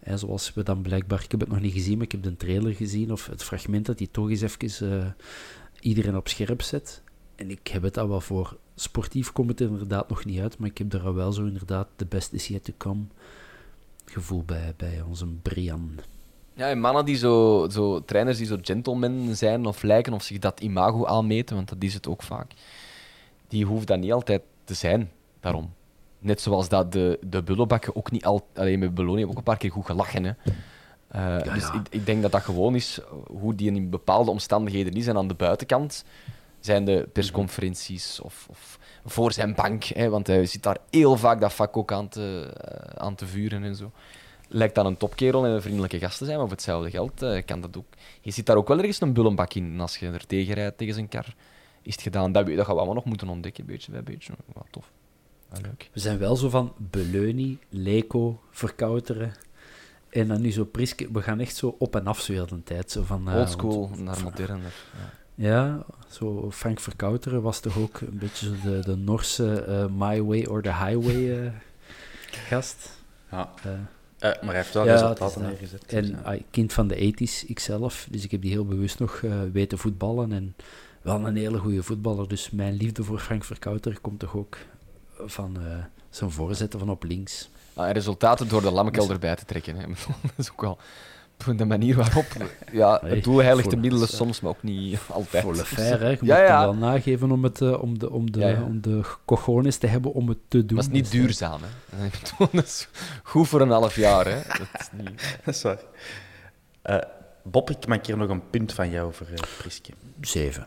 En 0.00 0.18
zoals 0.18 0.54
we 0.54 0.62
dan 0.62 0.82
blijkbaar, 0.82 1.22
ik 1.22 1.30
heb 1.30 1.40
het 1.40 1.48
nog 1.48 1.60
niet 1.60 1.72
gezien, 1.72 1.96
maar 1.96 2.06
ik 2.06 2.12
heb 2.12 2.22
de 2.22 2.36
trailer 2.36 2.74
gezien, 2.74 3.12
of 3.12 3.26
het 3.26 3.42
fragment 3.44 3.86
dat 3.86 3.98
hij 3.98 4.08
toch 4.10 4.30
eens 4.30 4.40
even 4.40 5.00
eh, 5.00 5.06
iedereen 5.80 6.16
op 6.16 6.28
scherp 6.28 6.62
zet. 6.62 7.02
En 7.34 7.50
ik 7.50 7.66
heb 7.68 7.82
het 7.82 7.98
al 7.98 8.08
wel 8.08 8.20
voor. 8.20 8.56
Sportief 8.74 9.32
komt 9.32 9.48
het 9.48 9.60
er 9.60 9.68
inderdaad 9.68 10.08
nog 10.08 10.24
niet 10.24 10.40
uit, 10.40 10.58
maar 10.58 10.68
ik 10.68 10.78
heb 10.78 10.92
er 10.92 11.00
al 11.00 11.14
wel 11.14 11.32
zo 11.32 11.44
inderdaad 11.44 11.88
de 11.96 12.06
best 12.06 12.32
is 12.32 12.48
yet 12.48 12.64
to 12.64 12.72
come 12.76 13.02
gevoel 14.10 14.42
bij, 14.42 14.74
bij 14.76 15.02
onze 15.08 15.26
Brian. 15.26 15.90
Ja, 16.54 16.68
en 16.68 16.80
mannen 16.80 17.04
die 17.04 17.16
zo, 17.16 17.66
zo, 17.70 18.04
trainers 18.04 18.38
die 18.38 18.46
zo 18.46 18.58
gentlemen 18.62 19.36
zijn 19.36 19.66
of 19.66 19.82
lijken 19.82 20.12
of 20.12 20.22
zich 20.22 20.38
dat 20.38 20.60
imago 20.60 21.06
aanmeten, 21.06 21.56
want 21.56 21.68
dat 21.68 21.82
is 21.82 21.94
het 21.94 22.08
ook 22.08 22.22
vaak, 22.22 22.52
die 23.48 23.64
hoeft 23.64 23.86
dat 23.86 23.98
niet 23.98 24.12
altijd 24.12 24.42
te 24.64 24.74
zijn. 24.74 25.10
Daarom. 25.40 25.72
Net 26.18 26.40
zoals 26.40 26.68
dat 26.68 26.92
de, 26.92 27.18
de 27.22 27.42
bullenbakken 27.42 27.96
ook 27.96 28.10
niet 28.10 28.24
altijd, 28.24 28.58
alleen 28.58 28.78
met 28.78 28.94
Beloning 28.94 29.18
hebben 29.18 29.36
ook 29.36 29.46
een 29.46 29.52
paar 29.52 29.58
keer 29.58 29.70
goed 29.70 29.86
gelachen. 29.86 30.24
Hè. 30.24 30.32
Eh, 31.08 31.54
dus 31.54 31.64
Ik, 31.64 31.88
ik 31.90 32.06
denk 32.06 32.22
dat 32.22 32.32
dat 32.32 32.42
gewoon 32.42 32.74
is 32.74 33.00
hoe 33.26 33.54
die 33.54 33.72
in 33.72 33.90
bepaalde 33.90 34.30
omstandigheden 34.30 34.92
is. 34.92 35.06
En 35.06 35.16
aan 35.16 35.28
de 35.28 35.34
buitenkant 35.34 36.04
zijn 36.68 36.84
de 36.84 37.08
persconferenties 37.12 38.20
of, 38.20 38.46
of 38.50 38.78
voor 39.04 39.32
zijn 39.32 39.54
bank, 39.54 39.84
hè, 39.84 40.08
want 40.08 40.26
hij 40.26 40.46
zit 40.46 40.62
daar 40.62 40.78
heel 40.90 41.16
vaak 41.16 41.40
dat 41.40 41.52
vak 41.52 41.76
ook 41.76 41.92
aan 41.92 42.08
te, 42.08 42.52
eh, 42.56 42.96
aan 43.04 43.14
te 43.14 43.26
vuren 43.26 43.62
en 43.64 43.74
zo 43.76 43.90
lijkt 44.48 44.74
dan 44.74 44.86
een 44.86 44.96
topkerel 44.96 45.44
en 45.44 45.50
een 45.50 45.62
vriendelijke 45.62 45.98
gast 45.98 46.18
te 46.18 46.24
zijn, 46.24 46.36
maar 46.36 46.46
voor 46.46 46.56
hetzelfde 46.56 46.90
geld 46.90 47.22
eh, 47.22 47.44
kan 47.44 47.60
dat 47.60 47.76
ook. 47.76 47.86
Je 48.20 48.30
ziet 48.30 48.46
daar 48.46 48.56
ook 48.56 48.68
wel 48.68 48.78
ergens 48.78 49.00
een 49.00 49.12
bullenbak 49.12 49.54
in. 49.54 49.80
Als 49.80 49.96
je 49.98 50.06
er 50.10 50.26
tegen 50.26 50.54
rijdt 50.54 50.78
tegen 50.78 50.94
zijn 50.94 51.08
kar, 51.08 51.34
is 51.82 51.92
het 51.92 52.02
gedaan. 52.02 52.32
Dat, 52.32 52.46
dat 52.46 52.56
gaan 52.56 52.64
we 52.74 52.80
allemaal 52.80 52.94
nog 52.94 53.04
moeten 53.04 53.28
ontdekken, 53.28 53.66
beetje 53.66 53.92
bij 53.92 54.02
beetje. 54.02 54.32
Wat 54.52 54.66
tof. 54.70 54.90
Leuk. 55.62 55.90
We 55.92 56.00
zijn 56.00 56.18
wel 56.18 56.36
zo 56.36 56.48
van 56.48 56.72
Beleuni, 56.76 57.58
Leco, 57.68 58.40
Verkouteren. 58.50 59.32
En 60.10 60.28
dan 60.28 60.40
nu 60.40 60.52
zo 60.52 60.64
Priske. 60.64 61.08
We 61.12 61.22
gaan 61.22 61.40
echt 61.40 61.56
zo 61.56 61.76
op 61.78 61.96
en 61.96 62.06
af 62.06 62.20
zo 62.20 62.32
heel 62.32 62.46
de 62.46 62.62
tijd. 62.62 62.90
Zo 62.90 63.02
van, 63.02 63.30
eh, 63.30 63.36
Old 63.36 63.50
school 63.50 63.88
want- 63.88 64.00
naar 64.02 64.22
moderner. 64.22 64.74
Ja. 64.96 65.12
Ja, 65.38 65.84
zo 66.08 66.50
Frank 66.50 66.80
Verkouteren 66.80 67.42
was 67.42 67.60
toch 67.60 67.78
ook 67.78 68.00
een 68.00 68.18
beetje 68.18 68.50
de, 68.60 68.80
de 68.84 68.96
Norse 68.96 69.62
eh, 69.62 69.86
My 69.86 70.22
Way 70.22 70.44
or 70.44 70.62
the 70.62 70.74
Highway 70.74 71.44
eh, 71.44 71.52
gast. 72.30 72.90
Ja. 73.30 73.50
Eh, 73.62 73.70
maar 74.18 74.38
hij 74.40 74.54
heeft 74.56 74.74
wel 74.74 74.84
Ja, 74.84 74.92
resultaten 74.92 75.42
neergezet. 75.42 75.82
dus, 75.86 75.92
En 75.92 76.06
ja. 76.06 76.20
ah, 76.24 76.40
kind 76.50 76.72
van 76.72 76.88
de 76.88 77.14
80s, 77.14 77.46
ikzelf. 77.46 78.06
Dus 78.10 78.24
ik 78.24 78.30
heb 78.30 78.42
die 78.42 78.50
heel 78.50 78.66
bewust 78.66 78.98
nog 78.98 79.22
weten 79.52 79.78
voetballen. 79.78 80.32
En 80.32 80.54
wel 81.02 81.26
een 81.26 81.36
hele 81.36 81.58
goede 81.58 81.82
voetballer. 81.82 82.28
Dus 82.28 82.50
mijn 82.50 82.74
liefde 82.74 83.04
voor 83.04 83.18
Frank 83.18 83.44
Verkouter 83.44 84.00
komt 84.00 84.18
toch 84.18 84.36
ook 84.36 84.56
van 85.26 85.58
zijn 86.10 86.30
voorzetten 86.30 86.78
van 86.78 86.90
op 86.90 87.04
links. 87.04 87.50
Ah, 87.74 87.86
en 87.86 87.92
resultaten 87.92 88.48
door 88.48 88.62
de 88.62 88.70
lammekelder 88.70 89.14
erbij 89.14 89.36
te 89.36 89.44
trekken. 89.44 89.76
Hè. 89.76 89.86
dat 90.22 90.32
is 90.36 90.50
ook 90.50 90.60
wel 90.60 90.78
de 91.56 91.64
manier 91.64 91.96
waarop. 91.96 92.26
Ja, 92.72 93.00
het 93.04 93.24
doel 93.24 93.38
heiligt 93.42 93.70
de 93.70 93.76
middelen 93.76 94.08
soms, 94.08 94.40
maar 94.40 94.50
ook 94.50 94.62
niet 94.62 94.98
altijd. 95.08 95.42
Voor 95.44 95.54
hè. 95.76 96.08
Je 96.08 96.10
Ja, 96.10 96.16
moet 96.16 96.26
ja. 96.26 96.36
hem 96.68 96.80
wel 96.80 96.90
nageven 96.90 97.30
om, 97.30 97.44
het, 97.44 97.60
eh, 97.60 97.82
om, 97.82 97.98
de, 97.98 98.10
om, 98.10 98.30
de, 98.32 98.40
Ja, 98.40 98.48
ja. 98.48 98.62
om 98.62 98.80
de 98.80 99.00
cojones 99.24 99.76
te 99.76 99.86
hebben 99.86 100.12
om 100.12 100.28
het 100.28 100.38
te 100.48 100.66
doen. 100.66 100.78
Het 100.78 100.86
is 100.86 100.92
niet 100.92 101.02
Dus, 101.02 101.12
duurzaam. 101.12 101.60
Hè. 101.94 102.08
Dat 102.52 102.64
is 102.64 102.88
goed 103.22 103.48
voor 103.48 103.60
een 103.60 103.70
half 103.70 103.96
jaar. 103.96 104.26
Hè. 104.26 104.34
Dat 104.58 104.80
is 104.80 104.88
niet... 104.92 105.38
Dat 105.44 105.54
is 105.54 105.62
waar. 105.62 105.78
Eh, 106.82 106.98
Bob, 107.42 107.70
ik 107.70 107.86
maak 107.86 108.06
hier 108.06 108.16
nog 108.16 108.28
een 108.30 108.50
punt 108.50 108.72
van 108.72 108.90
jou 108.90 109.12
voor 109.14 109.26
eh, 109.26 109.42
Priske. 109.58 109.92
Zeven. 110.20 110.66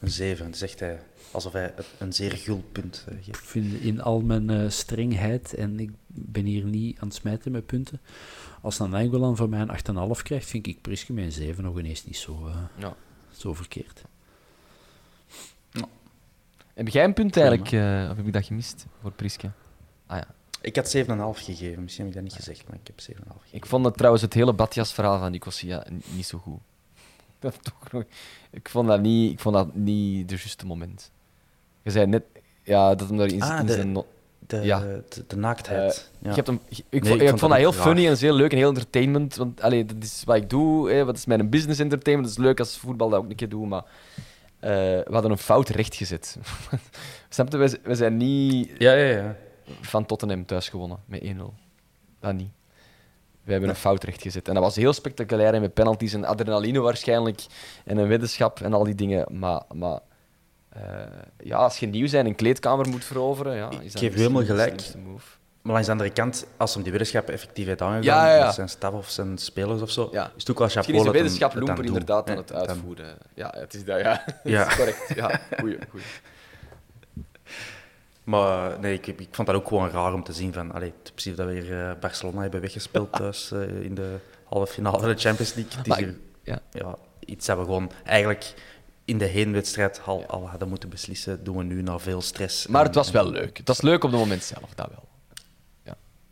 Een 0.00 0.10
zeven, 0.10 0.46
dat 0.46 0.56
zegt 0.56 0.80
hij 0.80 0.98
alsof 1.30 1.52
hij 1.52 1.74
een 1.98 2.12
zeer 2.12 2.32
gul 2.32 2.64
punt 2.72 3.04
Ik 3.10 3.24
geeft. 3.24 3.46
vind 3.46 3.80
in 3.80 4.00
al 4.02 4.20
mijn 4.20 4.50
eh, 4.50 4.68
strengheid, 4.68 5.54
en 5.54 5.80
ik 5.80 5.90
ben 6.06 6.44
hier 6.44 6.64
niet 6.64 6.98
aan 7.00 7.06
het 7.08 7.16
smijten 7.16 7.52
met 7.52 7.66
punten, 7.66 8.00
als 8.62 8.78
een 8.78 8.90
Nainggolan 8.90 9.36
voor 9.36 9.48
mij 9.48 9.60
een 9.60 9.68
8,5 10.16 10.22
krijgt, 10.22 10.48
vind 10.48 10.66
ik 10.66 10.80
Priske 10.80 11.12
mijn 11.12 11.32
7 11.32 11.64
nog 11.64 11.78
ineens 11.78 12.04
niet 12.04 12.16
zo, 12.16 12.46
eh, 12.46 12.54
Ja. 12.76 12.94
zo 13.30 13.54
verkeerd. 13.54 14.02
Heb 16.74 16.88
jij 16.88 17.04
een 17.04 17.12
punt 17.14 17.36
eigenlijk, 17.36 17.72
eh, 17.72 18.08
of 18.10 18.16
heb 18.16 18.26
ik 18.26 18.32
dat 18.32 18.44
gemist 18.44 18.86
voor 19.00 19.12
Priske? 19.12 19.50
Ah 20.06 20.16
ja. 20.18 20.26
Ik 20.60 20.76
had 20.76 20.90
7,5 20.90 21.44
gegeven. 21.44 21.82
Misschien 21.82 22.04
heb 22.04 22.14
ik 22.14 22.20
dat 22.20 22.30
niet 22.30 22.44
gezegd, 22.44 22.68
maar 22.68 22.78
ik 22.80 22.86
heb 22.86 23.00
7,5 23.00 23.36
gegeven. 23.38 23.56
Ik 23.58 23.66
vond 23.66 23.84
het 23.84 23.96
trouwens 23.96 24.22
het 24.22 24.34
hele 24.34 24.52
Batjas-verhaal 24.52 25.18
van 25.18 25.30
Nicosia 25.30 25.84
niet 26.14 26.26
zo 26.26 26.38
goed. 26.38 26.58
Dat 27.40 27.62
toch 27.64 27.92
nog- 27.92 28.04
ik, 28.50 28.68
vond 28.68 28.88
dat 28.88 29.00
niet, 29.00 29.32
ik 29.32 29.40
vond 29.40 29.54
dat 29.54 29.74
niet 29.74 30.30
het 30.30 30.40
juiste 30.40 30.66
moment. 30.66 31.10
Je 31.82 31.90
zei 31.90 32.06
net 32.06 32.22
ja, 32.62 32.94
dat 32.94 33.08
hem 33.08 33.16
daar 33.16 33.26
in, 33.26 33.42
Ah, 33.42 33.60
in 33.60 33.66
de- 33.66 33.72
zijn... 33.72 33.92
no- 33.92 34.06
De, 34.48 34.56
Ja. 34.56 34.78
de, 34.80 35.24
de 35.26 35.36
naaktheid. 35.36 36.10
ja. 36.18 36.30
Ik, 36.30 36.46
Nee, 36.46 37.10
vond, 37.10 37.20
ik 37.22 37.38
dat 37.38 37.52
heel 37.54 37.72
raar. 37.72 37.82
funny 37.82 38.06
en 38.06 38.12
is 38.12 38.20
heel 38.20 38.34
leuk 38.34 38.50
en 38.52 38.56
heel 38.58 38.68
entertainment. 38.68 39.36
Want 39.36 39.62
allee, 39.62 39.84
dat 39.84 39.96
is 40.00 40.22
wat 40.26 40.36
ik 40.36 40.50
doe. 40.50 40.90
Hè, 40.90 41.04
wat 41.04 41.16
is 41.16 41.26
mijn 41.26 41.48
business 41.50 41.80
entertainment. 41.80 42.28
Dat 42.28 42.38
is 42.38 42.44
leuk 42.44 42.58
als 42.58 42.76
voetbal 42.78 43.08
dat 43.08 43.18
ook 43.20 43.30
een 43.30 43.36
keer 43.36 43.48
doe. 43.48 43.66
Maar 43.66 43.82
eh, 44.60 44.70
we 44.70 45.08
hadden 45.10 45.30
een 45.30 45.38
fout 45.38 45.68
rechtgezet. 45.68 46.36
Snap 47.28 47.52
je? 47.52 47.56
We, 47.58 47.78
we 47.82 47.94
zijn 47.94 48.16
niet 48.16 48.70
ja, 48.78 48.92
ja, 48.92 49.16
ja. 49.16 49.36
van 49.80 50.06
Tottenham 50.06 50.44
thuis 50.46 50.68
gewonnen 50.68 50.98
met 51.06 51.22
1-0. 51.24 51.26
Dat 52.20 52.34
niet. 52.34 52.50
We 53.42 53.50
hebben 53.54 53.70
een 53.70 53.76
fout 53.76 54.04
rechtgezet. 54.04 54.48
En 54.48 54.54
dat 54.54 54.62
was 54.62 54.76
heel 54.76 54.92
spectaculair 54.92 55.54
en 55.54 55.60
met 55.60 55.74
penalties 55.74 56.12
en 56.12 56.24
adrenaline 56.24 56.80
waarschijnlijk. 56.80 57.46
En 57.84 57.96
een 57.96 58.08
weddenschap 58.08 58.60
en 58.60 58.72
al 58.74 58.84
die 58.84 58.94
dingen. 58.94 59.38
Maar, 59.38 59.62
maar 59.74 59.92
eh, 59.94 60.07
ja, 61.42 61.56
als 61.56 61.78
je 61.78 61.86
nieuw 61.86 62.06
zijn 62.06 62.24
en 62.24 62.30
een 62.30 62.36
kleedkamer 62.36 62.88
moet 62.88 63.04
veroveren, 63.04 63.56
ja, 63.56 63.70
Ik 63.70 63.80
is 63.82 63.92
dat 63.92 64.00
geef 64.02 64.14
u 64.16 64.20
misschien 64.20 64.20
helemaal 64.20 64.44
gelijk. 64.44 64.94
Maar 65.62 65.72
langs 65.72 65.86
de 65.86 65.92
andere 65.92 66.10
kant, 66.10 66.46
als 66.56 66.72
hem 66.74 66.82
die 66.82 66.90
weddenschappen 66.92 67.34
effectief 67.34 67.66
heeft 67.66 67.82
aangedaan, 67.82 68.02
Ja, 68.24 68.28
ja, 68.30 68.36
ja. 68.38 68.44
met 68.44 68.54
zijn 68.54 68.68
staf 68.68 68.92
of 68.92 69.08
zijn 69.08 69.38
spelers 69.38 69.80
of 69.82 69.90
zo, 69.90 70.02
is 70.04 70.18
het 70.36 70.50
ook 70.50 70.58
wel 70.58 70.66
Misschien 70.66 70.68
chapeau 70.68 70.96
is 70.98 71.04
de 71.04 71.10
wetenschap 71.10 71.54
Loemper 71.54 71.84
inderdaad 71.84 72.30
aan 72.30 72.36
het 72.36 72.48
Dan- 72.48 72.58
uitvoeren. 72.68 73.16
Ja, 73.34 73.54
het 73.56 73.74
is 73.74 73.84
dat, 73.84 74.00
ja. 74.00 74.24
Ja. 74.44 74.58
Dat 74.62 74.68
is 74.70 74.76
correct. 74.76 75.12
Ja, 75.14 75.40
goeie, 75.58 75.78
goeie. 75.90 76.04
Maar 78.24 78.80
nee, 78.80 78.94
ik, 78.94 79.06
ik 79.06 79.28
vond 79.30 79.46
dat 79.48 79.56
ook 79.56 79.68
gewoon 79.68 79.90
raar 79.90 80.12
om 80.12 80.22
te 80.24 80.32
zien 80.32 80.52
van, 80.52 80.72
allee, 80.72 80.92
precies 81.14 81.36
dat 81.36 81.46
we 81.46 81.52
hier 81.52 81.88
eh, 81.88 81.90
Barcelona 82.00 82.40
hebben 82.40 82.60
weggespeeld 82.60 83.12
thuis 83.12 83.50
eh, 83.52 83.60
in 83.80 83.94
de 83.94 84.16
halve 84.44 84.72
finale 84.72 84.98
van 85.00 85.08
de 85.08 85.16
Champions 85.16 85.54
League. 85.54 85.72
Het 85.76 85.80
is 85.86 85.88
Maar 85.88 85.98
hier, 85.98 86.08
ik- 86.08 86.18
ja. 86.42 86.58
ja, 86.70 86.94
iets 87.20 87.46
dat 87.46 87.58
we 87.58 87.64
gewoon 87.64 87.90
eigenlijk 88.04 88.54
in 89.08 89.18
de 89.18 89.24
heenwedstrijd 89.24 90.00
al, 90.04 90.26
al 90.26 90.48
hadden 90.48 90.68
moeten 90.68 90.88
beslissen, 90.88 91.44
doen 91.44 91.56
we 91.56 91.62
nu 91.62 91.82
na 91.82 91.98
veel 91.98 92.20
stress. 92.20 92.66
Maar 92.66 92.80
en- 92.80 92.86
het 92.86 92.96
was 92.96 93.10
wel 93.10 93.30
leuk. 93.30 93.56
Het 93.56 93.68
was 93.68 93.80
leuk 93.80 94.04
op 94.04 94.10
het 94.10 94.20
moment 94.20 94.42
zelf, 94.42 94.74
dat 94.74 94.88
wel. 94.88 95.06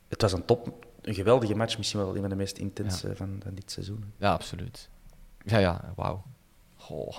Het 0.09 0.23
was 0.23 0.33
een 0.33 0.45
top, 0.45 0.87
een 1.03 1.15
geweldige 1.15 1.55
match, 1.55 1.77
misschien 1.77 2.01
wel 2.01 2.15
een 2.15 2.21
van 2.21 2.31
de 2.31 2.37
meest 2.37 2.59
intense 2.59 3.17
van, 3.17 3.41
van 3.43 3.55
dit 3.55 3.71
seizoen. 3.71 4.13
Ja, 4.19 4.33
absoluut. 4.33 4.89
Ja, 5.45 5.59
ja, 5.59 5.93
wauw. 5.97 6.23
Goh, 6.77 7.17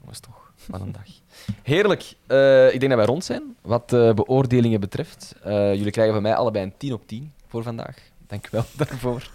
jongens 0.00 0.20
toch, 0.20 0.52
wat 0.66 0.80
een 0.80 0.92
dag. 0.92 1.06
Heerlijk. 1.62 2.14
Eh, 2.26 2.66
ik 2.72 2.80
denk 2.80 2.88
dat 2.88 2.96
wij 3.00 3.04
rond 3.08 3.24
zijn, 3.24 3.56
wat 3.60 3.92
eh, 3.92 4.12
beoordelingen 4.14 4.80
betreft. 4.80 5.34
Eh, 5.42 5.74
jullie 5.74 5.90
krijgen 5.90 6.14
van 6.14 6.22
mij 6.22 6.34
allebei 6.34 6.64
een 6.64 6.76
10 6.76 6.92
op 6.92 7.06
10 7.06 7.32
voor 7.46 7.62
vandaag. 7.62 7.96
Dank 8.26 8.46
u 8.46 8.48
wel 8.50 8.64
daarvoor. 8.86 9.30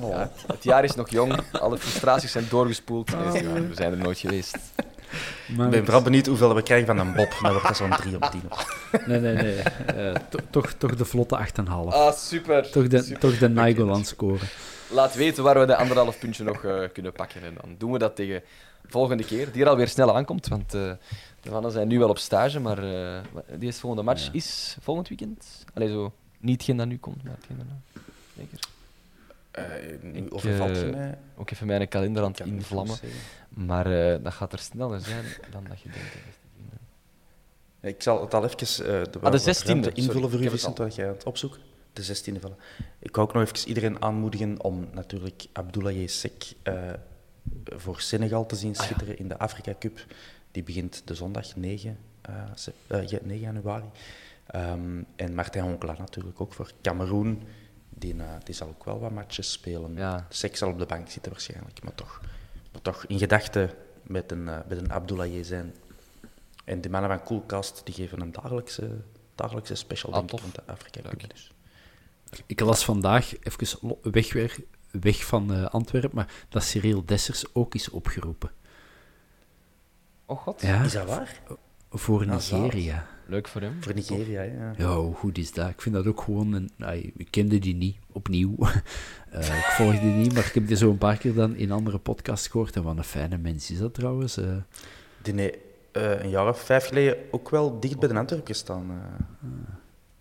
Ja, 0.00 0.30
het 0.46 0.64
jaar 0.64 0.84
is 0.84 0.94
nog 0.94 1.10
jong, 1.10 1.40
alle 1.52 1.78
frustraties 1.78 2.32
zijn 2.32 2.46
doorgespoeld. 2.50 3.08
Is 3.08 3.14
waar, 3.42 3.68
we 3.68 3.74
zijn 3.74 3.92
er 3.92 3.98
nooit 3.98 4.18
geweest. 4.18 4.56
Maar 5.56 5.64
Ik 5.66 5.70
ben 5.72 5.84
vooral 5.84 6.02
benieuwd 6.02 6.26
hoeveel 6.26 6.54
we 6.54 6.62
krijgen 6.62 6.86
van 6.86 6.98
een 6.98 7.12
Bob. 7.14 7.38
Dan 7.42 7.52
wordt 7.52 7.66
dat 7.66 7.76
zo'n 7.76 7.90
3 7.90 8.14
op 8.16 8.22
10. 8.30 8.42
Nee, 9.06 9.20
nee, 9.20 9.34
nee. 9.34 9.56
Eh, 9.60 10.14
to- 10.30 10.38
toch, 10.50 10.72
toch 10.72 10.94
de 10.96 11.04
vlotte 11.04 11.36
8,5. 11.36 11.94
Ah, 11.94 12.12
super. 12.12 12.70
toch 12.70 12.86
de, 12.86 13.02
Super. 13.02 13.18
toch 13.20 13.38
de 13.38 13.44
Oké, 13.44 13.54
Nainggolan 13.54 14.04
scoren. 14.04 14.48
Laat 14.90 15.14
weten 15.14 15.42
waar 15.42 15.58
we 15.60 15.66
de 15.66 15.76
anderhalf 15.76 16.18
puntje 16.18 16.44
nog 16.44 16.64
eh, 16.64 16.78
kunnen 16.92 17.12
pakken. 17.12 17.42
En 17.42 17.54
dan 17.60 17.74
doen 17.78 17.92
we 17.92 17.98
dat 17.98 18.16
tegen 18.16 18.42
volgende 18.86 19.24
keer. 19.24 19.52
Die 19.52 19.62
er 19.62 19.68
alweer 19.68 19.88
snel 19.88 20.16
aankomt, 20.16 20.48
want 20.48 20.74
eh, 20.74 20.90
de 21.40 21.50
mannen 21.50 21.70
zijn 21.70 21.88
nu 21.88 21.98
wel 21.98 22.08
op 22.08 22.18
stage. 22.18 22.60
Maar 22.60 22.78
eh 22.78 23.18
die 23.58 23.72
volgende 23.74 24.04
match 24.04 24.24
Ja. 24.24 24.30
is 24.32 24.76
volgend 24.80 25.08
weekend. 25.08 25.64
Allee, 25.74 25.88
zo 25.88 26.12
niet 26.38 26.54
hetgeen 26.56 26.76
dat 26.76 26.86
nu 26.86 26.98
komt, 26.98 27.22
maar 27.24 27.34
hetgeen 27.38 27.56
daarna. 27.56 27.80
Zeker. 28.36 28.58
Nu 30.02 30.12
Ik, 30.12 30.34
overvalt 30.34 30.76
je 30.76 30.84
eh, 30.84 30.90
mij. 30.90 31.18
Ook 31.36 31.50
even 31.50 31.66
mijn 31.66 31.88
kalender 31.88 32.22
aan 32.22 32.30
het 32.30 32.40
invlammen. 32.40 32.96
Maar 33.48 34.12
eh, 34.12 34.22
dat 34.24 34.32
gaat 34.32 34.52
er 34.52 34.58
sneller 34.58 35.00
zijn 35.00 35.24
dan 35.50 35.64
dat 35.68 35.80
je 35.80 35.88
denkt. 35.88 36.16
Ik 37.80 38.02
zal 38.02 38.20
het 38.20 38.34
al 38.34 38.44
even 38.44 38.86
uh, 38.86 39.02
de, 39.12 39.18
Ah, 39.20 39.32
de 39.32 39.40
16e, 39.40 39.44
ruimte 39.44 39.64
sorry, 39.64 39.92
invullen 39.94 40.30
voor 40.30 40.40
u, 40.42 40.48
Vincent, 40.48 40.76
dat 40.76 40.94
jij 40.94 41.06
het 41.06 41.24
opzoekt. 41.24 41.58
De 41.92 42.02
16e 42.06 42.40
vallen. 42.40 42.56
Ik 42.98 43.16
wou 43.16 43.28
ook 43.28 43.34
nog 43.34 43.42
even 43.42 43.68
iedereen 43.68 44.02
aanmoedigen 44.02 44.62
om 44.62 44.88
natuurlijk 44.92 45.46
Abdullah 45.52 46.06
Sek 46.08 46.52
eh 46.62 46.92
voor 47.64 48.00
Senegal 48.00 48.46
te 48.46 48.56
zien 48.56 48.74
schitteren 48.74 49.18
in 49.18 49.28
de 49.28 49.38
Afrika 49.38 49.74
Cup. 49.78 50.04
Die 50.50 50.62
begint 50.62 51.02
de 51.04 51.14
zondag 51.14 51.56
9, 51.56 51.98
eh, 52.20 52.34
sep- 52.54 52.74
eh, 52.86 53.06
ja, 53.06 53.18
9 53.22 53.40
januari. 53.40 53.84
Ehm, 54.46 55.02
en 55.16 55.34
Martin 55.34 55.62
Honkla 55.62 55.94
natuurlijk 55.98 56.40
ook 56.40 56.52
voor 56.52 56.72
Cameroen. 56.82 57.42
Die, 57.98 58.14
eh, 58.18 58.26
die 58.44 58.54
zal 58.54 58.68
ook 58.68 58.84
wel 58.84 58.98
wat 59.00 59.10
matches 59.10 59.52
spelen. 59.52 59.94
Ja. 59.94 60.26
Seks 60.28 60.58
zal 60.58 60.70
op 60.70 60.78
de 60.78 60.86
bank 60.86 61.08
zitten 61.10 61.32
waarschijnlijk, 61.32 61.82
maar 61.82 61.94
toch, 61.94 62.20
maar 62.72 62.82
toch 62.82 63.04
in 63.06 63.18
gedachten 63.18 63.70
met 64.02 64.30
een, 64.32 64.48
eh, 64.48 64.58
met 64.68 64.78
een 64.78 64.92
Abdoulaye 64.92 65.44
zijn. 65.44 65.74
En 66.64 66.80
die 66.80 66.90
mannen 66.90 67.10
van 67.10 67.22
Coolcast 67.22 67.80
die 67.84 67.94
geven 67.94 68.20
een 68.20 68.32
dagelijkse, 68.32 68.90
dagelijkse 69.34 69.74
special 69.74 70.12
Ah, 70.12 70.18
denk 70.26 70.40
van 70.40 70.50
de 70.52 70.72
Afrika 70.72 71.00
Cup. 71.00 71.30
Dus. 71.30 71.50
Ik 72.46 72.60
las 72.60 72.84
vandaag 72.84 73.32
even 73.42 73.96
weg, 74.02 74.32
weer, 74.32 74.56
weg 74.90 75.24
van 75.24 75.52
eh, 75.54 75.64
Antwerpen, 75.66 76.10
maar 76.14 76.32
dat 76.48 76.62
Cyril 76.62 77.04
Dessers 77.04 77.54
ook 77.54 77.74
is 77.74 77.90
opgeroepen. 77.90 78.50
Oh 80.26 80.38
god, 80.42 80.60
Ja, 80.60 80.82
Is 80.82 80.92
dat 80.92 81.06
waar? 81.06 81.40
voor 81.90 82.20
Ah. 82.20 82.28
Nigeria. 82.28 83.06
Leuk 83.28 83.48
voor 83.48 83.60
hem. 83.60 83.82
Voor 83.82 83.94
Nigeria, 83.94 84.42
ja. 84.42 84.74
Ja, 84.76 84.96
hoe 84.96 85.14
goed 85.14 85.38
is 85.38 85.52
dat? 85.52 85.68
Ik 85.68 85.80
vind 85.80 85.94
dat 85.94 86.06
ook 86.06 86.20
gewoon 86.20 86.52
een... 86.52 86.70
ik 87.16 87.26
kende 87.30 87.58
die 87.58 87.74
niet, 87.74 87.96
opnieuw. 88.12 88.56
Eh, 89.30 89.58
ik 89.58 89.64
volgde 89.76 90.00
die 90.00 90.12
niet, 90.12 90.34
maar 90.34 90.46
ik 90.46 90.52
heb 90.54 90.66
die 90.66 90.76
zo 90.76 90.90
een 90.90 90.98
paar 90.98 91.16
keer 91.16 91.34
dan 91.34 91.56
in 91.56 91.70
andere 91.70 91.98
podcasts 91.98 92.48
gehoord. 92.48 92.76
En 92.76 92.82
wat 92.82 92.96
een 92.96 93.04
fijne 93.04 93.38
mens 93.38 93.70
is 93.70 93.78
dat 93.78 93.94
trouwens. 93.94 94.36
eh. 94.36 94.56
Die 95.22 95.34
nee, 95.34 95.52
eh, 95.92 96.20
een 96.22 96.28
jaar 96.30 96.48
of 96.48 96.60
vijf 96.60 96.86
geleden 96.86 97.16
ook 97.30 97.50
wel 97.50 97.80
dicht 97.80 97.98
bij 97.98 98.08
de 98.08 98.14
Antwerpen 98.14 98.46
gestaan. 98.48 98.90
eh. 98.90 99.48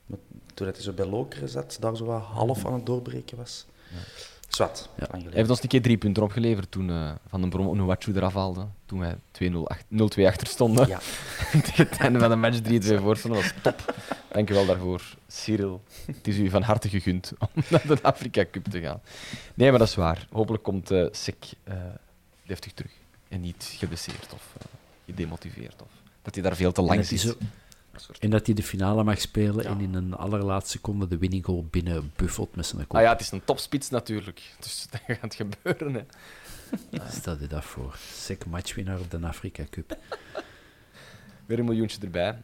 Maar 0.05 0.17
Toen 0.53 0.67
hij 0.67 0.81
zo 0.81 0.93
bij 0.93 1.05
Lokeren 1.05 1.49
zat, 1.49 1.77
daar 1.79 1.95
zo 1.95 2.05
wat 2.05 2.21
half 2.21 2.65
aan 2.65 2.73
het 2.73 2.85
doorbreken 2.85 3.37
was. 3.37 3.65
Zwat, 4.57 4.89
Ja. 4.99 5.07
Hij 5.11 5.21
heeft 5.31 5.49
ons 5.49 5.61
een 5.61 5.67
keer 5.67 5.81
drie 5.81 5.97
punten 5.97 6.23
opgeleverd 6.23 6.71
toen 6.71 6.89
eh, 6.89 7.11
Van 7.27 7.41
den 7.41 7.49
Brom 7.49 7.67
Onuachu 7.67 8.13
eraf 8.15 8.33
haalde. 8.33 8.65
Toen 8.85 8.99
wij 8.99 9.15
2-0 9.31 9.63
ach- 9.63 9.81
0-2 10.17 10.25
achter 10.25 10.47
stonden. 10.47 10.87
Ja. 10.87 10.99
Tegen 11.51 11.87
het 11.89 11.97
einde 11.97 12.19
van 12.19 12.29
de 12.29 12.35
match 12.35 12.59
3-2 12.61 13.01
voor 13.03 13.17
stonden. 13.17 13.41
Dat 13.41 13.51
was 13.53 13.61
top. 13.61 13.95
Dank 14.31 14.49
u 14.49 14.53
wel 14.53 14.65
daarvoor, 14.65 15.15
Cyril. 15.27 15.81
Het 16.05 16.27
is 16.27 16.37
u 16.37 16.49
van 16.49 16.61
harte 16.61 16.89
gegund 16.89 17.31
om 17.53 17.63
naar 17.69 17.87
de 17.87 17.97
Afrika 18.01 18.45
Cup 18.51 18.65
te 18.65 18.79
gaan. 18.81 19.01
Nee, 19.53 19.69
maar 19.69 19.79
dat 19.79 19.87
is 19.87 19.95
waar. 19.95 20.27
Hopelijk 20.31 20.63
komt 20.63 20.91
eh 20.91 21.05
Sek 21.11 21.45
eh, 21.63 21.75
deftig 22.45 22.73
terug. 22.73 22.91
En 23.27 23.41
niet 23.41 23.75
geblesseerd 23.77 24.33
of 24.33 24.53
eh, 24.57 24.65
gedemotiveerd. 25.05 25.81
Of 25.81 25.89
dat 26.21 26.33
hij 26.33 26.43
daar 26.43 26.55
veel 26.55 26.71
te 26.71 26.81
lang 26.81 27.07
dat 27.09 27.37
En 28.19 28.29
dat 28.29 28.45
hij 28.45 28.55
de 28.55 28.63
finale 28.63 29.03
mag 29.03 29.21
spelen 29.21 29.65
en 29.65 29.79
in 29.79 29.93
een 29.93 30.13
allerlaatste 30.13 30.71
seconde 30.71 31.07
de 31.07 31.17
winning 31.17 31.45
goal 31.45 31.65
binnen 31.69 32.11
buffelt 32.15 32.55
met 32.55 32.65
zijn 32.65 32.87
kop. 32.87 32.95
Ah 32.97 33.01
ja, 33.03 33.11
het 33.11 33.21
is 33.21 33.31
een 33.31 33.43
topspits 33.45 33.89
natuurlijk. 33.89 34.41
Dus 34.59 34.87
dat 34.91 35.17
gaat 35.17 35.35
gebeuren. 35.35 35.93
Hè. 35.93 36.03
Stel 37.19 37.37
je 37.39 37.47
dat 37.47 37.63
voor. 37.63 37.95
Sek 38.13 38.45
matchwinnaar 38.45 38.99
op 38.99 39.11
de 39.11 39.19
Afrika 39.21 39.63
Cup. 39.69 39.97
Weer 41.45 41.59
een 41.59 41.65
miljoentje 41.65 42.01
erbij. 42.01 42.37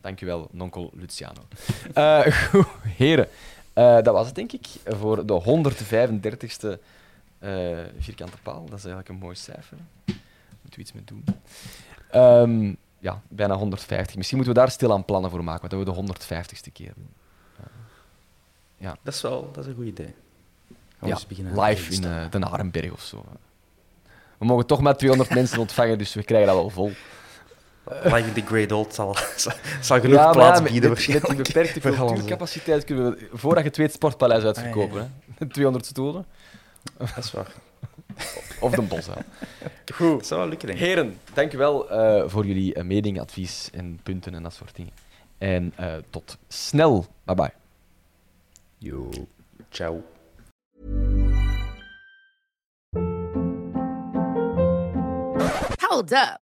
Dankjewel, 0.00 0.48
nonkel 0.50 0.90
Luciano. 0.94 1.40
Eh, 1.94 2.20
goed, 2.50 2.66
heren. 2.82 3.28
eh, 3.72 3.94
dat 3.94 4.14
was 4.14 4.26
het, 4.26 4.34
denk 4.34 4.52
ik, 4.52 4.66
voor 4.84 5.26
de 5.26 5.42
135ste 5.42 6.78
eh, 7.38 7.78
vierkante 7.98 8.36
paal. 8.42 8.60
Dat 8.60 8.78
is 8.78 8.84
eigenlijk 8.84 9.08
een 9.08 9.18
mooi 9.18 9.36
cijfer. 9.36 9.76
Moeten 10.62 10.74
we 10.74 10.80
iets 10.80 10.92
mee 10.92 11.04
doen. 11.04 11.24
Ehm, 12.10 12.74
ja, 13.02 13.22
bijna 13.28 13.54
150. 13.54 14.16
Misschien 14.16 14.36
moeten 14.36 14.54
we 14.54 14.60
daar 14.60 14.70
stil 14.70 14.92
aan 14.92 15.04
plannen 15.04 15.30
voor 15.30 15.44
maken, 15.44 15.68
want 15.68 15.86
dat 15.86 15.96
we 15.96 16.04
de 16.04 16.14
150ste 16.14 16.72
keer 16.72 16.92
doen. 16.94 17.08
Dat 19.02 19.14
is 19.14 19.20
wel 19.22 19.50
dat 19.52 19.64
is 19.64 19.70
een 19.70 19.76
goed 19.76 19.86
idee. 19.86 20.14
Gaan 21.00 21.08
Ja, 21.08 21.18
beginnen 21.28 21.52
live 21.60 21.92
in 21.92 22.00
brainstormen. 22.00 22.24
eh, 22.24 22.30
Den 22.30 22.44
Arenberg 22.44 22.92
of 22.92 23.02
zo. 23.02 23.24
We 24.38 24.44
mogen 24.44 24.66
toch 24.66 24.80
maar 24.80 24.96
200 24.96 25.34
mensen 25.40 25.58
ontvangen, 25.58 25.98
dus 25.98 26.14
we 26.14 26.22
krijgen 26.22 26.46
dat 26.48 26.56
wel 26.56 26.70
vol. 26.70 26.92
Live 28.02 28.18
in 28.26 28.32
the 28.32 28.40
Great 28.46 28.72
Old 28.72 28.94
zal, 28.94 29.14
genoeg 29.80 30.30
plaats 30.30 30.62
bieden 30.62 30.90
met, 30.90 31.08
met 31.08 31.26
die 31.26 31.36
beperkte 31.36 31.80
cultuurcapaciteit 31.90 32.84
kunnen 32.84 33.10
we, 33.10 33.28
voordat 33.32 33.58
je 33.58 33.64
het 33.64 33.72
tweede 33.74 33.92
sportpaleis 33.92 34.44
uitverkopen, 34.44 35.00
Ah, 35.00 35.36
hè? 35.38 35.46
200 35.46 35.86
stoelen. 35.86 36.26
Dat 36.98 37.16
is 37.16 37.32
waar. 37.32 37.52
Of 38.60 38.74
de 38.74 38.82
Boszaal. 38.82 39.22
Dat 39.84 39.96
Goed. 39.96 40.26
zou 40.26 40.40
wel 40.40 40.48
lukken, 40.48 40.68
denk 40.68 40.80
ik. 40.80 40.86
Heren, 40.86 41.18
dank 41.34 41.52
u 41.52 41.58
wel 41.58 41.90
eh, 41.90 42.28
voor 42.28 42.46
jullie 42.46 42.76
uh, 42.76 42.84
mening, 42.84 43.20
advies 43.20 43.70
en 43.72 44.00
punten 44.02 44.34
en 44.34 44.42
dat 44.42 44.54
soort 44.54 44.76
dingen. 44.76 44.92
En 45.38 45.72
eh, 45.76 45.94
tot 46.10 46.38
snel. 46.48 47.06
Bye 47.24 47.34
bye. 47.34 47.52
Yo. 48.78 49.10
Ciao. 49.70 50.04
Hold 55.78 56.12
up. 56.12 56.51